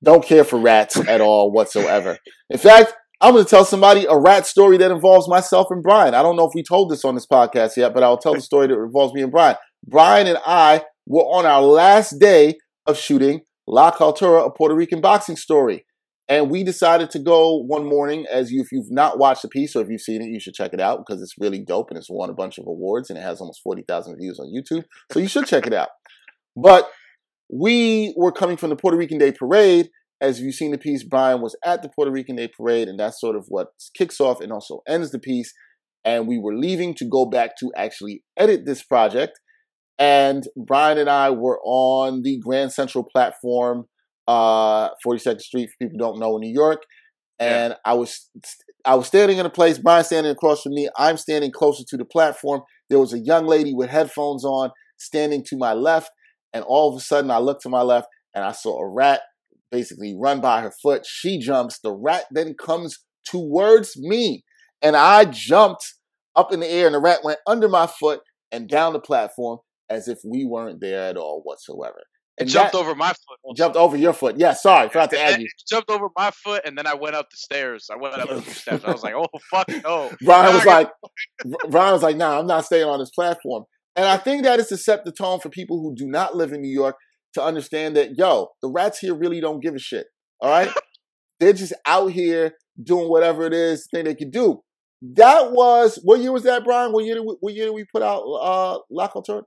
Don't 0.04 0.24
care 0.24 0.44
for 0.44 0.60
rats 0.60 0.98
at 1.08 1.22
all 1.22 1.52
whatsoever. 1.52 2.18
In 2.50 2.58
fact, 2.58 2.94
I'm 3.22 3.34
going 3.34 3.46
to 3.46 3.50
tell 3.50 3.64
somebody 3.64 4.06
a 4.06 4.18
rat 4.18 4.46
story 4.46 4.76
that 4.78 4.92
involves 4.92 5.30
myself 5.30 5.68
and 5.70 5.82
Brian. 5.82 6.14
I 6.14 6.22
don't 6.22 6.36
know 6.36 6.46
if 6.46 6.52
we 6.54 6.62
told 6.62 6.92
this 6.92 7.06
on 7.06 7.16
this 7.16 7.26
podcast 7.26 7.78
yet, 7.78 7.94
but 7.94 8.04
I'll 8.04 8.18
tell 8.18 8.34
the 8.34 8.42
story 8.42 8.68
that 8.68 8.78
involves 8.78 9.14
me 9.14 9.22
and 9.22 9.32
Brian. 9.32 9.56
Brian 9.88 10.28
and 10.28 10.40
I 10.46 10.84
were 11.08 11.24
on 11.24 11.46
our 11.46 11.62
last 11.62 12.20
day 12.20 12.56
of 12.86 12.98
shooting 12.98 13.42
La 13.66 13.92
Cultura, 13.92 14.46
a 14.46 14.52
Puerto 14.52 14.76
Rican 14.76 15.00
boxing 15.00 15.38
story. 15.38 15.86
And 16.30 16.50
we 16.50 16.64
decided 16.64 17.10
to 17.12 17.20
go 17.20 17.58
one 17.58 17.86
morning. 17.86 18.26
As 18.32 18.52
you, 18.52 18.62
if 18.62 18.72
you've 18.72 18.92
not 18.92 19.20
watched 19.20 19.42
the 19.42 19.50
piece 19.50 19.76
or 19.76 19.82
if 19.82 19.90
you've 19.90 20.02
seen 20.02 20.22
it, 20.22 20.30
you 20.30 20.40
should 20.40 20.54
check 20.54 20.74
it 20.74 20.80
out 20.80 21.00
because 21.06 21.22
it's 21.22 21.36
really 21.38 21.60
dope 21.60 21.90
and 21.90 21.98
it's 21.98 22.10
won 22.10 22.30
a 22.30 22.34
bunch 22.34 22.58
of 22.58 22.66
awards 22.66 23.10
and 23.10 23.20
it 23.20 23.24
has 23.24 23.42
almost 23.42 23.62
40,000 23.64 24.18
views 24.18 24.40
on 24.40 24.48
YouTube. 24.48 24.84
So 25.12 25.20
you 25.20 25.28
should 25.28 25.48
check 25.48 25.68
it 25.68 25.74
out. 25.74 25.90
But 26.56 26.90
we 27.52 28.14
were 28.18 28.32
coming 28.32 28.58
from 28.58 28.70
the 28.70 28.76
Puerto 28.76 28.98
Rican 28.98 29.18
Day 29.18 29.32
Parade. 29.32 29.90
As 30.22 30.40
you've 30.40 30.56
seen 30.56 30.72
the 30.72 30.78
piece, 30.78 31.04
Brian 31.04 31.42
was 31.42 31.56
at 31.66 31.82
the 31.82 31.90
Puerto 31.90 32.12
Rican 32.12 32.38
Day 32.38 32.48
Parade, 32.48 32.88
and 32.88 32.98
that's 32.98 33.20
sort 33.20 33.36
of 33.36 33.46
what 33.50 33.68
kicks 33.98 34.22
off 34.22 34.40
and 34.40 34.54
also 34.54 34.82
ends 34.88 35.12
the 35.12 35.20
piece. 35.20 35.54
And 36.06 36.28
we 36.28 36.38
were 36.38 36.56
leaving 36.56 36.94
to 36.96 37.06
go 37.06 37.26
back 37.26 37.58
to 37.60 37.72
actually 37.76 38.24
edit 38.38 38.66
this 38.66 38.84
project. 38.84 39.40
And 40.00 40.44
Brian 40.56 40.98
and 40.98 41.10
I 41.10 41.30
were 41.32 41.60
on 41.64 42.22
the 42.24 42.40
Grand 42.40 42.72
Central 42.72 43.04
platform, 43.04 43.86
uh, 44.28 44.90
42nd 45.06 45.42
Street, 45.42 45.70
for 45.70 45.86
people 45.86 45.94
who 45.94 45.98
don't 45.98 46.20
know, 46.20 46.36
in 46.36 46.42
New 46.42 46.54
York. 46.54 46.84
And 47.40 47.76
I 47.84 47.94
was 47.94 48.30
I 48.86 48.96
was 48.96 49.08
standing 49.08 49.38
in 49.38 49.46
a 49.46 49.50
place, 49.50 49.78
Brian 49.78 50.04
standing 50.04 50.32
across 50.32 50.62
from 50.62 50.74
me. 50.74 50.88
I'm 50.98 51.18
standing 51.18 51.52
closer 51.52 51.84
to 51.88 51.98
the 51.98 52.06
platform. 52.06 52.62
There 52.90 53.00
was 53.00 53.14
a 53.14 53.20
young 53.20 53.46
lady 53.48 53.74
with 53.74 53.90
headphones 53.90 54.46
on 54.46 54.72
standing 54.98 55.44
to 55.46 55.58
my 55.58 55.74
left. 55.74 56.12
And 56.54 56.64
all 56.64 56.90
of 56.90 56.98
a 56.98 57.02
sudden, 57.04 57.32
I 57.32 57.40
looked 57.40 57.64
to 57.64 57.70
my 57.70 57.82
left 57.82 58.08
and 58.36 58.46
I 58.46 58.52
saw 58.52 58.80
a 58.80 58.88
rat 58.88 59.22
basically 59.72 60.16
run 60.18 60.40
by 60.40 60.62
her 60.62 60.72
foot. 60.84 61.06
She 61.06 61.40
jumps. 61.40 61.80
The 61.80 61.92
rat 61.92 62.26
then 62.32 62.54
comes 62.54 63.00
towards 63.26 63.98
me. 63.98 64.44
And 64.82 64.96
I 64.96 65.26
jumped 65.26 65.96
up 66.36 66.52
in 66.52 66.60
the 66.60 66.70
air, 66.70 66.86
and 66.88 66.96
the 66.96 67.00
rat 67.00 67.20
went 67.24 67.40
under 67.48 67.70
my 67.70 67.88
foot 67.88 68.22
and 68.52 68.68
down 68.68 68.94
the 68.94 69.00
platform 69.00 69.60
as 69.90 70.08
if 70.08 70.20
we 70.26 70.46
weren't 70.46 70.82
there 70.82 71.10
at 71.10 71.18
all 71.18 71.42
whatsoever. 71.44 72.02
It 72.38 72.44
And 72.44 72.50
jumped 72.50 72.72
that- 72.74 72.80
over 72.80 72.96
my 72.96 73.10
foot. 73.10 73.38
also. 73.44 73.56
Jumped 73.56 73.78
over 73.78 73.96
your 73.96 74.14
foot. 74.14 74.38
Yeah, 74.40 74.54
sorry, 74.54 74.88
forgot 74.90 75.12
to 75.12 75.20
add 75.20 75.40
you. 75.42 75.48
jumped 75.70 75.90
over 75.92 76.08
my 76.18 76.32
foot, 76.32 76.64
and 76.66 76.76
then 76.78 76.88
I 76.88 76.96
went 76.96 77.16
up 77.16 77.30
the 77.30 77.38
stairs. 77.38 77.88
I 77.92 77.96
went 77.98 78.16
up 78.16 78.28
the 78.30 78.42
steps. 78.52 78.84
I 78.84 78.92
was 78.92 79.04
like, 79.04 79.14
"Oh 79.16 79.28
fuck 79.52 79.68
no!" 79.84 80.12
Brian 80.22 80.54
was 80.56 80.66
like, 80.66 80.90
Brian 81.70 81.94
was 81.94 82.02
like, 82.04 82.18
nah, 82.18 82.40
I'm 82.40 82.48
not 82.48 82.66
staying 82.66 82.86
on 82.88 83.00
this 83.00 83.12
platform. 83.12 83.66
And 83.96 84.06
I 84.06 84.18
think 84.18 84.44
that 84.44 84.60
is 84.60 84.68
to 84.70 84.78
set 84.78 85.06
the 85.06 85.12
tone 85.12 85.40
for 85.40 85.50
people 85.50 85.80
who 85.80 85.94
do 85.96 86.08
not 86.08 86.36
live 86.36 86.52
in 86.52 86.62
New 86.62 86.72
York 86.74 86.96
to 87.36 87.44
understand 87.44 87.96
that, 87.96 88.18
yo, 88.18 88.50
the 88.64 88.70
rats 88.70 88.98
here 89.00 89.14
really 89.14 89.40
don't 89.40 89.60
give 89.62 89.76
a 89.76 89.80
shit. 89.80 90.08
All 90.40 90.50
right? 90.50 90.70
They're 91.40 91.54
just 91.54 91.74
out 91.86 92.12
here 92.12 92.54
doing 92.82 93.08
whatever 93.10 93.46
it 93.46 93.54
is 93.54 93.88
thing 93.92 94.06
they 94.06 94.16
can 94.16 94.32
do. 94.32 94.62
That 95.02 95.52
was, 95.52 96.00
what 96.04 96.22
year 96.22 96.32
was 96.32 96.44
that, 96.44 96.64
Brian? 96.64 96.92
What 96.94 97.06
year 97.06 97.16
did 97.16 97.26
we, 97.26 97.36
what 97.40 97.54
year 97.54 97.66
did 97.66 97.74
we 97.76 97.86
put 97.92 98.02
out 98.02 98.22
uh, 98.22 98.80
La 98.90 99.10
Cultura? 99.10 99.44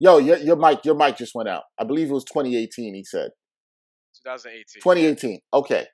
Yo, 0.00 0.18
your, 0.18 0.36
your 0.38 0.56
mic, 0.56 0.84
your 0.84 0.94
mic 0.94 1.16
just 1.16 1.34
went 1.34 1.48
out. 1.48 1.62
I 1.78 1.84
believe 1.84 2.08
it 2.08 2.14
was 2.14 2.24
2018, 2.24 2.94
he 2.94 3.04
said. 3.04 3.30
2018. 4.24 4.82
2018. 4.82 5.40
Okay. 5.52 5.86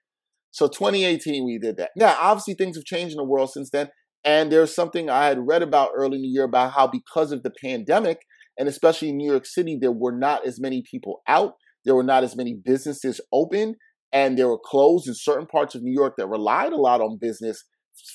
So 0.50 0.68
2018, 0.68 1.44
we 1.44 1.59
did 1.59 1.76
that. 1.78 1.90
Now, 1.96 2.16
obviously, 2.20 2.55
things 2.55 2.76
have 2.76 2.84
changed 2.84 3.12
in 3.12 3.16
the 3.16 3.24
world 3.24 3.50
since 3.50 3.70
then. 3.70 3.88
And 4.24 4.50
there's 4.50 4.74
something 4.74 5.11
I 5.11 5.26
had 5.26 5.46
read 5.46 5.62
about 5.62 5.90
early 5.94 6.16
in 6.16 6.22
the 6.22 6.28
year 6.28 6.44
about 6.44 6.72
how, 6.72 6.86
because 6.86 7.32
of 7.32 7.42
the 7.42 7.52
pandemic, 7.62 8.18
and 8.59 8.68
especially 8.68 9.11
in 9.11 9.16
New 9.16 9.30
York 9.30 9.46
City, 9.46 9.76
there 9.78 9.92
were 9.92 10.16
not 10.16 10.46
as 10.46 10.61
many 10.61 10.82
people 10.88 11.20
out, 11.28 11.55
there 11.84 11.94
were 11.94 12.02
not 12.02 12.24
as 12.24 12.36
many 12.36 12.55
businesses 12.55 13.20
open, 13.32 13.74
and 14.12 14.38
there 14.38 14.48
were 14.48 14.61
closed 14.64 15.09
in 15.09 15.14
certain 15.14 15.46
parts 15.46 15.74
of 15.74 15.82
New 15.82 15.92
York 15.92 16.14
that 16.16 16.28
relied 16.28 16.72
a 16.72 16.80
lot 16.80 17.00
on 17.00 17.18
business. 17.20 17.64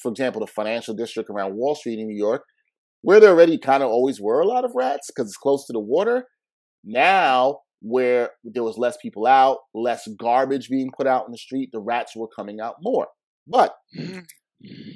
For 0.01 0.09
example, 0.09 0.41
the 0.41 0.47
financial 0.47 0.95
district 0.95 1.29
around 1.29 1.55
Wall 1.55 1.75
Street 1.75 1.99
in 1.99 2.07
New 2.07 2.17
York, 2.17 2.43
where 3.01 3.19
there 3.19 3.31
already 3.31 3.57
kind 3.57 3.83
of 3.83 3.89
always 3.89 4.19
were 4.19 4.41
a 4.41 4.47
lot 4.47 4.65
of 4.65 4.71
rats 4.75 5.09
because 5.09 5.29
it's 5.29 5.37
close 5.37 5.65
to 5.67 5.73
the 5.73 5.79
water. 5.79 6.25
Now, 6.83 7.59
where 7.81 8.31
there 8.43 8.63
was 8.63 8.77
less 8.77 8.97
people 9.01 9.25
out, 9.25 9.57
less 9.73 10.07
garbage 10.19 10.69
being 10.69 10.91
put 10.95 11.07
out 11.07 11.25
in 11.25 11.31
the 11.31 11.37
street, 11.37 11.69
the 11.71 11.79
rats 11.79 12.15
were 12.15 12.27
coming 12.27 12.59
out 12.59 12.75
more. 12.81 13.07
But 13.47 13.73
mm. 13.97 14.23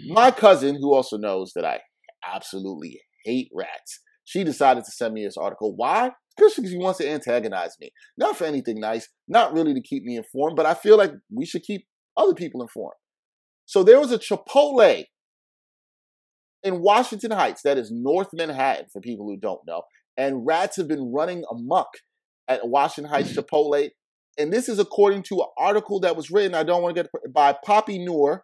my 0.07 0.31
cousin, 0.31 0.75
who 0.75 0.93
also 0.93 1.17
knows 1.17 1.53
that 1.55 1.65
I 1.65 1.79
absolutely 2.25 2.99
hate 3.25 3.49
rats, 3.53 3.99
she 4.25 4.43
decided 4.43 4.83
to 4.85 4.91
send 4.91 5.13
me 5.13 5.23
this 5.23 5.37
article. 5.37 5.73
Why? 5.75 6.11
Because 6.35 6.53
she 6.55 6.77
wants 6.77 6.99
to 6.99 7.09
antagonize 7.09 7.75
me. 7.79 7.91
Not 8.17 8.37
for 8.37 8.45
anything 8.45 8.79
nice, 8.79 9.07
not 9.27 9.53
really 9.53 9.73
to 9.73 9.81
keep 9.81 10.03
me 10.03 10.17
informed, 10.17 10.55
but 10.55 10.65
I 10.65 10.73
feel 10.73 10.97
like 10.97 11.11
we 11.33 11.45
should 11.45 11.63
keep 11.63 11.85
other 12.17 12.33
people 12.33 12.61
informed. 12.61 12.95
So 13.65 13.83
there 13.83 13.99
was 13.99 14.11
a 14.11 14.19
Chipotle 14.19 15.05
in 16.63 16.81
Washington 16.81 17.31
Heights, 17.31 17.61
that 17.63 17.77
is 17.77 17.91
North 17.91 18.29
Manhattan 18.33 18.85
for 18.91 19.01
people 19.01 19.27
who 19.27 19.37
don't 19.37 19.61
know, 19.67 19.83
and 20.17 20.45
rats 20.45 20.77
have 20.77 20.87
been 20.87 21.11
running 21.11 21.43
amok 21.51 21.89
at 22.47 22.67
Washington 22.67 23.11
Heights 23.11 23.35
Chipotle. 23.35 23.89
And 24.37 24.51
this 24.51 24.67
is 24.67 24.79
according 24.79 25.23
to 25.23 25.41
an 25.41 25.47
article 25.57 25.99
that 25.99 26.15
was 26.15 26.31
written, 26.31 26.55
I 26.55 26.63
don't 26.63 26.81
want 26.81 26.95
to 26.95 27.03
get 27.03 27.33
by 27.33 27.55
Poppy 27.65 28.03
Noor 28.03 28.43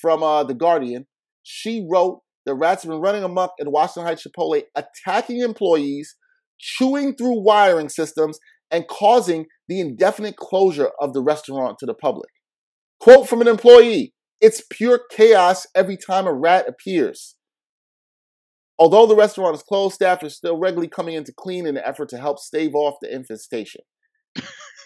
from 0.00 0.22
uh, 0.22 0.44
The 0.44 0.54
Guardian. 0.54 1.06
She 1.42 1.86
wrote 1.90 2.20
the 2.46 2.54
rats 2.54 2.82
have 2.82 2.90
been 2.90 3.00
running 3.00 3.22
amok 3.22 3.52
at 3.60 3.70
Washington 3.70 4.04
Heights 4.04 4.26
Chipotle, 4.26 4.62
attacking 4.74 5.40
employees, 5.40 6.16
chewing 6.58 7.14
through 7.14 7.42
wiring 7.42 7.88
systems, 7.88 8.38
and 8.70 8.88
causing 8.88 9.46
the 9.68 9.80
indefinite 9.80 10.36
closure 10.36 10.90
of 11.00 11.12
the 11.12 11.22
restaurant 11.22 11.78
to 11.78 11.86
the 11.86 11.94
public. 11.94 12.30
Quote 12.98 13.28
from 13.28 13.40
an 13.40 13.48
employee 13.48 14.14
It's 14.40 14.62
pure 14.70 15.00
chaos 15.10 15.66
every 15.74 15.96
time 15.96 16.26
a 16.26 16.32
rat 16.32 16.66
appears. 16.68 17.36
Although 18.80 19.06
the 19.06 19.14
restaurant 19.14 19.54
is 19.54 19.62
closed, 19.62 19.94
staff 19.94 20.24
is 20.24 20.34
still 20.34 20.58
regularly 20.58 20.88
coming 20.88 21.14
in 21.14 21.24
to 21.24 21.32
clean 21.36 21.66
in 21.66 21.76
an 21.76 21.82
effort 21.84 22.08
to 22.08 22.18
help 22.18 22.38
stave 22.38 22.74
off 22.74 22.96
the 23.02 23.14
infestation. 23.14 23.82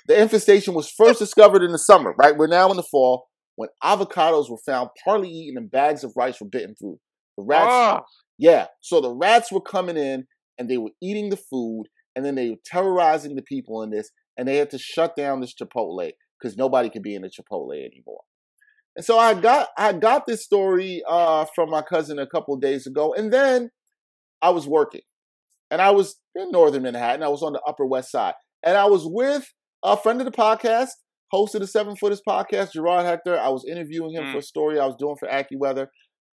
the 0.08 0.20
infestation 0.20 0.74
was 0.74 0.90
first 0.90 1.20
discovered 1.20 1.62
in 1.62 1.70
the 1.70 1.78
summer, 1.78 2.12
right? 2.18 2.36
We're 2.36 2.48
now 2.48 2.68
in 2.72 2.76
the 2.76 2.82
fall 2.82 3.28
when 3.54 3.68
avocados 3.84 4.50
were 4.50 4.58
found 4.66 4.90
partly 5.04 5.30
eaten 5.30 5.56
and 5.56 5.70
bags 5.70 6.02
of 6.02 6.12
rice 6.16 6.40
were 6.40 6.48
bitten 6.48 6.74
through. 6.74 6.98
The 7.38 7.44
rats, 7.44 7.70
Oh, 7.70 8.00
yeah, 8.36 8.66
so 8.80 9.00
the 9.00 9.14
rats 9.14 9.52
were 9.52 9.60
coming 9.60 9.96
in 9.96 10.26
and 10.58 10.68
they 10.68 10.76
were 10.76 10.90
eating 11.00 11.30
the 11.30 11.36
food 11.36 11.84
and 12.16 12.24
then 12.24 12.34
they 12.34 12.50
were 12.50 12.56
terrorizing 12.64 13.36
the 13.36 13.42
people 13.42 13.80
in 13.82 13.90
this 13.90 14.10
and 14.36 14.48
they 14.48 14.56
had 14.56 14.70
to 14.70 14.78
shut 14.78 15.14
down 15.14 15.40
this 15.40 15.54
Chipotle 15.54 16.10
because 16.40 16.56
nobody 16.56 16.90
could 16.90 17.02
be 17.02 17.14
in 17.14 17.22
the 17.22 17.28
Chipotle 17.30 17.72
anymore. 17.72 18.22
And 18.96 19.04
so 19.04 19.18
I 19.18 19.34
got 19.34 19.68
I 19.76 19.92
got 19.92 20.26
this 20.26 20.44
story 20.44 21.02
uh, 21.08 21.46
from 21.54 21.70
my 21.70 21.82
cousin 21.82 22.18
a 22.18 22.26
couple 22.26 22.54
of 22.54 22.60
days 22.60 22.86
ago, 22.86 23.12
and 23.12 23.32
then 23.32 23.70
I 24.44 24.50
was 24.50 24.66
working, 24.68 25.00
and 25.70 25.80
I 25.80 25.90
was 25.90 26.16
in 26.36 26.50
northern 26.50 26.82
Manhattan. 26.82 27.22
I 27.22 27.28
was 27.28 27.42
on 27.42 27.54
the 27.54 27.62
Upper 27.66 27.86
West 27.86 28.10
Side, 28.12 28.34
and 28.62 28.76
I 28.76 28.84
was 28.84 29.02
with 29.06 29.46
a 29.82 29.96
friend 29.96 30.20
of 30.20 30.26
the 30.26 30.32
podcast, 30.46 30.90
host 31.30 31.54
of 31.54 31.62
the 31.62 31.66
Seven 31.66 31.96
Footers 31.96 32.20
podcast, 32.28 32.72
Gerard 32.72 33.06
Hector. 33.06 33.38
I 33.38 33.48
was 33.48 33.64
interviewing 33.64 34.12
him 34.14 34.24
Mm. 34.24 34.32
for 34.32 34.38
a 34.38 34.42
story 34.42 34.78
I 34.78 34.86
was 34.86 34.96
doing 34.96 35.16
for 35.16 35.28
AccuWeather, 35.28 35.88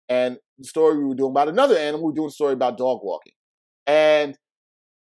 and 0.09 0.37
the 0.57 0.67
story 0.67 0.97
we 0.97 1.05
were 1.05 1.15
doing 1.15 1.31
about 1.31 1.49
another 1.49 1.77
animal. 1.77 2.05
We 2.07 2.11
were 2.11 2.15
doing 2.15 2.27
a 2.29 2.39
story 2.41 2.53
about 2.53 2.77
dog 2.77 2.99
walking, 3.03 3.33
and 3.87 4.35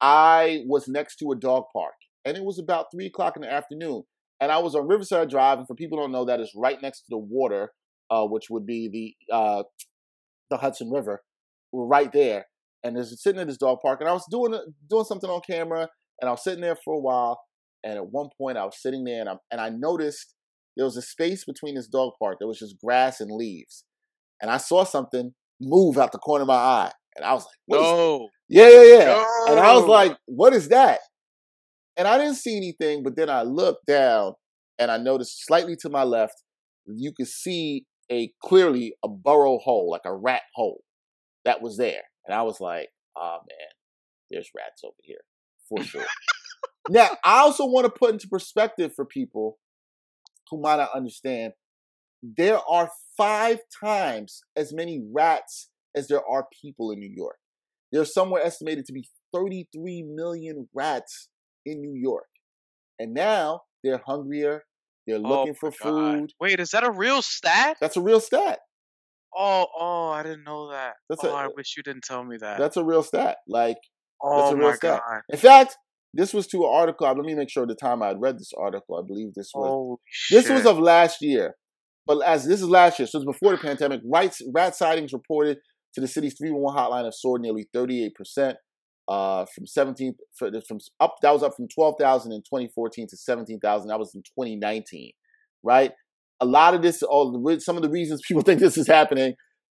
I 0.02 0.64
was 0.68 0.88
next 0.88 1.18
to 1.18 1.32
a 1.32 1.36
dog 1.36 1.66
park, 1.74 1.94
and 2.26 2.38
it 2.38 2.44
was 2.44 2.60
about 2.60 2.88
three 2.92 3.08
o'clock 3.08 3.36
in 3.36 3.42
the 3.44 3.52
afternoon, 3.52 4.04
and 4.40 4.52
I 4.52 4.58
was 4.60 4.76
on 4.76 4.88
Riverside 4.88 5.30
Drive, 5.30 5.60
and 5.60 5.68
for 5.68 5.76
people 5.76 5.98
who 5.98 6.04
don't 6.04 6.12
know, 6.12 6.26
that 6.26 6.40
is 6.40 6.52
right 6.56 6.82
next 6.82 7.02
to 7.02 7.08
the 7.10 7.18
water, 7.18 7.74
uh, 8.10 8.26
which 8.26 8.50
would 8.50 8.66
be 8.66 8.90
the 8.90 9.36
uh, 9.36 9.64
the 10.50 10.58
Hudson 10.58 10.90
River. 10.92 11.24
We're 11.72 11.86
right 11.86 12.12
there, 12.12 12.46
and 12.84 12.96
there's 12.96 13.22
sitting 13.22 13.42
at 13.42 13.48
this 13.48 13.58
dog 13.58 13.80
park, 13.82 14.00
and 14.02 14.10
I 14.10 14.14
was 14.14 14.26
doing 14.30 14.58
doing 14.90 15.06
something 15.06 15.30
on 15.30 15.42
camera, 15.50 15.88
and 16.22 16.30
I 16.30 16.32
was 16.32 16.44
sitting 16.44 16.62
there 16.62 16.78
for 16.84 16.94
a 16.94 17.00
while, 17.00 17.40
and 17.84 17.98
at 17.98 18.10
one 18.10 18.30
point 18.38 18.58
I 18.58 18.66
was 18.66 18.82
sitting 18.82 19.04
there, 19.04 19.22
and 19.22 19.30
I 19.30 19.36
and 19.52 19.62
I 19.62 19.70
noticed 19.70 20.34
there 20.76 20.86
was 20.86 20.98
a 20.98 21.02
space 21.02 21.44
between 21.46 21.76
this 21.76 21.88
dog 21.88 22.14
park. 22.22 22.38
There 22.40 22.48
was 22.48 22.60
just 22.60 22.80
grass 22.84 23.20
and 23.20 23.32
leaves, 23.32 23.84
and 24.42 24.52
I 24.52 24.58
saw 24.58 24.84
something 24.84 25.32
move 25.60 25.98
out 25.98 26.12
the 26.12 26.20
corner 26.20 26.44
of 26.44 26.48
my 26.48 26.56
eye, 26.56 26.92
and 27.16 27.26
I 27.26 27.34
was 27.34 27.46
like, 27.46 27.58
"What 27.66 27.80
is 27.80 27.92
no. 27.92 28.30
yeah, 28.50 28.70
yeah, 28.70 28.84
yeah. 28.84 29.26
And 29.50 29.60
I 29.60 29.74
was 29.74 29.86
like, 29.86 30.18
what 30.26 30.54
is 30.54 30.70
that? 30.70 31.00
And 31.98 32.08
I 32.08 32.18
didn't 32.18 32.36
see 32.36 32.56
anything, 32.56 33.02
but 33.04 33.16
then 33.16 33.30
I 33.30 33.42
looked 33.42 33.88
down 33.88 34.34
and 34.78 34.92
I 34.92 34.98
noticed 34.98 35.46
slightly 35.46 35.76
to 35.78 35.90
my 35.90 36.04
left, 36.04 36.44
you 36.86 37.12
could 37.16 37.28
see 37.28 37.86
a 38.12 38.32
clearly 38.44 38.94
a 39.04 39.10
burrow 39.10 39.58
hole, 39.58 39.90
like 39.90 40.06
a 40.06 40.16
rat 40.16 40.44
hole 40.56 40.84
that 41.44 41.62
was 41.62 41.78
there. 41.78 42.02
And 42.28 42.36
I 42.36 42.44
was 42.44 42.60
like, 42.60 42.90
oh 43.16 43.38
man, 43.50 43.70
there's 44.30 44.50
rats 44.56 44.84
over 44.84 44.96
here 45.02 45.22
for 45.68 45.84
sure. 45.84 46.06
now, 46.90 47.10
I 47.24 47.40
also 47.40 47.66
want 47.66 47.86
to 47.86 47.92
put 47.92 48.12
into 48.12 48.28
perspective 48.28 48.94
for 48.96 49.06
people 49.06 49.58
who 50.50 50.62
might 50.62 50.78
not 50.78 50.94
understand 50.94 51.54
there 52.24 52.60
are 52.70 52.90
five 53.16 53.60
times 53.84 54.42
as 54.56 54.74
many 54.74 55.04
rats 55.14 55.70
as 55.96 56.08
there 56.08 56.26
are 56.28 56.48
people 56.62 56.92
in 56.92 57.00
New 57.00 57.12
York. 57.14 57.38
There's 57.92 58.14
somewhere 58.14 58.44
estimated 58.44 58.86
to 58.86 58.94
be 58.94 59.08
33 59.34 60.04
million 60.04 60.68
rats 60.74 61.30
in 61.66 61.80
New 61.82 61.94
York. 61.94 62.28
And 63.00 63.14
now 63.14 63.62
they're 63.84 64.02
hungrier. 64.06 64.64
They're 65.06 65.18
oh 65.18 65.30
looking 65.30 65.56
oh 65.64 65.70
for 65.70 65.70
God. 65.70 66.20
food. 66.20 66.34
Wait, 66.40 66.60
is 66.60 66.72
that 66.72 66.84
a 66.84 66.92
real 66.92 67.22
stat? 67.22 67.78
That's 67.80 67.98
a 67.98 68.02
real 68.02 68.20
stat. 68.20 68.60
Oh, 69.38 69.68
oh, 69.80 70.10
I 70.10 70.24
didn't 70.24 70.44
know 70.44 70.72
that. 70.72 70.94
That's 71.10 71.24
oh, 71.24 71.30
a- 71.30 71.34
I 71.34 71.48
wish 71.56 71.76
you 71.78 71.84
didn't 71.84 72.04
tell 72.04 72.24
me 72.24 72.38
that. 72.38 72.58
That's 72.58 72.78
a 72.78 72.84
real 72.84 73.04
stat. 73.04 73.38
Like, 73.48 73.78
oh 74.22 74.52
a 74.52 74.56
real 74.56 74.70
my 74.70 74.76
stat. 74.76 75.02
god. 75.08 75.22
in 75.30 75.38
fact, 75.38 75.78
this 76.14 76.34
was 76.34 76.48
to 76.48 76.58
an 76.64 76.72
article. 76.72 77.08
Let 77.08 77.18
me 77.18 77.36
make 77.36 77.50
sure 77.50 77.66
the 77.68 77.76
time 77.76 78.02
I 78.02 78.08
had 78.08 78.22
read 78.22 78.40
this 78.40 78.52
article. 78.58 78.98
I 78.98 79.06
believe 79.06 79.34
this 79.36 79.52
was 79.54 80.00
shit. 80.10 80.44
This 80.44 80.50
was 80.50 80.66
of 80.66 80.80
last 80.80 81.22
year, 81.22 81.56
but 82.06 82.26
as 82.26 82.46
this 82.46 82.62
is 82.62 82.68
last 82.68 82.98
year, 82.98 83.08
so 83.08 83.20
it's 83.20 83.26
before 83.26 83.52
the 83.52 83.58
pandemic. 83.58 84.02
Rights, 84.06 84.42
rat 84.54 84.76
sightings 84.76 85.14
reported 85.14 85.60
to 85.94 86.02
the 86.02 86.08
city's 86.08 86.36
three 86.38 86.52
one 86.52 86.76
hotline 86.76 87.06
have 87.06 87.14
soared 87.14 87.42
nearly 87.42 87.68
38 87.74 88.16
percent, 88.16 88.58
uh, 89.08 89.46
from 89.54 89.66
17 89.66 90.16
from 90.38 90.80
up. 91.00 91.16
That 91.22 91.32
was 91.32 91.44
up 91.44 91.56
from 91.56 91.68
12,000 91.68 92.32
in 92.32 92.40
2014 92.40 93.08
to 93.10 93.18
17,000. 93.18 93.88
That 93.88 94.00
was 94.00 94.14
in 94.16 94.22
2019, 94.22 95.12
right? 95.64 95.92
A 96.40 96.46
lot 96.46 96.74
of 96.74 96.82
this, 96.82 97.02
all 97.04 97.58
some 97.60 97.78
of 97.78 97.84
the 97.84 97.90
reasons 97.90 98.22
people 98.28 98.42
think 98.46 98.60
this 98.60 98.78
is 98.78 98.88
happening 98.88 99.34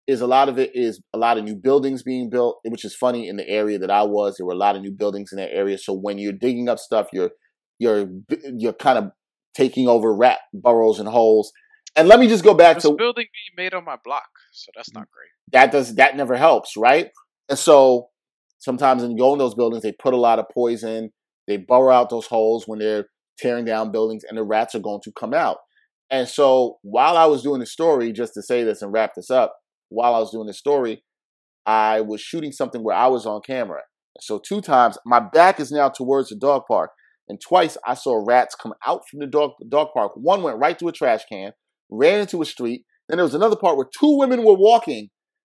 is 0.08 0.22
a 0.22 0.28
lot 0.28 0.50
of 0.50 0.58
it 0.58 0.72
is 0.74 1.02
a 1.14 1.18
lot 1.18 1.38
of 1.38 1.44
new 1.44 1.56
buildings 1.56 2.02
being 2.02 2.30
built, 2.30 2.60
which 2.64 2.84
is 2.84 2.96
funny. 2.96 3.28
In 3.28 3.38
the 3.38 3.48
area 3.48 3.78
that 3.78 3.92
I 3.92 4.04
was, 4.04 4.38
there 4.38 4.46
were 4.46 4.54
a 4.54 4.58
lot 4.58 4.76
of 4.76 4.82
new 4.82 4.92
buildings 4.92 5.30
in 5.32 5.38
that 5.38 5.54
area. 5.54 5.78
So 5.78 5.94
when 5.94 6.18
you're 6.18 6.34
digging 6.34 6.68
up 6.68 6.80
stuff, 6.80 7.08
you're 7.14 7.32
you're 7.78 8.08
you're 8.58 8.74
kind 8.74 8.98
of 8.98 9.12
taking 9.56 9.88
over 9.88 10.14
rat 10.14 10.40
burrows 10.54 11.00
and 11.00 11.08
holes. 11.08 11.52
And 11.96 12.08
let 12.08 12.20
me 12.20 12.28
just 12.28 12.44
go 12.44 12.54
back 12.54 12.76
There's 12.76 12.84
to 12.84 12.96
building 12.96 13.26
being 13.26 13.66
made 13.66 13.74
on 13.74 13.86
my 13.86 13.98
block, 14.04 14.30
so 14.52 14.72
that's 14.76 14.94
not 14.94 15.08
great. 15.12 15.30
that 15.52 15.72
does 15.72 15.96
that 15.96 16.16
never 16.16 16.38
helps, 16.38 16.76
right? 16.76 17.10
And 17.48 17.58
so 17.58 18.10
sometimes 18.60 19.02
when 19.02 19.12
you 19.12 19.18
go 19.18 19.34
in 19.34 19.40
those 19.40 19.56
buildings, 19.56 19.84
they 19.84 19.92
put 19.92 20.14
a 20.14 20.18
lot 20.18 20.40
of 20.40 20.46
poison. 20.54 21.12
They 21.48 21.58
burrow 21.58 21.92
out 21.92 22.10
those 22.10 22.28
holes 22.28 22.66
when 22.68 22.80
they're 22.80 23.06
tearing 23.38 23.66
down 23.66 23.92
buildings, 23.92 24.24
and 24.28 24.38
the 24.38 24.44
rats 24.44 24.76
are 24.76 24.80
going 24.80 25.02
to 25.04 25.12
come 25.12 25.34
out. 25.34 25.58
And 26.12 26.28
so 26.28 26.80
while 26.82 27.18
I 27.18 27.26
was 27.26 27.44
doing 27.44 27.60
the 27.60 27.66
story, 27.66 28.12
just 28.12 28.34
to 28.34 28.42
say 28.42 28.64
this 28.64 28.82
and 28.82 28.92
wrap 28.92 29.14
this 29.16 29.30
up, 29.30 29.56
while 29.90 30.16
I 30.16 30.20
was 30.20 30.32
doing 30.32 30.48
the 30.48 30.54
story, 30.54 31.04
I 31.66 32.02
was 32.02 32.22
shooting 32.22 32.52
something 32.52 32.84
where 32.84 32.96
I 32.96 33.08
was 33.08 33.26
on 33.26 33.42
camera. 33.46 33.82
So 34.22 34.40
two 34.40 34.62
times, 34.62 34.98
my 35.06 35.20
back 35.20 35.60
is 35.60 35.72
now 35.72 35.90
towards 35.90 36.30
the 36.30 36.36
dog 36.36 36.64
park, 36.68 36.92
and 37.28 37.40
twice 37.40 37.78
I 37.86 37.94
saw 37.94 38.24
rats 38.26 38.56
come 38.56 38.74
out 38.86 39.02
from 39.10 39.20
the 39.20 39.28
dog 39.28 39.52
dog 39.70 39.90
park. 39.94 40.14
One 40.16 40.42
went 40.42 40.58
right 40.58 40.78
to 40.80 40.88
a 40.88 40.92
trash 40.92 41.22
can, 41.32 41.52
ran 41.90 42.22
into 42.22 42.42
a 42.42 42.46
street. 42.46 42.84
Then 43.08 43.18
there 43.18 43.26
was 43.26 43.36
another 43.36 43.56
part 43.56 43.78
where 43.78 43.88
two 43.88 44.18
women 44.18 44.44
were 44.44 44.56
walking, 44.56 45.10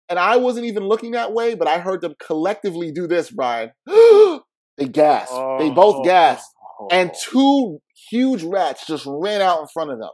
and 0.08 0.18
I 0.18 0.36
wasn't 0.36 0.66
even 0.66 0.84
looking 0.84 1.12
that 1.12 1.32
way, 1.32 1.54
but 1.54 1.68
I 1.68 1.78
heard 1.78 2.02
them 2.02 2.14
collectively 2.24 2.92
do 2.92 3.06
this, 3.06 3.30
Brian. 3.30 3.72
they 3.86 4.88
gasped. 4.90 5.34
they 5.58 5.70
both 5.70 5.96
oh. 5.96 6.04
gasped. 6.04 6.52
And 6.90 7.10
Oh. 7.10 7.18
two 7.30 7.78
huge 8.10 8.42
rats 8.42 8.86
just 8.86 9.06
ran 9.06 9.40
out 9.40 9.60
in 9.60 9.66
front 9.68 9.92
of 9.92 9.98
them. 9.98 10.10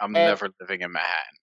I'm 0.00 0.14
and- 0.14 0.26
never 0.26 0.48
living 0.60 0.80
in 0.82 0.92
Manhattan. 0.92 1.38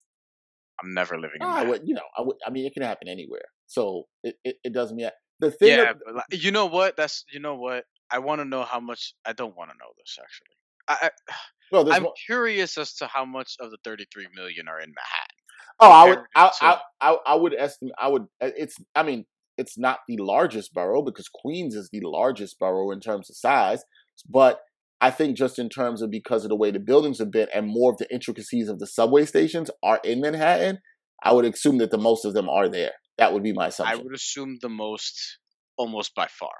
I'm 0.83 0.93
never 0.93 1.15
living 1.15 1.37
in 1.41 1.43
I 1.43 1.49
Manhattan. 1.49 1.69
would, 1.69 1.81
you 1.85 1.93
know, 1.93 2.01
I 2.17 2.21
would. 2.21 2.37
I 2.45 2.49
mean, 2.49 2.65
it 2.65 2.73
can 2.73 2.81
happen 2.83 3.07
anywhere, 3.07 3.45
so 3.67 4.07
it, 4.23 4.35
it, 4.43 4.55
it 4.63 4.73
doesn't 4.73 4.97
mean 4.97 5.09
the 5.39 5.51
thing. 5.51 5.69
Yeah, 5.69 5.93
but 6.03 6.15
like, 6.15 6.25
you 6.43 6.51
know 6.51 6.65
what? 6.65 6.97
That's 6.97 7.23
you 7.31 7.39
know 7.39 7.55
what. 7.55 7.85
I 8.09 8.19
want 8.19 8.41
to 8.41 8.45
know 8.45 8.63
how 8.63 8.79
much. 8.79 9.13
I 9.25 9.33
don't 9.33 9.55
want 9.55 9.69
to 9.69 9.77
know 9.77 9.91
this 9.97 10.17
actually. 10.19 10.57
I, 10.87 11.07
I 11.07 11.33
well, 11.71 11.93
I'm 11.93 12.07
curious 12.25 12.77
as 12.77 12.95
to 12.95 13.07
how 13.07 13.25
much 13.25 13.55
of 13.59 13.69
the 13.71 13.77
33 13.83 14.27
million 14.35 14.67
are 14.67 14.79
in 14.79 14.89
Manhattan. 14.89 15.37
oh, 15.79 15.91
I 15.91 16.09
would, 16.09 16.19
I, 16.35 16.51
compared 16.59 16.79
I, 16.99 17.11
I, 17.11 17.17
I 17.27 17.35
would 17.35 17.53
estimate. 17.53 17.93
I 17.99 18.07
would. 18.07 18.23
uh, 18.41 18.49
It's. 18.57 18.75
I 18.95 19.03
mean, 19.03 19.25
it's 19.57 19.77
not 19.77 19.99
the 20.07 20.17
largest 20.17 20.73
borough 20.73 21.03
because 21.03 21.29
Queens 21.29 21.75
is 21.75 21.89
the 21.91 22.01
largest 22.03 22.57
borough 22.57 22.89
in 22.91 22.99
terms 22.99 23.29
of 23.29 23.35
size, 23.35 23.83
but 24.27 24.59
I 25.01 25.09
think 25.09 25.35
just 25.35 25.57
in 25.57 25.67
terms 25.67 26.03
of 26.03 26.11
because 26.11 26.43
of 26.45 26.49
the 26.49 26.55
way 26.55 26.69
the 26.69 26.79
buildings 26.79 27.17
have 27.17 27.31
been 27.31 27.47
and 27.53 27.67
more 27.67 27.91
of 27.91 27.97
the 27.97 28.11
intricacies 28.13 28.69
of 28.69 28.77
the 28.77 28.85
subway 28.85 29.25
stations 29.25 29.71
are 29.81 29.99
in 30.03 30.21
Manhattan, 30.21 30.77
I 31.23 31.33
would 31.33 31.43
assume 31.45 31.79
that 31.79 31.89
the 31.89 31.97
most 31.97 32.23
of 32.23 32.35
them 32.35 32.47
are 32.47 32.69
there. 32.69 32.91
That 33.17 33.33
would 33.33 33.41
be 33.41 33.51
my 33.51 33.67
assumption. 33.67 33.99
I 33.99 34.01
would 34.01 34.13
assume 34.13 34.59
the 34.61 34.69
most, 34.69 35.39
almost 35.75 36.13
by 36.13 36.27
far. 36.27 36.51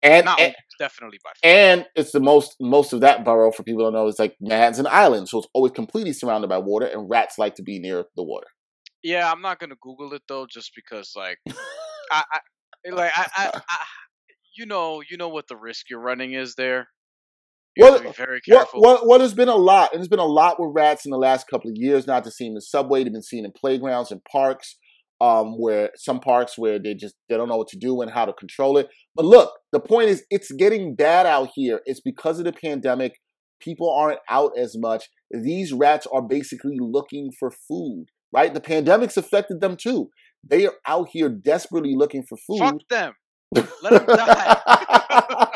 and, 0.00 0.24
Not 0.24 0.40
and 0.40 0.54
definitely 0.78 1.18
by 1.24 1.30
far. 1.42 1.50
And 1.50 1.86
it's 1.96 2.12
the 2.12 2.20
most 2.20 2.54
most 2.60 2.92
of 2.92 3.00
that 3.00 3.24
borough 3.24 3.50
for 3.50 3.64
people 3.64 3.82
don't 3.82 3.92
know 3.92 4.06
is 4.06 4.18
like 4.18 4.36
Manhattan's 4.40 4.78
an 4.78 4.86
island, 4.86 5.28
so 5.28 5.38
it's 5.38 5.48
always 5.52 5.72
completely 5.72 6.12
surrounded 6.12 6.48
by 6.48 6.58
water, 6.58 6.86
and 6.86 7.10
rats 7.10 7.36
like 7.36 7.56
to 7.56 7.62
be 7.62 7.80
near 7.80 8.04
the 8.16 8.22
water. 8.22 8.46
Yeah, 9.02 9.30
I'm 9.30 9.42
not 9.42 9.58
gonna 9.58 9.76
Google 9.80 10.12
it 10.14 10.22
though, 10.28 10.46
just 10.48 10.72
because 10.74 11.12
like 11.16 11.38
I, 12.12 12.22
I 12.32 12.90
like 12.90 13.12
I, 13.16 13.28
I, 13.36 13.60
I 13.70 13.84
you 14.56 14.66
know 14.66 15.02
you 15.08 15.16
know 15.16 15.28
what 15.28 15.48
the 15.48 15.56
risk 15.56 15.90
you're 15.90 16.00
running 16.00 16.32
is 16.34 16.54
there. 16.54 16.88
You 17.78 17.84
have 17.84 17.96
to 17.96 18.02
Well, 18.02 18.12
be 18.12 18.16
very 18.16 18.40
careful. 18.40 18.80
well, 18.82 19.02
well, 19.06 19.18
there's 19.18 19.34
been 19.34 19.48
a 19.48 19.54
lot, 19.56 19.92
and 19.92 20.00
there's 20.00 20.08
been 20.08 20.18
a 20.18 20.24
lot 20.24 20.60
with 20.60 20.70
rats 20.74 21.04
in 21.06 21.10
the 21.10 21.16
last 21.18 21.46
couple 21.48 21.70
of 21.70 21.76
years. 21.76 22.06
Not 22.06 22.24
to 22.24 22.30
see 22.30 22.44
them 22.44 22.50
in 22.50 22.54
the 22.56 22.60
subway, 22.60 23.04
they've 23.04 23.12
been 23.12 23.22
seen 23.22 23.44
in 23.44 23.52
playgrounds 23.52 24.10
and 24.10 24.20
parks, 24.30 24.76
um, 25.20 25.58
where 25.58 25.90
some 25.96 26.20
parks 26.20 26.58
where 26.58 26.78
they 26.78 26.94
just 26.94 27.14
they 27.28 27.36
don't 27.36 27.48
know 27.48 27.56
what 27.56 27.68
to 27.68 27.78
do 27.78 28.00
and 28.02 28.10
how 28.10 28.24
to 28.24 28.32
control 28.32 28.78
it. 28.78 28.88
But 29.14 29.26
look, 29.26 29.52
the 29.72 29.80
point 29.80 30.08
is, 30.10 30.24
it's 30.30 30.50
getting 30.52 30.94
bad 30.96 31.26
out 31.26 31.50
here. 31.54 31.80
It's 31.86 32.00
because 32.00 32.38
of 32.38 32.44
the 32.44 32.52
pandemic. 32.52 33.18
People 33.60 33.92
aren't 33.92 34.20
out 34.28 34.52
as 34.58 34.76
much. 34.76 35.04
These 35.32 35.72
rats 35.72 36.06
are 36.12 36.22
basically 36.22 36.76
looking 36.80 37.30
for 37.38 37.50
food, 37.50 38.06
right? 38.32 38.52
The 38.54 38.60
pandemic's 38.60 39.16
affected 39.16 39.60
them 39.60 39.76
too. 39.76 40.10
They 40.48 40.66
are 40.66 40.74
out 40.86 41.08
here 41.12 41.28
desperately 41.28 41.94
looking 41.96 42.22
for 42.22 42.36
food. 42.36 42.58
Fuck 42.60 42.88
them. 42.88 43.12
Let 43.82 44.06
them 44.06 44.16
die. 44.16 45.48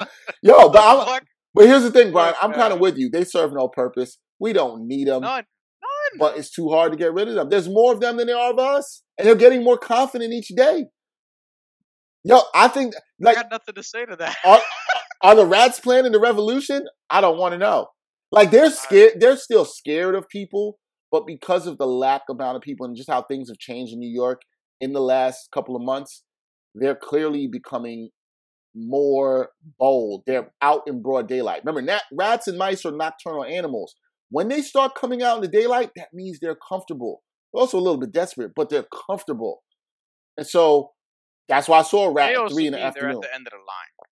Yo, 0.42 0.70
but 0.70 0.80
I'm, 0.82 1.20
but 1.54 1.66
here's 1.66 1.82
the 1.82 1.90
thing, 1.90 2.12
Brian. 2.12 2.34
I'm 2.40 2.52
kind 2.52 2.72
of 2.72 2.80
with 2.80 2.96
you. 2.96 3.10
They 3.10 3.24
serve 3.24 3.52
no 3.52 3.68
purpose. 3.68 4.18
We 4.38 4.52
don't 4.52 4.86
need 4.86 5.08
them, 5.08 5.22
none. 5.22 5.44
None. 5.82 6.18
but 6.18 6.38
it's 6.38 6.50
too 6.50 6.68
hard 6.68 6.92
to 6.92 6.98
get 6.98 7.12
rid 7.12 7.28
of 7.28 7.34
them. 7.34 7.48
There's 7.48 7.68
more 7.68 7.92
of 7.92 8.00
them 8.00 8.16
than 8.16 8.26
there 8.26 8.36
are 8.36 8.52
of 8.52 8.58
us, 8.58 9.02
and 9.18 9.26
they're 9.26 9.34
getting 9.34 9.64
more 9.64 9.78
confident 9.78 10.32
each 10.32 10.48
day. 10.48 10.86
Yo, 12.24 12.40
I 12.54 12.68
think 12.68 12.94
I 12.96 13.00
like 13.20 13.36
got 13.36 13.50
nothing 13.50 13.74
to 13.74 13.82
say 13.82 14.04
to 14.04 14.16
that. 14.16 14.36
are, 14.44 14.60
are 15.22 15.34
the 15.34 15.46
rats 15.46 15.80
planning 15.80 16.12
the 16.12 16.20
revolution? 16.20 16.86
I 17.08 17.20
don't 17.20 17.38
want 17.38 17.52
to 17.52 17.58
know. 17.58 17.88
Like 18.30 18.50
they're 18.50 18.70
scared. 18.70 19.14
They're 19.18 19.36
still 19.36 19.64
scared 19.64 20.14
of 20.14 20.28
people, 20.28 20.78
but 21.10 21.26
because 21.26 21.66
of 21.66 21.78
the 21.78 21.86
lack 21.86 22.22
amount 22.30 22.56
of 22.56 22.62
people 22.62 22.86
and 22.86 22.96
just 22.96 23.10
how 23.10 23.22
things 23.22 23.48
have 23.48 23.58
changed 23.58 23.92
in 23.92 23.98
New 23.98 24.12
York 24.12 24.42
in 24.80 24.92
the 24.92 25.00
last 25.00 25.48
couple 25.52 25.74
of 25.74 25.82
months, 25.82 26.22
they're 26.74 26.94
clearly 26.94 27.48
becoming 27.50 28.10
more 28.74 29.50
bold. 29.78 30.22
They're 30.26 30.50
out 30.62 30.82
in 30.86 31.02
broad 31.02 31.28
daylight. 31.28 31.62
Remember, 31.64 31.82
nat- 31.82 32.04
rats 32.12 32.46
and 32.46 32.58
mice 32.58 32.84
are 32.84 32.92
nocturnal 32.92 33.44
animals. 33.44 33.94
When 34.30 34.48
they 34.48 34.62
start 34.62 34.94
coming 34.94 35.22
out 35.22 35.36
in 35.36 35.42
the 35.42 35.48
daylight, 35.48 35.90
that 35.96 36.08
means 36.12 36.38
they're 36.40 36.56
comfortable. 36.68 37.22
They're 37.52 37.60
also 37.60 37.78
a 37.78 37.80
little 37.80 37.98
bit 37.98 38.12
desperate, 38.12 38.52
but 38.54 38.68
they're 38.70 38.86
comfortable. 39.08 39.62
And 40.36 40.46
so 40.46 40.92
that's 41.48 41.68
why 41.68 41.80
I 41.80 41.82
saw 41.82 42.06
a 42.06 42.12
rat 42.12 42.32
at 42.32 42.50
three 42.52 42.66
in 42.66 42.72
the 42.72 42.78
mean 42.78 42.80
they're 42.80 42.86
afternoon. 42.88 43.16
at 43.16 43.22
the 43.22 43.34
end 43.34 43.46
of 43.48 43.52
the 43.52 43.56
line. 43.56 44.08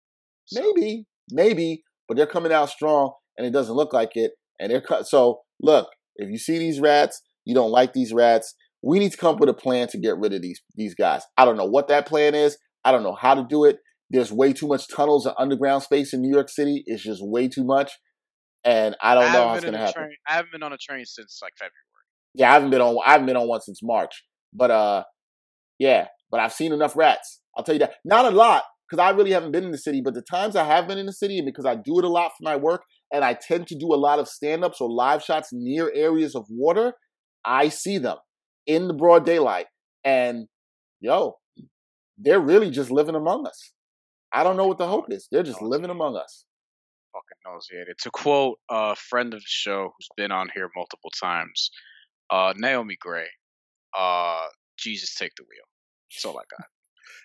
So, 0.46 0.62
Maybe, 0.62 1.06
maybe, 1.32 1.84
but 2.08 2.16
they're 2.16 2.28
coming 2.28 2.52
out 2.54 2.70
strong, 2.70 3.14
and 3.38 3.48
it 3.48 3.52
doesn't 3.52 3.76
look 3.76 3.92
like 3.94 4.12
it. 4.16 4.34
And 4.60 4.72
they're 4.72 4.82
cut. 4.82 5.08
So 5.08 5.42
look, 5.62 5.90
if 6.16 6.30
you 6.30 6.38
see 6.38 6.60
these 6.60 6.80
rats, 6.80 7.22
you 7.44 7.56
don't 7.56 7.72
like 7.72 7.94
these 7.94 8.14
rats. 8.14 8.54
We 8.84 9.00
need 9.00 9.12
to 9.14 9.18
come 9.18 9.34
up 9.36 9.40
with 9.40 9.50
a 9.50 9.54
plan 9.54 9.88
to 9.90 9.98
get 9.98 10.18
rid 10.18 10.34
of 10.34 10.42
these 10.42 10.62
these 10.76 10.94
guys. 10.94 11.24
I 11.38 11.44
don't 11.46 11.58
know 11.58 11.66
what 11.66 11.88
that 11.88 12.06
plan 12.06 12.36
is. 12.36 12.58
I 12.86 12.92
don't 12.92 13.04
know 13.04 13.16
how 13.16 13.34
to 13.34 13.46
do 13.50 13.66
it. 13.66 13.80
There's 14.14 14.32
way 14.32 14.54
too 14.54 14.68
much 14.68 14.88
tunnels 14.88 15.26
and 15.26 15.36
underground 15.40 15.84
space 15.84 16.14
in 16.14 16.22
New 16.22 16.32
York 16.32 16.48
City. 16.48 16.84
It's 16.86 17.04
just 17.04 17.22
way 17.22 17.48
too 17.48 17.66
much, 17.66 17.92
and 18.64 18.96
I 19.02 19.16
don't 19.16 19.34
know 19.34 19.48
how 19.50 19.56
it's 19.56 19.66
gonna 19.66 19.78
happen. 19.80 19.94
Train, 19.94 20.16
I 20.28 20.34
haven't 20.34 20.52
been 20.52 20.64
on 20.64 20.72
a 20.72 20.78
train 20.78 21.04
since 21.04 21.40
like 21.42 21.54
February. 21.58 21.74
Yeah, 22.36 22.52
I 22.52 22.54
haven't 22.54 22.70
been 22.70 22.82
on. 22.82 22.98
I 23.06 23.14
haven't 23.14 23.26
been 23.26 23.38
on 23.38 23.48
one 23.48 23.62
since 23.62 23.82
March. 23.84 24.24
But 24.54 24.72
uh, 24.72 25.04
yeah, 25.80 26.08
but 26.30 26.40
I've 26.40 26.54
seen 26.54 26.74
enough 26.74 26.96
rats. 26.96 27.42
I'll 27.58 27.64
tell 27.64 27.76
you 27.76 27.80
that. 27.80 27.96
Not 28.06 28.26
a 28.26 28.30
lot 28.30 28.64
because 28.88 29.04
I 29.04 29.10
really 29.12 29.32
haven't 29.32 29.52
been 29.52 29.64
in 29.64 29.72
the 29.72 29.78
city. 29.80 30.02
But 30.04 30.14
the 30.14 30.22
times 30.22 30.56
I 30.56 30.64
have 30.66 30.88
been 30.88 31.00
in 31.00 31.08
the 31.08 31.14
city, 31.14 31.40
and 31.40 31.46
because 31.46 31.66
I 31.66 31.76
do 31.76 31.98
it 31.98 32.06
a 32.06 32.10
lot 32.10 32.34
for 32.38 32.44
my 32.44 32.56
work, 32.56 32.84
and 33.12 33.26
I 33.26 33.34
tend 33.34 33.68
to 33.68 33.76
do 33.76 33.94
a 33.94 33.98
lot 33.98 34.20
of 34.20 34.28
stand-ups 34.28 34.80
or 34.80 34.92
live 34.92 35.24
shots 35.24 35.50
near 35.52 35.92
areas 35.96 36.36
of 36.36 36.46
water, 36.50 36.94
I 37.44 37.70
see 37.70 37.98
them 37.98 38.18
in 38.68 38.88
the 38.88 38.94
broad 38.94 39.26
daylight. 39.26 39.66
And 40.04 40.48
yo, 41.02 41.38
they're 42.18 42.40
really 42.40 42.70
just 42.70 42.92
living 42.92 43.16
among 43.16 43.48
us. 43.48 43.74
I 44.34 44.44
don't 44.44 44.58
know 44.58 44.68
what 44.68 44.80
the 44.80 44.88
hope 44.88 45.12
is. 45.12 45.28
They're 45.32 45.44
just 45.44 45.62
living 45.62 45.92
among 45.92 46.16
us. 46.16 46.46
Fuck 47.14 47.24
nauseated. 47.46 47.98
To 48.00 48.10
quote 48.12 48.58
a 48.70 48.96
friend 48.96 49.34
of 49.34 49.40
the 49.40 49.46
show 49.48 49.94
who's 49.96 50.08
been 50.18 50.32
on 50.32 50.50
here 50.56 50.70
multiple 50.76 51.12
times, 51.22 51.70
uh, 52.32 52.54
Naomi 52.58 52.98
Gray, 53.00 53.28
uh, 53.98 54.46
Jesus 54.78 55.14
take 55.16 55.32
the 55.38 55.44
wheel. 55.44 55.64
That's 56.12 56.26
all 56.26 56.40
I 56.40 56.44
got. 56.50 56.68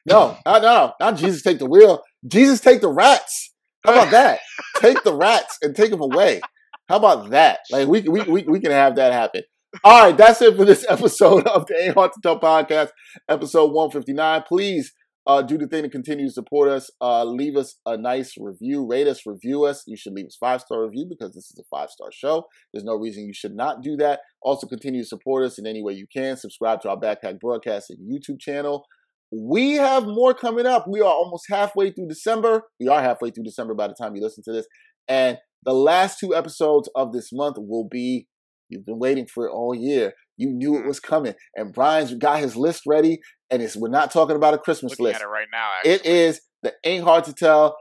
No, 0.07 0.37
no, 0.47 0.61
no, 0.61 0.93
not 1.01 1.17
Jesus 1.17 1.43
take 1.43 1.59
the 1.59 1.67
wheel. 1.67 2.03
Jesus 2.27 2.61
take 2.61 2.81
the 2.81 2.93
rats. 2.93 3.55
How 3.85 3.93
about 3.93 4.11
that? 4.11 4.41
take 4.77 5.03
the 5.03 5.15
rats 5.15 5.59
and 5.63 5.75
take 5.75 5.91
them 5.91 6.01
away. 6.03 6.41
How 6.89 6.97
about 6.97 7.31
that? 7.31 7.61
Like 7.71 7.89
we 7.89 8.03
we 8.03 8.23
we, 8.23 8.43
we 8.43 8.61
can 8.61 8.71
have 8.71 8.97
that 8.97 9.13
happen. 9.13 9.43
All 9.85 10.05
right, 10.05 10.17
that's 10.17 10.41
it 10.43 10.57
for 10.57 10.65
this 10.65 10.85
episode 10.89 11.47
of 11.47 11.67
the 11.67 11.79
Ain't 11.79 11.95
Hard 11.95 12.13
to 12.13 12.21
Tell 12.23 12.41
podcast, 12.41 12.89
episode 13.29 13.73
159. 13.73 14.43
Please 14.49 14.93
uh, 15.29 15.43
do 15.43 15.59
the 15.59 15.67
thing 15.67 15.83
to 15.83 15.91
continue 15.91 16.27
to 16.27 16.33
support 16.33 16.71
us. 16.71 16.91
Uh, 17.03 17.23
leave 17.23 17.55
us 17.55 17.77
a 17.85 17.99
nice 17.99 18.33
review, 18.39 18.87
rate 18.87 19.07
us, 19.07 19.27
review 19.27 19.65
us. 19.65 19.85
You 19.87 19.97
should 19.97 20.15
leave 20.15 20.25
us 20.25 20.39
five 20.41 20.63
star 20.63 20.83
review 20.83 21.07
because 21.07 21.35
this 21.35 21.51
is 21.51 21.59
a 21.61 21.65
five 21.71 21.91
star 21.91 22.09
show. 22.11 22.47
There's 22.73 22.85
no 22.85 22.95
reason 22.95 23.27
you 23.27 23.35
should 23.35 23.55
not 23.55 23.83
do 23.83 23.95
that. 23.99 24.21
Also, 24.41 24.67
continue 24.67 25.03
to 25.03 25.07
support 25.07 25.45
us 25.45 25.59
in 25.59 25.67
any 25.67 25.83
way 25.83 25.93
you 25.93 26.07
can. 26.11 26.39
Subscribe 26.39 26.81
to 26.81 26.89
our 26.89 26.97
Backpack 26.97 27.41
Broadcasting 27.41 27.99
YouTube 28.11 28.41
channel. 28.41 28.87
We 29.31 29.75
have 29.75 30.07
more 30.07 30.33
coming 30.33 30.65
up. 30.65 30.87
We 30.89 31.01
are 31.01 31.13
almost 31.13 31.45
halfway 31.51 31.91
through 31.91 32.09
December. 32.09 32.63
We 32.81 32.89
are 32.89 33.03
halfway 33.03 33.31
through 33.31 33.45
December 33.45 33.75
by 33.75 33.89
the 33.89 33.95
time 34.01 34.17
you 34.17 34.23
listen 34.23 34.43
to 34.45 34.53
this. 34.53 34.67
And 35.07 35.37
the 35.65 35.75
last 35.75 36.19
two 36.19 36.35
episodes 36.35 36.89
of 36.95 37.13
this 37.13 37.31
month 37.33 37.57
will 37.59 37.87
be, 37.87 38.27
you've 38.71 38.87
been 38.87 38.99
waiting 38.99 39.27
for 39.27 39.47
it 39.47 39.53
all 39.53 39.75
year. 39.75 40.15
You 40.39 40.51
knew 40.51 40.79
it 40.79 40.87
was 40.87 41.01
coming. 41.01 41.35
And 41.55 41.75
Brian's 41.75 42.15
got 42.15 42.41
his 42.41 42.57
list 42.57 42.83
ready. 42.87 43.19
And 43.51 43.61
it's 43.61 43.77
we're 43.77 43.91
not 43.91 44.11
talking 44.11 44.37
about 44.37 44.55
a 44.55 44.59
Christmas 44.59 44.93
Looking 44.93 45.05
list. 45.05 45.17
at 45.17 45.23
it 45.23 45.29
right 45.29 45.49
now. 45.53 45.71
Actually. 45.79 45.93
It 45.93 46.07
is 46.07 46.41
the 46.63 46.73
Ain't 46.85 47.05
Hard 47.05 47.25
to 47.25 47.35
Tell 47.35 47.77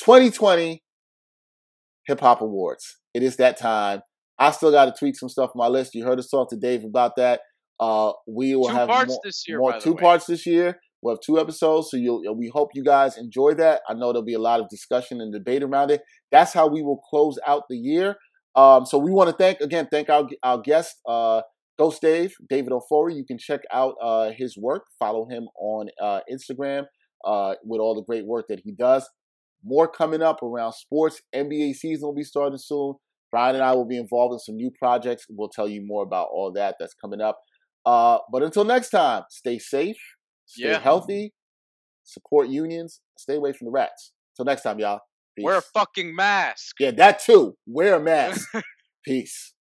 2020 0.00 0.82
Hip 2.06 2.20
Hop 2.20 2.40
Awards. 2.40 2.98
It 3.14 3.22
is 3.22 3.36
that 3.36 3.56
time. 3.56 4.02
I 4.38 4.50
still 4.50 4.70
got 4.70 4.86
to 4.86 4.94
tweak 4.96 5.16
some 5.16 5.28
stuff 5.28 5.50
on 5.54 5.58
my 5.58 5.68
list. 5.68 5.94
You 5.94 6.04
heard 6.04 6.18
us 6.18 6.28
talk 6.28 6.50
to 6.50 6.56
Dave 6.56 6.84
about 6.84 7.16
that. 7.16 7.40
Uh, 7.80 8.12
we 8.28 8.54
will 8.54 8.68
Two 8.68 8.74
have 8.74 8.88
parts 8.88 9.08
more, 9.08 9.20
this 9.24 9.44
year, 9.48 9.58
more 9.58 9.80
two 9.80 9.94
parts 9.94 10.26
this 10.26 10.46
year. 10.46 10.78
We'll 11.02 11.16
have 11.16 11.20
two 11.20 11.38
episodes, 11.38 11.90
so 11.90 11.96
you'll, 11.96 12.22
we 12.36 12.50
hope 12.52 12.70
you 12.74 12.82
guys 12.82 13.18
enjoy 13.18 13.54
that. 13.54 13.82
I 13.88 13.94
know 13.94 14.12
there'll 14.12 14.24
be 14.24 14.34
a 14.34 14.40
lot 14.40 14.60
of 14.60 14.68
discussion 14.70 15.20
and 15.20 15.32
debate 15.32 15.62
around 15.62 15.90
it. 15.90 16.00
That's 16.32 16.52
how 16.52 16.66
we 16.66 16.82
will 16.82 17.00
close 17.10 17.38
out 17.46 17.64
the 17.68 17.76
year. 17.76 18.16
Um, 18.56 18.86
so 18.86 18.98
we 18.98 19.10
want 19.10 19.28
to 19.30 19.36
thank 19.36 19.60
again, 19.60 19.88
thank 19.90 20.08
our 20.08 20.26
our 20.42 20.60
guest, 20.60 20.96
uh, 21.06 21.42
Ghost 21.78 22.00
Dave, 22.02 22.34
David 22.48 22.72
Ofori. 22.72 23.16
You 23.16 23.24
can 23.24 23.38
check 23.38 23.60
out 23.72 23.94
uh, 24.02 24.30
his 24.36 24.56
work. 24.56 24.84
Follow 24.98 25.26
him 25.28 25.48
on 25.58 25.88
uh, 26.00 26.20
Instagram 26.32 26.84
uh, 27.24 27.54
with 27.64 27.80
all 27.80 27.94
the 27.94 28.02
great 28.04 28.26
work 28.26 28.46
that 28.48 28.60
he 28.64 28.72
does. 28.72 29.08
More 29.64 29.88
coming 29.88 30.22
up 30.22 30.42
around 30.42 30.72
sports. 30.74 31.20
NBA 31.34 31.74
season 31.74 32.06
will 32.06 32.14
be 32.14 32.22
starting 32.22 32.58
soon. 32.58 32.94
Brian 33.30 33.56
and 33.56 33.64
I 33.64 33.72
will 33.72 33.86
be 33.86 33.96
involved 33.96 34.34
in 34.34 34.38
some 34.38 34.56
new 34.56 34.70
projects. 34.78 35.24
We'll 35.28 35.48
tell 35.48 35.68
you 35.68 35.82
more 35.84 36.02
about 36.04 36.28
all 36.32 36.52
that 36.52 36.76
that's 36.78 36.94
coming 36.94 37.20
up. 37.20 37.38
Uh, 37.84 38.18
but 38.30 38.42
until 38.42 38.64
next 38.64 38.90
time, 38.90 39.24
stay 39.30 39.58
safe, 39.58 39.96
stay 40.46 40.68
Yeah. 40.68 40.78
healthy, 40.78 41.32
support 42.04 42.48
unions, 42.48 43.00
stay 43.18 43.34
away 43.36 43.52
from 43.52 43.64
the 43.66 43.70
rats. 43.72 44.12
Till 44.36 44.44
next 44.44 44.62
time, 44.62 44.78
y'all. 44.78 45.00
Peace. 45.36 45.44
Wear 45.44 45.58
a 45.58 45.62
fucking 45.62 46.14
mask. 46.14 46.76
yeah, 46.78 46.92
that 46.92 47.18
too. 47.20 47.56
Wear 47.66 47.94
a 47.96 48.00
mask. 48.12 48.48
Peace. 49.04 49.53